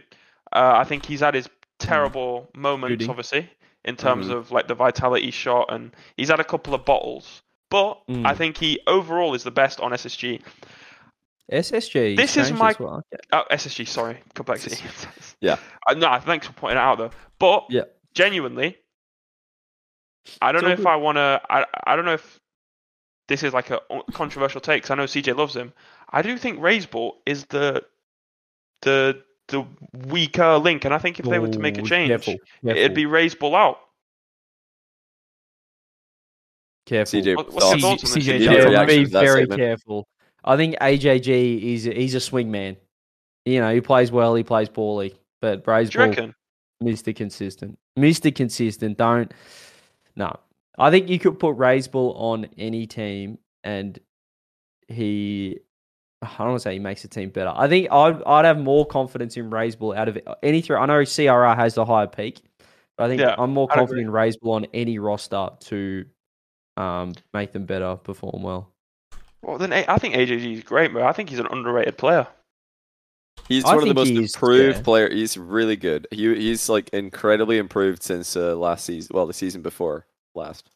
Uh, 0.51 0.73
I 0.75 0.83
think 0.83 1.05
he's 1.05 1.21
had 1.21 1.33
his 1.33 1.49
terrible 1.79 2.49
moments, 2.55 2.93
Goody. 2.93 3.09
obviously, 3.09 3.49
in 3.87 3.95
terms 3.95 4.27
Mhm. 4.27 4.35
of 4.35 4.51
like 4.51 4.67
the 4.67 4.75
vitality 4.75 5.31
shot, 5.31 5.67
and 5.73 5.95
he's 6.17 6.29
had 6.29 6.39
a 6.39 6.43
couple 6.43 6.73
of 6.75 6.85
bottles. 6.85 7.41
But 7.69 8.05
Mm. 8.07 8.25
I 8.25 8.33
think 8.35 8.57
he 8.57 8.79
overall 8.87 9.33
is 9.33 9.43
the 9.43 9.51
best 9.51 9.79
on 9.81 9.91
SSG. 9.93 10.41
SSG. 11.51 12.15
This 12.15 12.35
is 12.37 12.51
my- 12.51 12.75
well. 12.79 13.01
Oh, 13.31 13.43
SSG, 13.49 13.85
sorry, 13.85 14.19
complexity. 14.35 14.77
Yeah. 15.41 15.57
Uh, 15.87 15.93
no, 15.93 16.19
thanks 16.19 16.47
for 16.47 16.53
pointing 16.53 16.77
it 16.77 16.81
out 16.81 16.97
though. 16.97 17.11
But 17.39 17.67
Yeah. 17.69 17.83
genuinely, 18.13 18.77
I 20.41 20.51
don't 20.51 20.65
It's 20.65 20.79
know 20.79 20.81
if. 20.81 20.87
I 20.87 20.95
want 20.97 21.17
to. 21.17 21.41
I 21.49 21.65
I 21.85 21.95
don't 21.95 22.05
know 22.05 22.13
if 22.13 22.39
this 23.27 23.43
is 23.43 23.53
like 23.53 23.69
a 23.69 23.79
controversial 24.13 24.59
take. 24.61 24.83
Cause 24.83 24.91
I 24.91 24.95
know 24.95 25.05
CJ 25.05 25.33
loves 25.33 25.55
him. 25.55 25.73
I 26.09 26.21
do 26.21 26.37
think 26.37 26.59
Raiseball 26.59 27.17
is 27.25 27.45
the 27.45 27.85
the 28.81 29.23
the 29.47 29.65
weaker 30.07 30.57
link, 30.57 30.85
and 30.85 30.93
I 30.93 30.97
think 30.97 31.19
if 31.19 31.25
they 31.25 31.39
were 31.39 31.47
to 31.47 31.59
make 31.59 31.77
a 31.77 31.81
change, 31.81 32.09
careful, 32.09 32.35
it'd 32.63 32.93
be 32.93 33.05
Raiseball 33.05 33.53
out. 33.55 33.79
careful. 36.85 37.19
CJ, 37.19 37.35
What- 37.35 37.51
what's 37.53 37.65
your 37.65 37.79
thoughts? 37.79 38.01
thoughts 38.01 38.11
on 38.11 38.19
this? 38.19 38.25
CJ 38.27 38.39
Need 38.39 38.45
Yeah, 38.45 38.81
a 38.81 38.85
be 38.87 39.03
very 39.05 39.41
statement. 39.43 39.59
careful. 39.59 40.07
I 40.43 40.55
think 40.55 40.75
AJG 40.79 41.73
is 41.73 41.83
he's 41.83 42.15
a 42.15 42.19
swing 42.21 42.49
man. 42.51 42.77
You 43.45 43.59
know, 43.59 43.73
he 43.73 43.81
plays 43.81 44.11
well, 44.11 44.35
he 44.35 44.43
plays 44.43 44.69
poorly, 44.69 45.15
but 45.41 45.63
Braves 45.63 45.89
Do 45.89 45.99
you 45.99 46.05
reckon? 46.05 46.33
Mr. 46.83 47.13
Consistent. 47.15 47.77
Mr. 47.97 48.33
Consistent. 48.33 48.97
Don't. 48.97 49.33
No. 50.15 50.33
I 50.77 50.91
think 50.91 51.09
you 51.09 51.17
could 51.19 51.39
put 51.39 51.57
Raiseball 51.57 52.13
on 52.15 52.47
any 52.57 52.85
team 52.87 53.39
and 53.63 53.99
he. 54.87 55.59
I 56.21 56.27
don't 56.37 56.47
want 56.47 56.59
to 56.59 56.61
say 56.61 56.73
he 56.73 56.79
makes 56.79 57.03
the 57.03 57.07
team 57.07 57.29
better. 57.29 57.53
I 57.55 57.67
think 57.67 57.91
I'd, 57.91 58.21
I'd 58.23 58.45
have 58.45 58.57
more 58.57 58.85
confidence 58.85 59.37
in 59.37 59.51
Raiseball 59.51 59.95
out 59.95 60.07
of 60.07 60.17
any 60.41 60.61
three. 60.61 60.75
I 60.75 60.85
know 60.85 61.01
CRR 61.01 61.55
has 61.55 61.75
the 61.75 61.85
higher 61.85 62.07
peak, 62.07 62.41
but 62.97 63.05
I 63.05 63.07
think 63.07 63.21
Yeah, 63.21 63.35
I'm 63.37 63.53
more 63.53 63.67
I'd 63.71 63.75
confident 63.75 64.07
in 64.07 64.13
Raiseball 64.13 64.55
on 64.55 64.67
any 64.73 64.97
roster 64.97 65.49
to 65.59 66.05
um, 66.75 67.13
make 67.33 67.51
them 67.53 67.65
better, 67.65 67.95
perform 67.97 68.41
well. 68.41 68.71
Well, 69.43 69.59
then 69.59 69.71
I 69.71 69.97
think 69.97 70.15
AJG 70.15 70.53
is 70.53 70.63
great, 70.63 70.91
but 70.91 71.03
I 71.03 71.13
think 71.13 71.29
he's 71.29 71.39
an 71.39 71.47
underrated 71.51 71.97
player. 71.97 72.27
He's 73.47 73.63
I 73.63 73.75
one 73.75 73.83
of 73.83 73.89
the 73.89 73.93
most 73.93 74.09
improved 74.09 74.77
yeah. 74.77 74.83
player. 74.83 75.09
He's 75.09 75.37
really 75.37 75.75
good. 75.75 76.07
He 76.11 76.33
he's 76.35 76.67
like 76.69 76.89
incredibly 76.89 77.59
improved 77.59 78.01
since 78.01 78.35
uh, 78.35 78.55
last 78.55 78.85
season. 78.85 79.11
Well, 79.13 79.27
the 79.27 79.33
season 79.33 79.61
before 79.61 80.05
last. 80.35 80.69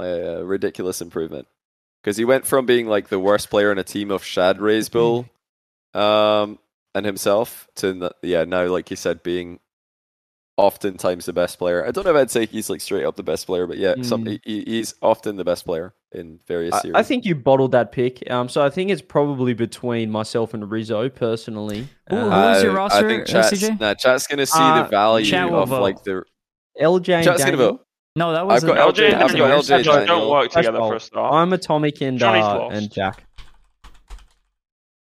Uh, 0.00 0.44
ridiculous 0.44 1.00
improvement. 1.00 1.46
Because 2.04 2.18
he 2.18 2.24
went 2.26 2.46
from 2.46 2.66
being 2.66 2.86
like 2.86 3.08
the 3.08 3.18
worst 3.18 3.48
player 3.48 3.72
in 3.72 3.78
a 3.78 3.82
team 3.82 4.10
of 4.10 4.22
Shad 4.22 4.58
Raisbull, 4.58 5.26
um, 5.94 6.58
and 6.94 7.06
himself 7.06 7.66
to 7.76 8.10
yeah 8.22 8.44
now 8.44 8.66
like 8.66 8.90
you 8.90 8.96
said 8.96 9.22
being 9.22 9.58
oftentimes 10.56 11.26
the 11.26 11.32
best 11.32 11.58
player. 11.58 11.84
I 11.84 11.90
don't 11.90 12.04
know 12.04 12.10
if 12.12 12.16
I'd 12.16 12.30
say 12.30 12.46
he's 12.46 12.70
like 12.70 12.80
straight 12.80 13.04
up 13.04 13.16
the 13.16 13.22
best 13.24 13.46
player, 13.46 13.66
but 13.66 13.76
yeah, 13.78 13.94
some, 14.02 14.24
Mm. 14.24 14.40
he, 14.44 14.62
he's 14.64 14.94
often 15.02 15.34
the 15.36 15.44
best 15.44 15.64
player 15.64 15.94
in 16.12 16.38
various 16.46 16.74
I, 16.74 16.80
series. 16.80 16.94
I 16.94 17.02
think 17.02 17.24
you 17.24 17.34
bottled 17.34 17.72
that 17.72 17.90
pick. 17.90 18.22
Um, 18.30 18.48
so 18.48 18.62
I 18.64 18.70
think 18.70 18.90
it's 18.90 19.02
probably 19.02 19.52
between 19.54 20.10
myself 20.12 20.54
and 20.54 20.70
Rizzo 20.70 21.08
personally. 21.08 21.88
Ooh, 22.12 22.16
Um, 22.16 22.54
who's 22.54 22.62
your 22.62 22.72
roster, 22.74 23.04
I 23.04 23.08
think 23.08 23.22
uh, 23.22 23.32
chat's, 23.32 23.50
CJ? 23.52 23.80
Nah, 23.80 23.94
chat's 23.94 24.26
gonna 24.28 24.46
see 24.46 24.56
Uh, 24.60 24.84
the 24.84 24.88
value 24.90 25.36
of 25.56 25.70
vote. 25.70 25.82
like 25.82 26.04
the 26.04 26.22
LJ 26.80 27.14
and 27.16 27.24
chat's 27.24 27.40
gonna 27.44 27.56
Daniel. 27.56 27.72
vote. 27.78 27.83
No, 28.16 28.32
that 28.32 28.46
was 28.46 28.62
I've 28.62 28.68
got 28.74 28.94
LJ 28.94 29.06
and 29.12 29.14
I've 29.16 29.28
Daniel, 29.32 29.48
got 29.48 29.64
LJ 29.64 29.82
don't 29.84 30.06
Daniel. 30.06 30.30
work 30.30 30.50
together 30.52 30.78
for 30.78 30.94
a 30.94 31.00
start. 31.00 31.34
I'm 31.34 31.52
Atomic 31.52 32.00
and 32.00 32.16
Johnny's 32.16 32.44
uh, 32.44 32.68
and 32.68 32.92
Jack. 32.92 33.24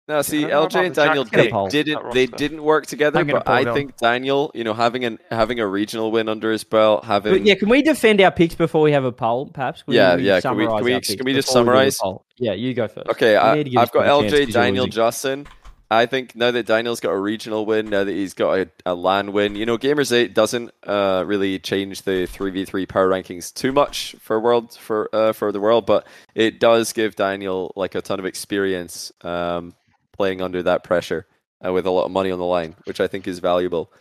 No, 0.07 0.23
see, 0.23 0.45
I 0.45 0.49
LJ 0.49 0.85
and 0.87 0.95
Daniel 0.95 1.23
Jack 1.23 1.31
they 1.71 1.83
didn't 1.83 2.11
they 2.13 2.25
didn't 2.25 2.63
work 2.63 2.87
together, 2.87 3.23
but 3.23 3.47
I 3.47 3.61
it 3.61 3.67
up. 3.67 3.75
think 3.75 3.97
Daniel, 3.97 4.49
you 4.55 4.63
know, 4.63 4.73
having 4.73 5.05
an 5.05 5.19
having 5.29 5.59
a 5.59 5.67
regional 5.67 6.11
win 6.11 6.27
under 6.27 6.51
his 6.51 6.63
belt, 6.63 7.05
having 7.05 7.33
But 7.33 7.43
yeah, 7.43 7.53
can 7.53 7.69
we 7.69 7.83
defend 7.83 8.19
our 8.19 8.31
picks 8.31 8.55
before 8.55 8.81
we 8.81 8.91
have 8.93 9.05
a 9.05 9.11
poll, 9.11 9.45
perhaps? 9.45 9.83
Can 9.83 9.93
Yeah, 9.93 10.15
we 10.15 10.23
yeah, 10.23 10.41
can 10.41 10.57
we- 10.57 10.65
can 10.65 10.75
we- 10.83 10.91
can 10.91 10.91
we 10.91 10.99
just 10.99 11.15
before 11.15 11.33
do 11.33 11.33
the 11.35 11.41
summarise? 11.43 11.97
poll? 11.99 12.25
Yeah, 12.37 12.53
you 12.53 12.73
go 12.73 12.87
first. 12.87 13.07
Okay, 13.09 13.37
I, 13.37 13.55
need 13.57 13.65
to 13.65 13.69
give 13.69 13.79
I've 13.79 13.91
got 13.91 14.01
this 14.01 14.09
guy 14.09 14.15
a 14.17 14.21
chance 14.21 14.33
LJ, 14.33 14.45
'cause 14.45 14.55
you're 14.55 14.63
Daniel, 14.63 14.85
losing. 14.85 14.91
Justin. 14.95 15.47
I 15.93 16.05
think 16.05 16.35
now 16.35 16.51
that 16.51 16.65
Daniel's 16.65 16.99
got 16.99 17.11
a 17.11 17.17
regional 17.17 17.65
win, 17.65 17.89
now 17.89 18.03
that 18.03 18.11
he's 18.11 18.33
got 18.33 18.57
a, 18.57 18.69
a 18.85 18.95
LAN 18.95 19.31
win, 19.31 19.55
you 19.55 19.65
know, 19.65 19.77
Gamers 19.77 20.11
Eight 20.11 20.33
doesn't 20.33 20.71
uh, 20.83 21.23
really 21.25 21.59
change 21.59 22.03
the 22.03 22.25
three 22.25 22.51
v 22.51 22.65
three 22.65 22.85
power 22.85 23.09
rankings 23.09 23.53
too 23.53 23.71
much 23.71 24.15
for 24.19 24.39
world 24.39 24.73
for 24.73 25.09
uh, 25.13 25.33
for 25.33 25.51
the 25.51 25.59
world, 25.59 25.85
but 25.85 26.07
it 26.35 26.59
does 26.59 26.93
give 26.93 27.15
Daniel 27.15 27.71
like 27.75 27.95
a 27.95 28.01
ton 28.01 28.19
of 28.19 28.25
experience 28.25 29.11
um, 29.21 29.73
playing 30.11 30.41
under 30.41 30.63
that 30.63 30.83
pressure 30.83 31.25
uh, 31.65 31.71
with 31.71 31.85
a 31.85 31.91
lot 31.91 32.05
of 32.05 32.11
money 32.11 32.31
on 32.31 32.39
the 32.39 32.45
line, 32.45 32.75
which 32.85 32.99
I 32.99 33.07
think 33.07 33.27
is 33.27 33.39
valuable. 33.39 33.91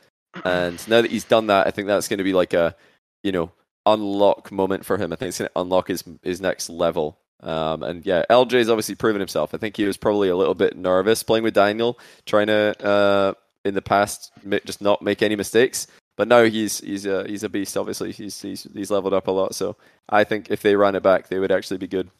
And 0.44 0.76
now 0.88 1.02
that 1.02 1.10
he's 1.10 1.24
done 1.24 1.48
that, 1.48 1.66
I 1.66 1.70
think 1.70 1.88
that's 1.88 2.08
going 2.08 2.18
to 2.18 2.24
be 2.24 2.32
like 2.32 2.54
a 2.54 2.74
you 3.22 3.32
know 3.32 3.52
unlock 3.86 4.50
moment 4.50 4.84
for 4.84 4.96
him. 4.96 5.12
I 5.12 5.16
think 5.16 5.30
it's 5.30 5.38
going 5.38 5.48
to 5.48 5.60
unlock 5.60 5.88
his 5.88 6.04
his 6.22 6.40
next 6.40 6.70
level. 6.70 7.18
Um, 7.42 7.82
and 7.82 8.06
yeah, 8.06 8.24
LJ's 8.30 8.68
obviously 8.70 8.94
proven 8.94 9.20
himself. 9.20 9.54
I 9.54 9.58
think 9.58 9.76
he 9.76 9.84
was 9.84 9.96
probably 9.96 10.28
a 10.28 10.36
little 10.36 10.54
bit 10.54 10.76
nervous 10.76 11.22
playing 11.22 11.44
with 11.44 11.54
Daniel, 11.54 11.98
trying 12.26 12.46
to 12.46 12.84
uh, 12.86 13.34
in 13.64 13.74
the 13.74 13.82
past 13.82 14.30
ma- 14.44 14.58
just 14.64 14.80
not 14.80 15.02
make 15.02 15.22
any 15.22 15.36
mistakes. 15.36 15.86
But 16.16 16.28
now 16.28 16.44
he's 16.44 16.80
he's 16.80 17.06
a 17.06 17.26
he's 17.26 17.42
a 17.42 17.48
beast. 17.48 17.76
Obviously, 17.76 18.12
he's 18.12 18.40
he's 18.40 18.66
he's 18.74 18.90
leveled 18.90 19.14
up 19.14 19.26
a 19.26 19.30
lot. 19.32 19.54
So 19.54 19.76
I 20.08 20.24
think 20.24 20.50
if 20.50 20.62
they 20.62 20.76
ran 20.76 20.94
it 20.94 21.02
back, 21.02 21.28
they 21.28 21.38
would 21.38 21.50
actually 21.50 21.78
be 21.78 21.88
good. 21.88 22.10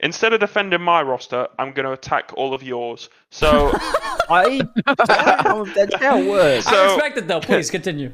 Instead 0.00 0.32
of 0.32 0.40
defending 0.40 0.80
my 0.80 1.02
roster, 1.02 1.48
I'm 1.58 1.72
going 1.72 1.84
to 1.84 1.92
attack 1.92 2.30
all 2.36 2.54
of 2.54 2.62
yours. 2.62 3.08
So 3.30 3.70
I, 4.30 4.60
that's 4.86 5.94
how 5.96 6.18
it 6.18 6.28
works. 6.28 6.66
So- 6.66 6.74
I 6.76 6.92
respect 6.94 7.18
it 7.18 7.28
though. 7.28 7.40
Please 7.40 7.70
continue. 7.70 8.12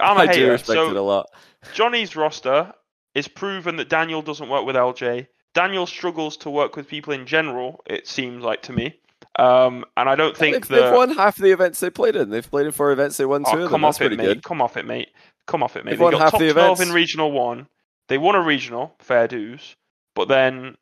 I'm 0.00 0.16
a 0.16 0.20
I 0.20 0.26
do 0.26 0.50
respect 0.50 0.76
So 0.76 0.90
it 0.90 0.96
a 0.96 1.02
lot. 1.02 1.26
Johnny's 1.74 2.14
roster 2.16 2.72
is 3.14 3.26
proven 3.28 3.76
that 3.76 3.88
Daniel 3.88 4.22
doesn't 4.22 4.48
work 4.48 4.64
with 4.64 4.76
LJ. 4.76 5.26
Daniel 5.54 5.86
struggles 5.86 6.36
to 6.38 6.50
work 6.50 6.76
with 6.76 6.88
people 6.88 7.12
in 7.12 7.26
general. 7.26 7.80
It 7.86 8.06
seems 8.06 8.44
like 8.44 8.62
to 8.62 8.72
me, 8.72 8.98
um, 9.38 9.84
and 9.96 10.08
I 10.08 10.14
don't 10.14 10.36
think 10.36 10.66
They've, 10.68 10.82
they've 10.82 10.92
won 10.92 11.10
half 11.16 11.36
the 11.36 11.50
events 11.52 11.80
they 11.80 11.90
played 11.90 12.16
in. 12.16 12.30
They've 12.30 12.48
played 12.48 12.66
in 12.66 12.72
four 12.72 12.92
events. 12.92 13.16
They 13.16 13.26
won 13.26 13.44
two 13.44 13.50
Oh, 13.50 13.54
of 13.54 13.60
them. 13.62 13.68
come 13.70 13.82
That's 13.82 13.96
off 13.96 14.02
it, 14.02 14.16
mate. 14.16 14.24
good. 14.24 14.42
Come 14.44 14.60
off 14.62 14.76
it, 14.76 14.86
mate. 14.86 15.10
Come 15.46 15.62
off 15.62 15.76
it, 15.76 15.84
mate. 15.84 15.92
They've 15.92 15.98
They 15.98 16.04
won 16.04 16.12
got 16.12 16.30
top 16.30 16.40
the 16.40 16.52
12 16.52 16.80
in 16.82 16.92
regional 16.92 17.32
one. 17.32 17.66
They 18.08 18.18
won 18.18 18.34
a 18.34 18.40
regional, 18.42 18.94
fair 19.00 19.26
dues, 19.28 19.74
but 20.14 20.28
then 20.28 20.76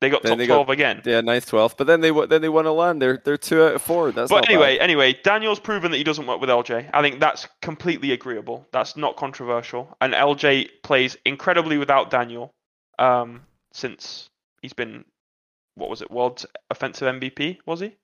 they 0.00 0.10
got 0.10 0.22
Then 0.22 0.30
top 0.30 0.38
they 0.38 0.46
got- 0.46 0.54
12 0.64 0.70
again. 0.70 1.02
Yeah, 1.04 1.20
ninth, 1.22 1.46
twelfth. 1.48 1.76
But 1.76 1.86
then 1.88 2.00
they 2.00 2.10
then 2.26 2.40
they 2.42 2.48
won 2.48 2.66
a 2.66 2.72
LAN. 2.72 2.98
They're 3.00 3.20
they're 3.24 3.36
two 3.36 3.62
out 3.64 3.74
of 3.74 3.82
four. 3.82 4.12
That's 4.12 4.30
But 4.30 4.48
anyway, 4.48 4.76
bad. 4.78 4.82
anyway, 4.84 5.12
Daniel's 5.24 5.58
proven 5.58 5.90
that 5.90 5.96
he 5.96 6.04
doesn't 6.04 6.26
work 6.26 6.40
with 6.40 6.50
LJ. 6.50 6.88
I 6.94 7.02
think 7.02 7.18
that's 7.20 7.48
completely 7.62 8.12
agreeable. 8.12 8.64
That's 8.72 8.96
not 8.96 9.16
controversial. 9.16 9.96
And 10.00 10.12
LJ 10.14 10.68
plays 10.84 11.16
incredibly 11.24 11.78
without 11.78 12.10
Daniel 12.10 12.52
um, 13.00 13.42
since 13.72 14.30
he's 14.62 14.72
been, 14.72 15.04
what 15.74 15.90
was 15.90 16.02
it, 16.02 16.10
World 16.10 16.44
Offensive 16.70 17.08
MVP, 17.14 17.58
was 17.66 17.80
he? 17.80 17.96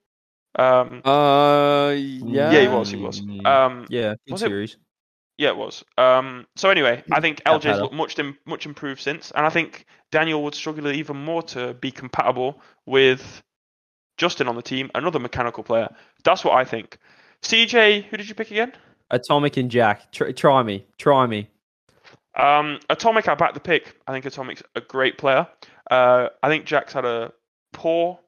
Um, 0.56 1.02
Uh, 1.04 1.90
yeah. 1.96 2.50
Yeah, 2.52 2.60
he 2.60 2.68
was, 2.68 2.90
he 2.90 2.96
was. 2.96 3.20
Mm, 3.20 3.46
um, 3.46 3.86
yeah, 3.88 4.14
good 4.26 4.32
was 4.32 4.42
it- 4.42 4.76
Yeah, 5.36 5.48
it 5.48 5.56
was. 5.56 5.84
Um, 5.98 6.46
so 6.54 6.70
anyway, 6.70 7.02
I 7.10 7.20
think 7.20 7.42
LJ's 7.44 7.64
better. 7.64 7.82
looked 7.82 7.94
much 7.94 8.16
much 8.46 8.66
improved 8.66 9.00
since, 9.00 9.32
and 9.32 9.44
I 9.44 9.50
think 9.50 9.84
Daniel 10.12 10.44
would 10.44 10.54
struggle 10.54 10.86
even 10.88 11.16
more 11.16 11.42
to 11.42 11.74
be 11.74 11.90
compatible 11.90 12.60
with 12.86 13.42
Justin 14.16 14.46
on 14.46 14.54
the 14.54 14.62
team, 14.62 14.92
another 14.94 15.18
mechanical 15.18 15.64
player. 15.64 15.88
That's 16.22 16.44
what 16.44 16.54
I 16.54 16.64
think. 16.64 16.98
CJ, 17.42 18.04
who 18.04 18.16
did 18.16 18.28
you 18.28 18.34
pick 18.36 18.52
again? 18.52 18.72
Atomic 19.10 19.56
and 19.56 19.68
Jack. 19.70 20.12
Tr- 20.12 20.30
try 20.30 20.62
me. 20.62 20.86
Try 20.98 21.26
me. 21.26 21.48
Um, 22.36 22.80
Atomic, 22.90 23.28
I 23.28 23.34
back 23.34 23.54
the 23.54 23.60
pick. 23.60 23.94
I 24.06 24.12
think 24.12 24.24
Atomic's 24.24 24.62
a 24.74 24.80
great 24.80 25.18
player. 25.18 25.46
Uh, 25.90 26.28
I 26.42 26.48
think 26.48 26.64
Jack's 26.64 26.92
had 26.92 27.04
a 27.04 27.32
poor 27.72 28.18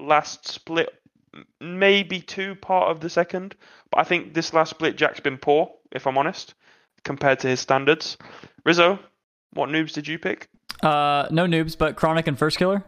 last 0.00 0.48
split, 0.48 0.90
maybe 1.60 2.20
two 2.20 2.54
part 2.56 2.90
of 2.90 3.00
the 3.00 3.10
second, 3.10 3.54
but 3.90 4.00
I 4.00 4.04
think 4.04 4.34
this 4.34 4.52
last 4.52 4.70
split 4.70 4.96
Jack's 4.96 5.20
been 5.20 5.38
poor, 5.38 5.70
if 5.92 6.06
I'm 6.06 6.18
honest, 6.18 6.54
compared 7.04 7.40
to 7.40 7.48
his 7.48 7.60
standards. 7.60 8.16
Rizzo, 8.64 8.98
what 9.52 9.68
noobs 9.68 9.92
did 9.92 10.08
you 10.08 10.18
pick? 10.18 10.48
Uh, 10.82 11.28
no 11.30 11.46
noobs, 11.46 11.76
but 11.76 11.96
Chronic 11.96 12.26
and 12.26 12.38
Firstkiller. 12.38 12.82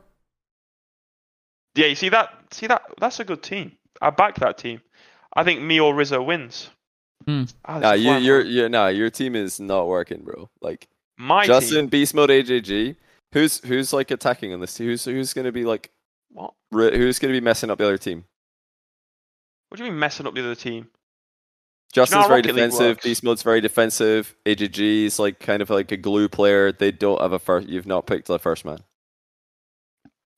Yeah, 1.75 1.87
you 1.87 1.95
see 1.95 2.09
that? 2.11 2.31
See 2.51 2.67
that? 2.67 2.83
That's 2.99 3.21
a 3.21 3.25
good 3.25 3.43
team. 3.43 3.73
I 4.01 4.11
back 4.11 4.37
that 4.37 4.59
team. 4.59 4.81
I 5.35 5.45
think 5.45 5.63
me 5.63 5.81
or 5.81 5.95
Rizzo 5.95 6.23
wins. 6.23 6.69
Ah, 7.65 7.79
Nah, 7.79 7.93
this 7.93 8.01
you, 8.03 8.13
you're, 8.17 8.45
you're, 8.45 8.69
nah, 8.69 8.89
your 8.89 9.11
team 9.11 9.35
is 9.37 9.59
not 9.61 9.87
working, 9.89 10.23
bro. 10.23 10.49
Like 10.61 10.89
my 11.19 11.47
Justin, 11.47 11.83
team. 11.83 11.87
Beast 11.89 12.15
Mode, 12.15 12.31
AJG. 12.31 12.97
Who's 13.33 13.59
who's 13.65 13.93
like 13.93 14.11
attacking 14.11 14.53
on 14.53 14.61
this? 14.61 14.77
Who's 14.77 15.05
who's 15.05 15.33
gonna 15.33 15.53
be 15.53 15.65
like 15.65 15.91
What? 16.31 16.53
ri- 16.71 16.97
who's 16.97 17.19
gonna 17.19 17.33
be 17.33 17.41
messing 17.41 17.71
up 17.71 17.79
the 17.79 17.85
other 17.85 17.99
team? 17.99 18.25
What 19.69 19.79
do 19.79 19.85
you 19.85 19.91
mean 19.91 19.99
messing 19.99 20.27
up 20.27 20.35
the 20.35 20.41
other 20.41 20.55
team? 20.55 20.89
Justin's 21.93 22.23
how 22.23 22.29
very 22.29 22.43
defensive. 22.43 23.01
Beast 23.03 23.23
Mode's 23.23 23.43
very 23.43 23.61
defensive. 23.61 24.35
AJG 24.47 25.05
is 25.05 25.19
like 25.19 25.39
kind 25.41 25.61
of 25.63 25.71
like 25.71 25.93
a 25.93 25.97
glue 25.97 26.29
player. 26.29 26.73
They 26.73 26.91
don't 26.91 27.21
have 27.21 27.33
a 27.33 27.39
first. 27.39 27.69
You've 27.69 27.87
not 27.87 28.07
picked 28.07 28.29
a 28.31 28.39
first 28.39 28.65
man. 28.65 28.79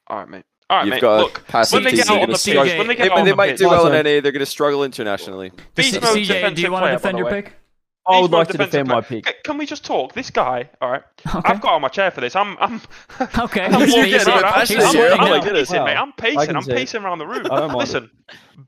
All 0.09 0.19
right, 0.19 0.29
mate. 0.29 0.45
All 0.75 0.79
right, 0.81 0.87
You've 0.87 0.95
mate. 0.95 1.01
got 1.03 1.21
Look, 1.21 1.39
a 1.39 1.43
passing 1.43 1.77
when 1.77 1.85
they 1.85 1.93
get 1.93 2.11
out 2.11 2.21
on 2.23 2.31
the 2.31 2.37
struggle- 2.39 2.65
pitch, 2.65 2.79
when 2.79 2.87
they 2.89 2.95
They, 2.95 3.03
get 3.05 3.13
out 3.13 3.19
on 3.19 3.25
they 3.25 3.31
the 3.31 3.37
might 3.37 3.51
pitch, 3.51 3.59
do 3.59 3.69
well 3.69 3.87
in 3.87 3.93
Awesome. 3.93 4.05
NA. 4.07 4.21
They're 4.21 4.33
going 4.33 4.39
to 4.41 4.47
struggle 4.47 4.83
internationally. 4.85 5.53
Beast 5.75 5.93
C- 5.95 6.01
mode 6.01 6.17
CJ, 6.19 6.55
do 6.57 6.63
you 6.63 6.73
want 6.73 6.87
to 6.87 6.91
defend 6.93 7.19
your 7.19 7.31
pick? 7.31 7.53
I 8.07 8.21
would 8.21 8.23
Beast 8.23 8.31
mode 8.33 8.39
like 8.39 8.47
to 8.49 8.53
defensive 8.55 8.71
defend 8.73 8.89
my 8.89 9.01
pick. 9.01 9.27
C- 9.29 9.35
Can 9.45 9.57
we 9.59 9.67
just 9.67 9.85
talk? 9.85 10.13
This 10.15 10.31
guy, 10.31 10.69
all 10.83 10.91
right. 10.91 11.03
Okay. 11.35 11.41
I've 11.45 11.61
got 11.61 11.75
on 11.75 11.81
my 11.83 11.89
chair 11.89 12.11
for 12.11 12.21
this. 12.21 12.35
I'm, 12.37 12.57
I'm, 12.59 12.81
Okay. 13.39 13.63
I'm 13.65 13.73
walking 13.73 13.87
pacing. 14.03 14.33
around. 14.33 14.45
I'm, 14.45 14.61
He's 14.61 14.69
He's 14.71 14.79
pacing. 14.79 14.85
I'm, 14.89 14.95
here. 14.95 15.09
sweating 15.09 15.19
Oh 15.21 15.29
my 15.31 15.41
pacing, 15.53 15.85
mate. 15.85 15.97
I'm 15.97 16.13
pacing. 16.13 16.57
I'm 16.57 16.65
pacing 16.65 17.03
around 17.05 17.19
the 17.21 17.27
room. 17.27 17.47
I 17.47 17.61
don't 17.61 17.69
mind 17.69 17.79
Listen, 17.79 18.11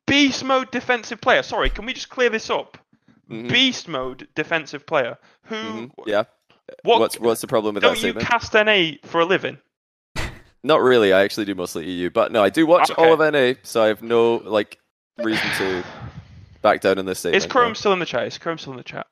beast 0.06 0.44
mode 0.44 0.70
defensive 0.70 1.20
player. 1.20 1.42
Sorry, 1.42 1.68
can 1.70 1.84
we 1.86 1.92
just 1.92 2.08
clear 2.08 2.30
this 2.30 2.48
up? 2.50 2.78
Mhm, 3.30 3.50
Beast 3.50 3.88
mode 3.88 4.28
defensive 4.36 4.86
player. 4.86 5.18
Who? 5.44 5.56
mhm, 5.56 5.90
Yeah. 6.06 6.24
What? 6.82 7.00
What's 7.00 7.20
what's 7.20 7.40
the 7.40 7.46
problem 7.46 7.74
with 7.74 7.82
that 7.82 7.94
don't 7.94 8.02
you 8.02 8.14
cast 8.14 8.54
NA 8.54 8.92
for 9.04 9.20
a 9.20 9.24
living? 9.24 9.58
Not 10.66 10.82
really. 10.82 11.12
I 11.12 11.22
actually 11.22 11.44
do 11.46 11.54
mostly 11.54 11.88
EU, 11.88 12.10
but 12.10 12.32
no, 12.32 12.42
I 12.42 12.50
do 12.50 12.66
watch 12.66 12.90
all 12.98 13.12
of 13.12 13.20
Okay. 13.20 13.52
NA, 13.52 13.58
so 13.62 13.82
I 13.84 13.86
have 13.86 14.02
no 14.02 14.42
like 14.44 14.78
reason 15.22 15.48
to 15.58 15.84
back 16.60 16.80
down 16.80 16.98
on 16.98 17.06
this 17.06 17.20
statement. 17.20 17.44
Is 17.44 17.50
Chrome 17.50 17.74
still 17.76 17.92
in 17.92 18.00
the 18.00 18.06
chat? 18.06 18.26
Is 18.26 18.36
Chrome 18.36 18.58
still 18.58 18.72
in 18.72 18.76
the 18.78 18.82
chat? 18.82 19.06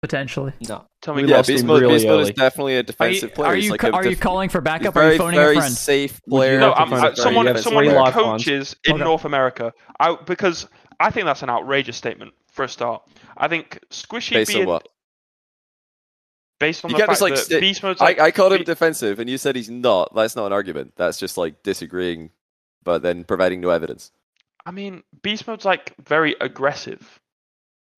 Potentially. 0.00 0.52
No. 0.68 0.84
Tell 1.00 1.14
me. 1.14 1.22
We 1.22 1.28
Yeah, 1.30 1.36
lost 1.36 1.48
Beast 1.48 1.60
him 1.62 1.68
Mode, 1.68 1.82
really 1.82 1.94
Beast 1.96 2.06
Mode 2.06 2.20
is 2.20 2.26
early. 2.28 2.32
definitely 2.32 2.72
a 2.74 2.78
Are 2.78 2.80
you, 2.80 2.84
defensive 2.84 3.34
player. 3.34 3.48
are 3.48 3.56
you, 3.56 3.70
like 3.70 3.80
ca- 3.80 3.88
a 3.88 3.92
are 3.92 4.06
you 4.08 4.16
calling 4.16 4.48
for 4.48 4.60
backup? 4.60 4.94
very, 4.94 5.04
Or 5.06 5.08
are 5.10 5.12
you 5.12 5.18
phoning 5.18 5.38
very 5.38 5.56
a 5.56 5.60
friend? 5.60 5.72
safe 5.74 6.20
Would 6.26 6.34
you 6.34 6.38
player. 6.40 6.60
No, 6.60 6.72
I'm, 6.72 6.88
find 6.90 7.04
uh, 7.04 7.14
someone, 7.14 7.44
defensive? 7.46 7.64
someone 7.64 7.84
who 7.84 7.92
lifelines. 7.92 8.42
coaches 8.44 8.76
in 8.84 8.94
Okay. 8.94 9.04
North 9.04 9.24
America. 9.26 9.72
I, 10.00 10.16
because 10.26 10.66
I 10.98 11.10
think 11.10 11.26
that's 11.26 11.42
an 11.42 11.50
outrageous 11.50 11.96
statement 11.96 12.32
for 12.50 12.64
a 12.64 12.68
start. 12.68 13.02
I 13.36 13.46
think 13.46 13.78
Squishy 13.90 14.32
Based 14.32 14.50
on 14.50 14.56
being 14.56 14.68
what? 14.68 14.88
Based 16.62 16.84
on 16.84 16.92
You 16.92 16.96
the 16.96 17.06
fact 17.06 17.20
like, 17.20 17.34
that 17.34 17.44
sti- 17.44 17.60
Beast 17.60 17.82
mode. 17.82 17.96
I, 18.00 18.04
like, 18.04 18.20
I 18.20 18.30
called 18.30 18.52
him 18.52 18.60
Be- 18.60 18.64
defensive, 18.64 19.18
and 19.18 19.28
you 19.28 19.36
said 19.36 19.56
he's 19.56 19.68
not. 19.68 20.14
That's 20.14 20.36
not 20.36 20.46
an 20.46 20.52
argument. 20.52 20.92
That's 20.96 21.18
just 21.18 21.36
like 21.36 21.62
disagreeing, 21.64 22.30
but 22.84 23.02
then 23.02 23.24
providing 23.24 23.60
no 23.60 23.70
evidence. 23.70 24.12
I 24.64 24.70
mean, 24.70 25.02
Beast 25.22 25.46
Mode's 25.48 25.64
like 25.64 25.92
very 26.04 26.36
aggressive. 26.40 27.20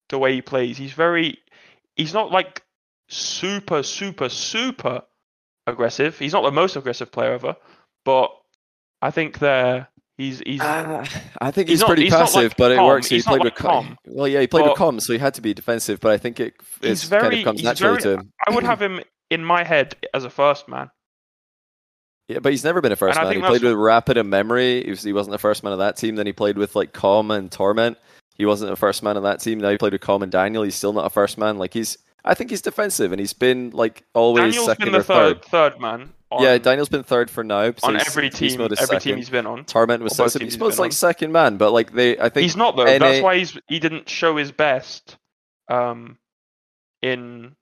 The 0.09 0.17
way 0.17 0.33
he 0.33 0.41
plays, 0.41 0.77
he's 0.77 0.93
very. 0.93 1.37
He's 1.95 2.13
not 2.13 2.31
like 2.31 2.63
super, 3.07 3.83
super, 3.83 4.29
super 4.29 5.03
aggressive. 5.67 6.17
He's 6.17 6.33
not 6.33 6.41
the 6.43 6.51
most 6.51 6.75
aggressive 6.75 7.11
player 7.11 7.33
ever, 7.33 7.55
but 8.03 8.31
I 9.01 9.11
think 9.11 9.39
there 9.39 9.87
he's 10.17 10.39
he's. 10.39 10.61
Uh, 10.61 11.05
I 11.41 11.51
think 11.51 11.69
He's 11.69 11.79
he's, 11.79 11.85
pretty 11.87 12.09
not 12.09 12.19
passive, 12.21 12.43
like 12.51 12.57
but 12.57 12.71
it 12.71 12.81
works. 12.81 13.07
He 13.07 13.15
He's 13.15 13.25
not 13.25 13.31
played 13.39 13.43
like 13.45 13.59
with 13.59 13.63
Comm. 13.63 13.95
Well, 14.07 14.27
yeah, 14.27 14.41
he 14.41 14.47
played 14.47 14.65
with 14.65 14.75
But- 14.77 14.91
Comm, 14.93 15.01
so 15.01 15.13
he 15.13 15.19
had 15.19 15.33
to 15.35 15.41
be 15.41 15.53
defensive. 15.53 15.99
But 15.99 16.11
I 16.11 16.17
think 16.17 16.39
it 16.39 16.53
it's 16.81 17.07
kind 17.07 17.21
very- 17.21 17.39
of 17.39 17.45
comes 17.45 17.63
naturally 17.63 17.99
very- 18.01 18.15
to 18.17 18.21
him. 18.21 18.31
I 18.47 18.53
would 18.53 18.63
have 18.63 18.81
him 18.81 19.01
in 19.29 19.43
my 19.43 19.63
head 19.63 19.95
as 20.13 20.23
a 20.23 20.29
first 20.29 20.67
man. 20.67 20.89
Yeah, 22.27 22.39
but 22.39 22.51
he's 22.51 22.63
never 22.63 22.81
been 22.81 22.91
a 22.91 22.95
first 22.95 23.19
And 23.19 23.27
man. 23.27 23.35
He 23.35 23.41
played 23.41 23.61
with 23.61 23.73
Rapid 23.73 24.17
and 24.17 24.29
Memory. 24.29 24.83
He, 24.83 24.89
was, 24.89 25.03
he 25.03 25.13
wasn't 25.13 25.33
the 25.33 25.37
first 25.37 25.63
man 25.63 25.73
of 25.73 25.79
that 25.79 25.95
team. 25.95 26.15
Then 26.15 26.25
he 26.25 26.33
played 26.33 26.57
with 26.57 26.75
like 26.75 26.91
Comm 26.91 27.35
and 27.35 27.51
Torment. 27.51 27.97
He 28.35 28.45
wasn't 28.45 28.71
a 28.71 28.75
first 28.75 29.03
man 29.03 29.15
of 29.15 29.23
that 29.23 29.41
team. 29.41 29.59
Now 29.59 29.69
he 29.69 29.77
played 29.77 29.93
with 29.93 30.01
Comm 30.01 30.23
and 30.23 30.31
Daniel. 30.31 30.63
He's 30.63 30.75
still 30.75 30.91
not 30.91 31.05
a 31.05 31.09
first 31.11 31.37
man. 31.37 31.57
Like 31.59 31.73
he's, 31.73 31.97
I 32.23 32.33
think 32.33 32.49
he's 32.49 32.63
defensive, 32.63 33.11
and 33.11 33.19
he's 33.19 33.33
been 33.33 33.69
like 33.71 34.03
always 34.15 34.55
Daniel's 34.55 34.65
second 34.65 34.85
been 34.85 34.93
the 34.93 34.99
or 34.99 35.03
third. 35.03 35.45
third 35.45 35.79
man. 35.79 36.13
On, 36.35 36.43
yeah, 36.43 36.57
Daniel's 36.57 36.89
been 36.89 37.03
third 37.03 37.29
for 37.29 37.43
now. 37.43 37.71
So 37.71 37.87
on 37.87 37.95
every 37.95 38.29
team, 38.29 38.59
every 38.61 38.75
second. 38.75 38.99
team 39.01 39.17
he's 39.17 39.29
been 39.29 39.45
on. 39.47 39.65
Torment 39.65 40.03
was 40.03 40.13
or 40.13 40.23
both 40.25 40.31
second. 40.33 40.45
He's 40.45 40.53
he's 40.53 40.59
supposed 40.59 40.79
like 40.79 40.89
on. 40.89 40.91
second 40.91 41.31
man, 41.31 41.57
but 41.57 41.71
like 41.71 41.93
they, 41.93 42.17
I 42.19 42.29
think 42.29 42.43
He's 42.43 42.55
not 42.55 42.75
though. 42.75 42.85
NA 42.85 42.97
That's 42.97 43.23
why 43.23 43.37
he's 43.37 43.57
he 43.67 43.79
didn't 43.79 44.09
show 44.09 44.37
his 44.37 44.51
best. 44.51 45.17
Um, 45.69 46.17
in 47.01 47.55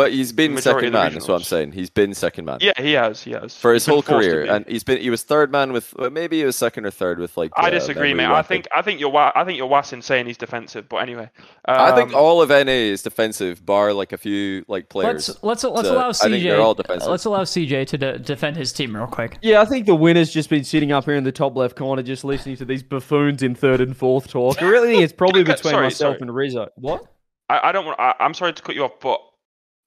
But 0.00 0.12
he's 0.12 0.32
been 0.32 0.56
second 0.56 0.94
man. 0.94 1.12
That's 1.12 1.28
what 1.28 1.34
I'm 1.34 1.42
saying. 1.42 1.72
He's 1.72 1.90
been 1.90 2.14
second 2.14 2.46
man 2.46 2.56
yeah, 2.62 2.72
he 2.78 2.92
has, 2.92 3.22
he 3.22 3.32
has 3.32 3.54
for 3.54 3.74
his 3.74 3.84
been 3.84 3.92
whole 3.92 4.02
career, 4.02 4.44
and 4.44 4.64
he's 4.66 4.82
been 4.82 4.98
he 4.98 5.10
was 5.10 5.22
third 5.22 5.52
man 5.52 5.74
with 5.74 5.92
well, 5.94 6.08
maybe 6.08 6.38
he 6.38 6.44
was 6.44 6.56
second 6.56 6.86
or 6.86 6.90
third 6.90 7.18
with 7.18 7.36
like. 7.36 7.52
I 7.54 7.66
uh, 7.66 7.70
disagree, 7.70 8.14
Memory 8.14 8.32
mate. 8.32 8.38
I 8.38 8.42
think 8.42 8.66
I 8.74 8.80
think 8.80 8.98
you're 8.98 9.10
wa- 9.10 9.32
I 9.34 9.44
think 9.44 9.58
you're 9.58 9.66
wassing 9.66 10.00
saying 10.00 10.24
he's 10.24 10.38
defensive, 10.38 10.88
but 10.88 10.96
anyway. 10.98 11.28
Um, 11.66 11.76
I 11.80 11.94
think 11.94 12.14
all 12.14 12.40
of 12.40 12.48
NA 12.48 12.72
is 12.72 13.02
defensive, 13.02 13.66
bar 13.66 13.92
like 13.92 14.12
a 14.12 14.16
few 14.16 14.64
like 14.68 14.88
players. 14.88 15.28
Let's 15.42 15.42
let's 15.42 15.64
let's 15.64 15.88
So, 15.88 15.94
allow 15.94 16.08
I 16.08 16.12
think 16.12 16.34
CJ. 16.36 16.42
they're 16.44 16.60
all 16.60 16.74
defensive. 16.74 17.10
let's 17.10 17.26
allow 17.26 17.42
CJ 17.42 17.86
to 17.88 17.98
de- 17.98 18.18
defend 18.18 18.56
his 18.56 18.72
team 18.72 18.96
real 18.96 19.06
quick. 19.06 19.36
Yeah, 19.42 19.60
I 19.60 19.66
think 19.66 19.84
the 19.84 19.94
winner's 19.94 20.30
just 20.30 20.48
been 20.48 20.64
sitting 20.64 20.92
up 20.92 21.04
here 21.04 21.14
in 21.16 21.24
the 21.24 21.32
top 21.32 21.54
left 21.56 21.76
corner, 21.76 22.02
just 22.02 22.24
listening 22.24 22.56
to 22.56 22.64
these 22.64 22.82
buffoons 22.82 23.42
in 23.42 23.54
third 23.54 23.82
and 23.82 23.94
fourth 23.94 24.28
talk. 24.28 24.62
I 24.62 24.66
really 24.68 24.88
think 24.88 25.02
it's 25.02 25.12
probably 25.12 25.42
between 25.44 25.72
sorry, 25.72 25.84
myself 25.86 26.12
sorry. 26.14 26.20
and 26.22 26.34
Rizzo. 26.34 26.68
What? 26.76 27.04
I, 27.50 27.68
I 27.68 27.72
don't 27.72 27.84
want. 27.84 28.00
I, 28.00 28.14
I'm 28.18 28.32
sorry 28.32 28.54
to 28.54 28.62
cut 28.62 28.74
you 28.74 28.84
off, 28.84 28.92
but 29.00 29.20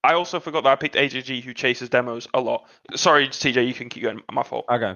I 0.03 0.13
also 0.13 0.39
forgot 0.39 0.63
that 0.63 0.71
I 0.71 0.75
picked 0.75 0.95
AJG, 0.95 1.43
who 1.43 1.53
chases 1.53 1.89
demos 1.89 2.27
a 2.33 2.41
lot. 2.41 2.67
Sorry, 2.95 3.27
TJ, 3.27 3.65
you 3.65 3.73
can 3.73 3.89
keep 3.89 4.03
going. 4.03 4.21
My 4.31 4.43
fault. 4.43 4.65
Okay, 4.69 4.95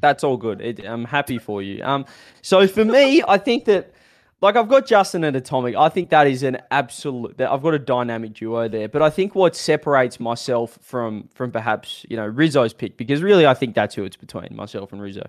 that's 0.00 0.22
all 0.22 0.36
good. 0.36 0.60
It, 0.60 0.84
I'm 0.84 1.04
happy 1.04 1.38
for 1.38 1.62
you. 1.62 1.82
Um, 1.82 2.04
so 2.42 2.66
for 2.66 2.84
me, 2.84 3.22
I 3.26 3.38
think 3.38 3.64
that 3.64 3.94
like 4.40 4.56
I've 4.56 4.68
got 4.68 4.86
Justin 4.86 5.24
and 5.24 5.34
Atomic. 5.36 5.74
I 5.76 5.88
think 5.88 6.10
that 6.10 6.26
is 6.26 6.42
an 6.42 6.58
absolute. 6.70 7.40
I've 7.40 7.62
got 7.62 7.74
a 7.74 7.78
dynamic 7.78 8.34
duo 8.34 8.68
there. 8.68 8.88
But 8.88 9.02
I 9.02 9.10
think 9.10 9.34
what 9.34 9.56
separates 9.56 10.20
myself 10.20 10.78
from 10.82 11.28
from 11.34 11.50
perhaps 11.50 12.04
you 12.08 12.16
know 12.16 12.26
Rizzo's 12.26 12.72
pick 12.72 12.96
because 12.96 13.22
really 13.22 13.46
I 13.46 13.54
think 13.54 13.74
that's 13.74 13.94
who 13.94 14.04
it's 14.04 14.16
between 14.16 14.54
myself 14.54 14.92
and 14.92 15.00
Rizzo, 15.00 15.26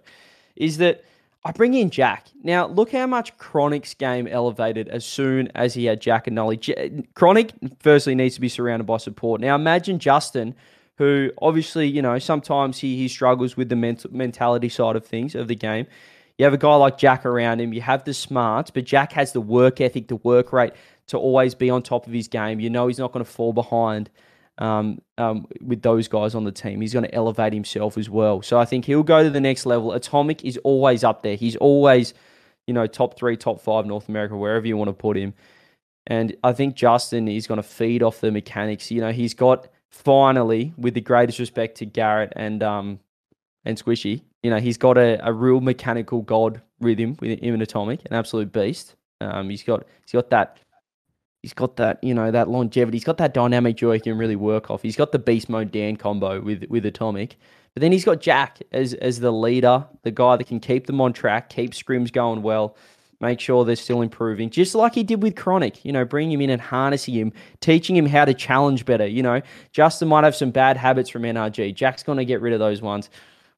is 0.55 0.77
that. 0.77 1.03
I 1.45 1.51
bring 1.53 1.73
in 1.73 1.89
Jack. 1.89 2.27
Now, 2.43 2.67
look 2.67 2.91
how 2.91 3.07
much 3.07 3.37
Chronic's 3.37 3.93
game 3.93 4.27
elevated 4.27 4.89
as 4.89 5.05
soon 5.05 5.49
as 5.55 5.73
he 5.73 5.85
had 5.85 6.01
Jack 6.01 6.27
and 6.27 6.35
Nolly. 6.35 6.57
J- 6.57 7.03
Chronic, 7.13 7.53
firstly, 7.79 8.13
needs 8.13 8.35
to 8.35 8.41
be 8.41 8.49
surrounded 8.49 8.85
by 8.85 8.97
support. 8.97 9.39
Now, 9.39 9.55
imagine 9.55 9.99
Justin, 9.99 10.53
who 10.97 11.31
obviously, 11.41 11.87
you 11.87 12.01
know, 12.01 12.19
sometimes 12.19 12.79
he, 12.79 12.97
he 12.97 13.07
struggles 13.07 13.55
with 13.55 13.69
the 13.69 13.77
mental, 13.77 14.11
mentality 14.13 14.67
side 14.67 14.97
of 14.97 15.05
things, 15.05 15.33
of 15.33 15.47
the 15.47 15.55
game. 15.55 15.87
You 16.37 16.43
have 16.43 16.53
a 16.53 16.57
guy 16.57 16.75
like 16.75 16.97
Jack 16.97 17.25
around 17.25 17.61
him, 17.61 17.71
you 17.73 17.81
have 17.81 18.03
the 18.03 18.13
smarts, 18.13 18.69
but 18.69 18.83
Jack 18.83 19.13
has 19.13 19.31
the 19.31 19.41
work 19.41 19.79
ethic, 19.79 20.09
the 20.09 20.17
work 20.17 20.51
rate 20.51 20.73
to 21.07 21.17
always 21.17 21.55
be 21.55 21.69
on 21.69 21.83
top 21.83 22.05
of 22.05 22.13
his 22.13 22.27
game. 22.27 22.59
You 22.59 22.69
know 22.69 22.87
he's 22.87 22.99
not 22.99 23.13
going 23.13 23.23
to 23.23 23.31
fall 23.31 23.53
behind 23.53 24.09
um, 24.59 25.01
um, 25.17 25.47
with 25.61 25.81
those 25.81 26.07
guys 26.07 26.35
on 26.35 26.43
the 26.43 26.51
team. 26.51 26.81
He's 26.81 26.93
going 26.93 27.05
to 27.05 27.15
elevate 27.15 27.53
himself 27.53 27.97
as 27.97 28.09
well. 28.09 28.41
So 28.41 28.59
I 28.59 28.65
think 28.65 28.85
he'll 28.85 29.03
go 29.03 29.23
to 29.23 29.29
the 29.29 29.41
next 29.41 29.65
level. 29.65 29.93
Atomic 29.93 30.45
is 30.45 30.57
always 30.63 31.03
up 31.03 31.23
there. 31.23 31.35
He's 31.35 31.55
always, 31.55 32.13
you 32.67 32.73
know, 32.73 32.85
top 32.85 33.17
three, 33.17 33.37
top 33.37 33.61
five 33.61 33.85
North 33.85 34.09
America, 34.09 34.35
wherever 34.35 34.67
you 34.67 34.77
want 34.77 34.89
to 34.89 34.93
put 34.93 35.17
him. 35.17 35.33
And 36.05 36.35
I 36.43 36.53
think 36.53 36.75
Justin 36.75 37.27
is 37.27 37.47
going 37.47 37.57
to 37.57 37.63
feed 37.63 38.03
off 38.03 38.19
the 38.19 38.31
mechanics. 38.31 38.91
You 38.91 39.01
know, 39.01 39.11
he's 39.11 39.33
got 39.33 39.67
finally, 39.91 40.73
with 40.77 40.93
the 40.93 41.01
greatest 41.01 41.39
respect 41.39 41.77
to 41.77 41.85
Garrett 41.85 42.33
and 42.35 42.61
um 42.61 42.99
and 43.65 43.77
Squishy, 43.77 44.21
you 44.41 44.49
know, 44.49 44.59
he's 44.59 44.77
got 44.77 44.97
a, 44.97 45.19
a 45.27 45.33
real 45.33 45.59
mechanical 45.59 46.21
god 46.21 46.61
with 46.79 46.97
him, 46.97 47.17
with 47.19 47.39
him 47.39 47.53
and 47.53 47.61
Atomic, 47.61 48.01
an 48.05 48.13
absolute 48.13 48.51
beast. 48.51 48.95
Um, 49.21 49.49
he's 49.49 49.63
got 49.63 49.85
he's 50.05 50.13
got 50.13 50.29
that 50.29 50.59
he's 51.41 51.53
got 51.53 51.75
that 51.77 52.03
you 52.03 52.13
know 52.13 52.31
that 52.31 52.49
longevity. 52.49 52.97
He's 52.97 53.03
got 53.03 53.17
that 53.17 53.33
dynamic 53.33 53.75
joy 53.75 53.93
he 53.93 53.99
can 53.99 54.17
really 54.17 54.35
work 54.35 54.69
off. 54.69 54.81
He's 54.81 54.95
got 54.95 55.11
the 55.11 55.19
beast 55.19 55.49
mode 55.49 55.71
Dan 55.71 55.95
combo 55.95 56.41
with 56.41 56.65
with 56.69 56.85
Atomic, 56.85 57.37
but 57.73 57.81
then 57.81 57.91
he's 57.91 58.05
got 58.05 58.21
Jack 58.21 58.59
as 58.71 58.93
as 58.95 59.19
the 59.19 59.31
leader, 59.31 59.85
the 60.03 60.11
guy 60.11 60.37
that 60.37 60.47
can 60.47 60.59
keep 60.59 60.87
them 60.87 61.01
on 61.01 61.13
track, 61.13 61.49
keep 61.49 61.71
scrims 61.71 62.11
going 62.11 62.41
well. 62.41 62.75
make 63.21 63.39
sure 63.39 63.65
they're 63.65 63.75
still 63.75 64.01
improving, 64.01 64.49
just 64.49 64.73
like 64.75 64.95
he 64.95 65.03
did 65.03 65.21
with 65.21 65.35
Chronic. 65.35 65.83
You 65.83 65.91
know, 65.91 66.05
bringing 66.05 66.33
him 66.33 66.41
in 66.41 66.49
and 66.49 66.61
harnessing 66.61 67.13
him, 67.13 67.33
teaching 67.59 67.95
him 67.95 68.05
how 68.05 68.25
to 68.25 68.33
challenge 68.33 68.85
better. 68.85 69.05
You 69.05 69.23
know, 69.23 69.41
Justin 69.71 70.07
might 70.07 70.23
have 70.23 70.35
some 70.35 70.51
bad 70.51 70.77
habits 70.77 71.09
from 71.09 71.23
NRG. 71.23 71.75
Jack's 71.75 72.03
going 72.03 72.17
to 72.17 72.25
get 72.25 72.41
rid 72.41 72.53
of 72.53 72.59
those 72.59 72.81
ones. 72.81 73.09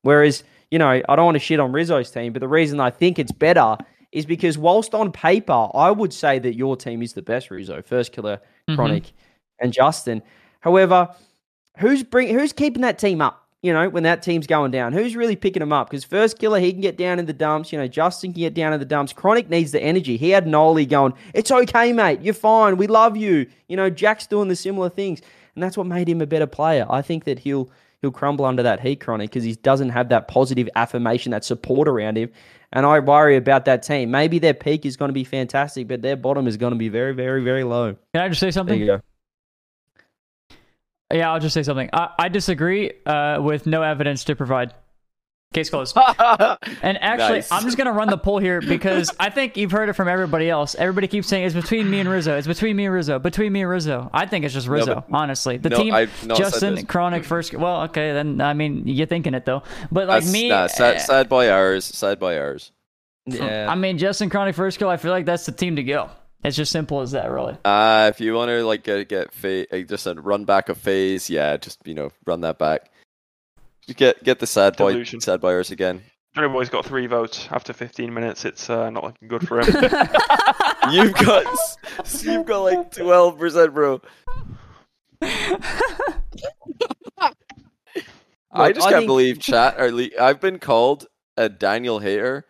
Whereas, 0.01 0.43
you 0.71 0.79
know, 0.79 0.89
I 0.89 1.15
don't 1.15 1.25
want 1.25 1.35
to 1.35 1.39
shit 1.39 1.59
on 1.59 1.71
Rizzo's 1.71 2.09
team, 2.09 2.33
but 2.33 2.39
the 2.39 2.47
reason 2.47 2.79
I 2.79 2.89
think 2.89 3.19
it's 3.19 3.31
better 3.31 3.77
is 4.11 4.25
because 4.25 4.57
whilst 4.57 4.93
on 4.93 5.11
paper, 5.11 5.67
I 5.73 5.91
would 5.91 6.13
say 6.13 6.39
that 6.39 6.55
your 6.55 6.75
team 6.75 7.01
is 7.01 7.13
the 7.13 7.21
best 7.21 7.49
Rizzo, 7.49 7.81
Firstkiller, 7.81 8.39
Mhm. 8.69 8.75
Chronic, 8.75 9.13
and 9.59 9.71
Justin. 9.71 10.21
However, 10.59 11.09
who's 11.77 12.03
bring 12.03 12.27
who's 12.37 12.53
keeping 12.53 12.81
that 12.81 12.99
team 12.99 13.21
up? 13.21 13.37
You 13.63 13.73
know, 13.73 13.89
when 13.89 14.03
that 14.03 14.23
team's 14.23 14.47
going 14.47 14.71
down, 14.71 14.91
who's 14.91 15.15
really 15.15 15.35
picking 15.35 15.59
them 15.59 15.71
up? 15.71 15.87
Because 15.89 16.03
Firstkiller, 16.03 16.59
he 16.59 16.71
can 16.71 16.81
get 16.81 16.97
down 16.97 17.19
in 17.19 17.27
the 17.27 17.33
dumps. 17.33 17.71
You 17.71 17.77
know, 17.77 17.87
Justin 17.87 18.33
can 18.33 18.39
get 18.41 18.55
down 18.55 18.73
in 18.73 18.79
the 18.79 18.85
dumps. 18.85 19.13
Chronic 19.13 19.51
needs 19.51 19.71
the 19.71 19.81
energy. 19.81 20.17
He 20.17 20.31
had 20.31 20.47
Nolly 20.47 20.85
going, 20.87 21.13
"It's 21.35 21.51
okay, 21.51 21.93
mate. 21.93 22.21
You're 22.23 22.33
fine. 22.33 22.77
We 22.77 22.87
love 22.87 23.15
you." 23.15 23.45
You 23.69 23.77
know, 23.77 23.89
Jack's 23.89 24.25
doing 24.25 24.47
the 24.47 24.55
similar 24.55 24.89
things, 24.89 25.21
and 25.55 25.63
that's 25.63 25.77
what 25.77 25.85
made 25.85 26.09
him 26.09 26.21
a 26.21 26.25
better 26.25 26.47
player. 26.47 26.87
I 26.89 27.03
think 27.03 27.25
that 27.25 27.39
he'll 27.39 27.69
he'll 28.01 28.11
crumble 28.11 28.45
under 28.45 28.63
that 28.63 28.79
heat, 28.79 28.99
Chronic, 28.99 29.29
because 29.29 29.43
he 29.43 29.55
doesn't 29.55 29.89
have 29.89 30.09
that 30.09 30.27
positive 30.27 30.67
affirmation, 30.75 31.31
that 31.31 31.43
support 31.45 31.87
around 31.87 32.17
him. 32.17 32.31
And 32.73 32.85
I 32.85 32.99
worry 32.99 33.35
about 33.35 33.65
that 33.65 33.83
team. 33.83 34.11
Maybe 34.11 34.39
their 34.39 34.53
peak 34.53 34.85
is 34.85 34.97
going 34.97 35.09
to 35.09 35.13
be 35.13 35.23
fantastic, 35.23 35.87
but 35.87 36.01
their 36.01 36.15
bottom 36.15 36.47
is 36.47 36.57
going 36.57 36.71
to 36.71 36.79
be 36.79 36.89
very, 36.89 37.13
very, 37.13 37.43
very 37.43 37.63
low. 37.63 37.95
Can 38.13 38.23
I 38.23 38.29
just 38.29 38.39
say 38.39 38.47
There 38.47 38.51
something? 38.53 38.79
you 38.79 38.85
go. 38.87 39.01
Yeah, 41.13 41.31
I'll 41.31 41.41
just 41.41 41.53
say 41.53 41.63
something. 41.63 41.89
I, 41.91 42.09
I 42.17 42.29
disagree 42.29 42.93
uh, 43.05 43.41
with 43.41 43.65
no 43.67 43.81
evidence 43.81 44.23
to 44.25 44.35
provide. 44.35 44.73
Case 45.53 45.69
closed. 45.69 45.97
And 46.83 46.97
actually, 47.01 47.39
Nice. 47.39 47.51
I'm 47.51 47.63
just 47.63 47.77
gonna 47.77 47.91
run 47.91 48.09
the 48.09 48.17
poll 48.17 48.39
here 48.39 48.61
because 48.61 49.11
I 49.19 49.29
think 49.29 49.57
you've 49.57 49.71
heard 49.71 49.89
it 49.89 49.93
from 49.93 50.07
everybody 50.07 50.49
else. 50.49 50.75
Everybody 50.75 51.07
keeps 51.07 51.27
saying 51.27 51.45
it's 51.45 51.53
between 51.55 51.89
me 51.89 51.99
and 51.99 52.09
Rizzo. 52.09 52.37
It's 52.37 52.47
between 52.47 52.75
me 52.75 52.85
and 52.85 52.93
Rizzo. 52.93 53.19
Between 53.19 53.51
me 53.51 53.61
and 53.61 53.69
Rizzo. 53.69 54.09
I 54.13 54.25
think 54.25 54.45
it's 54.45 54.53
just 54.53 54.67
Rizzo. 54.67 54.95
but- 54.95 55.05
honestly, 55.11 55.57
the 55.57 55.69
no, 55.69 55.77
team. 55.77 55.93
I've 55.93 56.09
JSTN. 56.21 56.87
Chronic 56.87 57.23
first. 57.25 57.53
Well, 57.53 57.83
okay, 57.83 58.13
then 58.13 58.39
I 58.41 58.53
mean 58.53 58.87
you're 58.87 59.07
thinking 59.07 59.33
it 59.33 59.45
though. 59.45 59.63
But 59.91 60.07
like 60.07 60.23
That's- 60.23 60.31
me, 60.31 60.49
nah, 60.49 60.67
sad, 60.67 60.95
uh, 60.95 60.99
sad 60.99 61.29
by 61.29 61.49
ours. 61.49 61.83
Sad 61.85 62.19
by 62.19 62.37
ours. 62.37 62.71
Yeah. 63.25 63.67
I 63.69 63.75
mean 63.75 63.97
JSTN 63.99 64.31
Chronic 64.31 64.55
Firstkiller. 64.55 64.89
I 64.89 64.97
feel 64.97 65.11
like 65.11 65.25
that's 65.25 65.45
the 65.45 65.51
team 65.51 65.75
to 65.75 65.83
go. 65.83 66.09
It's 66.43 66.57
just 66.57 66.71
simple 66.71 67.01
as 67.01 67.11
that, 67.11 67.29
really. 67.29 67.55
Uh, 67.63 68.09
if 68.11 68.19
you 68.19 68.33
want 68.33 68.49
to 68.49 68.65
like 68.65 68.83
get 68.83 69.07
get 69.09 69.31
fa- 69.31 69.67
like, 69.71 69.87
just 69.87 70.07
a 70.07 70.15
run 70.15 70.45
back 70.45 70.69
of 70.69 70.77
FaZe, 70.77 71.29
yeah, 71.29 71.57
just 71.57 71.85
you 71.85 71.93
know 71.93 72.09
run 72.25 72.41
that 72.41 72.57
back. 72.57 72.90
Just 73.91 73.97
Get 73.97 74.23
get 74.23 74.39
the 74.39 74.47
sad 74.47 74.77
boy 74.77 74.91
Delusion. 74.93 75.19
sad 75.21 75.41
by 75.41 75.53
again. 75.53 76.01
Johnny 76.33 76.47
Boy's 76.47 76.69
got 76.69 76.85
three 76.85 77.07
votes 77.07 77.47
after 77.51 77.73
15 77.73 78.13
minutes. 78.13 78.45
It's 78.45 78.69
uh, 78.69 78.89
not 78.89 79.03
looking 79.03 79.27
good 79.27 79.45
for 79.45 79.59
him. 79.59 79.67
You've 80.91 81.13
got 81.13 81.45
s- 81.99 82.23
you've 82.23 82.45
got 82.45 82.59
like 82.61 82.91
twelve 82.91 83.37
percent, 83.37 83.73
bro. 83.73 84.01
I 85.21 85.57
just 88.73 88.87
I 88.87 88.91
can't 88.91 89.01
think- 89.01 89.07
believe 89.07 89.39
chat. 89.39 89.79
Or 89.79 89.91
le- 89.91 90.09
I've 90.19 90.39
been 90.41 90.57
called 90.59 91.05
a 91.37 91.49
Daniel 91.49 91.99
hater 91.99 92.45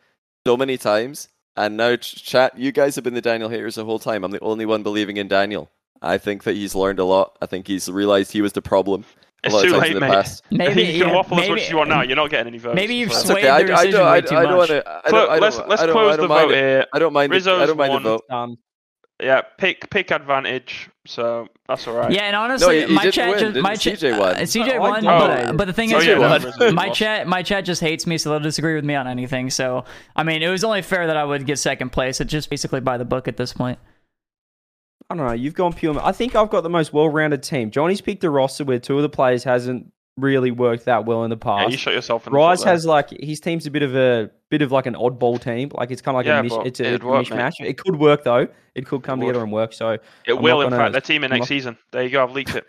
so 0.47 0.55
many 0.57 0.77
times, 0.77 1.27
and 1.57 1.75
now 1.77 1.95
ch- 1.97 2.23
chat. 2.23 2.57
You 2.57 2.71
guys 2.71 2.95
have 2.95 3.03
been 3.03 3.13
the 3.15 3.21
Daniel 3.21 3.49
haters 3.49 3.75
the 3.75 3.85
whole 3.85 3.99
time. 3.99 4.23
I'm 4.23 4.31
the 4.31 4.39
only 4.41 4.65
one 4.65 4.81
believing 4.83 5.17
in 5.17 5.27
Daniel. 5.27 5.69
I 6.01 6.17
think 6.17 6.43
that 6.43 6.55
he's 6.55 6.73
learned 6.75 6.99
a 6.99 7.05
lot. 7.05 7.37
I 7.41 7.45
think 7.47 7.67
he's 7.67 7.89
realized 7.89 8.31
he 8.31 8.41
was 8.41 8.53
the 8.53 8.61
problem. 8.61 9.03
A 9.43 9.47
It's 9.47 9.53
lot 9.55 9.63
of 9.65 9.69
too 9.69 9.71
times 9.71 9.81
late, 9.81 9.91
in 9.91 9.93
the 9.95 9.99
mate. 10.01 10.11
past. 10.11 10.43
Maybe 10.51 10.81
you 10.83 10.99
can 10.99 11.09
yeah, 11.09 11.15
waffle 11.15 11.37
as 11.37 11.41
maybe, 11.41 11.51
much 11.53 11.61
as 11.63 11.69
you 11.71 11.77
want 11.77 11.89
now. 11.89 12.01
You're 12.03 12.15
not 12.15 12.29
getting 12.29 12.47
any 12.47 12.57
votes. 12.59 12.75
Maybe 12.75 12.93
you've 12.95 13.11
so- 13.11 13.25
swayed 13.33 13.45
okay. 13.45 13.49
I, 13.49 13.63
their 13.63 13.73
I 13.75 13.85
decision 13.85 13.91
don't. 13.99 14.07
I, 14.07 14.11
way 14.13 14.21
too 14.21 14.27
don't 14.35 14.43
much. 14.43 14.57
want 14.57 14.69
to. 14.69 14.83
I 14.87 15.09
don't. 15.09 15.13
Look, 15.13 15.29
I 15.29 15.33
don't, 15.33 15.41
let's 15.41 15.57
let's 15.67 15.81
don't, 15.81 15.91
close 15.93 16.17
the 16.17 16.27
mind 16.27 16.47
vote 16.49 16.51
it. 16.53 16.57
here. 16.57 16.85
I 16.93 16.99
don't 16.99 17.13
mind. 17.13 17.31
The, 17.33 17.37
I 17.51 17.65
don't 17.65 17.77
mind 17.77 17.93
won. 17.93 18.03
the 18.03 18.09
vote. 18.09 18.23
Um, 18.29 18.57
Yeah, 19.19 19.41
pick 19.57 19.89
pick 19.89 20.11
advantage. 20.11 20.89
So 21.07 21.47
that's 21.67 21.87
all 21.87 21.95
right. 21.95 22.11
Yeah, 22.11 22.23
and 22.25 22.35
honestly, 22.35 22.81
he- 22.81 22.85
he 22.87 22.93
my 22.93 23.01
didn't 23.01 23.13
chat 23.15 23.29
win, 23.31 23.39
just 23.39 23.53
didn't 23.55 23.63
my 23.63 23.73
CJ 23.73 24.19
won? 24.19 24.35
uh, 24.35 24.39
CJ 24.41 24.75
Oh, 24.77 24.79
won, 24.79 25.01
did. 25.01 25.07
but, 25.07 25.45
Oh. 25.49 25.53
but 25.57 25.65
the 25.65 25.73
thing 25.73 25.91
Oh, 25.93 25.97
is, 25.97 26.05
yeah, 26.05 26.15
no, 26.59 26.71
my 26.73 26.89
chat 26.89 27.27
my 27.27 27.41
chat 27.41 27.65
just 27.65 27.81
hates 27.81 28.05
me, 28.05 28.19
so 28.19 28.29
they'll 28.29 28.39
disagree 28.39 28.75
with 28.75 28.85
me 28.85 28.93
on 28.93 29.07
anything. 29.07 29.49
So 29.49 29.85
I 30.15 30.21
mean, 30.23 30.43
it 30.43 30.49
was 30.49 30.63
only 30.63 30.83
fair 30.83 31.07
that 31.07 31.17
I 31.17 31.23
would 31.23 31.47
get 31.47 31.57
second 31.57 31.91
place. 31.91 32.21
It's 32.21 32.31
just 32.31 32.49
basically 32.51 32.81
by 32.81 32.97
the 32.97 33.05
book 33.05 33.27
at 33.27 33.37
this 33.37 33.53
point. 33.53 33.79
I 35.11 35.15
don't 35.15 35.27
know. 35.27 35.33
You've 35.33 35.53
gone 35.53 35.73
pure. 35.73 35.99
I 36.03 36.11
think 36.11 36.35
I've 36.35 36.49
got 36.49 36.61
the 36.61 36.69
most 36.69 36.93
well-rounded 36.93 37.43
team. 37.43 37.69
Johnny's 37.71 38.01
picked 38.01 38.23
a 38.23 38.29
roster 38.29 38.63
where 38.63 38.79
two 38.79 38.95
of 38.97 39.01
the 39.01 39.09
players 39.09 39.43
hasn't 39.43 39.91
really 40.17 40.51
worked 40.51 40.85
that 40.85 41.05
well 41.05 41.23
in 41.23 41.29
the 41.29 41.35
Yeah, 41.37 41.39
past. 41.63 41.71
you 41.71 41.77
shot 41.77 41.93
yourself 41.93 42.27
in 42.27 42.33
the 42.33 42.37
Rise 42.37 42.59
foot 42.59 42.67
has 42.69 42.85
like 42.85 43.09
his 43.11 43.39
team's 43.39 43.65
a 43.65 43.71
bit 43.71 43.81
of 43.81 43.95
a 43.95 44.29
bit 44.49 44.61
of 44.61 44.71
like 44.71 44.85
an 44.85 44.93
oddball 44.95 45.41
team. 45.41 45.69
Like 45.73 45.89
it's 45.91 46.01
kind 46.01 46.15
of 46.15 46.19
like 46.19 46.25
Yeah, 46.27 46.39
a 46.39 46.43
mish, 46.43 46.51
but 46.51 46.67
it's 46.67 46.79
a 46.79 46.85
it'd 46.85 47.03
work, 47.03 47.25
mishmash. 47.27 47.53
It 47.59 47.77
could 47.77 47.95
work 47.97 48.23
though. 48.23 48.47
It 48.75 48.85
could 48.85 49.03
come 49.03 49.21
It 49.21 49.25
would. 49.25 49.31
together 49.33 49.43
and 49.43 49.51
work. 49.53 49.73
So 49.73 49.91
It 49.91 50.01
I'm 50.29 50.41
will, 50.41 50.57
not 50.59 50.65
in 50.65 50.69
gonna- 50.71 50.91
fact. 50.93 51.05
Teaming 51.05 51.31
I'm 51.31 51.37
next 51.39 51.41
not- 51.41 51.47
season. 51.47 51.77
There 51.91 52.03
you 52.03 52.09
go. 52.09 52.23
I've 52.23 52.31
leaked 52.31 52.55
it. 52.55 52.65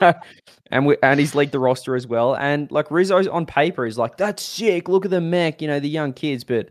and 0.70 0.86
we 0.86 0.96
and 1.02 1.18
he's 1.20 1.34
leaked 1.34 1.52
the 1.52 1.58
roster 1.60 1.94
as 1.96 2.06
well. 2.06 2.36
And 2.36 2.70
like 2.70 2.90
Rizzo's 2.90 3.26
on 3.26 3.46
paper 3.46 3.84
is 3.86 3.98
like 3.98 4.16
that's 4.16 4.42
sick. 4.42 4.88
Look 4.88 5.04
at 5.04 5.10
the 5.10 5.20
mech. 5.20 5.60
You 5.62 5.68
know 5.68 5.80
the 5.80 5.88
young 5.88 6.12
kids, 6.12 6.44
but. 6.44 6.70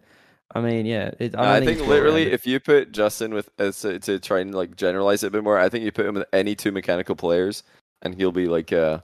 I 0.55 0.61
mean, 0.61 0.85
yeah. 0.85 1.11
It, 1.19 1.35
I, 1.35 1.43
don't 1.43 1.45
I, 1.45 1.65
think, 1.65 1.79
think 1.79 1.89
literally, 1.89 2.31
if 2.31 2.47
you 2.47 2.61
put 2.61 2.93
JSTN 2.93 3.33
with 3.33 3.49
as 3.59 3.81
to, 3.81 3.99
to 3.99 4.19
try 4.19 4.39
and 4.39 4.55
like 4.55 4.77
generalize 4.77 5.21
it 5.21 5.27
a 5.27 5.31
bit 5.31 5.43
more, 5.43 5.59
I 5.59 5.67
think 5.67 5.83
you 5.83 5.91
put 5.91 6.05
him 6.05 6.15
with 6.15 6.27
any 6.31 6.55
two 6.55 6.71
mechanical 6.71 7.15
players, 7.15 7.63
and 8.01 8.15
he'll 8.15 8.31
be 8.31 8.47
like, 8.47 8.71
uh, 8.71 8.99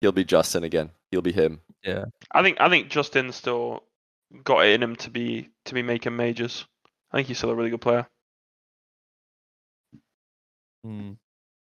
he'll 0.00 0.12
be 0.12 0.24
JSTN 0.24 0.64
again. 0.64 0.90
He'll 1.10 1.20
be 1.20 1.32
him. 1.32 1.60
Yeah. 1.82 2.06
I 2.32 2.42
think 2.42 2.58
I 2.58 2.70
think 2.70 2.88
JSTN's 2.88 3.36
still 3.36 3.84
got 4.44 4.64
it 4.64 4.72
in 4.72 4.82
him 4.82 4.96
to 4.96 5.10
be 5.10 5.50
to 5.66 5.74
be 5.74 5.82
making 5.82 6.16
majors. 6.16 6.64
I 7.12 7.18
think 7.18 7.28
he's 7.28 7.36
still 7.36 7.50
a 7.50 7.54
really 7.54 7.70
good 7.70 7.82
player. 7.82 8.06
Hmm. 10.82 11.12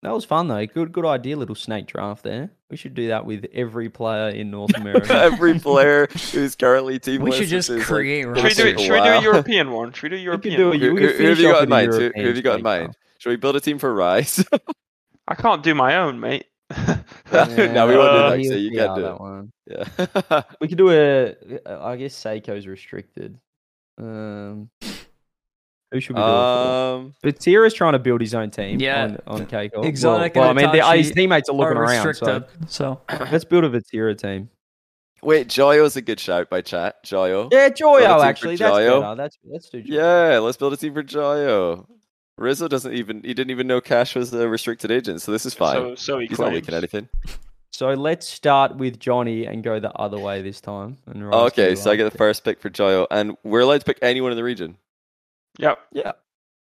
That 0.01 0.13
was 0.13 0.23
fun 0.23 0.47
though. 0.47 0.65
Good, 0.65 0.93
good 0.93 1.05
idea. 1.05 1.35
Little 1.35 1.55
snake 1.55 1.87
draft 1.87 2.23
there. 2.23 2.51
We 2.71 2.77
should 2.77 2.93
do 2.93 3.09
that 3.09 3.25
with 3.25 3.45
every 3.53 3.89
player 3.89 4.29
in 4.29 4.49
North 4.49 4.73
America. 4.77 5.13
Every 5.13 5.59
player 5.59 6.07
who's 6.31 6.55
currently 6.55 6.99
team. 6.99 7.21
We 7.21 7.31
should 7.33 7.49
just 7.49 7.69
create 7.81 8.23
Should 8.23 8.35
we 8.35 8.41
do 8.41 8.41
it? 8.41 8.43
rosters. 8.43 8.81
Should 8.81 8.91
we 8.93 8.99
do 9.01 9.09
a 9.09 9.21
European 9.21 9.71
one? 9.71 9.91
Should 9.91 10.03
we 10.03 10.09
do 10.09 10.15
a 10.15 10.19
European? 10.19 10.53
could 10.53 10.57
do 10.57 10.69
one? 10.69 10.75
a 10.77 10.79
Who, 10.79 10.95
who, 10.95 11.07
who 11.13 11.23
have 11.25 11.39
you 11.39 11.51
got 11.51 11.63
in 11.63 11.69
mind? 11.69 11.93
Who, 11.93 12.11
who 12.15 12.27
have 12.27 12.35
you 12.37 12.41
got 12.41 12.57
in 12.59 12.63
snake 12.63 12.63
mind? 12.63 12.95
Should 13.17 13.29
we 13.31 13.35
build 13.35 13.57
a 13.57 13.59
team 13.59 13.77
for 13.77 13.93
Rise? 13.93 14.45
I 15.27 15.35
can't 15.35 15.61
do 15.63 15.75
my 15.75 15.97
own, 15.97 16.19
mate. 16.19 16.45
draft. 17.31 17.73
no, 17.73 17.87
we 17.87 17.97
won't 17.97 18.37
do 18.37 18.43
that. 18.43 18.45
So 18.47 18.55
you 18.55 18.69
yeah, 18.71 18.85
can't 18.85 18.95
do 18.95 19.01
that 19.01 19.15
it. 19.15 19.19
one. 19.19 19.51
Yeah. 19.67 20.41
We 20.61 20.67
could 20.69 20.77
do 20.77 20.89
a. 20.91 21.35
I 21.67 21.97
guess 21.97 22.15
Seikoo's 22.15 22.67
restricted. 22.67 23.37
Um, 23.97 24.69
who 25.91 25.99
should 25.99 26.15
we 26.15 26.21
do? 26.21 26.27
it 26.27 26.29
for? 26.29 26.33
um. 26.33 27.13
But 27.23 27.39
Tira's 27.39 27.73
trying 27.73 27.93
to 27.93 27.99
build 27.99 28.21
his 28.21 28.35
own 28.35 28.51
team. 28.51 28.79
Yeah. 28.79 29.03
on, 29.03 29.19
on 29.27 29.45
Keiko. 29.47 29.83
Exotiik 29.83 30.35
Well, 30.35 30.53
well 30.53 30.83
I 30.83 30.93
mean, 30.93 30.97
his 31.03 31.11
teammates 31.11 31.49
are 31.49 31.55
looking 31.55 31.77
Are 31.77 31.83
around. 31.83 32.03
So 32.03 32.07
restricted. 32.09 32.71
So 32.71 33.01
let's 33.31 33.45
build 33.45 33.63
a 33.63 33.69
Vatira 33.69 34.17
team. 34.17 34.49
Wait, 35.21 35.47
Joyo's 35.49 35.95
a 35.97 36.01
good 36.01 36.19
shout 36.19 36.49
by 36.49 36.61
chat. 36.61 37.03
Joyo. 37.03 37.49
Yeah, 37.51 37.69
Build 37.69 38.01
a 38.01 38.05
Joyo. 38.05 38.23
Actually, 38.23 38.55
that's 38.55 38.71
Joyo. 38.71 39.01
better. 39.01 39.15
That's 39.15 39.37
let's 39.43 39.69
do. 39.69 39.83
Joyo. 39.83 39.87
Yeah, 39.87 40.39
let's 40.39 40.57
build 40.57 40.73
a 40.73 40.77
team 40.77 40.93
for 40.93 41.03
Joyo. 41.03 41.85
Rizzo 42.37 42.69
doesn't 42.69 42.93
even 42.93 43.21
he 43.23 43.33
didn't 43.33 43.51
even 43.51 43.67
know 43.67 43.81
Cash 43.81 44.15
was 44.15 44.33
a 44.33 44.47
restricted 44.47 44.91
agent, 44.91 45.21
so 45.21 45.31
this 45.33 45.45
is 45.45 45.53
fine. 45.53 45.75
So 45.75 45.95
so 45.95 46.19
he 46.19 46.27
He's 46.27 46.39
not 46.39 46.45
claims. 46.45 46.55
leaking 46.55 46.75
anything. 46.75 47.09
So 47.71 47.89
let's 47.93 48.27
start 48.27 48.77
with 48.77 48.99
Johnny 48.99 49.45
and 49.45 49.63
go 49.63 49.79
the 49.79 49.91
other 49.93 50.17
way 50.17 50.41
this 50.41 50.61
time. 50.61 50.97
And 51.05 51.23
Oh, 51.33 51.45
okay, 51.47 51.75
so 51.75 51.91
I 51.91 51.95
get 51.97 52.09
the 52.09 52.17
first 52.17 52.43
pick 52.43 52.59
for 52.61 52.69
Joyo, 52.69 53.07
and 53.11 53.35
we're 53.43 53.59
allowed 53.61 53.79
to 53.81 53.85
pick 53.85 53.99
anyone 54.01 54.31
in 54.31 54.37
the 54.37 54.43
region. 54.43 54.77
Yep. 55.59 55.79
Yeah. 55.91 56.11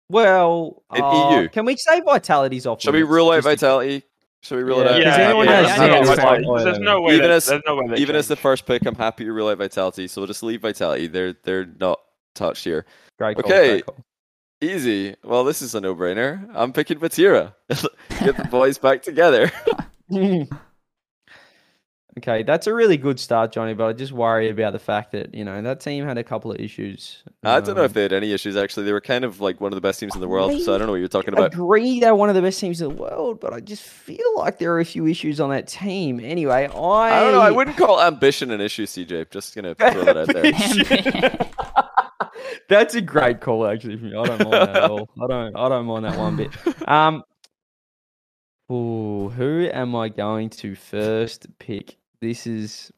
Well, 0.10 0.84
In 0.96 1.02
uh, 1.04 1.40
EU. 1.42 1.50
can 1.50 1.66
we 1.66 1.76
say 1.78 2.00
vitality's 2.02 2.66
off? 2.66 2.82
Shall 2.82 2.94
we 2.94 3.00
limits? 3.00 3.12
rule 3.14 3.32
out 3.32 3.44
Vitality? 3.44 4.04
Shall 4.44 4.58
we 4.58 4.64
rule 4.64 4.82
it 4.82 4.86
Yeah, 4.86 4.90
out? 4.92 4.98
because 5.00 5.18
Yeah, 5.18 5.24
anyone 5.28 5.46
yeah, 5.48 5.56
has 5.56 5.66
yeah, 5.68 5.76
zero 5.76 5.88
yeah, 5.88 6.02
is 6.02 6.08
yeah. 6.58 6.64
There's 6.64 6.80
no 6.80 7.02
way. 7.02 7.14
Even 7.16 7.28
that- 7.30 7.36
as- 7.36 7.46
there's 7.48 7.62
no 7.66 7.76
way 7.76 7.96
Even 7.98 8.16
as 8.16 8.28
the 8.28 8.36
first 8.36 8.66
pick, 8.66 8.86
I'm 8.86 8.96
happy 8.96 9.24
to 9.26 9.32
rule 9.34 9.48
out 9.50 9.58
Vitality, 9.58 10.08
so 10.08 10.22
we'll 10.22 10.28
just 10.28 10.44
leave 10.44 10.62
Vitality. 10.62 11.08
They're 11.08 11.34
they're 11.44 11.66
not 11.80 12.00
touched 12.36 12.64
here. 12.64 12.86
Great 13.18 13.38
call, 13.38 13.46
Okay. 13.52 13.70
great 13.70 13.86
call. 13.86 13.98
Easy. 14.62 15.16
Well, 15.24 15.44
this 15.44 15.62
is 15.62 15.76
a 15.76 15.82
no-brainer. 15.82 16.48
I'm 16.54 16.72
picking 16.72 16.98
Vatira. 17.00 17.54
Get 18.20 18.38
the 18.38 18.48
boys 18.50 18.78
back 18.78 19.02
together. 19.02 19.52
okay, 22.18 22.44
that's 22.44 22.68
a 22.68 22.74
really 22.74 22.98
good 22.98 23.20
start, 23.20 23.52
Johnny. 23.52 23.74
But 23.74 23.86
I 23.86 23.94
just 23.94 24.12
worry 24.12 24.50
about 24.50 24.74
the 24.74 24.80
fact 24.80 25.12
that 25.14 25.34
you 25.34 25.44
know 25.44 25.62
that 25.62 25.80
team 25.80 26.06
had 26.06 26.18
a 26.18 26.24
couple 26.24 26.52
of 26.52 26.60
issues. 26.60 27.24
I 27.44 27.60
don't 27.60 27.76
know 27.76 27.82
Um, 27.82 27.86
if 27.86 27.94
they 27.94 28.04
had 28.04 28.14
any 28.14 28.32
issues. 28.34 28.56
Actually, 28.56 28.86
they 28.86 28.92
were 28.94 29.02
kind 29.02 29.24
of 29.24 29.42
like 29.42 29.60
one 29.62 29.72
of 29.72 29.76
the 29.76 29.82
best 29.82 30.00
teams 30.00 30.16
in 30.16 30.22
the 30.22 30.28
world. 30.28 30.62
So 30.62 30.74
I 30.74 30.78
don't 30.78 30.88
know 30.88 30.94
what 30.94 31.00
you're 31.00 31.08
talking 31.08 31.34
about. 31.34 31.44
I 31.54 31.56
agree 31.56 32.00
they're 32.00 32.16
one 32.16 32.30
of 32.30 32.36
the 32.36 32.42
best 32.42 32.60
teams 32.60 32.82
in 32.82 32.90
the 32.90 32.96
world, 32.96 33.40
but 33.40 33.54
I 33.54 33.60
just 33.60 33.84
feel 33.84 34.38
like 34.38 34.60
there 34.60 34.74
are 34.74 34.80
a 34.80 34.86
few 34.86 35.08
issues 35.08 35.40
on 35.40 35.50
that 35.52 35.68
team. 35.68 36.20
Anyway, 36.20 36.68
I 36.74 37.18
I 37.18 37.20
don't 37.24 37.34
know. 37.34 37.42
I 37.42 37.52
wouldn't 37.52 37.78
call 37.78 38.02
ambition 38.02 38.52
an 38.52 38.62
issue, 38.62 38.86
CJ. 38.86 39.32
Just 39.32 39.56
gonna 39.56 39.76
throw 39.76 40.04
that 40.06 40.18
out 40.18 40.28
there. 40.28 41.50
That's 42.70 42.96
a 42.96 43.02
great 43.02 43.42
call, 43.42 43.66
actually. 43.68 43.98
From 43.98 44.08
you. 44.08 44.20
I 44.20 44.26
don't 44.26 44.40
mind 44.40 44.54
that 44.54 44.70
at 44.76 44.90
all. 44.90 45.10
I 45.22 45.28
don't. 45.28 45.56
I 45.56 45.70
don't 45.70 45.86
mind 45.86 46.06
that 46.06 46.18
one 46.18 46.36
bit. 46.38 46.88
Um. 46.88 47.24
Ooh, 48.72 49.30
who 49.30 49.70
am 49.72 49.96
I 49.96 50.10
going 50.10 50.50
to 50.50 50.74
first 50.76 51.48
pick? 51.60 51.98
This 52.24 52.48
is 52.48 52.90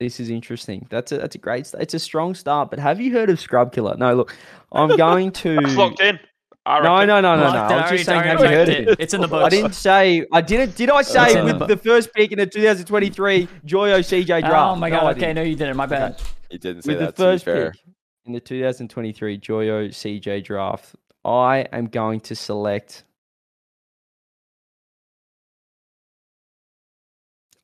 This 0.00 0.18
is 0.18 0.28
interesting. 0.28 0.84
That's 0.90 1.12
a 1.12 1.18
that's 1.18 1.36
a 1.36 1.38
great. 1.38 1.64
st- 1.64 1.80
It's 1.80 1.94
a 1.94 2.00
strong 2.00 2.34
start. 2.34 2.70
But 2.70 2.80
have 2.80 3.00
you 3.00 3.12
heard 3.12 3.30
of 3.30 3.38
Scrub 3.38 3.72
Killer? 3.72 3.96
No. 3.96 4.14
Look, 4.14 4.36
I'm 4.72 4.96
going 4.96 5.30
to. 5.44 5.60
That's 5.60 5.76
locked 5.76 6.00
in. 6.00 6.18
I 6.66 6.80
No, 6.80 7.04
no, 7.04 7.20
no, 7.20 7.36
no, 7.36 7.36
no. 7.36 7.52
Locked. 7.52 7.72
I 7.72 7.80
was 7.82 7.90
just 7.90 8.06
saying, 8.06 8.22
have 8.24 8.40
you 8.40 8.46
already 8.46 8.56
heard 8.56 8.68
of 8.68 8.88
it? 8.88 9.00
It's 9.00 9.14
in 9.14 9.20
the 9.20 9.28
I 9.28 9.48
didn't 9.48 9.74
say. 9.74 10.26
I 10.32 10.40
didn't. 10.40 10.74
Did 10.74 10.90
I 10.90 11.02
say 11.02 11.40
with 11.44 11.60
the 11.60 11.66
the 11.66 11.76
first 11.76 12.12
pick 12.12 12.32
in 12.32 12.38
the 12.38 12.46
2023 12.46 13.46
Joyo 13.64 13.98
CJ 14.00 14.26
draft? 14.40 14.54
Oh 14.54 14.74
my 14.74 14.90
god. 14.90 15.04
I 15.04 15.10
okay, 15.12 15.32
no, 15.32 15.42
you 15.42 15.54
didn't. 15.54 15.76
My 15.76 15.86
bad. 15.86 16.20
He 16.50 16.58
didn't 16.58 16.82
say 16.82 16.88
With 16.90 16.98
the 16.98 17.04
that. 17.06 17.16
To 17.16 17.22
be 17.22 17.24
first 17.24 17.44
fair, 17.44 17.70
pick 17.70 17.80
in 18.26 18.32
the 18.32 18.40
2023 18.40 19.38
Joyo 19.38 19.88
CJ 19.90 20.42
draft, 20.42 20.96
I 21.24 21.68
am 21.72 21.86
going 21.86 22.18
to 22.22 22.34
select 22.34 23.04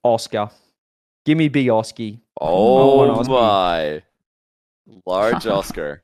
Oscar. 0.04 0.50
Give 1.28 1.36
me 1.36 1.48
big 1.48 1.68
Oski. 1.68 2.20
oh 2.40 3.06
want 3.06 3.28
my, 3.28 4.02
large 5.04 5.46
Oscar. 5.58 6.02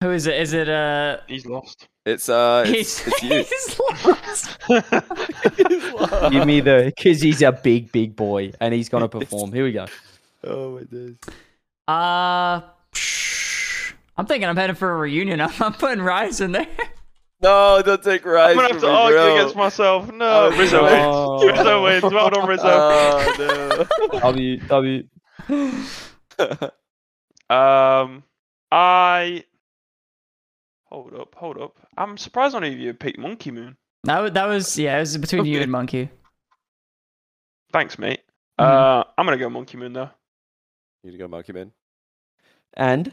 Who 0.00 0.12
is 0.12 0.28
it? 0.28 0.40
Is 0.40 0.52
it 0.52 0.68
uh? 0.68 1.16
He's 1.26 1.46
lost. 1.46 1.88
It's 2.06 2.28
uh, 2.28 2.62
He's, 2.64 3.04
it's, 3.04 3.08
it's 3.08 3.22
you. 3.24 3.44
he's 4.68 5.90
lost. 5.98 6.30
Give 6.30 6.46
me 6.46 6.60
the 6.60 6.92
because 6.94 7.20
he's 7.20 7.42
a 7.42 7.50
big, 7.50 7.90
big 7.90 8.14
boy 8.14 8.52
and 8.60 8.72
he's 8.72 8.88
gonna 8.88 9.08
perform. 9.08 9.52
Here 9.52 9.64
we 9.64 9.72
go. 9.72 9.86
oh 10.44 10.76
my 10.78 10.84
days. 10.84 11.16
Uh, 11.88 12.60
I'm 14.16 14.26
thinking 14.26 14.48
I'm 14.48 14.56
heading 14.56 14.76
for 14.76 14.92
a 14.92 14.96
reunion. 14.96 15.40
I'm, 15.40 15.50
I'm 15.58 15.72
putting 15.72 16.04
Rise 16.04 16.40
in 16.40 16.52
there. 16.52 16.68
No, 17.42 17.82
don't 17.84 18.02
take 18.02 18.24
Rise. 18.24 18.50
I'm 18.50 18.56
gonna 18.56 18.68
have 18.68 18.80
from 18.80 18.88
to 18.90 18.94
argue 18.94 19.16
bro. 19.18 19.36
against 19.36 19.56
myself. 19.56 20.12
No, 20.12 20.46
Oh, 20.46 20.50
Rizzo 20.58 20.86
no. 20.86 21.38
wins. 21.40 21.52
Rizzo 21.58 21.82
wins. 21.84 22.02
Well 22.04 22.30
done, 22.30 22.48
Rizzo. 22.48 22.62
Oh, 22.64 23.86
W 24.20 24.56
W. 24.58 25.02
Um, 27.50 28.22
I 28.70 29.44
hold 30.86 31.12
up, 31.14 31.34
hold 31.34 31.58
up. 31.60 31.76
I'm 31.98 32.16
surprised 32.16 32.54
none 32.54 32.64
of 32.64 32.72
you 32.72 32.94
picked 32.94 33.18
Monkey 33.18 33.50
Moon. 33.50 33.76
That 34.04 34.20
was, 34.20 34.32
that 34.32 34.46
was 34.46 34.78
yeah. 34.78 34.96
It 34.96 35.00
was 35.00 35.18
between 35.18 35.44
you 35.44 35.60
and 35.60 35.70
Monkey. 35.70 36.08
Thanks, 37.72 37.98
mate. 37.98 38.20
Mhm. 38.58 38.64
Uh, 38.64 39.04
I'm 39.18 39.26
gonna 39.26 39.36
go 39.36 39.50
Monkey 39.50 39.76
Moon 39.76 39.92
though. 39.92 40.08
you 41.02 41.10
to 41.12 41.18
go 41.18 41.28
Monkey 41.28 41.52
Man. 41.52 41.72
And 42.74 43.12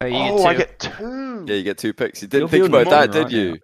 Oh, 0.00 0.06
you 0.06 0.14
oh, 0.16 0.38
get 0.38 0.46
I 0.46 0.54
get 0.54 0.78
two. 0.78 1.44
Yeah, 1.48 1.54
you 1.56 1.62
get 1.64 1.78
two 1.78 1.92
picks. 1.92 2.22
You 2.22 2.28
didn't 2.28 2.42
You're 2.42 2.48
think 2.48 2.66
about 2.66 2.90
that, 2.90 3.08
modern 3.08 3.10
did 3.10 3.22
right 3.24 3.32
you? 3.32 3.58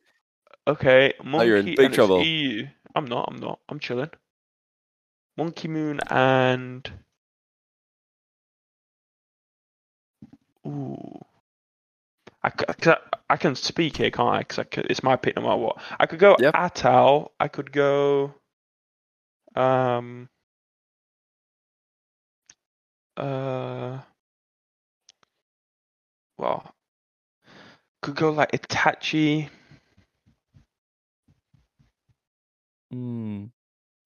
Okay, 0.67 1.13
Monkey. 1.23 1.47
you're 1.47 1.57
in 1.59 1.67
big 1.67 1.79
and 1.79 1.87
it's 1.87 1.97
trouble. 1.97 2.25
EU. 2.25 2.67
I'm 2.95 3.05
not. 3.05 3.29
I'm 3.31 3.37
not. 3.37 3.61
I'm 3.69 3.79
chilling. 3.79 4.11
Monkey 5.37 5.69
Moon 5.69 6.01
and. 6.09 6.91
Ooh. 10.67 11.21
I, 12.43 12.51
c- 12.51 12.65
I 12.69 12.75
c- 12.85 13.01
I 13.31 13.37
can 13.37 13.55
speak 13.55 13.97
here, 13.97 14.11
can't 14.11 14.29
I? 14.29 14.39
Because 14.41 14.59
I 14.59 14.65
c- 14.65 14.87
it's 14.91 15.03
my 15.03 15.17
pick 15.17 15.37
no 15.37 15.43
matter 15.43 15.57
what. 15.57 15.79
I 15.99 16.07
could 16.07 16.19
go 16.19 16.37
Yep. 16.39 16.55
Atal. 16.55 17.31
I 17.41 17.49
could 17.49 17.73
go. 17.73 18.35
Um. 19.55 20.29
Uh. 23.17 23.99
Well. 26.39 26.75
Could 28.03 28.17
go 28.17 28.31
like 28.31 28.53
Itachi. 28.53 29.49
hmm, 32.91 33.45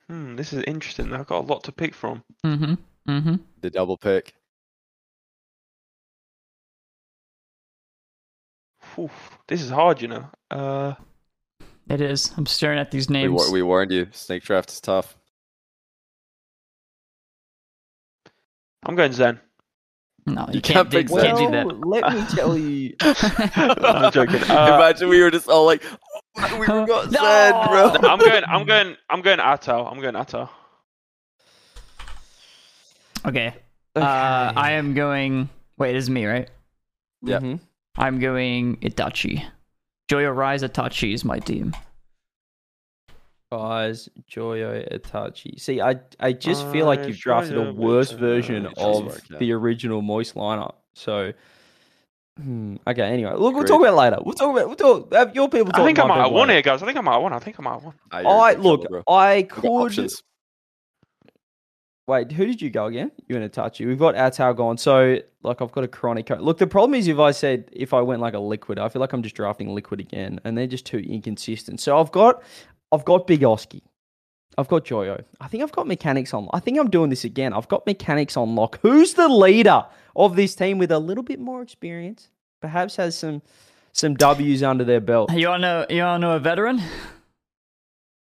Hmm, 0.09 0.37
this 0.37 0.53
is 0.55 0.63
interesting. 0.65 1.13
I've 1.13 1.27
got 1.27 1.45
a 1.45 1.47
lot 1.47 1.65
to 1.65 1.73
pick 1.73 1.95
from. 1.95 2.23
Mm-hmm. 2.45 2.75
Mm-hmm. 3.11 3.35
The 3.61 3.71
double 3.71 3.97
pick. 3.99 4.35
Oof, 8.99 9.39
this 9.47 9.61
is 9.63 9.71
hard, 9.71 10.01
you 10.01 10.09
know. 10.09 10.31
Uh, 10.51 10.95
It 11.91 12.01
is. 12.01 12.33
I'm 12.37 12.47
staring 12.47 12.79
at 12.79 12.91
these 12.91 13.11
names. 13.11 13.33
war- 13.33 13.53
we 13.53 13.63
warned 13.63 13.93
you. 13.93 14.09
Snake 14.13 14.43
draft 14.45 14.71
is 14.71 14.81
tough. 14.81 15.17
I'm 18.85 18.95
going 18.97 19.13
Zen. 19.13 19.41
No, 20.35 20.47
you, 20.49 20.55
You 20.55 20.61
can't, 20.61 20.91
can't 20.91 20.91
do, 20.91 20.99
pick 20.99 21.09
you 21.11 21.21
Zen. 21.21 21.37
can't 21.37 21.39
do 21.39 21.51
that. 21.51 21.87
let 21.87 22.15
me 22.15 22.37
tell 22.37 22.57
you. 22.59 22.95
I'm 23.01 24.13
joking. 24.13 24.43
Uh, 24.51 24.77
Imagine 24.77 25.09
we 25.09 25.23
were 25.23 25.31
just 25.31 25.49
all 25.49 25.67
like, 25.67 25.83
"Oh, 26.39 26.59
we 26.59 26.67
forgot 26.67 27.11
No! 27.11 27.21
Zed, 27.21 27.53
bro. 28.01 28.11
I'm 28.11 28.19
going. 28.19 28.45
I'm 28.45 28.65
going. 28.65 28.97
I'm 29.11 29.23
going 29.23 29.39
Atal. 29.39 29.91
I'm 29.91 30.01
going 30.01 30.15
Atal. 30.15 30.49
Okay. 33.27 33.55
Uh, 33.97 34.53
I 34.55 34.73
am 34.73 34.95
going. 34.95 35.49
Wait, 35.77 35.91
it 35.91 35.97
is 35.97 36.09
me, 36.11 36.27
right? 36.27 36.49
Yeah. 37.23 37.41
Mhm. 37.41 37.61
I'm 37.97 38.21
going 38.21 38.77
Itachi. 38.77 39.45
Joyo 40.11 40.35
Rise 40.35 40.63
Itachi 40.63 41.13
is 41.15 41.25
my 41.25 41.39
team. 41.39 41.75
Guys, 43.51 44.11
Joyo 44.31 44.87
Itachi. 44.93 45.59
See, 45.59 45.81
I 45.81 46.01
I 46.21 46.33
just 46.33 46.67
feel 46.71 46.85
like 46.85 47.07
you've 47.09 47.17
drafted 47.17 47.57
a 47.57 47.73
worse 47.73 48.11
version 48.13 48.67
of 48.77 49.05
the 49.39 49.53
original 49.53 50.03
Moist 50.03 50.35
lineup. 50.35 50.75
So, 50.95 51.33
hmm, 52.39 52.77
okay. 52.87 53.03
Anyway, 53.03 53.33
look, 53.37 53.55
we'll 53.55 53.65
talk 53.65 53.81
about 53.81 53.95
it 53.95 53.97
later. 53.97 54.19
We'll 54.23 54.35
talk 54.35 54.51
about. 54.55 54.67
We'll 54.67 54.77
talk. 54.77 55.15
Have 55.15 55.35
your 55.35 55.49
people. 55.49 55.71
I 55.75 55.83
think 55.85 55.99
I 55.99 56.03
about 56.05 56.09
might 56.09 56.15
have 56.17 56.25
them 56.27 56.35
won 56.35 56.49
here, 56.51 56.61
guys. 56.61 56.83
I 56.83 56.87
think 56.87 56.99
I 56.99 57.01
might 57.01 57.13
have 57.15 57.23
won. 57.23 57.33
I 57.33 57.39
think 57.39 57.57
I 57.59 57.63
might 57.63 57.73
have 57.73 57.85
won. 57.85 57.95
I 58.13 58.53
look. 58.55 58.83
trouble. 58.83 59.03
I 59.09 59.37
We 59.37 59.43
got 59.45 59.93
could. 59.95 60.11
Wait, 62.07 62.33
who 62.33 62.47
did 62.47 62.61
you 62.61 62.69
go 62.71 62.87
again? 62.87 63.13
You 63.29 63.37
and 63.37 63.51
Itachi. 63.51 63.87
We've 63.87 63.99
got 63.99 64.15
Atal 64.15 64.57
gone. 64.57 64.79
So, 64.79 65.19
like, 65.43 65.61
I've 65.61 65.73
got 65.73 65.85
a 65.85 65.89
chronic. 65.89 66.27
co- 66.27 66.37
Look, 66.37 66.57
the 66.59 66.67
problem 66.67 66.95
is 66.99 67.07
if 67.07 67.19
I 67.19 67.31
said 67.33 67.69
if 67.73 67.93
I 67.95 68.01
went 68.03 68.21
like 68.23 68.33
a 68.35 68.39
liquid, 68.39 68.79
I 68.79 68.89
feel 68.89 69.01
like 69.01 69.13
I'm 69.15 69.23
just 69.23 69.35
drafting 69.37 69.75
liquid 69.75 70.01
again, 70.01 70.39
and 70.45 70.57
they're 70.57 70.67
just 70.67 70.85
too 70.87 70.99
inconsistent. 70.99 71.81
So 71.81 71.99
I've 71.99 72.11
got, 72.11 72.43
I've 72.93 73.05
got 73.05 73.27
Big 73.27 73.45
Oski. 73.45 73.83
I've 74.57 74.69
got 74.69 74.85
Joyo. 74.85 75.23
I 75.41 75.47
think 75.49 75.63
I've 75.63 75.73
got 75.73 75.87
mechanics 75.87 76.35
on. 76.35 76.49
I 76.53 76.59
think 76.61 76.79
I'm 76.79 76.91
doing 76.91 77.11
this 77.11 77.25
again. 77.25 77.53
I've 77.53 77.69
got 77.69 77.87
mechanics 77.87 78.37
on 78.37 78.55
lock. 78.57 78.81
Who's 78.83 79.15
the 79.15 79.29
leader 79.29 79.85
of 80.17 80.35
this 80.35 80.55
team 80.57 80.79
with 80.79 80.91
a 80.91 80.99
little 80.99 81.23
bit 81.23 81.39
more 81.39 81.63
experience? 81.63 82.29
Perhaps 82.61 82.97
has 82.97 83.17
some 83.17 83.43
some 83.93 84.15
W's 84.15 84.63
under 84.63 84.85
their 84.85 85.01
belt. 85.01 85.33
You 85.33 85.49
all 85.49 85.59
know? 85.59 85.87
You 85.89 86.03
all 86.03 86.19
know 86.19 86.33
a 86.33 86.39
veteran? 86.41 86.81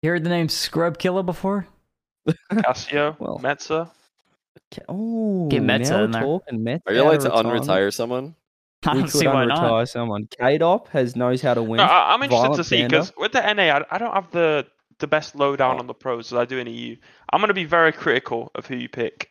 You 0.03 0.11
heard 0.11 0.23
the 0.23 0.31
name 0.31 0.49
Scrub 0.49 0.99
Killer 0.99 1.25
before? 1.25 1.67
Casio, 2.53 3.17
Well. 3.21 3.39
Metza. 3.43 3.91
Oh, 4.89 5.49
Get 5.49 5.63
Metza 5.63 6.09
now 6.11 6.43
in 6.49 6.63
there. 6.65 6.79
Metza 6.79 6.83
Are 6.87 6.93
you 6.93 7.01
out 7.01 7.07
allowed 7.07 7.21
to 7.21 7.29
retirement. 7.31 7.65
unretire 7.67 7.93
someone? 7.95 8.35
I 8.89 8.95
we 8.95 9.01
don't 9.01 9.11
could 9.11 9.19
see 9.21 9.27
why 9.27 9.45
unretire 9.47 9.49
not. 9.81 9.89
someone. 9.89 10.27
Kaydop 10.41 10.89
has 10.89 11.15
knows 11.17 11.41
how 11.43 11.55
to 11.55 11.63
win. 11.63 11.79
No, 11.79 11.85
I, 11.85 12.15
I'm 12.15 12.23
interested 12.23 12.57
to 12.57 12.65
see 12.65 12.83
because 12.85 13.13
with 13.17 13.33
the 13.33 13.41
NA, 13.41 13.63
I, 13.79 13.85
I 13.91 13.99
don't 13.99 14.13
have 14.15 14.31
the 14.31 14.67
the 14.99 15.07
best 15.07 15.37
lowdown 15.37 15.77
Oh. 15.77 15.79
on 15.81 15.87
the 15.87 15.95
pros 15.95 16.33
as 16.33 16.39
I 16.39 16.45
do 16.45 16.59
in 16.59 16.67
EU. 16.67 16.97
I'm 17.33 17.41
going 17.41 17.49
to 17.49 17.55
be 17.55 17.65
very 17.65 17.93
critical 17.93 18.51
of 18.57 18.67
who 18.67 18.75
you 18.77 18.89
pick. 18.89 19.31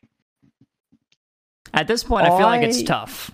At 1.74 1.88
this 1.88 2.04
point, 2.04 2.26
I 2.26 2.30
feel 2.30 2.48
like 2.48 2.64
it's 2.64 2.82
tough. 2.84 3.32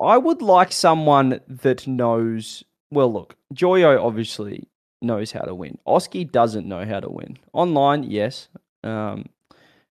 I 0.00 0.16
would 0.16 0.40
like 0.40 0.72
someone 0.72 1.40
that 1.46 1.86
knows. 1.86 2.64
Well, 2.90 3.12
look, 3.12 3.36
Joyo 3.54 4.02
obviously 4.02 4.68
knows 5.02 5.32
how 5.32 5.42
to 5.42 5.54
win. 5.54 5.78
Oski 5.86 6.24
doesn't 6.24 6.66
know 6.66 6.84
how 6.86 7.00
to 7.00 7.10
win. 7.10 7.38
Online, 7.52 8.02
yes. 8.04 8.48
Um, 8.82 9.26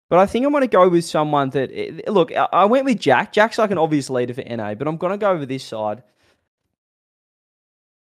but 0.09 0.19
I 0.19 0.25
think 0.25 0.45
I'm 0.45 0.51
going 0.51 0.61
to 0.61 0.67
go 0.67 0.87
with 0.89 1.05
someone 1.05 1.49
that. 1.51 1.69
eh, 1.73 2.01
Look, 2.09 2.35
I- 2.35 2.47
I 2.51 2.65
went 2.65 2.85
with 2.85 2.99
Jack. 2.99 3.31
Jack's 3.33 3.57
like 3.57 3.71
an 3.71 3.77
obvious 3.77 4.09
leader 4.09 4.33
for 4.33 4.41
NA, 4.43 4.73
but 4.75 4.87
I'm 4.87 4.97
going 4.97 5.11
to 5.11 5.17
go 5.17 5.31
over 5.31 5.45
this 5.45 5.63
side. 5.63 6.03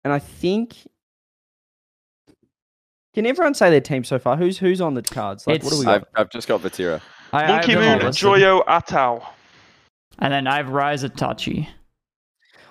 And 0.04 0.12
I 0.12 0.18
think. 0.18 0.76
Can 3.14 3.26
everyone 3.26 3.54
say 3.54 3.70
their 3.70 3.80
team 3.80 4.04
so 4.04 4.18
far? 4.18 4.36
Who's 4.36 4.58
who's 4.58 4.80
on 4.80 4.94
the 4.94 5.02
cards? 5.02 5.46
Like, 5.46 5.62
what 5.64 5.72
do 5.72 5.78
we 5.80 5.84
got? 5.86 5.94
I've, 5.94 6.06
I've 6.14 6.30
just 6.30 6.46
got 6.46 6.60
Vatira. 6.60 7.00
I, 7.32 7.44
I 7.44 7.48
Monkey 7.48 7.74
Moon. 7.74 7.98
Joyo, 8.12 8.64
Atal. 8.66 9.24
And 10.20 10.32
then 10.32 10.46
I 10.46 10.56
have 10.56 10.68
Rise 10.70 11.02
Itachi. 11.04 11.68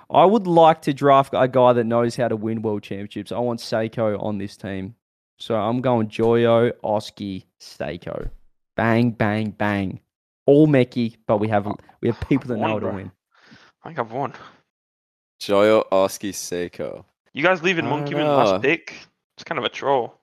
I 0.09 0.23
would 0.23 0.47
like 0.47 0.81
to 0.83 0.93
draft 0.93 1.33
a 1.35 1.47
guy 1.49 1.73
that 1.73 1.83
knows 1.83 2.15
how 2.15 2.29
to 2.29 2.35
win 2.37 2.61
world 2.61 2.83
championships. 2.83 3.31
I 3.33 3.39
want 3.39 3.59
Seikoo 3.59 4.21
on 4.23 4.37
this 4.37 4.55
team. 4.55 4.95
So 5.37 5.55
I'm 5.55 5.81
going 5.81 6.07
Joyo, 6.07 6.71
Oski, 6.81 7.45
Seikoo. 7.59 8.29
Bang, 8.77 9.09
bang, 9.11 9.49
bang. 9.49 9.99
All 10.45 10.67
Meki, 10.67 11.17
but 11.25 11.39
we 11.39 11.49
have 11.49 11.67
we 11.99 12.07
have 12.07 12.19
people 12.29 12.47
that 12.47 12.57
know 12.57 12.67
how 12.67 12.79
to 12.79 12.87
win. 12.87 13.11
I 13.83 13.89
think 13.89 13.99
I've 13.99 14.11
won. 14.11 14.33
Joyo 15.41 15.83
Oski 15.91 16.31
Seikoo. 16.31 17.03
You 17.33 17.43
guys 17.43 17.61
leaving 17.61 17.85
I 17.85 17.89
Monkey 17.89 18.11
don't 18.11 18.21
Moon 18.21 18.29
last 18.29 18.61
pick? 18.61 18.93
It's 19.35 19.43
kind 19.43 19.59
of 19.59 19.65
a 19.65 19.69
troll. 19.69 20.15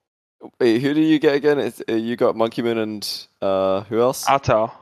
Wait, 0.61 0.81
who 0.81 0.95
do 0.95 1.01
you 1.01 1.19
get 1.19 1.35
again? 1.35 1.59
It's, 1.59 1.83
uh, 1.89 1.95
you 1.95 2.17
got 2.17 2.37
Monkey 2.37 2.63
Moon 2.63 2.79
and 2.79 3.27
uh, 3.43 3.83
who 3.83 4.01
else? 4.01 4.25
Atal. 4.27 4.73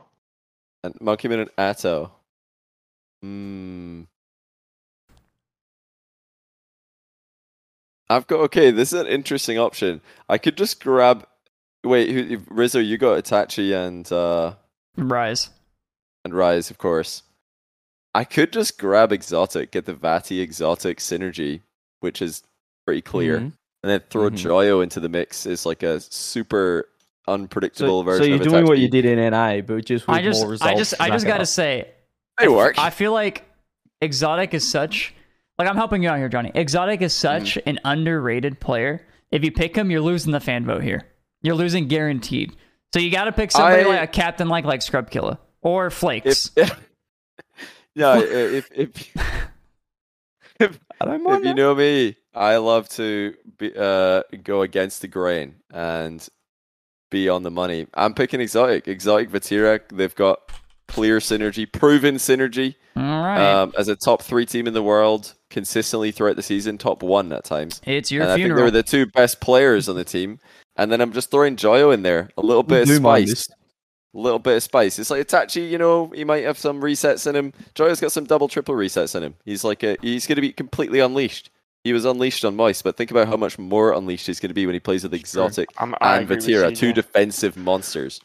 and 0.83 0.95
Monkey 1.01 1.27
Moon 1.27 1.41
and 1.41 1.49
Atto. 1.57 2.11
Hmm. 3.21 4.03
I've 8.09 8.27
got 8.27 8.41
okay. 8.41 8.71
This 8.71 8.93
is 8.93 8.99
an 8.99 9.07
interesting 9.07 9.57
option. 9.57 10.01
I 10.29 10.37
could 10.37 10.57
just 10.57 10.81
grab. 10.81 11.25
Wait, 11.83 12.09
who, 12.09 12.39
Rizzo? 12.49 12.79
You 12.79 12.97
got 12.97 13.23
Itachi 13.23 13.73
and 13.75 14.09
uh, 14.11 14.53
Rise. 14.97 15.49
and 16.23 16.33
Rise, 16.33 16.69
of 16.71 16.77
course. 16.77 17.23
I 18.15 18.23
could 18.23 18.53
just 18.53 18.77
grab 18.77 19.09
Exotiik, 19.11 19.71
get 19.71 19.85
the 19.85 19.93
Vati 19.93 20.45
Exotiik 20.45 20.97
synergy, 20.97 21.61
which 21.99 22.21
is 22.21 22.43
pretty 22.85 23.01
clear, 23.01 23.37
Mhm. 23.39 23.41
and 23.41 23.53
then 23.83 24.01
throw 24.09 24.29
Mhm. 24.29 24.37
Joyo 24.37 24.83
into 24.83 24.99
the 24.99 25.09
mix 25.09 25.45
is 25.45 25.65
like 25.65 25.83
a 25.83 25.99
super 25.99 26.87
unpredictable 27.27 28.01
So, 28.01 28.03
version 28.05 28.23
so 28.23 28.27
you're 28.27 28.37
of 28.37 28.43
doing 28.47 28.65
what 28.65 28.77
you 28.79 28.87
did 28.89 29.05
in 29.05 29.17
NA, 29.19 29.61
but 29.61 29.83
just 29.85 30.07
with 30.07 30.15
I 30.15 30.21
just, 30.21 30.41
more 30.41 30.51
results. 30.51 30.71
I 30.71 30.75
just, 30.77 30.93
I 31.01 31.09
just 31.09 31.25
gotta 31.25 31.41
up. 31.41 31.47
say, 31.47 31.89
They 32.39 32.47
work. 32.47 32.77
I 32.79 32.89
feel 32.91 33.11
like 33.13 33.43
Exotiik 34.01 34.53
is 34.53 34.69
such 34.69 35.13
like 35.59 35.67
I'm 35.69 35.75
helping 35.75 36.01
you 36.03 36.09
out 36.09 36.17
here, 36.17 36.29
Johnny. 36.29 36.51
Exotiik 36.55 37.01
is 37.01 37.13
such 37.13 37.55
Mm-hmm. 37.55 37.69
an 37.69 37.79
underrated 37.85 38.59
player. 38.59 39.05
If 39.31 39.43
you 39.43 39.51
pick 39.51 39.75
him, 39.75 39.91
you're 39.91 40.01
losing 40.01 40.31
the 40.31 40.39
fan 40.39 40.65
vote 40.65 40.81
here. 40.83 41.03
You're 41.43 41.55
losing 41.55 41.87
guaranteed. 41.87 42.55
So 42.93 42.99
you 42.99 43.11
got 43.11 43.25
to 43.25 43.31
pick 43.31 43.51
somebody 43.51 43.83
I- 43.83 43.85
like 43.87 44.01
a 44.01 44.07
captain 44.07 44.47
like 44.49 44.65
like 44.65 44.81
Scrub 44.81 45.09
Killer 45.11 45.37
or 45.61 45.89
Flakes. 45.91 46.49
if, 46.55 46.71
yeah, 47.95 48.19
if 48.19 48.69
if 48.73 49.15
if, 50.59 50.79
I 51.01 51.05
don't 51.05 51.25
if 51.39 51.45
you 51.45 51.53
know 51.53 51.75
me, 51.75 52.15
I 52.33 52.57
love 52.57 52.89
to 52.89 53.33
be, 53.57 53.71
uh, 53.75 54.23
go 54.43 54.61
against 54.61 55.01
the 55.01 55.07
grain 55.07 55.55
and 55.71 56.25
be 57.11 57.29
on 57.29 57.43
the 57.43 57.51
money. 57.51 57.87
I'm 57.93 58.13
picking 58.13 58.39
Exotiik. 58.39 58.83
Exotiik 58.85 59.29
Vatira. 59.29 59.81
They've 59.91 60.15
got 60.15 60.39
clear 60.87 61.17
synergy, 61.19 61.71
proven 61.71 62.15
synergy. 62.15 62.75
All 62.95 63.03
right, 63.03 63.39
Um, 63.61 63.73
as 63.77 63.87
a 63.87 63.95
top 63.95 64.21
three 64.21 64.45
team 64.45 64.67
in 64.67 64.73
the 64.73 64.83
world, 64.83 65.33
consistently 65.49 66.11
throughout 66.11 66.35
the 66.35 66.43
season, 66.43 66.77
top 66.77 67.01
one 67.01 67.31
at 67.33 67.43
times. 67.43 67.81
it's 67.85 68.11
your 68.11 68.21
and 68.23 68.31
I 68.31 68.35
think 68.35 68.43
they 68.43 68.47
funeral. 68.49 68.65
were 68.65 68.71
the 68.71 68.83
two 68.83 69.05
best 69.07 69.41
players 69.41 69.89
on 69.89 69.95
the 69.95 70.03
team. 70.03 70.39
And 70.75 70.91
then 70.91 71.01
I'm 71.01 71.13
just 71.13 71.29
throwing 71.31 71.55
Joyo 71.55 71.93
in 71.93 72.03
there, 72.03 72.29
a 72.37 72.41
little 72.41 72.63
We 72.63 72.69
bit 72.69 72.89
of 72.89 72.95
spice, 72.95 73.47
a 73.49 74.17
little 74.17 74.39
bit 74.39 74.57
of 74.57 74.63
spice. 74.63 74.97
It's 74.97 75.09
like 75.09 75.27
Itachi, 75.27 75.69
you 75.69 75.77
know, 75.77 76.07
he 76.15 76.23
might 76.23 76.43
have 76.43 76.57
some 76.57 76.81
resets 76.81 77.27
in 77.27 77.35
him. 77.35 77.53
Joyo's 77.75 77.99
got 77.99 78.11
some 78.11 78.25
double, 78.25 78.47
triple 78.47 78.75
resets 78.75 79.15
in 79.15 79.23
him. 79.23 79.35
He's 79.45 79.63
like 79.63 79.83
a, 79.83 79.97
he's 80.01 80.25
going 80.25 80.37
to 80.37 80.41
be 80.41 80.51
completely 80.51 80.99
unleashed. 80.99 81.51
He 81.83 81.93
was 81.93 82.05
unleashed 82.05 82.45
on 82.45 82.55
Moist, 82.55 82.83
but 82.83 82.95
think 82.95 83.11
about 83.11 83.27
how 83.27 83.35
much 83.35 83.59
more 83.59 83.91
unleashed 83.91 84.27
he's 84.27 84.39
going 84.39 84.49
to 84.49 84.53
be 84.55 84.65
when 84.65 84.73
he 84.73 84.79
plays 84.79 85.03
with 85.03 85.11
Exotiik 85.11 85.65
I'm, 85.77 85.93
and 85.99 86.23
agree 86.23 86.37
Vatira, 86.37 86.71
CJ. 86.71 86.77
two 86.77 86.93
defensive 86.93 87.57
monsters. 87.57 88.21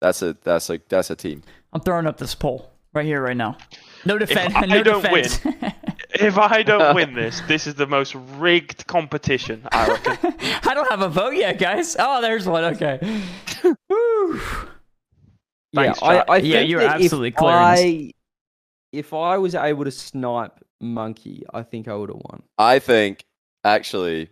That's 0.00 0.22
a 0.22 0.36
that's 0.44 0.68
a 0.70 0.80
that's 0.88 1.10
a 1.10 1.16
team. 1.16 1.42
I'm 1.72 1.80
throwing 1.80 2.06
up 2.06 2.18
this 2.18 2.34
poll 2.34 2.70
right 2.92 3.04
here, 3.06 3.22
right 3.22 3.36
now. 3.36 3.56
No 4.04 4.18
defense. 4.18 4.52
I 4.54 4.66
no 4.66 4.82
don't 4.82 5.02
defense. 5.02 5.40
If 6.20 6.38
I 6.38 6.62
don't 6.62 6.94
win 6.96 7.14
this, 7.14 7.40
this 7.48 7.66
is 7.66 7.74
the 7.74 7.86
most 7.86 8.14
rigged 8.14 8.86
competition. 8.86 9.66
I 9.72 9.88
reckon. 9.88 10.34
I 10.68 10.74
don't 10.74 10.88
have 10.90 11.02
a 11.02 11.08
vote 11.08 11.34
yet, 11.34 11.58
guys. 11.58 11.96
Oh, 11.98 12.20
there's 12.20 12.46
one. 12.46 12.64
Okay. 12.64 12.98
Whew. 13.88 14.40
Yeah, 15.72 15.82
Thanks, 15.84 16.02
I, 16.02 16.24
I 16.28 16.36
Yeah, 16.38 16.60
you're 16.60 16.80
absolutely 16.82 17.28
if 17.28 17.36
clear 17.36 17.56
in. 17.56 17.62
I, 17.62 18.12
if 18.92 19.14
I 19.14 19.38
was 19.38 19.54
able 19.54 19.84
to 19.84 19.90
snipe 19.90 20.64
Monkey, 20.80 21.44
I 21.54 21.62
think 21.62 21.86
I 21.88 21.94
would 21.94 22.08
have 22.08 22.20
won. 22.28 22.42
I 22.58 22.80
think 22.80 23.24
actually, 23.64 24.30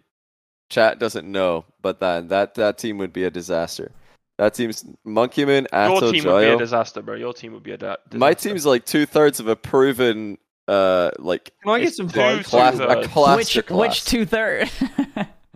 chat 0.68 0.98
doesn't 0.98 1.30
know, 1.30 1.64
but 1.80 2.00
then 2.00 2.28
that 2.28 2.54
that 2.56 2.78
team 2.78 2.98
would 2.98 3.12
be 3.12 3.24
a 3.24 3.30
disaster. 3.30 3.92
That 4.38 4.54
team's 4.54 4.84
Monkey 5.04 5.44
Moon, 5.44 5.66
Your 5.72 5.96
Atto, 5.96 6.12
team 6.12 6.24
would 6.24 6.40
be 6.40 6.46
a 6.46 6.56
disaster, 6.58 7.02
bro. 7.02 7.16
Your 7.16 7.32
team 7.32 7.52
would 7.54 7.64
be 7.64 7.72
a 7.72 7.76
da- 7.76 7.96
disaster. 8.08 8.18
My 8.18 8.34
team's 8.34 8.64
like 8.64 8.84
two 8.84 9.04
thirds 9.04 9.40
of 9.40 9.48
a 9.48 9.56
proven, 9.56 10.38
uh, 10.68 11.10
like 11.18 11.52
Can 11.64 11.72
I 11.72 11.80
get 11.80 11.94
some 11.94 12.08
two 12.08 12.20
votes? 12.20 12.48
class, 12.48 12.76
two 12.78 12.82
a 12.84 12.94
thirds. 12.94 13.06
cluster 13.08 13.60
which 13.62 13.70
which 13.70 14.04
two 14.04 14.24
third? 14.26 14.68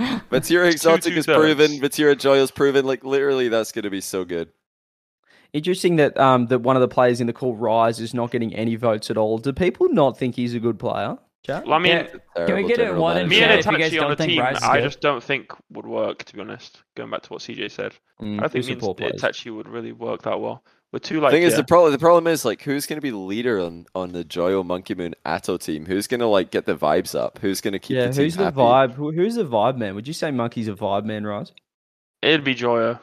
Vatira 0.00 0.72
Exotiik 0.72 1.16
is 1.16 1.26
two-thirds. 1.26 1.26
proven. 1.26 1.70
Vatira 1.80 2.16
Joyo's 2.18 2.50
proven. 2.50 2.84
Like 2.84 3.04
literally, 3.04 3.48
that's 3.48 3.70
gonna 3.72 3.90
be 3.90 4.00
so 4.00 4.24
good. 4.24 4.48
Interesting 5.52 5.96
that 5.96 6.18
um 6.18 6.46
that 6.46 6.60
one 6.60 6.76
of 6.76 6.80
the 6.80 6.88
players 6.88 7.20
in 7.20 7.26
the 7.26 7.32
call 7.32 7.54
Rise 7.54 8.00
is 8.00 8.14
not 8.14 8.30
getting 8.30 8.54
any 8.54 8.74
votes 8.74 9.10
at 9.10 9.16
all. 9.16 9.38
Do 9.38 9.52
people 9.52 9.88
not 9.90 10.18
think 10.18 10.34
he's 10.34 10.54
a 10.54 10.60
good 10.60 10.78
player? 10.78 11.18
Chat? 11.44 11.64
Well, 11.66 11.74
I 11.74 11.78
mean, 11.78 11.92
Yeah. 11.92 12.06
Terrible 12.46 12.68
get 12.68 12.78
it 12.78 12.84
general 12.84 13.02
one 13.02 13.16
and 13.18 13.28
me 13.28 13.40
manager. 13.40 13.68
and 13.68 13.76
Chat, 13.78 13.80
if 13.86 13.92
you 13.92 13.98
Itachi 14.00 14.02
on 14.02 14.08
don't 14.08 14.12
a 14.12 14.16
think 14.16 14.30
team, 14.30 14.40
I 14.62 14.76
good. 14.76 14.82
just 14.84 15.00
don't 15.00 15.22
think 15.22 15.52
would 15.70 15.86
work. 15.86 16.24
To 16.24 16.34
be 16.34 16.40
honest, 16.40 16.82
going 16.96 17.10
back 17.10 17.22
to 17.22 17.28
what 17.32 17.42
CJ 17.42 17.70
said, 17.70 17.92
Mm, 18.20 18.38
I 18.38 18.40
don't 18.42 18.52
think 18.52 18.64
who 18.64 18.68
me 18.68 18.72
and 18.74 18.80
support 18.82 18.96
players? 18.98 19.20
Itachi 19.22 19.54
would 19.54 19.68
really 19.68 19.92
work 19.92 20.22
that 20.22 20.40
well. 20.40 20.62
We're 20.92 20.98
too 20.98 21.14
The 21.16 21.20
like 21.22 21.32
thing 21.32 21.42
is, 21.42 21.56
the 21.56 21.64
problem 21.64 21.90
the 21.92 21.98
problem 21.98 22.26
is 22.26 22.44
like 22.44 22.62
who's 22.62 22.84
gonna 22.86 23.00
be 23.00 23.10
the 23.10 23.16
leader 23.16 23.58
on 23.58 23.86
on 23.94 24.12
the 24.12 24.24
Joyo 24.24 24.64
Monkey 24.64 24.94
Moon 24.94 25.14
Atto 25.24 25.56
team? 25.56 25.86
Who's 25.86 26.06
gonna 26.06 26.26
like 26.26 26.50
get 26.50 26.66
the 26.66 26.76
vibes 26.76 27.18
up? 27.18 27.38
Who's 27.38 27.62
gonna 27.62 27.78
keep 27.78 27.96
yeah, 27.96 28.08
the 28.08 28.12
team 28.12 28.24
who's 28.24 28.36
the 28.36 28.44
happy? 28.44 28.56
vibe? 28.56 28.92
Who, 28.92 29.10
who's 29.10 29.36
the 29.36 29.44
vibe 29.46 29.78
man? 29.78 29.94
Would 29.94 30.06
you 30.06 30.12
say 30.12 30.30
Monkey's 30.30 30.68
a 30.68 30.74
vibe 30.74 31.04
man, 31.04 31.26
Rise? 31.26 31.52
it'd 32.20 32.44
be 32.44 32.54
Joyo. 32.54 33.00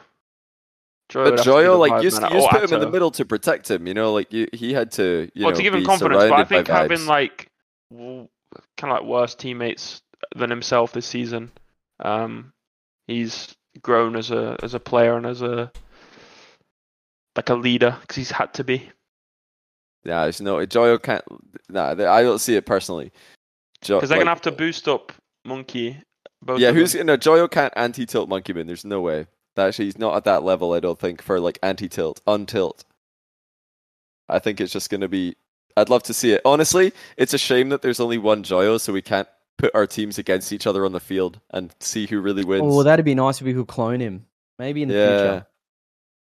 Joyo 1.12 1.24
But 1.24 1.32
would 1.32 1.40
have 1.40 1.48
to 1.48 1.62
be 1.64 1.68
Joyo, 1.68 1.80
like 1.80 1.92
vibe 1.94 2.04
you, 2.04 2.10
just- 2.10 2.22
you 2.22 2.30
just 2.30 2.46
or 2.48 2.50
put 2.52 2.64
him 2.64 2.74
in 2.76 2.80
the 2.82 2.92
middle 2.92 3.12
to 3.12 3.26
protect 3.26 3.72
him. 3.72 3.88
You 3.88 3.96
know, 3.96 4.14
like 4.14 4.32
you, 4.32 4.48
he 4.54 4.72
had 4.74 4.92
to, 4.94 5.30
you 5.34 5.46
well, 5.46 5.52
know, 5.52 5.58
to 5.58 5.64
give 5.64 5.74
him 5.74 5.84
confidence, 5.84 6.24
but 6.26 6.34
I 6.34 6.44
think 6.44 6.68
having 6.68 7.00
vibes. 7.00 7.08
like 7.08 7.50
kind 7.92 8.30
of 8.84 8.90
like 8.90 9.04
worse 9.04 9.34
teammates 9.34 10.04
than 10.36 10.52
himself 10.52 10.92
this 10.92 11.08
season, 11.08 11.52
um, 12.02 12.54
he's 13.08 13.56
grown 13.82 14.16
as 14.16 14.30
a 14.30 14.58
as 14.62 14.76
a 14.76 14.80
player 14.80 15.18
and 15.18 15.26
as 15.26 15.42
a 15.42 15.72
like 17.40 17.50
a 17.50 17.56
leader 17.56 17.96
because 18.02 18.18
he's 18.18 18.32
had 18.32 18.54
to 18.56 18.66
be. 18.66 18.90
Yeah, 20.04 20.24
there's 20.24 20.42
no 20.42 20.58
Joyo 20.58 21.02
can't. 21.02 21.24
Nah, 21.70 21.92
I 21.92 22.22
don't 22.22 22.40
see 22.40 22.56
it 22.56 22.66
personally. 22.66 23.12
Jo- 23.82 23.98
Because 23.98 24.10
they're 24.10 24.18
like, 24.18 24.26
gonna 24.26 24.32
have 24.32 24.42
to 24.42 24.52
boost 24.52 24.90
up 24.90 25.14
Monkey. 25.46 25.98
Both 26.42 26.60
Yeah, 26.60 26.74
who's 26.74 26.94
them. 26.94 27.08
no 27.08 27.18
Joyo 27.18 27.50
can't 27.50 27.74
anti 27.78 28.06
tilt 28.06 28.28
Monkey 28.28 28.52
Moon. 28.52 28.68
There's 28.68 28.84
no 28.84 29.00
way. 29.00 29.28
That 29.56 29.70
Actually, 29.70 29.86
he's 29.86 29.98
not 29.98 30.16
at 30.16 30.26
that 30.26 30.44
level. 30.44 30.74
I 30.74 30.82
don't 30.82 31.00
think 31.00 31.22
for 31.22 31.40
like 31.40 31.60
anti 31.64 31.88
tilt, 31.88 32.22
untilt. 32.28 32.84
I 34.28 34.40
think 34.40 34.60
it's 34.60 34.74
just 34.74 34.90
gonna 34.90 35.08
be. 35.08 35.36
I'd 35.78 35.90
love 35.90 36.04
to 36.04 36.14
see 36.14 36.34
it. 36.34 36.42
Honestly, 36.44 36.92
it's 37.16 37.34
a 37.34 37.38
shame 37.38 37.70
that 37.70 37.82
there's 37.82 38.02
only 38.02 38.18
one 38.18 38.44
Joyo, 38.44 38.82
so 38.82 38.92
we 38.92 39.02
can't 39.02 39.30
put 39.58 39.74
our 39.74 39.88
teams 39.88 40.18
against 40.18 40.52
each 40.52 40.68
other 40.68 40.84
on 40.86 40.92
the 40.92 41.00
field 41.00 41.40
and 41.52 41.74
see 41.80 42.06
who 42.06 42.20
really 42.20 42.44
wins. 42.44 42.64
Oh, 42.66 42.84
that'd 42.84 43.06
be 43.06 43.16
nice 43.16 43.40
if 43.40 43.46
we 43.46 43.54
could 43.54 43.68
clone 43.68 44.02
him. 44.02 44.26
Maybe 44.58 44.82
in 44.82 44.90
the 44.90 44.96
yeah. 44.96 45.08
future. 45.18 45.46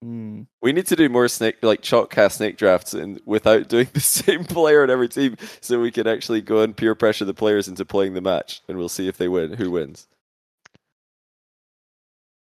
Mm. 0.03 0.47
We 0.61 0.71
need 0.71 0.87
to 0.87 0.95
do 0.95 1.09
more 1.09 1.27
snake 1.27 1.57
like 1.61 1.81
chalk 1.81 2.09
cast 2.09 2.37
snake 2.37 2.57
drafts 2.57 2.93
and 2.93 3.19
without 3.25 3.67
doing 3.67 3.87
the 3.93 3.99
same 3.99 4.45
player 4.45 4.83
on 4.83 4.89
every 4.89 5.09
team 5.09 5.35
so 5.59 5.81
we 5.81 5.91
can 5.91 6.07
actually 6.07 6.41
go 6.41 6.61
and 6.61 6.75
peer 6.75 6.95
pressure 6.95 7.25
the 7.25 7.33
players 7.33 7.67
into 7.67 7.83
playing 7.83 8.13
the 8.13 8.21
match 8.21 8.61
and 8.69 8.77
we'll 8.77 8.87
see 8.87 9.07
if 9.09 9.17
they 9.17 9.27
win 9.27 9.53
who 9.53 9.71
wins. 9.71 10.07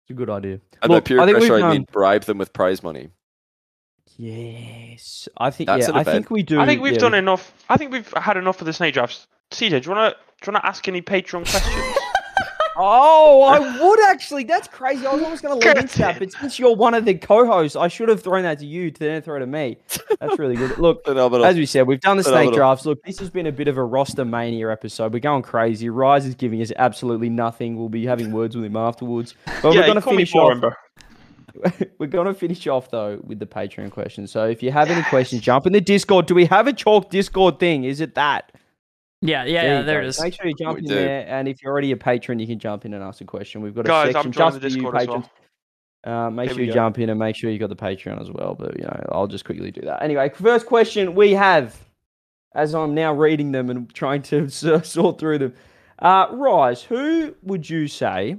It's 0.02 0.10
a 0.10 0.14
good 0.14 0.30
idea. 0.30 0.60
And 0.82 0.88
by 0.88 1.00
peer 1.00 1.20
I 1.20 1.26
think 1.26 1.38
pressure 1.38 1.54
we've 1.54 1.64
I 1.64 1.70
mean 1.70 1.82
done- 1.82 1.88
bribe 1.92 2.22
them 2.24 2.38
with 2.38 2.52
prize 2.52 2.82
money. 2.82 3.10
Yes, 4.18 5.28
I 5.36 5.50
think. 5.50 5.66
That's 5.66 5.88
yeah, 5.88 5.94
I 5.94 6.02
think 6.02 6.30
we 6.30 6.42
do. 6.42 6.58
I 6.58 6.64
think 6.64 6.80
we've 6.80 6.94
yeah, 6.94 6.98
done 6.98 7.12
enough. 7.14 7.52
I 7.68 7.76
think 7.76 7.92
we've 7.92 8.10
had 8.14 8.38
enough 8.38 8.60
of 8.62 8.66
the 8.66 8.72
snake 8.72 8.94
drafts. 8.94 9.26
CJ, 9.50 9.82
do 9.82 9.90
you 9.90 9.94
wanna 9.94 10.10
do 10.10 10.16
you 10.46 10.52
wanna 10.52 10.64
ask 10.64 10.88
any 10.88 11.02
Patreon 11.02 11.48
questions? 11.48 11.96
Oh, 12.78 13.42
I 13.42 13.58
would 13.82 14.00
actually. 14.08 14.44
That's 14.44 14.68
crazy. 14.68 15.06
I 15.06 15.14
was 15.14 15.22
almost 15.22 15.42
going 15.42 15.58
to 15.58 15.66
lead 15.66 15.78
into 15.78 15.98
that, 15.98 16.18
but 16.18 16.32
since 16.32 16.58
you're 16.58 16.74
one 16.74 16.94
of 16.94 17.04
the 17.04 17.14
co-hosts, 17.14 17.76
I 17.76 17.88
should 17.88 18.08
have 18.08 18.22
thrown 18.22 18.42
that 18.42 18.58
to 18.58 18.66
you 18.66 18.90
to 18.90 18.98
then 18.98 19.22
throw 19.22 19.36
it 19.36 19.40
to 19.40 19.46
me. 19.46 19.78
That's 20.20 20.38
really 20.38 20.56
good. 20.56 20.78
Look, 20.78 21.06
as 21.08 21.56
we 21.56 21.66
said, 21.66 21.86
we've 21.86 22.00
done 22.00 22.16
the 22.16 22.24
snake 22.24 22.52
drafts. 22.52 22.84
Look, 22.86 23.02
this 23.04 23.18
has 23.18 23.30
been 23.30 23.46
a 23.46 23.52
bit 23.52 23.68
of 23.68 23.76
a 23.76 23.84
roster 23.84 24.24
mania 24.24 24.70
episode. 24.70 25.12
We're 25.12 25.20
going 25.20 25.42
crazy. 25.42 25.88
Rise 25.88 26.26
is 26.26 26.34
giving 26.34 26.60
us 26.60 26.72
absolutely 26.76 27.28
nothing. 27.28 27.76
We'll 27.76 27.88
be 27.88 28.06
having 28.06 28.32
words 28.32 28.56
with 28.56 28.64
him 28.64 28.76
afterwards. 28.76 29.34
But 29.62 29.74
yeah, 29.74 29.80
we're 29.80 29.86
going 29.86 29.94
to 29.94 30.02
finish 30.02 30.34
off. 30.34 30.60
bro. 30.60 30.70
we're 31.98 32.06
going 32.06 32.26
to 32.26 32.34
finish 32.34 32.66
off 32.66 32.90
though 32.90 33.20
with 33.24 33.38
the 33.38 33.46
Patreon 33.46 33.90
questions. 33.90 34.30
So 34.30 34.46
if 34.46 34.62
you 34.62 34.70
have 34.70 34.90
any 34.90 35.02
questions, 35.04 35.42
jump 35.42 35.66
in 35.66 35.72
the 35.72 35.80
Discord. 35.80 36.26
Do 36.26 36.34
we 36.34 36.44
have 36.46 36.66
a 36.66 36.72
chalk 36.72 37.10
Discord 37.10 37.58
thing? 37.58 37.84
Is 37.84 38.00
it 38.00 38.14
that? 38.14 38.52
Yeah, 39.20 39.44
yeah, 39.44 39.62
yeah. 39.62 39.78
you 39.80 39.84
There 39.84 40.02
it 40.02 40.06
is. 40.08 40.20
Make 40.20 40.34
sure 40.34 40.46
you 40.46 40.54
jump 40.54 40.74
We 40.76 40.82
in 40.82 40.88
do. 40.88 40.94
there, 40.94 41.26
and 41.28 41.48
if 41.48 41.62
you're 41.62 41.72
already 41.72 41.92
a 41.92 41.96
patron, 41.96 42.38
you 42.38 42.46
can 42.46 42.58
jump 42.58 42.84
in 42.84 42.94
and 42.94 43.02
ask 43.02 43.20
a 43.20 43.24
question. 43.24 43.60
We've 43.62 43.74
got 43.74 43.86
a 43.86 43.88
Guys, 43.88 44.12
section 44.12 44.28
I'm 44.28 44.32
just 44.32 44.60
the 44.60 44.70
for 44.70 44.76
you 44.76 44.92
patrons. 44.92 45.24
well. 46.04 46.26
Uh, 46.26 46.30
make 46.30 46.48
Here 46.50 46.54
sure 46.54 46.64
you 46.64 46.70
go. 46.70 46.74
jump 46.74 46.98
in 47.00 47.10
and 47.10 47.18
make 47.18 47.34
sure 47.34 47.50
you 47.50 47.58
got 47.58 47.68
the 47.68 47.74
Patreon 47.76 48.20
as 48.20 48.30
well. 48.30 48.54
But 48.54 48.76
you 48.78 48.84
know, 48.84 49.06
I'll 49.10 49.26
just 49.26 49.44
quickly 49.44 49.72
do 49.72 49.80
that. 49.82 50.02
Anyway, 50.02 50.30
first 50.30 50.66
question 50.66 51.14
we 51.16 51.32
have, 51.32 51.76
as 52.54 52.74
I'm 52.74 52.94
now 52.94 53.12
reading 53.12 53.50
them 53.52 53.70
and 53.70 53.92
trying 53.92 54.22
to 54.22 54.48
sort 54.50 55.18
through 55.18 55.38
them. 55.38 55.54
Uh, 55.98 56.28
Rise, 56.32 56.82
who 56.82 57.34
would 57.42 57.68
you 57.68 57.88
say 57.88 58.36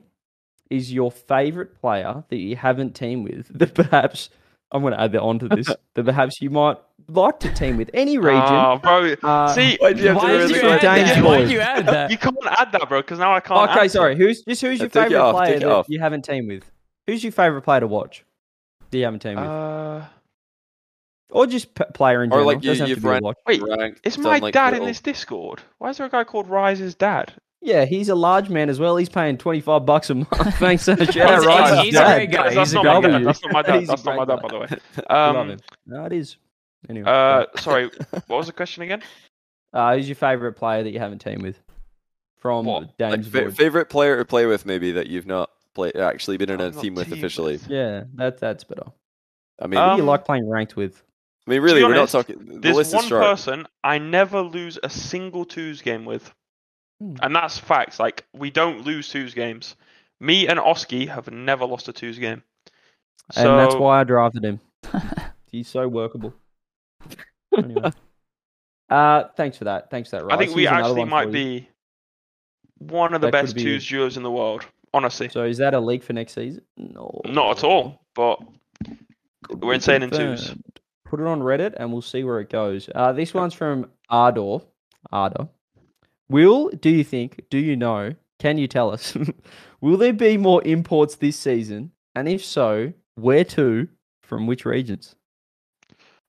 is 0.70 0.94
your 0.94 1.12
favorite 1.12 1.80
player 1.82 2.24
that 2.30 2.38
you 2.38 2.56
haven't 2.56 2.94
teamed 2.96 3.28
with? 3.28 3.48
That 3.58 3.74
perhaps 3.74 4.30
I'm 4.72 4.82
going 4.82 4.94
to 4.94 5.00
add 5.02 5.12
that 5.14 5.22
onto 5.22 5.48
this. 5.56 5.68
that 5.68 6.04
perhaps 6.06 6.42
you 6.42 6.50
might 6.50 6.78
like 7.08 7.40
to 7.42 7.54
team 7.54 7.78
with 7.78 7.90
any 7.94 8.18
region. 8.18 8.42
Oh, 8.44 8.80
bro. 8.82 9.16
Uh, 9.24 9.48
See, 9.54 9.78
Why'd 9.80 9.98
you 10.00 10.14
Why 10.14 10.32
did 10.38 10.50
you 10.50 10.56
add 10.58 10.80
question? 10.82 11.06
that? 11.06 11.24
Why 11.24 11.38
did 11.40 11.52
you 11.52 11.60
add 11.62 11.86
that? 11.86 12.12
you 12.12 12.18
can't 12.18 12.36
add 12.50 12.72
that, 12.74 12.90
bro, 12.90 13.02
because 13.02 13.20
now 13.20 13.34
I 13.34 13.40
can't. 13.40 13.70
Okay, 13.72 13.82
answer. 13.82 13.90
sorry. 13.98 14.18
Who's 14.18 14.42
just 14.44 14.62
who's 14.62 14.80
your 14.80 14.90
take 14.90 15.04
favorite 15.06 15.20
off, 15.22 15.36
player 15.36 15.54
take 15.54 15.62
that 15.62 15.70
off. 15.72 15.86
you 15.90 16.00
haven't 16.00 16.24
teamed 16.26 16.48
with? 16.50 16.70
Who's 17.08 17.24
your 17.24 17.32
favorite 17.32 17.62
player 17.62 17.80
to 17.80 17.88
watch? 17.88 18.26
Do 18.92 18.98
you 18.98 19.06
haven't 19.06 19.22
teamed 19.22 19.38
with, 19.40 19.48
Uh, 19.48 20.02
or 21.30 21.48
just 21.48 21.74
p- 21.76 21.84
player 21.94 22.24
in 22.24 22.30
Or 22.32 22.36
general? 22.36 22.48
like 22.48 22.64
you, 22.64 22.70
Doesn't 22.72 22.82
have 22.84 22.90
you've 22.90 23.02
to 23.04 23.20
be 23.20 23.24
watch. 23.24 23.38
Wait, 23.46 23.62
ranked, 23.62 24.00
is 24.06 24.16
done, 24.16 24.24
my 24.26 24.40
like, 24.40 24.54
dad 24.54 24.74
in 24.74 24.84
this 24.86 25.00
Discord? 25.02 25.62
Why 25.78 25.90
is 25.92 25.98
there 25.98 26.08
a 26.08 26.10
guy 26.10 26.24
called 26.26 26.50
Rise's 26.50 26.96
dad? 26.96 27.34
Yeah, 27.68 27.84
he's 27.86 28.08
a 28.08 28.16
large 28.16 28.50
man 28.50 28.70
as 28.70 28.80
well. 28.80 28.96
He's 28.96 29.10
paying 29.10 29.38
twenty 29.38 29.60
five 29.60 29.86
bucks 29.86 30.10
a 30.10 30.16
month. 30.16 30.30
Thanks 30.58 30.84
so 30.84 30.96
much. 30.96 31.14
He's- 31.14 31.44
he's- 31.44 31.84
he's 31.84 31.96
a 31.96 32.00
Dad. 32.00 32.16
great 32.16 32.32
guy. 32.32 32.54
That's, 32.54 32.72
He's 32.72 32.74
not 32.74 32.86
my 32.86 33.02
guy. 33.02 33.08
dad. 33.10 33.26
That's 33.26 33.44
not 33.44 33.52
my 33.54 33.62
dad. 33.62 33.88
That's 33.88 34.06
not 34.06 34.16
my 34.16 34.26
great 34.26 34.28
dad, 34.28 34.42
by 34.42 34.48
the 34.48 34.60
way. 34.60 34.68
Love 35.10 35.36
Um, 35.36 35.50
him. 35.50 35.60
No, 35.86 36.06
it 36.06 36.14
is. 36.14 36.38
Anyway, 36.90 37.10
uh, 37.12 37.46
sorry, 37.58 37.90
what 38.28 38.30
was 38.38 38.48
the 38.48 38.54
question 38.54 38.84
again? 38.84 39.02
uh, 39.74 39.96
who's 39.96 40.08
your 40.08 40.16
favorite 40.16 40.54
player 40.54 40.84
that 40.84 40.92
you 40.92 41.00
haven't 41.00 41.20
teamed 41.20 41.42
with? 41.42 41.60
From 42.38 42.66
What? 42.66 42.84
Like, 42.84 42.98
Dames 42.98 43.28
fa- 43.28 43.52
favorite 43.52 43.90
player 43.90 44.16
to 44.18 44.24
play 44.24 44.46
with, 44.46 44.66
maybe 44.66 44.94
that 44.94 45.08
you've 45.08 45.26
not 45.28 45.50
play 45.74 45.92
actually 45.94 46.38
been 46.38 46.50
in 46.52 46.62
a 46.62 46.68
I've 46.68 46.80
team 46.80 46.96
with 46.96 47.12
officially. 47.12 47.60
Yeah, 47.68 48.04
that 48.16 48.38
that's 48.40 48.64
better. 48.64 48.86
I 49.60 49.68
mean, 49.68 49.80
Who 49.80 49.86
do 49.88 49.92
Um, 49.92 49.98
you 49.98 50.04
like 50.06 50.24
playing 50.24 50.48
ranked 50.48 50.76
with? 50.78 51.04
I 51.46 51.52
mean, 51.52 51.62
really, 51.62 51.80
be 51.82 51.86
we're 51.86 51.96
not 51.96 52.10
talking. 52.10 52.38
The 52.46 52.60
There's 52.60 52.76
list 52.76 52.94
one 52.94 53.04
is 53.06 53.10
person 53.10 53.68
I 53.84 53.98
never 53.98 54.42
lose 54.42 54.78
a 54.84 54.90
single 54.90 55.46
twos 55.46 55.82
game 55.82 56.06
with, 56.06 56.32
Hmm. 57.02 57.16
and 57.22 57.36
that's 57.36 57.58
facts. 57.58 58.00
Like 58.00 58.26
we 58.34 58.50
don't 58.50 58.86
lose 58.86 59.10
twos 59.10 59.34
games. 59.34 59.76
Me 60.20 60.48
and 60.48 60.60
Oski 60.60 61.06
have 61.06 61.30
never 61.32 61.66
lost 61.66 61.88
a 61.88 61.94
twos 61.94 62.18
game. 62.18 62.42
So 63.32 63.52
and 63.52 63.60
that's 63.60 63.76
why 63.76 64.00
I 64.02 64.04
drafted 64.04 64.44
him. 64.44 64.60
He's 65.52 65.68
so 65.68 65.88
workable. 65.88 66.34
anyway. 67.58 67.92
Uh, 68.90 69.28
thanks 69.36 69.58
for 69.58 69.66
that. 69.66 69.90
Thanks 69.92 70.10
for 70.12 70.16
that. 70.22 70.32
I 70.32 70.38
think 70.38 70.56
we 70.56 70.62
Here's 70.62 70.72
another 70.72 70.84
actually 70.86 71.00
one 71.02 71.10
might 71.10 71.30
be 71.30 71.68
one 72.78 73.14
of 73.14 73.20
the 73.20 73.28
That 73.28 73.32
best 73.34 73.54
be- 73.56 73.62
twos 73.64 73.86
duos 73.86 74.16
in 74.16 74.24
the 74.24 74.32
world. 74.32 74.66
Honestly, 74.94 75.28
So 75.28 75.44
is 75.44 75.58
that 75.58 75.74
a 75.74 75.80
leak 75.82 76.04
for 76.04 76.14
next 76.14 76.36
season? 76.36 76.62
No. 76.78 77.20
not 77.26 77.58
at 77.58 77.64
all. 77.66 78.00
But 78.16 78.40
Could 79.44 79.62
We're 79.62 79.72
be 79.72 79.76
insane 79.76 80.04
in 80.04 80.10
twos. 80.10 80.56
Put 81.04 81.20
it 81.20 81.26
on 81.28 81.42
Reddit 81.42 81.74
and 81.76 81.92
we'll 81.92 82.02
see 82.02 82.24
where 82.24 82.40
it 82.40 82.50
goes. 82.50 82.90
Uh, 82.96 83.12
this 83.12 83.34
one's 83.34 83.54
from 83.54 83.92
Ardor. 84.10 84.62
Ardor. 85.12 85.50
Will, 86.30 86.70
do 86.70 86.90
you 86.90 87.04
think, 87.04 87.46
do 87.50 87.58
you 87.58 87.76
know, 87.76 88.14
can 88.40 88.58
you 88.58 88.68
tell 88.68 88.92
us, 88.92 89.16
will 89.82 89.98
there 89.98 90.14
be 90.14 90.38
more 90.38 90.64
imports 90.64 91.16
this 91.16 91.38
season? 91.38 91.92
And 92.16 92.28
if 92.28 92.44
so, 92.44 92.94
where 93.16 93.44
to, 93.46 93.88
from 94.24 94.48
which 94.48 94.66
regions? 94.66 95.16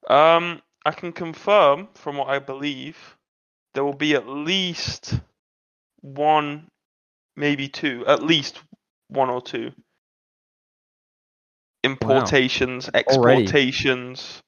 um, 0.09 0.63
I 0.87 0.93
can 0.93 1.13
confirm 1.13 1.89
from 1.95 2.17
what 2.17 2.29
I 2.29 2.39
believe 2.39 3.17
there 3.75 3.85
will 3.85 3.93
be 3.95 4.15
at 4.15 4.27
least 4.29 5.21
one, 6.01 6.69
maybe 7.37 7.69
two, 7.69 8.05
at 8.07 8.23
least 8.23 8.63
one 9.09 9.29
or 9.31 9.43
two 9.43 9.73
importations, 11.85 12.89
Already. 12.89 13.43
exportations. 13.43 14.43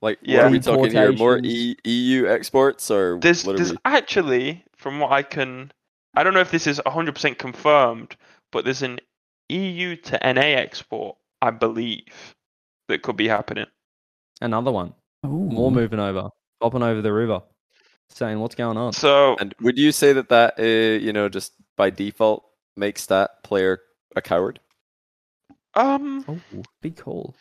Like, 0.00 0.18
what 0.20 0.28
Yeah. 0.28 0.46
are 0.48 0.50
we 0.50 0.58
talking 0.60 0.90
here? 0.92 1.12
More 1.12 1.38
e- 1.42 1.76
EU 1.84 2.26
exports 2.26 2.90
or 2.90 3.18
There's, 3.18 3.44
what 3.44 3.54
are 3.54 3.58
there's 3.58 3.72
we? 3.72 3.78
actually, 3.84 4.64
from 4.82 4.98
what 4.98 5.12
I 5.12 5.22
can, 5.22 5.72
I 6.14 6.24
don't 6.24 6.34
know 6.34 6.40
if 6.40 6.50
this 6.50 6.66
is 6.66 6.80
100% 6.84 7.38
confirmed, 7.38 8.16
but 8.50 8.64
there's 8.64 8.82
an 8.82 8.98
EU 9.48 9.96
to 9.96 10.18
NA 10.22 10.40
export, 10.42 11.16
I 11.40 11.50
believe, 11.50 12.34
that 12.88 13.02
could 13.02 13.16
be 13.16 13.28
happening. 13.28 13.66
Another 14.40 14.72
one. 14.72 14.92
More 15.22 15.70
moving 15.70 16.00
over, 16.00 16.30
hopping 16.60 16.82
over 16.82 17.00
the 17.00 17.12
river, 17.12 17.42
saying 18.08 18.40
what's 18.40 18.56
going 18.56 18.76
on. 18.76 18.92
So 18.92 19.36
And 19.38 19.54
would 19.60 19.78
you 19.78 19.92
say 19.92 20.12
that 20.14 20.28
that 20.30 20.58
uh, 20.58 20.98
you 21.00 21.12
know 21.12 21.28
just 21.28 21.52
by 21.76 21.90
default 21.90 22.44
makes 22.76 23.06
that 23.06 23.44
player 23.44 23.78
a 24.16 24.20
coward? 24.20 24.58
Um, 25.74 26.24
Oh, 26.28 26.62
big 26.80 26.96
call. 26.96 27.36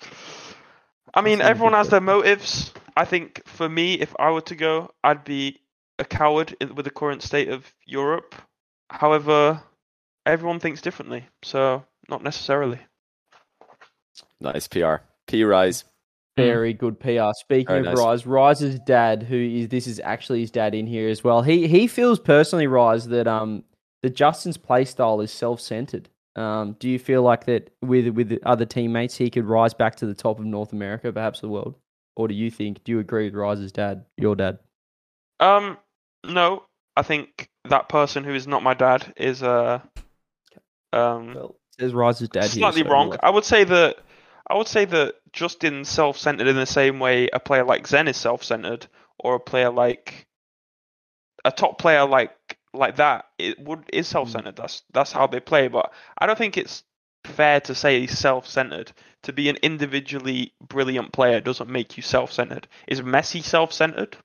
I 1.15 1.21
mean, 1.21 1.41
everyone 1.41 1.73
has 1.73 1.89
their 1.89 2.01
motives. 2.01 2.71
I 2.95 3.05
think 3.05 3.41
for 3.47 3.67
me, 3.67 3.95
if 3.95 4.13
I 4.19 4.29
were 4.29 4.41
to 4.41 4.55
go, 4.55 4.91
I'd 5.03 5.23
be 5.23 5.59
a 6.01 6.05
coward 6.05 6.55
with 6.75 6.83
the 6.83 6.91
current 6.91 7.21
state 7.21 7.47
of 7.47 7.71
Europe. 7.85 8.35
However, 8.89 9.61
everyone 10.25 10.59
thinks 10.59 10.81
differently, 10.81 11.25
so 11.43 11.85
not 12.09 12.23
necessarily. 12.23 12.79
Nice 14.41 14.67
PR. 14.67 14.95
P 15.27 15.43
rise. 15.43 15.85
Very 16.35 16.73
good 16.73 16.99
PR. 16.99 17.31
Speaking 17.35 17.67
Very 17.67 17.79
of 17.79 17.85
nice. 17.85 17.97
Rise, 17.97 18.25
Rise's 18.25 18.79
dad, 18.79 19.23
who 19.23 19.35
is 19.35 19.67
this 19.67 19.85
is 19.85 20.01
actually 20.03 20.41
his 20.41 20.51
dad 20.51 20.73
in 20.73 20.87
here 20.87 21.07
as 21.07 21.23
well. 21.23 21.43
He 21.43 21.67
he 21.67 21.87
feels 21.87 22.19
personally, 22.19 22.67
Rise, 22.67 23.07
that 23.09 23.27
um 23.27 23.63
that 24.01 24.15
JSTN's 24.15 24.57
play 24.57 24.85
style 24.85 25.21
is 25.21 25.31
self 25.31 25.61
centered. 25.61 26.09
Um, 26.35 26.77
do 26.79 26.89
you 26.89 26.97
feel 26.97 27.21
like 27.21 27.45
that 27.45 27.71
with 27.81 28.07
with 28.07 28.39
other 28.43 28.65
teammates 28.65 29.17
he 29.17 29.29
could 29.29 29.45
rise 29.45 29.73
back 29.73 29.95
to 29.97 30.05
the 30.05 30.15
top 30.15 30.39
of 30.39 30.45
North 30.45 30.73
America, 30.73 31.11
perhaps 31.11 31.41
the 31.41 31.49
world? 31.49 31.75
Or 32.15 32.27
do 32.27 32.33
you 32.33 32.49
think 32.49 32.83
do 32.83 32.93
you 32.93 32.99
agree 32.99 33.25
with 33.25 33.35
Rise's 33.35 33.71
dad, 33.71 34.05
your 34.17 34.35
dad? 34.35 34.57
Um, 35.39 35.77
no, 36.25 36.65
I 36.95 37.01
think 37.03 37.49
that 37.65 37.89
person 37.89 38.23
who 38.23 38.33
is 38.33 38.47
not 38.47 38.63
my 38.63 38.73
dad 38.73 39.13
is 39.17 39.43
uh 39.43 39.79
um 40.93 41.33
Well, 41.33 41.55
says 41.79 41.93
Rise's 41.93 42.29
dad 42.29 42.53
here, 42.53 42.71
slightly 42.71 42.83
so 42.83 42.89
wrong. 42.89 43.15
I 43.21 43.29
would 43.29 43.45
say 43.45 43.63
that 43.63 43.97
I 44.49 44.55
would 44.55 44.67
say 44.67 44.85
that 44.85 45.15
JSTN's 45.33 45.89
self-centered 45.89 46.47
in 46.47 46.55
the 46.55 46.65
same 46.65 46.99
way 46.99 47.29
a 47.31 47.39
player 47.39 47.63
like 47.63 47.87
Zen 47.87 48.07
is 48.07 48.17
self-centered, 48.17 48.87
or 49.19 49.35
a 49.35 49.39
player 49.39 49.71
like 49.71 50.27
a 51.45 51.51
top 51.51 51.79
player 51.79 52.05
like 52.05 52.35
like 52.73 52.97
that 52.97 53.25
it 53.37 53.59
would 53.59 53.85
is 53.93 54.07
self-centered. 54.07 54.55
That's 54.55 54.83
that's 54.93 55.11
how 55.11 55.27
they 55.27 55.39
play. 55.39 55.67
But 55.67 55.91
I 56.17 56.25
don't 56.25 56.37
think 56.37 56.57
it's 56.57 56.83
fair 57.25 57.59
to 57.61 57.75
say 57.75 58.01
he's 58.01 58.17
self-centered. 58.17 58.91
To 59.23 59.33
be 59.33 59.49
an 59.49 59.57
individually 59.61 60.53
brilliant 60.59 61.13
player 61.13 61.39
doesn't 61.39 61.69
make 61.69 61.95
you 61.95 62.03
self-centered. 62.03 62.67
Is 62.87 63.01
Messi 63.01 63.43
self-centered? 63.43 64.17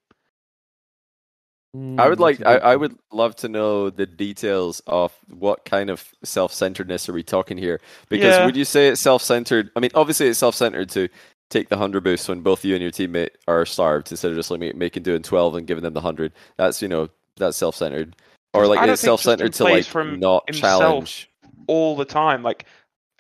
I 1.74 2.08
would 2.08 2.18
Mm, 2.18 2.20
like. 2.20 2.46
I, 2.46 2.56
I 2.56 2.76
would 2.76 2.96
love 3.12 3.36
to 3.36 3.48
know 3.48 3.90
the 3.90 4.06
details 4.06 4.80
of 4.86 5.12
what 5.28 5.64
kind 5.64 5.90
of 5.90 6.12
self-centeredness 6.24 7.08
are 7.08 7.12
we 7.12 7.22
talking 7.22 7.58
here? 7.58 7.80
Because 8.08 8.38
Yeah. 8.38 8.46
would 8.46 8.56
you 8.56 8.64
say 8.64 8.88
it's 8.88 9.00
self-centered? 9.00 9.70
I 9.76 9.80
mean, 9.80 9.90
obviously 9.94 10.28
it's 10.28 10.38
self-centered 10.38 10.88
to 10.90 11.08
take 11.50 11.68
the 11.68 11.76
hundred 11.76 12.02
boost 12.02 12.28
when 12.28 12.40
both 12.40 12.64
you 12.64 12.74
and 12.74 12.82
your 12.82 12.90
teammate 12.90 13.30
are 13.46 13.64
starved 13.64 14.10
instead 14.10 14.30
of 14.30 14.36
just 14.36 14.50
like 14.50 14.74
making 14.74 15.02
doing 15.02 15.22
twelve 15.22 15.54
and 15.54 15.66
giving 15.66 15.82
them 15.82 15.94
the 15.94 16.00
hundred. 16.00 16.32
That's 16.56 16.82
you 16.82 16.88
know 16.88 17.08
that's 17.36 17.56
self-centered. 17.56 18.16
Or 18.54 18.66
like 18.66 18.88
it's 18.88 19.02
self-centered 19.02 19.52
to 19.54 19.64
like 19.64 19.84
from 19.84 20.18
not 20.18 20.46
challenge. 20.52 21.30
All 21.66 21.94
the 21.94 22.04
time, 22.04 22.42
like 22.42 22.66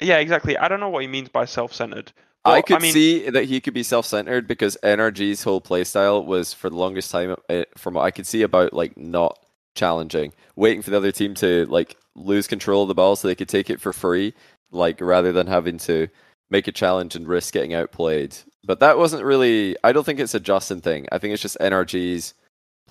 yeah, 0.00 0.18
exactly. 0.18 0.56
I 0.56 0.68
don't 0.68 0.80
know 0.80 0.88
what 0.88 1.02
he 1.02 1.08
means 1.08 1.28
by 1.28 1.44
self-centered. 1.44 2.12
I 2.46 2.58
But, 2.60 2.66
could 2.66 2.82
mean, 2.82 2.92
see 2.92 3.30
that 3.30 3.44
he 3.44 3.60
could 3.60 3.74
be 3.74 3.82
self-centered 3.82 4.46
because 4.46 4.76
NRG's 4.82 5.42
whole 5.42 5.60
playstyle 5.60 6.24
was 6.24 6.52
for 6.52 6.70
the 6.70 6.76
longest 6.76 7.10
time, 7.10 7.36
uh, 7.50 7.64
from 7.76 7.94
what 7.94 8.02
I 8.02 8.10
could 8.10 8.26
see, 8.26 8.42
about 8.42 8.72
like 8.72 8.96
not 8.96 9.38
challenging, 9.74 10.32
waiting 10.56 10.82
for 10.82 10.90
the 10.90 10.96
other 10.96 11.12
team 11.12 11.34
to 11.34 11.66
like 11.66 11.96
lose 12.14 12.46
control 12.46 12.82
of 12.82 12.88
the 12.88 12.94
ball 12.94 13.16
so 13.16 13.28
they 13.28 13.34
could 13.34 13.48
take 13.48 13.68
it 13.70 13.80
for 13.80 13.92
free, 13.92 14.34
like 14.70 15.00
rather 15.00 15.32
than 15.32 15.46
having 15.46 15.78
to 15.78 16.08
make 16.50 16.68
a 16.68 16.72
challenge 16.72 17.16
and 17.16 17.28
risk 17.28 17.52
getting 17.52 17.74
outplayed. 17.74 18.36
But 18.64 18.80
that 18.80 18.98
wasn't 18.98 19.24
really. 19.24 19.76
I 19.84 19.92
don't 19.92 20.04
think 20.04 20.20
it's 20.20 20.34
a 20.34 20.40
JSTN 20.40 20.82
thing. 20.82 21.06
I 21.12 21.18
think 21.18 21.32
it's 21.34 21.42
just 21.42 21.58
NRG's 21.60 22.34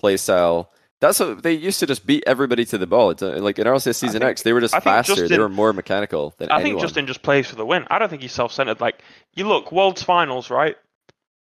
playstyle. 0.00 0.68
That's 1.00 1.20
what 1.20 1.42
they 1.42 1.52
used 1.52 1.80
to 1.80 1.86
just 1.86 2.06
beat 2.06 2.24
everybody 2.26 2.64
to 2.66 2.78
the 2.78 2.86
ball. 2.86 3.10
It's, 3.10 3.22
uh, 3.22 3.36
Like 3.38 3.58
in 3.58 3.66
RLCS 3.66 3.96
Season 3.98 4.20
think- 4.20 4.30
X, 4.30 4.42
they 4.42 4.52
were 4.54 4.60
just 4.62 4.74
faster. 4.82 5.28
they 5.28 5.38
were 5.38 5.48
more 5.48 5.72
mechanical 5.74 6.34
than 6.38 6.50
anyone. 6.50 6.60
I 6.82 6.86
think. 6.86 6.92
JSTN 6.92 7.06
just 7.06 7.22
plays 7.22 7.46
for 7.48 7.56
the 7.56 7.66
win. 7.66 7.86
I 7.90 7.98
don't 7.98 8.08
think 8.08 8.22
he's 8.22 8.32
self-centered. 8.32 8.80
Like 8.80 9.02
you 9.34 9.46
look, 9.46 9.72
World's 9.72 10.02
Finals, 10.02 10.48
right? 10.50 10.76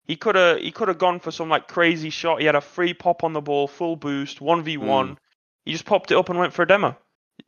He 0.06 0.16
could 0.16 0.34
have 0.34 0.58
he 0.58 0.70
could 0.70 0.88
have 0.88 0.98
gone 0.98 1.20
for 1.20 1.30
some 1.30 1.48
like 1.48 1.68
crazy 1.68 2.10
shot. 2.10 2.40
He 2.40 2.46
had 2.46 2.56
a 2.56 2.60
free 2.60 2.94
pop 2.94 3.22
on 3.24 3.32
the 3.32 3.40
ball, 3.40 3.68
full 3.68 3.96
boost, 3.96 4.40
one 4.40 4.62
v 4.62 4.76
one. 4.76 5.18
He 5.64 5.72
just 5.72 5.86
popped 5.86 6.10
it 6.10 6.16
up 6.18 6.28
and 6.28 6.38
went 6.38 6.52
for 6.52 6.62
a 6.62 6.66
demo. 6.66 6.96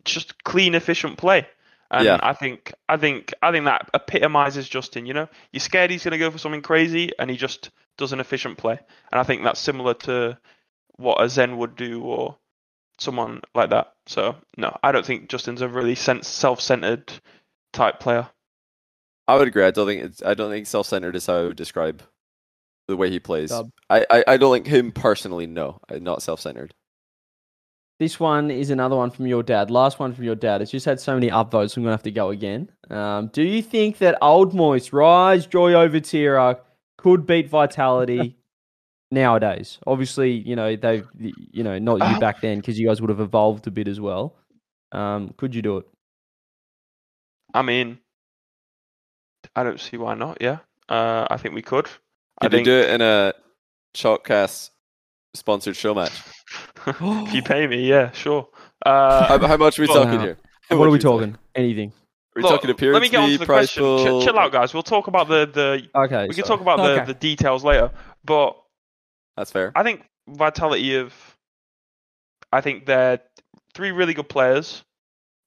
Just 0.05 0.43
clean, 0.45 0.74
efficient 0.74 1.19
play. 1.19 1.47
And 1.91 2.05
Yeah. 2.05 2.19
I 2.23 2.33
think 2.33 2.73
I 2.89 2.97
think 2.97 3.35
I 3.43 3.51
think 3.53 3.65
that 3.66 3.91
epitomizes 3.95 4.69
JSTN. 4.70 5.07
You 5.07 5.12
know, 5.15 5.28
you're 5.53 5.61
scared 5.61 5.91
he's 5.91 6.05
going 6.05 6.12
to 6.12 6.19
go 6.19 6.31
for 6.31 6.39
something 6.39 6.62
crazy, 6.62 7.11
and 7.19 7.31
he 7.31 7.37
just 7.37 7.70
does 7.99 8.12
an 8.12 8.20
efficient 8.20 8.57
play. 8.59 8.78
And 9.12 9.20
I 9.20 9.23
think 9.23 9.43
that's 9.45 9.61
similar 9.61 9.95
to 9.95 10.39
what 10.97 11.23
a 11.23 11.28
Zen 11.28 11.59
would 11.59 11.77
do, 11.77 12.02
or 12.02 12.36
someone 12.98 13.40
like 13.55 13.70
that. 13.70 13.93
So 14.06 14.36
no, 14.56 14.77
I 14.82 14.93
don't 14.93 15.05
think 15.05 15.28
JSTN's 15.28 15.62
a 15.62 15.68
really 15.68 15.94
self-centered 15.94 17.12
type 17.73 18.01
player. 18.01 18.28
I 19.28 19.36
would 19.36 19.48
agree. 19.48 19.64
I 19.64 19.70
don't 19.70 19.86
think 19.86 20.02
it's. 20.02 20.23
I 20.23 20.35
don't 20.35 20.51
think 20.51 20.66
self-centered 20.66 21.16
is 21.16 21.27
how 21.27 21.36
I 21.36 21.43
would 21.44 21.56
describe 21.56 22.02
the 22.89 22.97
way 22.97 23.10
he 23.10 23.18
plays. 23.18 23.51
Dub. 23.51 23.70
I, 23.90 24.06
I, 24.10 24.24
I 24.28 24.36
don't 24.36 24.52
think 24.52 24.66
him 24.66 24.93
personally. 24.93 25.47
No, 25.47 25.81
not 25.90 26.23
self-centered. 26.23 26.74
This 27.98 28.20
one 28.20 28.51
is 28.51 28.68
another 28.68 28.94
one 28.94 29.10
from 29.10 29.27
your 29.27 29.43
dad. 29.43 29.70
Last 29.70 29.98
one 29.98 30.12
from 30.12 30.24
your 30.24 30.35
dad. 30.35 30.60
It's 30.60 30.70
just 30.70 30.85
had 30.85 31.01
so 31.01 31.14
many 31.14 31.31
upvotes, 31.31 31.77
I'm 31.77 31.82
going 31.82 31.93
to 31.93 31.97
have 31.97 32.02
to 32.02 32.10
go 32.10 32.28
again. 32.28 32.70
Um, 32.90 33.28
do 33.28 33.43
you 33.43 33.62
think 33.62 33.98
that 33.98 34.18
Old 34.20 34.52
Moist, 34.52 34.93
Rise, 34.93 35.47
Joyo 35.47 35.89
Vatira 35.89 36.59
could 36.98 37.27
beat 37.27 37.48
Vitality 37.48 38.36
nowadays? 39.11 39.78
Obviously, 39.87 40.33
you 40.33 40.57
know, 40.57 40.77
they 40.77 41.03
you 41.19 41.62
know, 41.62 41.78
not 41.78 41.99
you 41.99 42.16
Oh. 42.16 42.20
back 42.20 42.41
then 42.41 42.59
because 42.61 42.78
you 42.78 42.87
guys 42.89 43.01
would 43.01 43.11
have 43.11 43.20
evolved 43.20 43.66
a 43.66 43.70
bit 43.70 43.89
as 43.89 44.01
well. 44.01 44.37
Um, 44.93 45.35
could 45.37 45.55
you 45.55 45.62
do 45.62 45.78
it? 45.78 45.87
I 47.55 47.62
mean, 47.62 47.99
I 49.55 49.62
don't 49.62 49.81
see 49.81 49.97
why 49.97 50.15
not. 50.15 50.39
Yeah, 50.41 50.59
uh, 50.89 51.27
I 51.31 51.37
think 51.37 51.55
we 51.55 51.62
could. 51.62 51.87
I 52.41 52.45
Could 52.47 52.53
you 52.53 52.59
think 52.59 52.65
do 52.66 52.73
it 52.78 52.91
in 52.91 53.01
a 53.01 53.33
Chalkcast 53.95 54.70
sponsored 55.35 55.77
show 55.77 55.95
match? 55.95 56.12
if 56.87 57.01
you 57.35 57.43
pay 57.43 57.66
me, 57.66 57.89
yeah, 57.89 58.11
sure. 58.12 58.49
Uh, 58.85 59.27
How, 59.27 59.47
how 59.47 59.57
much 59.57 59.78
are 59.78 59.83
we 59.83 59.89
Well, 59.89 60.05
talking 60.05 60.19
now, 60.19 60.24
here? 60.24 60.39
How 60.69 60.77
What 60.78 60.89
are 60.89 60.91
we 60.91 60.99
talking? 60.99 61.37
Anything? 61.55 61.91
Are 61.91 61.93
we 62.37 62.43
look, 62.43 62.53
talking 62.53 62.70
appearance 62.70 62.95
let 62.95 63.03
me 63.03 63.09
get 63.09 63.20
on 63.20 63.31
to 63.31 63.39
the 63.39 63.47
prize 63.47 63.73
question. 63.73 63.83
pool? 63.83 64.20
Ch- 64.20 64.24
chill 64.24 64.39
out, 64.39 64.53
guys. 64.53 64.74
We'll 64.74 64.83
talk 64.83 65.07
about 65.07 65.28
the 65.28 65.47
the. 65.47 65.89
Okay. 65.99 66.27
We 66.28 66.35
can 66.35 66.45
talk 66.45 66.61
about 66.61 66.77
the, 66.78 67.05
the 67.12 67.19
details 67.19 67.65
later, 67.65 67.91
but 68.24 68.57
That's 69.37 69.51
fair. 69.51 69.73
I 69.75 69.83
think 69.83 70.03
Vitality 70.29 70.97
of. 70.97 71.13
I 72.53 72.61
think 72.61 72.87
they're 72.87 73.21
three 73.75 73.91
really 73.93 74.15
good 74.15 74.29
players. 74.29 74.85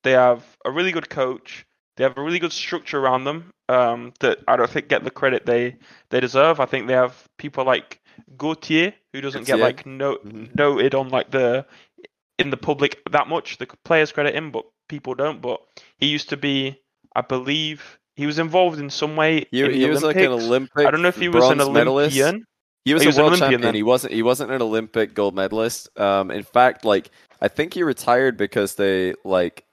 They 0.04 0.12
have 0.12 0.46
a 0.66 0.72
really 0.72 0.92
good 0.92 1.10
coach. 1.10 1.66
They 1.98 2.04
have 2.04 2.18
a 2.18 2.22
really 2.22 2.40
good 2.40 2.54
structure 2.54 3.00
around 3.00 3.26
them 3.26 3.52
um, 3.68 4.14
that 4.22 4.40
I 4.48 4.56
don't 4.56 4.70
think 4.70 4.88
get 4.88 5.04
the 5.04 5.12
credit 5.12 5.46
they, 5.46 5.78
they 6.10 6.20
deserve. 6.22 6.60
I 6.60 6.66
think 6.66 6.88
they 6.88 6.94
have 6.94 7.28
people 7.38 7.66
like 7.66 8.00
Gautier, 8.38 8.94
who 9.12 9.22
doesn't 9.22 9.46
get 9.46 9.60
like 9.60 9.86
no, 9.86 10.16
Mhm. 10.18 10.56
noted 10.56 10.96
on 10.96 11.10
like 11.10 11.32
the 11.32 11.66
in 12.38 12.50
the 12.52 12.58
public 12.58 13.02
that 13.12 13.28
much. 13.28 13.58
The 13.58 13.68
players 13.84 14.12
credit 14.12 14.36
him, 14.36 14.52
but 14.52 14.66
people 14.88 15.14
don't. 15.16 15.42
But 15.42 15.62
he 15.98 16.08
used 16.08 16.30
to 16.30 16.38
be, 16.38 16.80
I 17.16 17.22
believe, 17.22 18.00
he 18.16 18.26
was 18.26 18.40
involved 18.40 18.80
in 18.80 18.90
some 18.90 19.16
way. 19.18 19.48
He, 19.52 19.62
in 19.62 19.72
he 19.72 19.80
the 19.82 19.88
was 19.90 20.04
like 20.04 20.16
an 20.16 20.28
Olympics. 20.28 20.46
Olympic. 20.46 20.88
I 20.88 20.92
don't 20.92 21.02
know 21.02 21.10
if 21.10 21.18
he 21.18 21.28
was 21.30 21.50
an 21.50 21.58
bronze 21.58 21.70
medalist. 21.70 22.16
He 22.86 22.94
was 22.94 23.02
He 23.04 23.08
a 23.08 23.10
was 23.10 23.18
an 23.18 23.26
world 23.26 23.38
champion. 23.38 23.62
then. 23.62 23.76
He 23.76 23.84
wasn't. 23.84 24.14
He 24.14 24.24
wasn't 24.24 24.52
an 24.52 24.62
Olympic 24.62 25.14
gold 25.14 25.36
medalist. 25.36 25.90
Um, 26.00 26.32
in 26.32 26.44
fact, 26.44 26.86
like 26.86 27.12
I 27.42 27.48
think 27.48 27.74
he 27.74 27.84
retired 27.84 28.38
because 28.38 28.76
they 28.76 29.14
like 29.24 29.66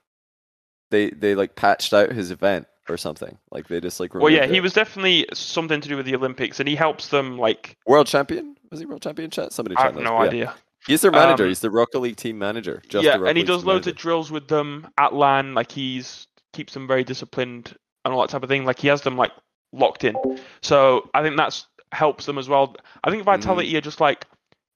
they 0.91 1.09
they 1.11 1.35
like 1.35 1.55
patched 1.55 1.93
out 1.93 2.11
his 2.11 2.31
event 2.31 2.67
or 2.89 2.97
something. 2.97 3.37
Like 3.51 3.67
they 3.67 3.79
just 3.79 3.99
like. 3.99 4.13
Well, 4.13 4.29
yeah, 4.29 4.41
removed 4.41 4.53
he 4.53 4.59
was 4.61 4.73
definitely 4.73 5.25
something 5.33 5.81
to 5.81 5.89
do 5.89 5.95
with 5.97 6.05
the 6.05 6.15
Olympics, 6.15 6.59
and 6.59 6.67
he 6.67 6.75
helps 6.75 7.07
them 7.09 7.37
like. 7.37 7.77
world 7.85 8.07
champion. 8.07 8.55
Was 8.71 8.79
he 8.79 8.85
world 8.85 9.01
champion? 9.01 9.29
Chat. 9.29 9.53
Somebody. 9.53 9.75
I 9.77 9.83
have 9.83 9.95
no 9.95 10.13
yeah. 10.13 10.19
idea. 10.19 10.55
He's 10.85 11.01
their 11.01 11.11
manager. 11.11 11.43
Um, 11.43 11.49
He's 11.49 11.59
the 11.59 11.71
Rocket 11.71 11.99
League 11.99 12.15
team 12.15 12.37
manager. 12.37 12.81
Just 12.87 13.03
yeah, 13.03 13.21
and 13.25 13.37
he 13.37 13.43
does 13.43 13.65
loads 13.65 13.85
manager. 13.85 13.89
of 13.89 13.95
drills 13.97 14.31
with 14.31 14.47
them 14.47 14.87
at 14.97 15.13
LAN. 15.13 15.53
Like 15.53 15.71
he's 15.71 16.27
keeps 16.53 16.73
them 16.73 16.87
very 16.87 17.03
disciplined 17.03 17.75
and 18.05 18.13
all 18.13 18.21
that 18.21 18.29
type 18.29 18.43
of 18.43 18.49
thing. 18.49 18.63
Like 18.63 18.79
he 18.79 18.87
has 18.87 19.01
them 19.01 19.17
like 19.17 19.31
locked 19.73 20.03
in. 20.05 20.15
So 20.61 21.09
I 21.13 21.23
think 21.23 21.35
that's 21.35 21.67
helps 21.91 22.25
them 22.25 22.37
as 22.37 22.49
well. 22.49 22.75
I 23.03 23.09
think 23.11 23.23
Vitality 23.23 23.71
Mm. 23.73 23.77
are 23.77 23.81
just 23.81 24.01
like 24.01 24.25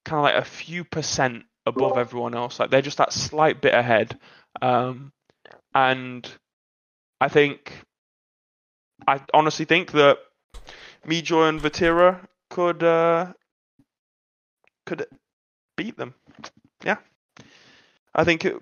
kind 0.06 0.18
of 0.20 0.24
like 0.24 0.36
a 0.42 0.46
few 0.48 0.84
percent 0.84 1.44
above 1.66 1.98
everyone 1.98 2.36
else. 2.36 2.60
Like 2.60 2.70
they're 2.70 2.82
just 2.82 2.98
that 2.98 3.14
slight 3.14 3.62
bit 3.62 3.74
ahead. 3.74 4.20
Um, 4.62 5.12
and 5.74 6.30
I 7.20 7.28
think 7.28 7.74
I 9.08 9.22
honestly 9.34 9.66
think 9.66 9.92
that 9.94 10.20
Mejoy 11.06 11.50
and 11.50 11.62
Vatira 11.62 12.26
could 12.50 12.84
uh, 12.84 13.34
could 14.86 15.06
beat 15.76 15.98
them. 15.98 16.14
Yeah, 16.84 16.98
I 18.14 18.24
think. 18.24 18.46
It, 18.46 18.62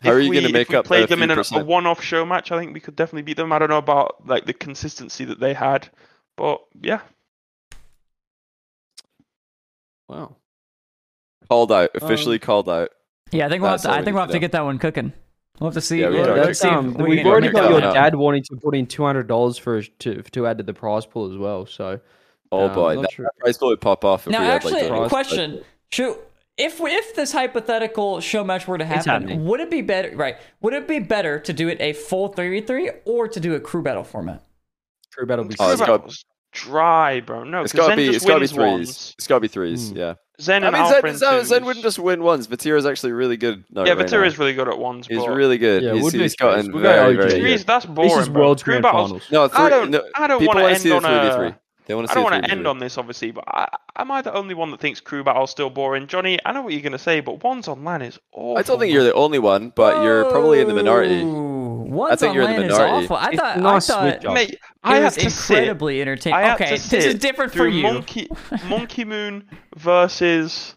How 0.00 0.12
are 0.12 0.20
you 0.20 0.30
we, 0.30 0.36
gonna 0.36 0.48
if 0.48 0.52
make 0.52 0.68
we 0.68 0.76
up 0.76 0.84
played 0.84 1.04
a 1.04 1.06
them 1.06 1.22
in 1.22 1.30
an, 1.30 1.38
a 1.38 1.64
one-off 1.64 2.02
show 2.02 2.24
match, 2.26 2.52
I 2.52 2.58
think 2.58 2.74
we 2.74 2.80
could 2.80 2.96
definitely 2.96 3.22
beat 3.22 3.36
them. 3.36 3.52
I 3.52 3.58
don't 3.58 3.70
know 3.70 3.78
about 3.78 4.26
like 4.26 4.44
the 4.44 4.52
consistency 4.52 5.24
that 5.26 5.40
they 5.40 5.54
had, 5.54 5.88
but 6.36 6.60
yeah, 6.80 7.00
Wow. 10.08 10.36
Called 11.48 11.72
out. 11.72 11.90
Officially 11.94 12.38
called 12.38 12.68
out. 12.68 12.90
Yeah, 13.32 13.46
I 13.46 13.48
think 13.48 13.62
we'll 13.62 13.70
have 13.72 13.82
to, 13.82 13.90
I 13.90 14.02
think 14.02 14.14
we'll 14.14 14.22
have 14.22 14.28
to 14.30 14.34
know. 14.34 14.40
get 14.40 14.52
that 14.52 14.64
one 14.64 14.78
cooking. 14.78 15.12
We'll 15.60 15.68
have 15.70 15.74
to 15.74 15.80
see. 15.80 16.00
Yeah, 16.00 16.08
we 16.08 16.16
we'll, 16.16 16.30
are. 16.30 16.36
let's 16.36 16.46
That's, 16.46 16.60
see 16.60 16.68
if 16.68 16.74
um, 16.74 16.94
we 16.94 17.16
we've 17.16 17.26
already 17.26 17.48
got 17.48 17.62
that 17.62 17.70
your 17.70 17.80
one 17.80 17.84
up. 17.84 17.94
dad 18.12 18.14
wanting 18.14 18.42
to 18.44 18.56
put 18.56 18.74
in 18.74 18.86
two 18.86 19.04
hundred 19.04 19.26
dollars 19.28 19.56
for 19.58 19.82
to 19.82 20.22
to 20.22 20.46
add 20.46 20.58
to 20.58 20.64
the 20.64 20.74
prize 20.74 21.06
pool 21.06 21.30
as 21.30 21.36
well. 21.38 21.66
So 21.66 22.00
Oh 22.52 22.68
um, 22.68 22.74
boy, 22.74 22.94
not 22.94 23.02
that, 23.02 23.12
sure. 23.12 23.24
that 23.24 23.38
price 23.40 23.58
pool 23.58 23.68
would 23.68 23.80
pop 23.80 24.04
off 24.04 24.26
if 24.26 24.32
Now, 24.32 24.40
we 24.40 24.46
had 24.46 24.54
actually, 24.56 24.88
like 24.88 25.02
the- 25.02 25.08
question: 25.08 25.64
Should 25.90 26.16
if 26.56 26.80
if 26.80 27.14
this 27.14 27.32
hypothetical 27.32 28.20
show 28.20 28.44
match 28.44 28.66
were 28.68 28.78
to 28.78 28.84
happen, 28.84 29.44
would 29.44 29.60
it 29.60 29.70
be 29.70 29.80
better? 29.82 30.14
Right? 30.16 30.36
Would 30.60 30.74
it 30.74 30.86
be 30.88 30.98
better 30.98 31.38
to 31.40 31.52
do 31.52 31.68
it 31.68 31.80
a 31.80 31.92
full 31.92 32.28
three 32.28 32.60
v 32.60 32.66
three 32.66 32.90
or 33.04 33.28
to 33.28 33.40
do 33.40 33.54
a 33.54 33.60
crew 33.60 33.82
battle 33.82 34.04
format? 34.04 34.44
True 35.12 35.26
battle. 35.26 35.44
Be 35.44 35.54
Oh, 35.58 35.70
it's 35.70 35.80
Crew 35.80 35.86
got- 35.86 36.00
Battle's 36.00 36.24
dry, 36.54 37.20
bro. 37.20 37.44
No, 37.44 37.60
it's 37.62 37.72
gotta 37.72 37.88
Zen 37.90 37.96
be. 37.98 38.06
just 38.06 38.16
It's 38.16 38.24
gotta 38.24 38.40
be 38.40 38.46
threes. 38.46 38.56
ones. 38.58 39.14
It's 39.18 39.26
gotta 39.26 39.40
be 39.40 39.48
threes. 39.48 39.90
Hmm. 39.90 39.96
Yeah. 39.98 40.14
Zen 40.40 40.64
I 40.64 40.68
and 40.68 40.74
mean, 41.04 41.16
Zen, 41.16 41.16
Zen, 41.18 41.44
Zen 41.44 41.64
wouldn't 41.64 41.84
just 41.84 41.98
win 41.98 42.22
ones. 42.22 42.48
Vatira 42.48 42.76
is 42.76 42.86
actually 42.86 43.12
really 43.12 43.36
good. 43.36 43.64
No, 43.70 43.84
Yeah, 43.84 43.92
right 43.92 44.04
Vatira 44.06 44.20
now. 44.22 44.26
is 44.26 44.38
really 44.38 44.52
good 44.54 44.68
at 44.68 44.78
ones. 44.78 45.06
He's 45.06 45.24
really 45.28 45.58
good. 45.58 45.82
Yeah, 45.84 45.92
he's, 45.94 46.02
would 46.02 46.12
be 46.12 46.18
he's 46.20 46.34
gotten 46.34 46.64
threes. 46.64 46.74
We 46.74 46.82
got 46.82 46.94
very, 46.96 47.10
OG. 47.10 47.16
very 47.16 47.28
Yeah. 47.30 47.36
good. 47.36 47.42
threes. 47.42 47.64
That's 47.64 47.86
boring. 47.86 48.10
This 48.10 48.18
is 48.22 48.28
bro. 48.30 48.42
World's 48.42 48.62
Crew 48.64 48.80
Grand. 48.80 48.84
Finals. 48.96 49.22
No, 49.30 49.48
I 49.52 49.70
don't. 49.70 49.90
no, 49.90 50.02
I 50.16 50.26
don't 50.26 50.44
want 50.44 50.58
to 50.58 50.64
end 50.66 50.78
see 50.80 50.90
a 50.90 50.96
on 50.96 51.02
three 51.02 51.10
v 51.10 51.16
a. 51.28 51.36
three. 51.36 51.54
They 51.86 51.94
want 51.94 52.06
to 52.08 52.12
I 52.12 52.14
don't 52.14 52.24
want 52.24 52.44
to 52.46 52.50
end 52.50 52.66
on 52.66 52.78
this, 52.78 52.96
obviously, 52.96 53.30
but 53.30 53.44
I, 53.46 53.68
am 53.96 54.10
I 54.10 54.22
the 54.22 54.32
only 54.32 54.54
one 54.54 54.70
that 54.70 54.80
thinks 54.80 55.00
crew 55.00 55.22
battle's 55.22 55.50
still 55.50 55.68
boring? 55.68 56.06
Johnny, 56.06 56.38
I 56.44 56.52
know 56.52 56.62
what 56.62 56.72
you're 56.72 56.80
going 56.80 56.92
to 56.92 56.98
say, 56.98 57.20
but 57.20 57.44
ones 57.44 57.68
online 57.68 58.00
is 58.00 58.18
awful. 58.32 58.56
I 58.56 58.62
don't 58.62 58.78
think 58.80 58.90
you're 58.90 59.04
the 59.04 59.12
only 59.12 59.38
one, 59.38 59.68
but 59.76 60.02
you're 60.02 60.24
probably 60.30 60.60
in 60.62 60.66
the 60.68 60.72
minority. 60.74 61.22
Ooh, 61.94 61.98
One's 61.98 62.20
think 62.20 62.34
you're 62.34 62.44
in 62.44 62.50
the 62.50 62.56
online 62.56 62.70
is 62.70 62.78
minority. 62.78 63.04
awful. 63.06 63.16
I 63.16 63.28
It's 63.30 63.40
thought. 63.40 63.56
a 63.58 63.66
I 63.68 63.80
thought. 64.20 64.34
Mate, 64.34 64.50
it 64.50 64.58
I 64.82 64.96
had 64.96 65.04
was 65.04 65.14
to 65.16 65.30
sit. 65.30 65.58
incredibly 65.58 66.00
entertaining. 66.00 66.38
I 66.38 66.42
had 66.42 66.54
Okay, 66.60 66.76
to 66.76 66.90
this 66.90 67.04
is 67.04 67.14
different 67.16 67.52
for 67.52 67.66
you. 67.66 67.82
Monkey, 67.82 68.28
Monkey 68.68 69.04
Moon 69.04 69.44
versus. 69.76 70.76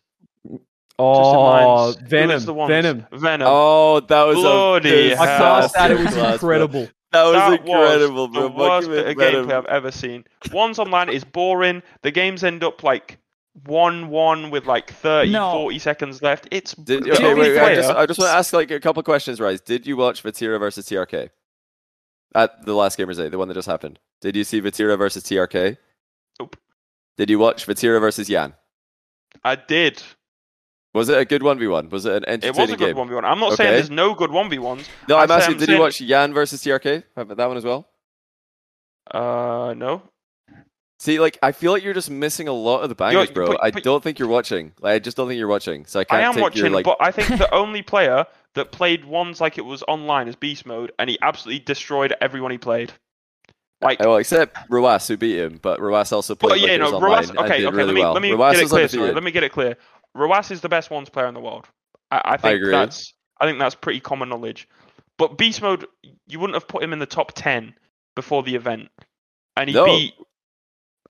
Oh, 0.99 1.17
just 1.19 1.29
in 1.29 1.35
oh, 1.35 1.41
lines. 1.43 1.95
Who 1.99 2.05
Venom, 2.07 2.35
is 2.37 2.45
the 2.45 2.53
ones? 2.55 2.69
Venom. 2.69 3.05
Venom. 3.11 3.47
Oh, 3.49 3.99
that 3.99 4.23
was 4.23 4.35
Bloody 4.37 5.11
a 5.11 5.15
hell. 5.17 5.69
That. 5.75 5.91
It 5.91 5.99
was 5.99 6.15
incredible. 6.15 6.89
That 7.11 7.23
was 7.23 7.33
that 7.33 7.53
incredible, 7.61 8.27
was 8.27 8.33
bro. 8.33 8.41
the 8.49 8.49
worst 8.55 8.89
Man 8.89 9.15
bit 9.15 9.35
of 9.35 9.45
gameplay 9.45 9.53
I've 9.53 9.65
ever 9.67 9.91
seen. 9.91 10.23
Ones 10.51 10.79
online 10.79 11.09
is 11.09 11.23
boring. 11.23 11.83
The 12.01 12.11
games 12.11 12.43
end 12.43 12.63
up 12.63 12.83
like 12.83 13.19
one-one 13.65 14.49
with 14.51 14.65
like 14.65 14.91
30, 14.91 15.31
No. 15.31 15.51
40 15.53 15.79
seconds 15.79 16.21
left. 16.21 16.47
It's 16.51 16.73
Did, 16.73 17.03
the 17.05 17.13
okay, 17.13 17.33
wait, 17.33 17.51
wait, 17.55 17.59
I 17.59 17.75
just, 17.75 17.89
I 17.89 18.05
just 18.05 18.19
want 18.19 18.29
to 18.31 18.35
ask 18.37 18.53
like 18.53 18.71
a 18.71 18.79
couple 18.79 19.01
questions, 19.03 19.39
Rise. 19.39 19.61
Did 19.61 19.87
you 19.87 19.97
watch 19.97 20.23
Vatira 20.23 20.59
versus 20.59 20.87
TRK 20.87 21.29
at 22.35 22.65
the 22.65 22.73
last 22.73 22.97
Gamers 22.99 23.19
8, 23.23 23.29
the 23.29 23.37
one 23.37 23.47
that 23.47 23.53
just 23.55 23.67
happened? 23.67 23.99
Did 24.21 24.35
you 24.35 24.43
see 24.43 24.61
Vatira 24.61 24.97
versus 24.97 25.23
TRK? 25.23 25.77
Nope. 26.39 26.55
Did 27.17 27.29
you 27.29 27.39
watch 27.39 27.65
Vatira 27.65 27.99
versus 27.99 28.29
Yan? 28.29 28.53
I 29.43 29.55
did. 29.55 30.01
Was 30.93 31.09
it 31.09 31.17
a 31.17 31.25
good 31.25 31.43
one 31.43 31.59
v 31.59 31.67
one? 31.67 31.89
Was 31.89 32.05
it 32.05 32.13
an 32.15 32.25
entertaining 32.27 32.55
It 32.55 32.61
was 32.61 32.71
a 32.71 32.77
good 32.77 32.85
game? 32.87 32.95
one 32.97 33.07
v 33.09 33.15
one. 33.15 33.25
I'm 33.25 33.39
not 33.39 33.53
saying 33.57 33.71
there's 33.71 33.89
no 33.91 34.13
good 34.15 34.31
one 34.31 34.49
v 34.49 34.57
ones. 34.57 34.87
No, 35.07 35.17
I 35.17 35.23
I'm 35.23 35.27
say- 35.27 35.33
asking. 35.35 35.53
I'm 35.53 35.59
did 35.59 35.65
saying- 35.67 35.77
you 35.77 35.81
watch 35.83 36.01
Yan 36.01 36.33
versus 36.33 36.61
TRK? 36.63 37.03
That 37.15 37.47
one 37.47 37.57
as 37.57 37.63
well? 37.65 37.87
Uh, 39.11 39.73
no. 39.77 40.01
See, 40.99 41.19
like 41.19 41.37
I 41.43 41.51
feel 41.51 41.71
like 41.71 41.83
you're 41.83 41.93
just 41.93 42.09
missing 42.09 42.47
a 42.47 42.53
lot 42.53 42.81
of 42.81 42.89
the 42.89 42.95
bangers, 42.95 43.29
bro. 43.29 43.47
but- 43.47 43.59
I 43.63 43.69
don't 43.69 44.03
think 44.03 44.17
you're 44.17 44.27
watching. 44.27 44.73
Like, 44.79 44.93
I 44.95 44.99
just 44.99 45.15
don't 45.15 45.27
think 45.27 45.37
you're 45.37 45.47
watching. 45.47 45.85
So 45.85 45.99
I 45.99 46.01
I 46.01 46.05
can't 46.05 46.23
I 46.23 46.25
am 46.29 46.39
watching, 46.41 46.63
your 46.65 46.71
like. 46.71 46.85
but 46.85 46.97
I 46.99 47.11
think 47.11 47.27
the 47.39 47.53
only 47.53 47.81
player 47.83 48.25
that 48.55 48.71
played 48.71 49.05
ones 49.05 49.39
like 49.39 49.57
it 49.59 49.65
was 49.65 49.83
online 49.87 50.27
is 50.27 50.35
Beast 50.35 50.65
Mode, 50.65 50.91
and 50.97 51.09
he 51.09 51.17
absolutely 51.21 51.59
destroyed 51.59 52.15
everyone 52.19 52.49
he 52.51 52.57
played. 52.57 52.91
Like, 53.79 53.99
Oh, 54.03 54.15
except 54.15 54.57
Ruas 54.71 55.07
who 55.07 55.17
beat 55.17 55.37
him, 55.37 55.59
but 55.61 55.79
Ruas 55.79 56.11
also 56.11 56.33
played 56.33 56.49
but 56.49 56.59
yeah, 56.61 56.79
was 56.79 56.91
no, 56.91 56.97
online 56.97 57.11
Ruas. 57.23 57.29
Okay, 57.29 57.65
okay. 57.67 57.75
really 57.75 57.83
let 57.85 57.93
me 57.93 58.01
well. 58.01 58.13
let 58.13 58.21
me 58.23 58.31
Ruas 58.31 58.53
get 58.53 58.63
it 58.63 58.69
clear. 58.69 58.87
Sorry, 58.87 59.11
let 59.11 59.23
me 59.23 59.29
get 59.29 59.43
it 59.43 59.51
clear. 59.51 59.77
Ruas 60.15 60.49
is 60.49 60.61
the 60.61 60.69
best 60.69 60.89
ones 60.89 61.09
player 61.09 61.27
in 61.27 61.35
the 61.35 61.39
world. 61.39 61.67
I, 62.09 62.21
I 62.25 62.37
think 62.37 62.55
agree. 62.55 62.71
that's 62.71 63.13
I 63.39 63.45
think 63.45 63.59
that's 63.59 63.75
pretty 63.75 63.99
common 63.99 64.29
knowledge. 64.29 64.67
But 65.19 65.37
Beast 65.37 65.61
Mode, 65.61 65.85
you 66.25 66.39
wouldn't 66.39 66.55
have 66.55 66.67
put 66.67 66.81
him 66.81 66.91
in 66.91 66.97
the 66.97 67.05
top 67.05 67.33
ten 67.35 67.75
before 68.15 68.41
the 68.41 68.55
event, 68.55 68.89
and 69.55 69.69
he 69.69 69.75
No. 69.75 69.85
beat. 69.85 70.15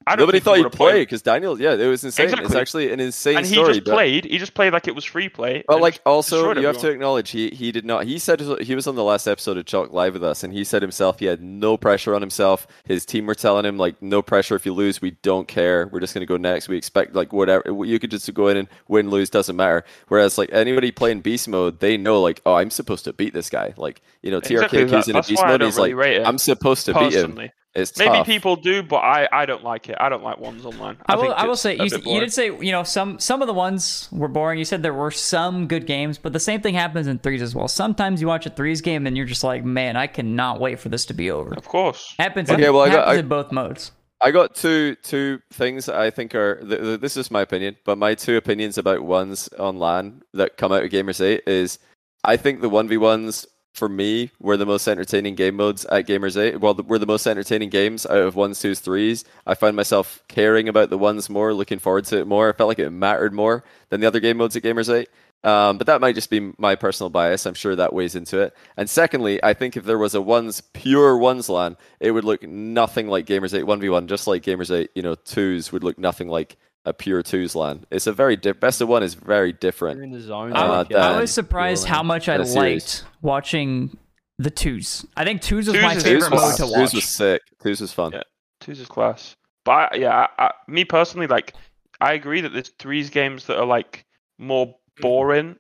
I 0.06 0.16
don't 0.16 0.24
Nobody 0.24 0.40
thought 0.40 0.58
he 0.58 0.64
he'd 0.64 0.72
play 0.72 1.02
because 1.02 1.22
Daniel. 1.22 1.60
Yeah, 1.60 1.74
it 1.74 1.88
was 1.88 2.04
insane. 2.04 2.30
It's 2.38 2.56
actually 2.56 2.92
an 2.92 3.00
insane 3.00 3.34
story. 3.34 3.38
and 3.38 3.46
he 3.46 3.54
story. 3.54 3.74
just 3.74 3.86
but- 3.86 3.94
played. 3.94 4.26
He 4.26 4.38
just 4.38 4.54
played 4.54 4.74
like 4.74 4.88
it 4.88 4.96
was 4.96 5.04
free 5.04 5.30
play. 5.30 5.64
But 5.68 5.82
like, 5.82 6.00
also 6.06 6.54
you 6.54 6.66
have 6.68 6.78
to 6.80 6.90
acknowledge 6.90 7.32
he 7.32 7.50
he 7.50 7.72
did 7.72 7.86
not. 7.86 8.06
He 8.06 8.20
said 8.20 8.40
he 8.62 8.76
was 8.76 8.88
on 8.88 8.96
the 8.96 9.04
last 9.04 9.28
episode 9.28 9.58
of 9.58 9.66
Chalk 9.66 9.92
Live 9.92 10.14
with 10.14 10.24
us, 10.24 10.44
and 10.44 10.54
he 10.54 10.64
said 10.64 10.82
himself 10.82 11.20
he 11.20 11.26
had 11.26 11.42
no 11.42 11.78
pressure 11.78 12.14
on 12.16 12.22
himself. 12.22 12.68
His 12.86 13.06
team 13.06 13.26
were 13.26 13.36
telling 13.36 13.66
him 13.66 13.78
like, 13.78 14.02
no 14.02 14.22
pressure. 14.22 14.56
If 14.56 14.66
you 14.66 14.74
lose, 14.74 15.02
we 15.02 15.12
don't 15.12 15.48
care. 15.48 15.88
We're 15.92 16.00
just 16.00 16.14
gonna 16.14 16.26
go 16.26 16.38
next. 16.38 16.68
We 16.70 16.78
expect 16.78 17.14
like 17.16 17.34
whatever. 17.34 17.64
You 17.86 18.00
could 18.00 18.12
just 18.12 18.34
go 18.34 18.48
in 18.48 18.58
and 18.58 18.68
win, 18.88 19.10
lose 19.10 19.30
doesn't 19.30 19.56
matter. 19.56 19.84
Whereas 20.08 20.38
like 20.38 20.50
anybody 20.52 20.92
playing 20.92 21.22
beast 21.22 21.48
mode, 21.48 21.80
they 21.80 21.98
know 21.98 22.22
like, 22.22 22.42
oh, 22.46 22.56
I'm 22.56 22.70
supposed 22.70 23.04
to 23.06 23.14
beat 23.14 23.34
this 23.34 23.50
guy. 23.50 23.74
Like 23.78 24.02
you 24.22 24.32
know, 24.32 24.38
Exactly 24.38 24.80
TRK 24.86 24.90
that. 24.90 25.00
is 25.00 25.08
in 25.10 25.16
a 25.16 25.24
beast 25.24 25.44
mode. 25.46 25.62
He's 25.62 25.78
really 25.78 25.94
like, 25.94 26.26
I'm 26.28 26.38
supposed 26.38 26.86
to 26.86 26.94
beat 26.94 27.14
him. 27.14 27.50
Personally. 27.78 27.82
It's 27.82 27.98
Maybe 27.98 28.18
tough. 28.18 28.26
people 28.28 28.56
do, 28.56 28.84
but 28.84 28.98
I, 28.98 29.28
I 29.32 29.46
don't 29.46 29.64
like 29.64 29.90
it. 29.90 29.96
I 30.00 30.10
don't 30.10 30.24
like 30.24 30.38
ones 30.40 30.66
online. 30.66 30.98
I 31.06 31.16
will. 31.16 31.34
I 31.34 31.46
will 31.46 31.56
say 31.56 31.76
you, 31.76 31.86
you 32.06 32.20
did 32.20 32.34
say 32.34 32.46
you 32.48 32.72
know 32.72 32.84
some 32.84 33.20
some 33.20 33.42
of 33.42 33.48
the 33.48 33.54
ones 33.54 34.10
were 34.12 34.28
boring. 34.28 34.60
You 34.60 34.66
said 34.66 34.84
there 34.84 34.94
were 34.94 35.12
some 35.12 35.68
good 35.68 35.86
games, 35.86 36.18
but 36.18 36.34
the 36.34 36.40
same 36.40 36.62
thing 36.62 36.74
happens 36.74 37.08
in 37.08 37.20
threes 37.20 37.42
as 37.42 37.54
well. 37.56 37.68
Sometimes 37.68 38.22
you 38.22 38.28
watch 38.28 38.46
a 38.46 38.50
threes 38.50 38.82
game 38.82 39.08
and 39.08 39.16
you're 39.16 39.26
just 39.26 39.44
like, 39.44 39.64
man, 39.64 39.96
I 39.96 40.08
cannot 40.08 40.60
wait 40.60 40.80
for 40.80 40.90
this 40.90 41.06
to 41.08 41.14
be 41.14 41.32
over. 41.32 41.54
Of 41.56 41.68
course. 41.68 42.16
Happens. 42.20 42.50
Okay, 42.50 42.66
in, 42.68 42.74
well, 42.74 42.84
I 42.84 42.90
got- 42.90 43.00
happens 43.08 43.18
I- 43.18 43.20
in 43.22 43.28
both 43.28 43.52
modes. 43.52 43.92
I 44.20 44.32
got 44.32 44.56
two 44.56 44.96
two 45.04 45.40
things 45.54 45.86
that 45.86 45.96
I 45.96 46.10
think 46.10 46.34
are 46.34 46.56
th- 46.68 46.82
th- 46.82 47.00
this 47.02 47.18
is 47.18 47.30
my 47.30 47.42
opinion, 47.42 47.76
but 47.86 48.00
my 48.00 48.16
two 48.16 48.36
opinions 48.36 48.80
about 48.80 49.04
ones 49.04 49.48
online 49.60 50.24
that 50.34 50.58
come 50.58 50.72
out 50.72 50.84
of 50.84 50.90
Gamers 50.90 51.22
8 51.22 51.44
is 51.46 51.78
I 52.24 52.36
think 52.36 52.62
the 52.62 52.70
1v1s 52.70 53.46
for 53.78 53.88
me 53.88 54.32
were 54.40 54.58
the 54.58 54.66
most 54.66 54.88
entertaining 54.88 55.36
game 55.36 55.56
modes 55.56 55.86
at 55.86 56.08
Gamers 56.08 56.36
8. 56.36 56.60
Well, 56.60 56.74
the, 56.74 56.84
were 56.84 57.00
the 57.00 57.06
most 57.06 57.28
entertaining 57.28 57.70
games 57.70 58.06
out 58.06 58.18
of 58.18 58.36
ones, 58.36 58.60
twos, 58.60 58.80
threes. 58.80 59.24
I 59.46 59.54
found 59.54 59.76
myself 59.76 60.24
caring 60.28 60.68
about 60.68 60.90
the 60.90 60.98
ones 60.98 61.30
more, 61.30 61.54
looking 61.54 61.80
forward 61.80 62.06
to 62.06 62.20
it 62.20 62.28
more. 62.28 62.50
I 62.50 62.54
felt 62.54 62.68
like 62.68 62.80
it 62.80 62.90
mattered 62.90 63.34
more 63.34 63.64
than 63.90 64.02
the 64.02 64.08
other 64.08 64.20
game 64.20 64.38
modes 64.38 64.56
at 64.56 64.64
Gamers 64.64 64.94
8. 64.94 65.08
Um, 65.44 65.78
but 65.78 65.88
that 65.88 66.02
might 66.02 66.16
just 66.16 66.32
be 66.32 66.52
my 66.58 66.76
personal 66.76 67.10
bias. 67.10 67.46
I'm 67.46 67.54
sure 67.54 67.76
that 67.76 67.94
weighs 67.94 68.16
into 68.16 68.40
it. 68.40 68.56
And 68.76 68.90
secondly, 68.90 69.42
I 69.44 69.54
think 69.54 69.78
if 69.78 69.86
there 69.86 70.00
was 70.00 70.16
a 70.16 70.22
ones 70.22 70.62
pure 70.74 71.16
ones 71.18 71.48
LAN, 71.48 71.78
it 72.00 72.12
would 72.12 72.26
look 72.26 72.44
nothing 72.44 73.08
like 73.08 73.28
Gamers 73.28 73.58
8 73.58 73.64
1v1, 73.66 74.08
just 74.08 74.28
like 74.28 74.44
Gamers 74.44 74.76
8, 74.76 74.90
you 74.96 75.04
know, 75.04 75.16
twos 75.16 75.72
would 75.72 75.84
look 75.84 76.00
nothing 76.00 76.28
like 76.28 76.58
a 76.88 76.94
pure 76.94 77.22
twos 77.22 77.56
LAN. 77.56 77.86
It's 77.92 78.08
a 78.08 78.14
very 78.14 78.36
di- 78.38 78.54
best 78.54 78.82
of 78.82 78.88
one 78.88 79.04
is 79.04 79.14
very 79.14 79.50
You're 79.50 79.58
different. 79.58 80.02
in 80.02 80.12
the 80.12 80.22
zone. 80.22 80.54
Uh, 80.54 80.56
I, 80.56 80.62
so 80.62 80.68
wa- 80.70 80.82
if 80.82 80.90
you're 80.90 81.00
I 81.00 81.20
was 81.22 81.32
surprised 81.34 81.86
how 81.86 82.02
much 82.04 82.30
I 82.30 82.38
That's 82.38 82.54
serious. 82.54 83.04
liked 83.04 83.12
watching 83.22 83.98
the 84.40 84.50
twos. 84.50 85.06
I 85.16 85.24
think 85.26 85.42
twos 85.42 85.68
was 85.68 85.74
Twos 85.76 85.84
my 85.84 85.96
is- 85.96 86.04
favorite 86.04 86.30
mode 86.30 86.40
was- 86.42 86.56
to 86.58 86.64
twos 86.64 86.72
watch. 86.72 86.94
was 86.94 87.04
sick. 87.06 87.42
Twos 87.62 87.82
was 87.82 87.92
fun. 87.94 88.12
Yeah. 88.14 88.24
Twos 88.62 88.80
is 88.80 88.88
class. 88.88 89.36
But 89.66 89.94
I, 89.94 89.96
yeah, 89.98 90.28
I, 90.38 90.46
I, 90.46 90.52
me 90.68 90.86
personally, 90.86 91.28
like, 91.28 91.54
I 92.00 92.14
agree 92.14 92.42
that 92.42 92.54
there's 92.54 92.70
threes 92.80 93.10
games 93.10 93.46
that 93.48 93.58
are 93.60 93.66
like 93.66 94.06
more 94.40 94.76
boring, 95.02 95.58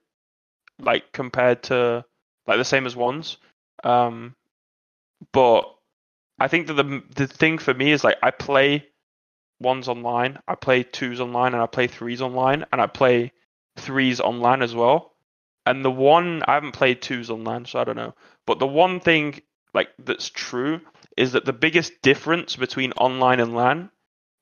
like 0.80 1.12
compared 1.12 1.64
to 1.64 2.06
like 2.48 2.58
the 2.58 2.64
same 2.66 2.86
as 2.86 2.96
ones. 2.96 3.38
Um, 3.84 4.36
but 5.34 5.64
I 6.40 6.48
think 6.48 6.68
that 6.68 6.74
the 6.74 7.02
the 7.16 7.28
thing 7.28 7.58
for 7.58 7.74
me 7.74 7.92
is 7.92 8.04
like 8.04 8.18
I 8.24 8.32
play 8.32 8.86
ones 9.60 9.88
online, 9.88 10.40
I 10.48 10.56
play 10.56 10.84
twos 10.84 11.20
online, 11.20 11.54
and 11.54 11.62
I 11.62 11.68
play 11.68 11.88
threes 11.88 12.22
online, 12.22 12.66
and 12.72 12.82
I 12.82 12.88
play 12.88 13.32
threes 13.78 14.20
online 14.20 14.62
as 14.62 14.76
well. 14.76 15.14
And 15.66 15.84
the 15.84 15.92
one 15.92 16.44
I 16.48 16.54
haven't 16.54 16.72
played 16.72 17.02
twos 17.02 17.30
online, 17.30 17.66
so 17.66 17.80
I 17.80 17.84
don't 17.84 17.96
know. 17.96 18.14
But 18.46 18.60
the 18.60 18.68
one 18.68 19.00
thing 19.00 19.42
like 19.74 19.90
that's 20.00 20.30
true 20.30 20.82
is 21.18 21.34
that 21.34 21.46
the 21.46 21.54
biggest 21.54 21.94
difference 22.02 22.56
between 22.56 22.94
online 22.94 23.40
and 23.40 23.54
LAN 23.54 23.90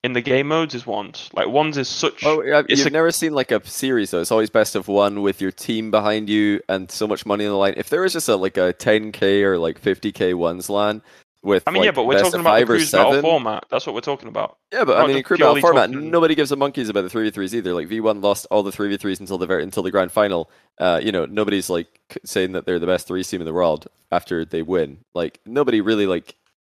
in 0.03 0.13
the 0.13 0.21
game 0.21 0.47
modes 0.47 0.75
is 0.75 0.85
ones. 0.85 1.31
Like 1.33 1.47
ones 1.47 1.77
is 1.79 1.89
such. 1.89 2.23
Oh, 2.23 2.43
you've 2.69 2.85
a- 2.85 2.89
never 2.91 3.11
seen 3.11 3.33
like 3.33 3.49
a 3.49 3.65
series 3.65 4.11
though. 4.11 4.21
It's 4.21 4.31
always 4.31 4.51
best 4.51 4.75
of 4.75 4.87
one 4.87 5.23
with 5.23 5.41
your 5.41 5.51
team 5.51 5.89
behind 5.89 6.29
you 6.29 6.61
and 6.69 6.91
so 6.91 7.07
much 7.07 7.25
money 7.25 7.45
on 7.45 7.51
the 7.51 7.57
line. 7.57 7.73
If 7.75 7.89
there 7.89 8.01
was 8.01 8.13
just 8.13 8.29
a 8.29 8.35
like 8.35 8.57
a 8.57 8.71
10k 8.73 9.41
or 9.41 9.57
like 9.57 9.81
50k 9.81 10.35
ones 10.35 10.69
LAN 10.69 11.01
with, 11.45 11.63
I 11.67 11.72
mean, 11.72 11.84
yeah, 11.84 11.91
but 11.91 12.05
we're 12.05 12.15
talking 12.19 12.39
about 12.41 12.59
the 12.59 12.65
cruise 12.65 12.91
battle 12.91 13.22
format. 13.22 13.65
That's 13.69 13.85
what 13.85 13.93
we're 13.95 14.01
talking 14.01 14.27
about. 14.27 14.57
Yeah, 14.73 14.84
but 14.84 14.97
Not 14.97 15.03
I 15.03 15.07
mean, 15.07 15.17
in 15.17 15.23
crew 15.23 15.38
battle 15.38 15.61
format, 15.61 15.91
talking- 15.91 16.09
nobody 16.11 16.35
gives 16.35 16.51
a 16.51 16.55
monkeys 16.55 16.89
about 16.89 17.01
the 17.03 17.09
three 17.09 17.23
v 17.23 17.30
threes 17.31 17.55
either. 17.55 17.73
Like 17.73 17.88
V 17.88 18.01
one 18.01 18.19
lost 18.19 18.47
all 18.51 18.63
the 18.63 18.72
three 18.72 18.89
v 18.89 18.97
threes 18.97 19.19
until 19.19 19.38
the 19.38 19.45
very 19.45 19.63
until 19.63 19.84
the 19.84 19.91
grand 19.91 20.11
final. 20.11 20.49
Uh, 20.80 20.99
you 21.01 21.11
know, 21.11 21.26
nobody's 21.26 21.69
like 21.69 21.88
saying 22.26 22.51
that 22.53 22.65
they're 22.65 22.80
the 22.80 22.88
best 22.88 23.07
three 23.07 23.23
team 23.23 23.41
in 23.41 23.45
the 23.45 23.53
world 23.53 23.88
after 24.11 24.43
they 24.43 24.61
win. 24.63 24.97
Like 25.13 25.39
nobody 25.45 25.80
really 25.81 26.07
like 26.07 26.35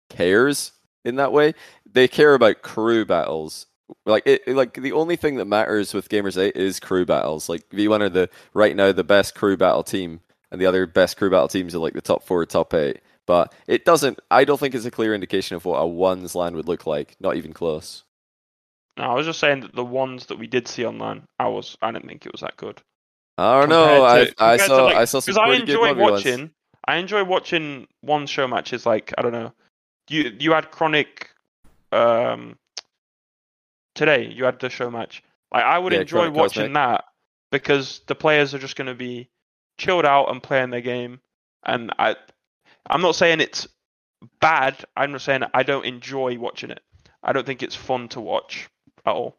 cares 0.09 0.71
in 1.05 1.15
that 1.15 1.31
way. 1.31 1.53
They 1.91 2.07
care 2.07 2.33
about 2.33 2.61
crew 2.61 3.05
battles. 3.05 3.65
Like 4.05 4.23
it, 4.25 4.41
it- 4.47 4.55
like 4.55 4.73
the 4.73 4.91
only 4.91 5.15
thing 5.15 5.35
that 5.35 5.45
matters 5.45 5.93
with 5.93 6.09
Gamers 6.09 6.37
Eight 6.37 6.55
is 6.57 6.79
crew 6.79 7.05
battles. 7.05 7.47
Like 7.49 7.63
V 7.71 7.87
one 7.87 8.01
are 8.01 8.09
the 8.09 8.29
right 8.53 8.75
now 8.75 8.91
the 8.91 9.03
best 9.03 9.33
crew 9.35 9.55
battle 9.55 9.83
team, 9.83 10.19
and 10.51 10.59
the 10.59 10.65
other 10.65 10.85
best 10.85 11.15
crew 11.17 11.29
battle 11.29 11.47
teams 11.47 11.73
are 11.73 11.79
like 11.79 11.93
the 11.93 12.01
top 12.01 12.23
four, 12.23 12.45
top 12.45 12.73
eight. 12.73 12.99
But 13.27 13.53
it 13.67 13.85
doesn't. 13.85 14.19
I 14.31 14.43
don't 14.45 14.57
think 14.59 14.73
it's 14.73 14.85
a 14.85 14.91
clear 14.91 15.13
indication 15.13 15.55
of 15.55 15.65
what 15.65 15.77
a 15.77 15.85
ones 15.85 16.33
line 16.33 16.55
would 16.55 16.67
look 16.67 16.87
like. 16.87 17.15
Not 17.19 17.35
even 17.35 17.53
close. 17.53 18.03
No, 18.97 19.03
I 19.03 19.13
was 19.13 19.27
just 19.27 19.39
saying 19.39 19.59
that 19.59 19.75
the 19.75 19.85
ones 19.85 20.25
that 20.27 20.39
we 20.39 20.47
did 20.47 20.67
see 20.67 20.83
online, 20.85 21.27
I 21.37 21.47
was 21.49 21.77
I 21.83 21.91
didn't 21.91 22.07
think 22.07 22.25
it 22.25 22.31
was 22.31 22.41
that 22.41 22.57
good. 22.57 22.81
I 23.37 23.59
don't 23.59 23.69
know. 23.69 24.03
I, 24.05 24.25
to- 24.25 24.33
I 24.39 24.57
to, 24.57 24.63
saw 24.63 24.85
like- 24.85 24.95
I 24.95 25.05
saw 25.05 25.19
some 25.19 25.33
because 25.33 25.37
I 25.37 25.45
pretty 25.47 25.65
good 25.67 25.75
enjoy 25.75 25.93
1v1s. 25.93 26.11
watching. 26.11 26.51
I 26.87 26.95
enjoy 26.95 27.23
watching 27.25 27.87
one 28.01 28.25
show 28.25 28.47
matches. 28.47 28.85
Like 28.87 29.13
I 29.17 29.21
don't 29.21 29.33
know, 29.33 29.51
you 30.09 30.35
you 30.39 30.53
had 30.53 30.71
Chronic, 30.71 31.29
um, 31.91 32.57
today. 33.93 34.25
You 34.25 34.45
had 34.45 34.59
the 34.59 34.69
show 34.69 34.89
match. 34.89 35.21
Like 35.53 35.63
I 35.63 35.77
would 35.77 35.93
Yeah, 35.93 35.99
enjoy 36.01 36.29
watching 36.29 36.73
Cosmic. 36.73 36.73
that 36.75 37.03
because 37.51 38.01
the 38.07 38.15
players 38.15 38.53
are 38.53 38.59
just 38.59 38.75
going 38.75 38.87
to 38.87 38.95
be 38.95 39.29
chilled 39.77 40.05
out 40.05 40.29
and 40.31 40.41
playing 40.41 40.69
their 40.69 40.81
game. 40.81 41.19
And 41.63 41.91
I, 41.99 42.15
I'm 42.89 43.01
not 43.01 43.15
saying 43.15 43.41
it's 43.41 43.67
bad. 44.39 44.83
I'm 44.95 45.13
just 45.13 45.25
saying 45.25 45.43
I 45.53 45.63
don't 45.63 45.85
enjoy 45.85 46.37
watching 46.37 46.71
it. 46.71 46.81
I 47.23 47.33
don't 47.33 47.45
think 47.45 47.63
it's 47.63 47.75
fun 47.75 48.07
to 48.09 48.21
watch 48.21 48.69
at 49.05 49.13
all. 49.13 49.37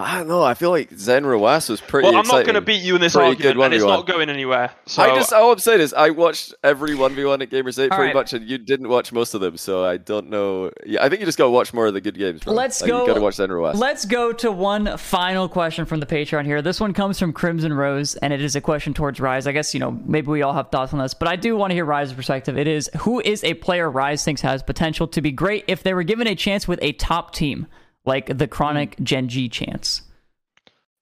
I 0.00 0.18
don't 0.18 0.28
know. 0.28 0.42
I 0.42 0.54
feel 0.54 0.70
like 0.70 0.90
Zen 0.96 1.24
Roas 1.24 1.68
was 1.68 1.80
pretty. 1.80 2.08
well, 2.08 2.16
I'm 2.16 2.26
not 2.26 2.44
going 2.44 2.54
to 2.54 2.60
beat 2.60 2.82
you 2.82 2.94
in 2.94 3.00
this 3.00 3.14
Pretty 3.14 3.36
good 3.36 3.46
argument, 3.58 3.66
and 3.66 3.74
it's 3.74 3.84
not 3.84 4.06
going 4.06 4.30
anywhere. 4.30 4.70
So 4.86 5.02
I 5.02 5.14
just 5.14 5.32
all 5.32 5.52
I'm 5.52 5.58
saying 5.58 5.80
is 5.80 5.94
I 5.94 6.10
watched 6.10 6.54
every 6.62 6.94
one 6.94 7.14
v 7.14 7.24
one 7.24 7.42
at 7.42 7.50
Gamers 7.50 7.78
Eight 7.78 7.90
pretty 7.90 8.04
right. 8.04 8.14
much, 8.14 8.32
and 8.32 8.48
you 8.48 8.58
didn't 8.58 8.88
watch 8.88 9.12
most 9.12 9.34
of 9.34 9.40
them, 9.40 9.56
so 9.56 9.84
I 9.84 9.96
don't 9.96 10.30
know. 10.30 10.70
Yeah, 10.84 11.04
I 11.04 11.08
think 11.08 11.20
you 11.20 11.26
just 11.26 11.38
got 11.38 11.44
to 11.44 11.50
watch 11.50 11.72
more 11.72 11.86
of 11.86 11.94
the 11.94 12.00
good 12.00 12.18
games. 12.18 12.42
Bro. 12.42 12.54
Let's 12.54 12.80
like, 12.80 12.90
go- 12.90 13.06
got 13.06 13.14
to 13.14 13.20
watch 13.20 13.34
Zen 13.34 13.50
Roas. 13.50 13.78
Let's 13.78 14.04
go 14.04 14.32
to 14.32 14.50
one 14.50 14.96
final 14.96 15.48
question 15.48 15.84
from 15.84 16.00
the 16.00 16.06
Patreon 16.06 16.44
here. 16.44 16.62
This 16.62 16.80
one 16.80 16.92
comes 16.92 17.18
from 17.18 17.32
Crimson 17.32 17.72
Rose, 17.72 18.16
and 18.16 18.32
it 18.32 18.42
is 18.42 18.56
a 18.56 18.60
question 18.60 18.94
towards 18.94 19.20
Rise. 19.20 19.46
I 19.46 19.52
guess, 19.52 19.74
you 19.74 19.80
know, 19.80 19.92
maybe 20.04 20.28
we 20.28 20.42
all 20.42 20.54
have 20.54 20.70
thoughts 20.70 20.92
on 20.92 20.98
this, 20.98 21.14
but 21.14 21.28
I 21.28 21.36
do 21.36 21.56
want 21.56 21.70
to 21.70 21.74
hear 21.74 21.84
Rise's 21.84 22.14
perspective. 22.14 22.58
It 22.58 22.68
is 22.68 22.90
who 23.00 23.20
is 23.20 23.44
a 23.44 23.54
player 23.54 23.90
Rise 23.90 24.24
thinks 24.24 24.40
has 24.40 24.62
potential 24.62 25.08
to 25.08 25.20
be 25.20 25.32
great 25.32 25.64
if 25.68 25.82
they 25.82 25.94
were 25.94 26.02
given 26.02 26.26
a 26.26 26.34
chance 26.34 26.66
with 26.66 26.78
a 26.82 26.92
top 26.92 27.34
team, 27.34 27.66
like 28.10 28.36
the 28.36 28.48
Chronic 28.48 28.96
Gen.G 29.02 29.48
chance? 29.48 30.02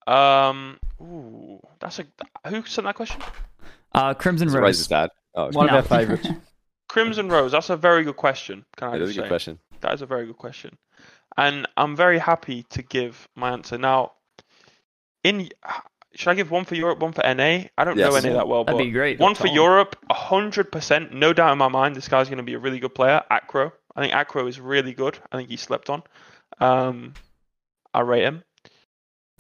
Um, 0.06 0.78
ooh, 1.01 1.60
that's 1.80 1.98
a 1.98 2.05
who 2.48 2.64
sent 2.64 2.86
that 2.86 2.94
question? 2.94 3.20
Uh, 3.94 4.14
Crimson 4.14 4.48
Is 4.48 4.55
Rose. 4.55 4.62
Rise's 4.62 4.86
dad. 4.89 5.10
Oh, 5.35 5.51
One 5.51 5.66
No. 5.66 5.78
of 5.78 5.90
our 5.93 5.98
favorites. 5.98 6.28
Crimson 6.89 7.28
Rose. 7.28 7.52
That's 7.52 7.70
a 7.70 7.76
very 7.76 8.05
good 8.05 8.16
question. 8.16 8.64
Can 8.76 8.89
I 8.89 8.93
that 8.93 9.02
is 9.05 9.10
a 9.10 9.14
good 9.14 9.24
say? 9.24 9.28
question. 9.28 9.59
That 9.80 9.93
is 9.94 10.02
a 10.02 10.06
very 10.06 10.26
good 10.26 10.36
question, 10.39 10.76
and 11.36 11.66
I'm 11.76 11.94
very 11.97 12.18
happy 12.18 12.64
to 12.70 12.82
give 12.82 13.28
my 13.36 13.51
answer 13.52 13.78
now. 13.78 14.12
In 15.24 15.48
should 16.14 16.30
I 16.30 16.35
give 16.35 16.51
one 16.51 16.64
for 16.64 16.74
Europe, 16.74 17.01
one 17.01 17.12
for 17.12 17.22
NA? 17.22 17.68
I 17.76 17.85
don't 17.85 17.97
know 17.97 18.14
Yes. 18.14 18.24
NA 18.24 18.32
that 18.32 18.48
well, 18.48 18.64
but 18.64 18.72
That'd 18.72 18.86
be 18.86 18.90
great. 18.93 19.18
one 19.20 19.35
for 19.35 19.47
Tom. 19.47 19.55
Europe, 19.55 19.97
hundred 20.10 20.72
percent, 20.72 21.12
no 21.12 21.32
doubt 21.32 21.52
in 21.52 21.59
my 21.59 21.68
mind. 21.68 21.94
This 21.97 22.09
guy's 22.09 22.28
going 22.28 22.39
to 22.39 22.43
be 22.44 22.55
a 22.55 22.59
really 22.59 22.78
good 22.80 22.94
player. 22.94 23.22
Acro, 23.30 23.72
I 23.94 24.01
think 24.01 24.14
Acro 24.14 24.47
is 24.47 24.59
really 24.59 24.94
good. 24.94 25.18
I 25.30 25.36
think 25.36 25.48
he 25.51 25.56
slept 25.56 25.90
on. 25.90 26.02
Um, 26.60 27.14
I 27.94 28.00
rate 28.00 28.24
him. 28.24 28.44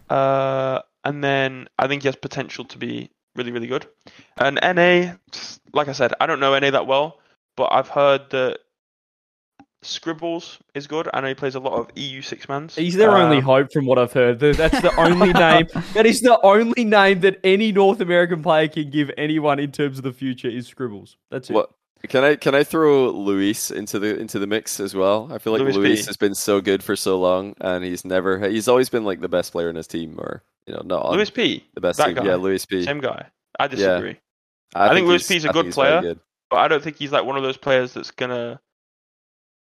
Uh, 0.08 0.80
and 1.04 1.22
then 1.22 1.68
I 1.78 1.86
think 1.86 2.02
he 2.02 2.08
has 2.08 2.16
potential 2.16 2.64
to 2.66 2.78
be 2.78 3.10
really, 3.36 3.52
really 3.52 3.66
good. 3.66 3.86
And 4.36 4.58
NA, 4.62 5.14
like 5.72 5.88
I 5.88 5.92
said, 5.92 6.14
I 6.20 6.26
don't 6.26 6.40
know 6.40 6.58
NA 6.58 6.70
that 6.70 6.86
well, 6.86 7.20
but 7.56 7.68
I've 7.72 7.88
heard 7.88 8.30
that 8.30 8.58
Scribbles 9.82 10.58
is 10.74 10.88
good. 10.88 11.08
I 11.14 11.20
know 11.20 11.28
he 11.28 11.34
plays 11.34 11.54
a 11.54 11.60
lot 11.60 11.74
of 11.74 11.88
EU 11.96 12.20
six 12.20 12.48
mans. 12.48 12.74
He's 12.74 12.96
their 12.96 13.12
only 13.12 13.36
Um, 13.36 13.44
hope, 13.44 13.72
from 13.72 13.86
what 13.86 13.96
I've 13.98 14.12
heard. 14.12 14.40
That's 14.40 14.80
the 14.80 14.92
only 14.96 15.32
name. 15.32 15.68
That 15.94 16.04
is 16.04 16.20
the 16.20 16.40
only 16.42 16.84
name 16.84 17.20
that 17.20 17.38
any 17.44 17.70
North 17.70 18.00
American 18.00 18.42
player 18.42 18.66
can 18.66 18.90
give 18.90 19.10
anyone 19.16 19.60
in 19.60 19.70
terms 19.70 19.98
of 19.98 20.04
the 20.04 20.12
future 20.12 20.48
is 20.48 20.66
Scribbles. 20.66 21.16
That's 21.30 21.48
it. 21.48 21.52
What 21.52 21.70
can 22.06 22.24
I 22.24 22.36
can 22.36 22.54
I 22.54 22.64
throw 22.64 23.10
Luis 23.10 23.70
into 23.70 23.98
the 23.98 24.18
into 24.18 24.38
the 24.38 24.46
mix 24.46 24.78
as 24.78 24.94
well? 24.94 25.28
I 25.32 25.38
feel 25.38 25.52
like 25.52 25.62
Luis 25.62 25.76
Luis, 25.76 26.06
has 26.06 26.16
been 26.16 26.34
so 26.34 26.60
good 26.60 26.82
for 26.82 26.94
so 26.94 27.18
long, 27.18 27.54
and 27.60 27.84
he's 27.84 28.04
never 28.04 28.48
he's 28.48 28.68
always 28.68 28.88
been 28.88 29.04
like 29.04 29.20
the 29.20 29.28
best 29.28 29.52
player 29.52 29.68
in 29.68 29.76
his 29.76 29.86
team, 29.86 30.16
or 30.18 30.42
you 30.66 30.74
know, 30.74 30.82
not 30.84 31.04
on 31.04 31.16
Luis 31.16 31.30
P, 31.30 31.64
the 31.74 31.80
best 31.80 31.98
team. 31.98 32.14
guy. 32.14 32.24
Yeah, 32.24 32.36
Luis 32.36 32.64
P. 32.66 32.84
same 32.84 33.00
guy. 33.00 33.26
I 33.58 33.66
disagree. 33.66 34.18
I, 34.74 34.94
think 34.94 35.08
Luis 35.08 35.26
P 35.26 35.36
is 35.36 35.44
a 35.44 35.48
good 35.48 35.64
think 35.64 35.74
player. 35.74 36.00
good. 36.00 36.20
but 36.50 36.58
I 36.58 36.68
don't 36.68 36.82
think 36.82 36.96
he's 36.96 37.10
like 37.10 37.24
one 37.24 37.36
of 37.36 37.42
those 37.42 37.56
players 37.56 37.94
that's 37.94 38.10
gonna 38.10 38.60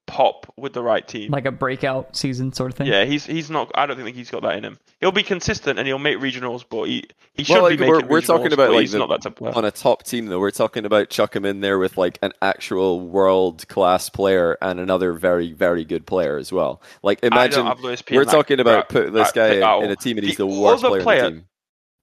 pop 0.08 0.52
with 0.58 0.74
the 0.74 0.82
right 0.82 1.08
team. 1.08 1.30
Like 1.32 1.46
a 1.46 1.52
breakout 1.52 2.16
season 2.16 2.52
sort 2.54 2.72
of 2.72 2.78
thing. 2.78 2.88
yeah, 2.88 3.06
he's 3.06 3.26
he's 3.26 3.50
not. 3.52 3.72
I 3.76 3.86
don't 3.86 3.98
think 3.98 4.16
he's 4.16 4.32
got 4.32 4.42
that 4.42 4.56
in 4.58 4.64
him. 4.66 4.80
He'll 5.00 5.12
be 5.12 5.22
consistent 5.22 5.78
and 5.78 5.88
he'll 5.88 6.00
make 6.00 6.18
regionals, 6.18 6.64
but 6.68 6.86
he 6.86 7.04
he 7.34 7.44
should 7.44 7.54
Well, 7.54 7.64
like, 7.64 7.72
be 7.78 7.78
making 7.86 7.92
we're- 7.92 8.08
we're 8.08 8.22
talking 8.22 8.52
about, 8.54 8.72
like, 8.72 8.82
he's 8.82 8.94
the- 8.94 9.00
not 9.00 9.10
that 9.10 9.22
type 9.22 9.40
of 9.42 9.56
on 9.56 9.66
a 9.66 9.70
top 9.72 10.04
team 10.04 10.26
though. 10.26 10.40
We're 10.40 10.50
talking 10.52 10.86
about 10.86 11.10
chuck 11.10 11.36
him 11.36 11.46
in 11.46 11.60
there 11.60 11.78
with 11.78 11.98
like 11.98 12.18
an 12.24 12.34
actual 12.42 13.02
world 13.02 13.68
class 13.68 14.10
player 14.10 14.58
and 14.62 14.80
another 14.80 15.14
very 15.14 15.52
very 15.54 15.86
good 15.86 16.08
player 16.08 16.38
as 16.38 16.52
well. 16.52 16.82
Like 17.04 17.20
imagine 17.24 17.66
have 17.66 17.82
Luis 17.82 18.02
P 18.02 18.16
we're 18.16 18.24
in 18.24 18.28
talking 18.30 18.60
about 18.60 18.90
gra- 18.90 19.02
putting 19.02 19.14
this 19.14 19.30
uh, 19.30 19.32
that 19.34 19.36
guy 19.36 19.54
in, 19.56 19.64
at 19.64 19.84
in 19.84 19.92
a 19.92 19.96
team 19.96 20.18
and 20.18 20.26
he's 20.26 20.38
The 20.38 20.48
the 20.48 20.60
worst 20.60 20.84
other 20.84 21.02
player, 21.02 21.04
player- 21.04 21.26
in 21.28 21.34
the 21.34 21.40
team. 21.42 21.48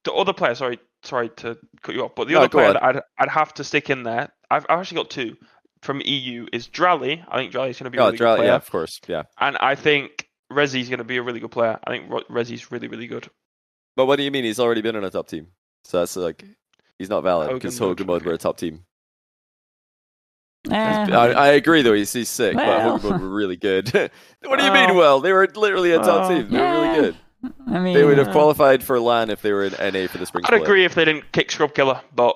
the 0.05 0.13
other 0.13 0.33
player. 0.33 0.55
Sorry, 0.55 0.79
sorry 1.03 1.29
to 1.37 1.57
cut 1.81 1.95
you 1.95 2.03
off, 2.03 2.11
but 2.15 2.27
the 2.27 2.33
No, 2.35 2.39
other 2.41 2.49
player 2.49 2.73
that 2.73 2.83
I'd 2.83 3.01
I'd 3.17 3.29
have 3.29 3.53
to 3.55 3.63
stick 3.63 3.89
in 3.89 4.03
there. 4.03 4.29
I've, 4.51 4.65
I've 4.69 4.79
actually 4.79 4.97
got 4.97 5.09
two 5.09 5.35
from 5.85 6.01
EU. 6.03 6.47
Is 6.51 6.67
Drally? 6.67 7.23
I 7.29 7.37
think 7.37 7.51
Drally's 7.51 7.79
going 7.79 7.85
to 7.85 7.89
be 7.91 7.97
a 7.97 8.01
Oh, 8.01 8.05
really 8.07 8.17
Dra- 8.17 8.31
good 8.31 8.37
player, 8.37 8.47
yeah, 8.49 8.55
of 8.55 8.69
course, 8.69 8.99
yeah. 9.07 9.23
and 9.39 9.55
I 9.57 9.75
think 9.75 10.27
Rezi's 10.51 10.89
going 10.89 10.97
to 10.99 11.03
be 11.05 11.17
a 11.17 11.21
really 11.23 11.39
good 11.39 11.51
player. 11.51 11.79
I 11.85 11.89
think 11.91 12.09
Ro- 12.09 12.23
Rezi's 12.29 12.71
really 12.71 12.87
really 12.87 13.07
good. 13.07 13.29
But 13.95 14.07
what 14.07 14.17
do 14.17 14.23
you 14.23 14.31
mean? 14.31 14.43
He's 14.43 14.59
already 14.59 14.81
been 14.81 14.95
on 14.97 15.03
a 15.05 15.09
top 15.09 15.27
team, 15.29 15.47
so 15.85 15.99
that's 15.99 16.15
like 16.17 16.43
he's 16.99 17.09
not 17.09 17.21
valid 17.23 17.53
because 17.53 17.79
mode, 17.79 17.89
Hogan 17.91 18.07
mode 18.07 18.21
okay. 18.23 18.27
were 18.29 18.35
a 18.35 18.37
top 18.37 18.57
team. 18.57 18.83
Eh, 20.69 20.73
I, 20.73 21.27
I 21.31 21.47
agree 21.49 21.81
though. 21.83 21.93
He's, 21.93 22.11
he's 22.11 22.29
sick, 22.29 22.55
Well. 22.55 22.65
but 22.65 23.01
Hogan 23.01 23.11
mode 23.11 23.21
were 23.21 23.35
really 23.35 23.55
good. 23.55 23.87
what 24.43 24.59
do 24.59 24.65
you 24.65 24.71
Well. 24.71 24.87
mean? 24.87 24.97
Well, 24.97 25.19
they 25.21 25.31
were 25.31 25.47
literally 25.55 25.91
a 25.91 25.97
top 25.99 26.27
Well, 26.27 26.29
team. 26.29 26.49
They 26.49 26.57
were 26.57 26.63
yeah. 26.63 26.81
really 26.89 27.01
good. 27.01 27.15
I 27.67 27.79
mean, 27.79 27.93
They 27.93 28.03
would 28.03 28.17
have 28.17 28.31
qualified 28.31 28.83
for 28.83 28.99
LAN 28.99 29.29
if 29.29 29.43
they 29.43 29.53
were 29.53 29.65
in 29.65 29.73
NA 29.73 30.07
for 30.07 30.17
the 30.17 30.25
spring. 30.25 30.43
I'd 30.45 30.47
split. 30.47 30.61
agree 30.63 30.85
if 30.85 30.95
they 30.95 31.05
didn't 31.05 31.31
kick 31.31 31.51
Scrub 31.51 31.75
Killer, 31.75 32.01
but 32.15 32.35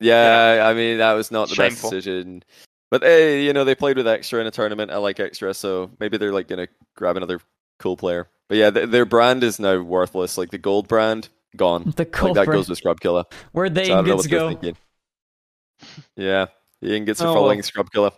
Yeah, 0.00 0.64
I 0.68 0.74
mean 0.74 0.98
that 0.98 1.12
was 1.12 1.30
not 1.30 1.48
the 1.48 1.54
Shameful. 1.54 1.90
best 1.90 2.04
decision. 2.04 2.42
But 2.90 3.02
hey, 3.02 3.44
you 3.44 3.52
know 3.52 3.64
they 3.64 3.74
played 3.74 3.96
with 3.96 4.08
extra 4.08 4.40
in 4.40 4.46
a 4.46 4.50
tournament. 4.50 4.90
I 4.90 4.96
like 4.96 5.20
extra, 5.20 5.52
so 5.54 5.90
maybe 6.00 6.16
they're 6.16 6.32
like 6.32 6.48
gonna 6.48 6.68
grab 6.96 7.16
another 7.16 7.40
cool 7.78 7.96
player. 7.96 8.28
But 8.48 8.56
yeah, 8.58 8.70
th- 8.70 8.88
their 8.88 9.04
brand 9.04 9.44
is 9.44 9.58
now 9.60 9.80
worthless. 9.80 10.38
Like 10.38 10.50
the 10.50 10.58
gold 10.58 10.88
brand 10.88 11.28
gone. 11.56 11.82
The 11.82 11.86
Like 11.88 11.96
that 11.96 12.12
culprit. 12.12 12.46
goes 12.48 12.68
with 12.68 12.78
Scrub 12.78 12.98
Killer. 13.00 13.24
Where'd 13.52 13.74
the 13.74 13.84
So 13.84 13.92
I 13.92 13.96
don't 13.96 14.06
know 14.06 14.12
ingots 14.12 14.26
they're 14.28 14.40
go? 14.62 14.72
Yeah, 16.16 16.46
the 16.80 16.96
ingots 16.96 17.20
are 17.20 17.28
Oh, 17.28 17.34
following 17.34 17.58
well. 17.58 17.62
Scrub 17.62 17.90
Killer. 17.92 18.10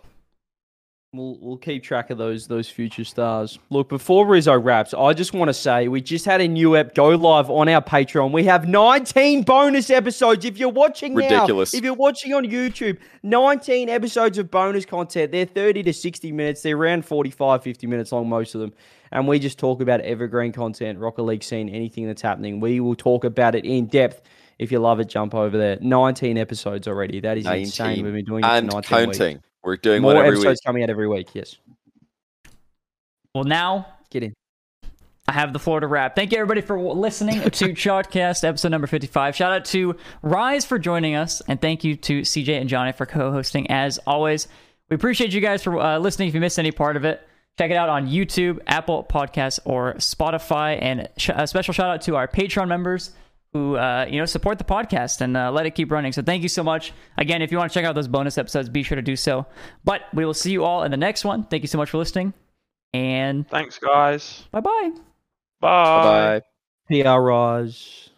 We'll 1.13 1.37
we'll 1.41 1.57
keep 1.57 1.83
track 1.83 2.09
of 2.09 2.17
those 2.17 2.47
those 2.47 2.69
future 2.69 3.03
stars. 3.03 3.59
Look, 3.69 3.89
before 3.89 4.25
Rizzo 4.25 4.57
wraps, 4.57 4.93
I 4.93 5.11
just 5.11 5.33
want 5.33 5.49
to 5.49 5.53
say 5.53 5.89
we 5.89 5.99
just 5.99 6.23
had 6.23 6.39
a 6.39 6.47
new 6.47 6.77
ep 6.77 6.95
go 6.95 7.09
live 7.09 7.49
on 7.49 7.67
our 7.67 7.81
Patreon. 7.81 8.31
We 8.31 8.45
have 8.45 8.65
19 8.65 9.43
bonus 9.43 9.89
episodes. 9.89 10.45
If 10.45 10.57
you're 10.57 10.69
watching 10.69 11.13
Ridiculous. 11.13 11.73
now, 11.73 11.77
if 11.77 11.83
you're 11.83 11.95
watching 11.95 12.33
on 12.33 12.45
YouTube, 12.45 12.97
19 13.23 13.89
episodes 13.89 14.37
of 14.37 14.49
bonus 14.49 14.85
content. 14.85 15.33
They're 15.33 15.45
30 15.45 15.83
to 15.83 15.91
60 15.91 16.31
minutes. 16.31 16.61
They're 16.61 16.77
around 16.77 17.03
45, 17.03 17.61
50 17.61 17.87
minutes 17.87 18.13
long, 18.13 18.29
most 18.29 18.55
of 18.55 18.61
them. 18.61 18.71
And 19.11 19.27
we 19.27 19.37
just 19.37 19.59
talk 19.59 19.81
about 19.81 19.99
evergreen 19.99 20.53
content, 20.53 20.97
Rocket 20.97 21.23
League 21.23 21.43
scene, 21.43 21.67
anything 21.67 22.07
that's 22.07 22.21
happening. 22.21 22.61
We 22.61 22.79
will 22.79 22.95
talk 22.95 23.25
about 23.25 23.53
it 23.53 23.65
in 23.65 23.87
depth. 23.87 24.21
If 24.59 24.71
you 24.71 24.79
love 24.79 25.01
it, 25.01 25.09
jump 25.09 25.35
over 25.35 25.57
there. 25.57 25.77
19 25.81 26.37
episodes 26.37 26.87
already. 26.87 27.19
That 27.19 27.37
is 27.37 27.45
insane. 27.45 28.01
We've 28.01 28.13
been 28.13 28.23
doing 28.23 28.45
it 28.45 28.47
and 28.47 28.71
for 28.71 28.75
19 28.75 29.09
weeks. 29.09 29.50
Counting. 29.63 29.69
We're 29.69 29.77
doing 29.77 30.01
More 30.01 30.13
one 30.15 30.25
every 30.25 30.37
episodes 30.39 30.59
week. 30.59 30.65
coming 30.65 30.83
out 30.83 30.89
every 30.89 31.07
week. 31.07 31.29
Yes. 31.33 31.57
Well, 33.33 33.43
now 33.43 33.87
Get 34.09 34.23
in. 34.23 34.33
I 35.27 35.33
have 35.33 35.53
the 35.53 35.59
floor 35.59 35.79
to 35.79 35.87
wrap. 35.87 36.15
Thank 36.15 36.33
you, 36.33 36.37
everybody, 36.39 36.59
for 36.59 36.77
listening 36.77 37.39
to 37.41 37.49
Chalkcast 37.73 38.43
episode 38.43 38.69
number 38.69 38.87
55. 38.87 39.35
Shout 39.35 39.53
out 39.53 39.63
to 39.65 39.95
Rise 40.21 40.65
for 40.65 40.77
joining 40.77 41.15
us, 41.15 41.41
and 41.47 41.61
thank 41.61 41.85
you 41.85 41.95
to 41.95 42.21
CJ 42.21 42.59
and 42.59 42.67
Johnny 42.67 42.91
for 42.91 43.05
co 43.05 43.31
hosting 43.31 43.69
as 43.71 43.99
always. 43.99 44.49
We 44.89 44.95
appreciate 44.95 45.31
you 45.31 45.39
guys 45.39 45.63
for 45.63 45.79
uh, 45.79 45.97
listening. 45.99 46.27
If 46.27 46.33
you 46.35 46.41
missed 46.41 46.59
any 46.59 46.71
part 46.71 46.97
of 46.97 47.05
it, 47.05 47.21
check 47.57 47.71
it 47.71 47.77
out 47.77 47.87
on 47.87 48.09
YouTube, 48.09 48.59
Apple 48.67 49.05
Podcasts, 49.09 49.59
or 49.63 49.93
Spotify. 49.93 50.77
And 50.81 51.07
sh- 51.15 51.29
a 51.33 51.47
special 51.47 51.73
shout 51.73 51.89
out 51.89 52.01
to 52.01 52.17
our 52.17 52.27
Patreon 52.27 52.67
members 52.67 53.11
who 53.53 53.75
uh, 53.75 54.05
you 54.09 54.17
know 54.19 54.25
support 54.25 54.57
the 54.57 54.63
podcast 54.63 55.21
and 55.21 55.35
uh, 55.35 55.51
let 55.51 55.65
it 55.65 55.71
keep 55.71 55.91
running. 55.91 56.11
So 56.13 56.21
thank 56.21 56.43
you 56.43 56.49
so 56.49 56.63
much. 56.63 56.93
Again, 57.17 57.41
if 57.41 57.51
you 57.51 57.57
want 57.57 57.71
to 57.71 57.73
check 57.73 57.85
out 57.85 57.95
those 57.95 58.07
bonus 58.07 58.37
episodes, 58.37 58.69
be 58.69 58.83
sure 58.83 58.95
to 58.95 59.01
do 59.01 59.15
so. 59.15 59.45
But 59.83 60.01
we 60.13 60.25
will 60.25 60.33
see 60.33 60.51
you 60.51 60.63
all 60.63 60.83
in 60.83 60.91
the 60.91 60.97
next 60.97 61.25
one. 61.25 61.43
Thank 61.45 61.63
you 61.63 61.67
so 61.67 61.77
much 61.77 61.89
for 61.89 61.97
listening, 61.97 62.33
and 62.93 63.47
Thanks, 63.49 63.77
guys. 63.77 64.45
bye 64.51 64.61
bye. 64.61 64.91
Bye. 65.59 66.41
Bye. 66.89 67.03
PR 67.03 67.19
Rise. 67.19 68.09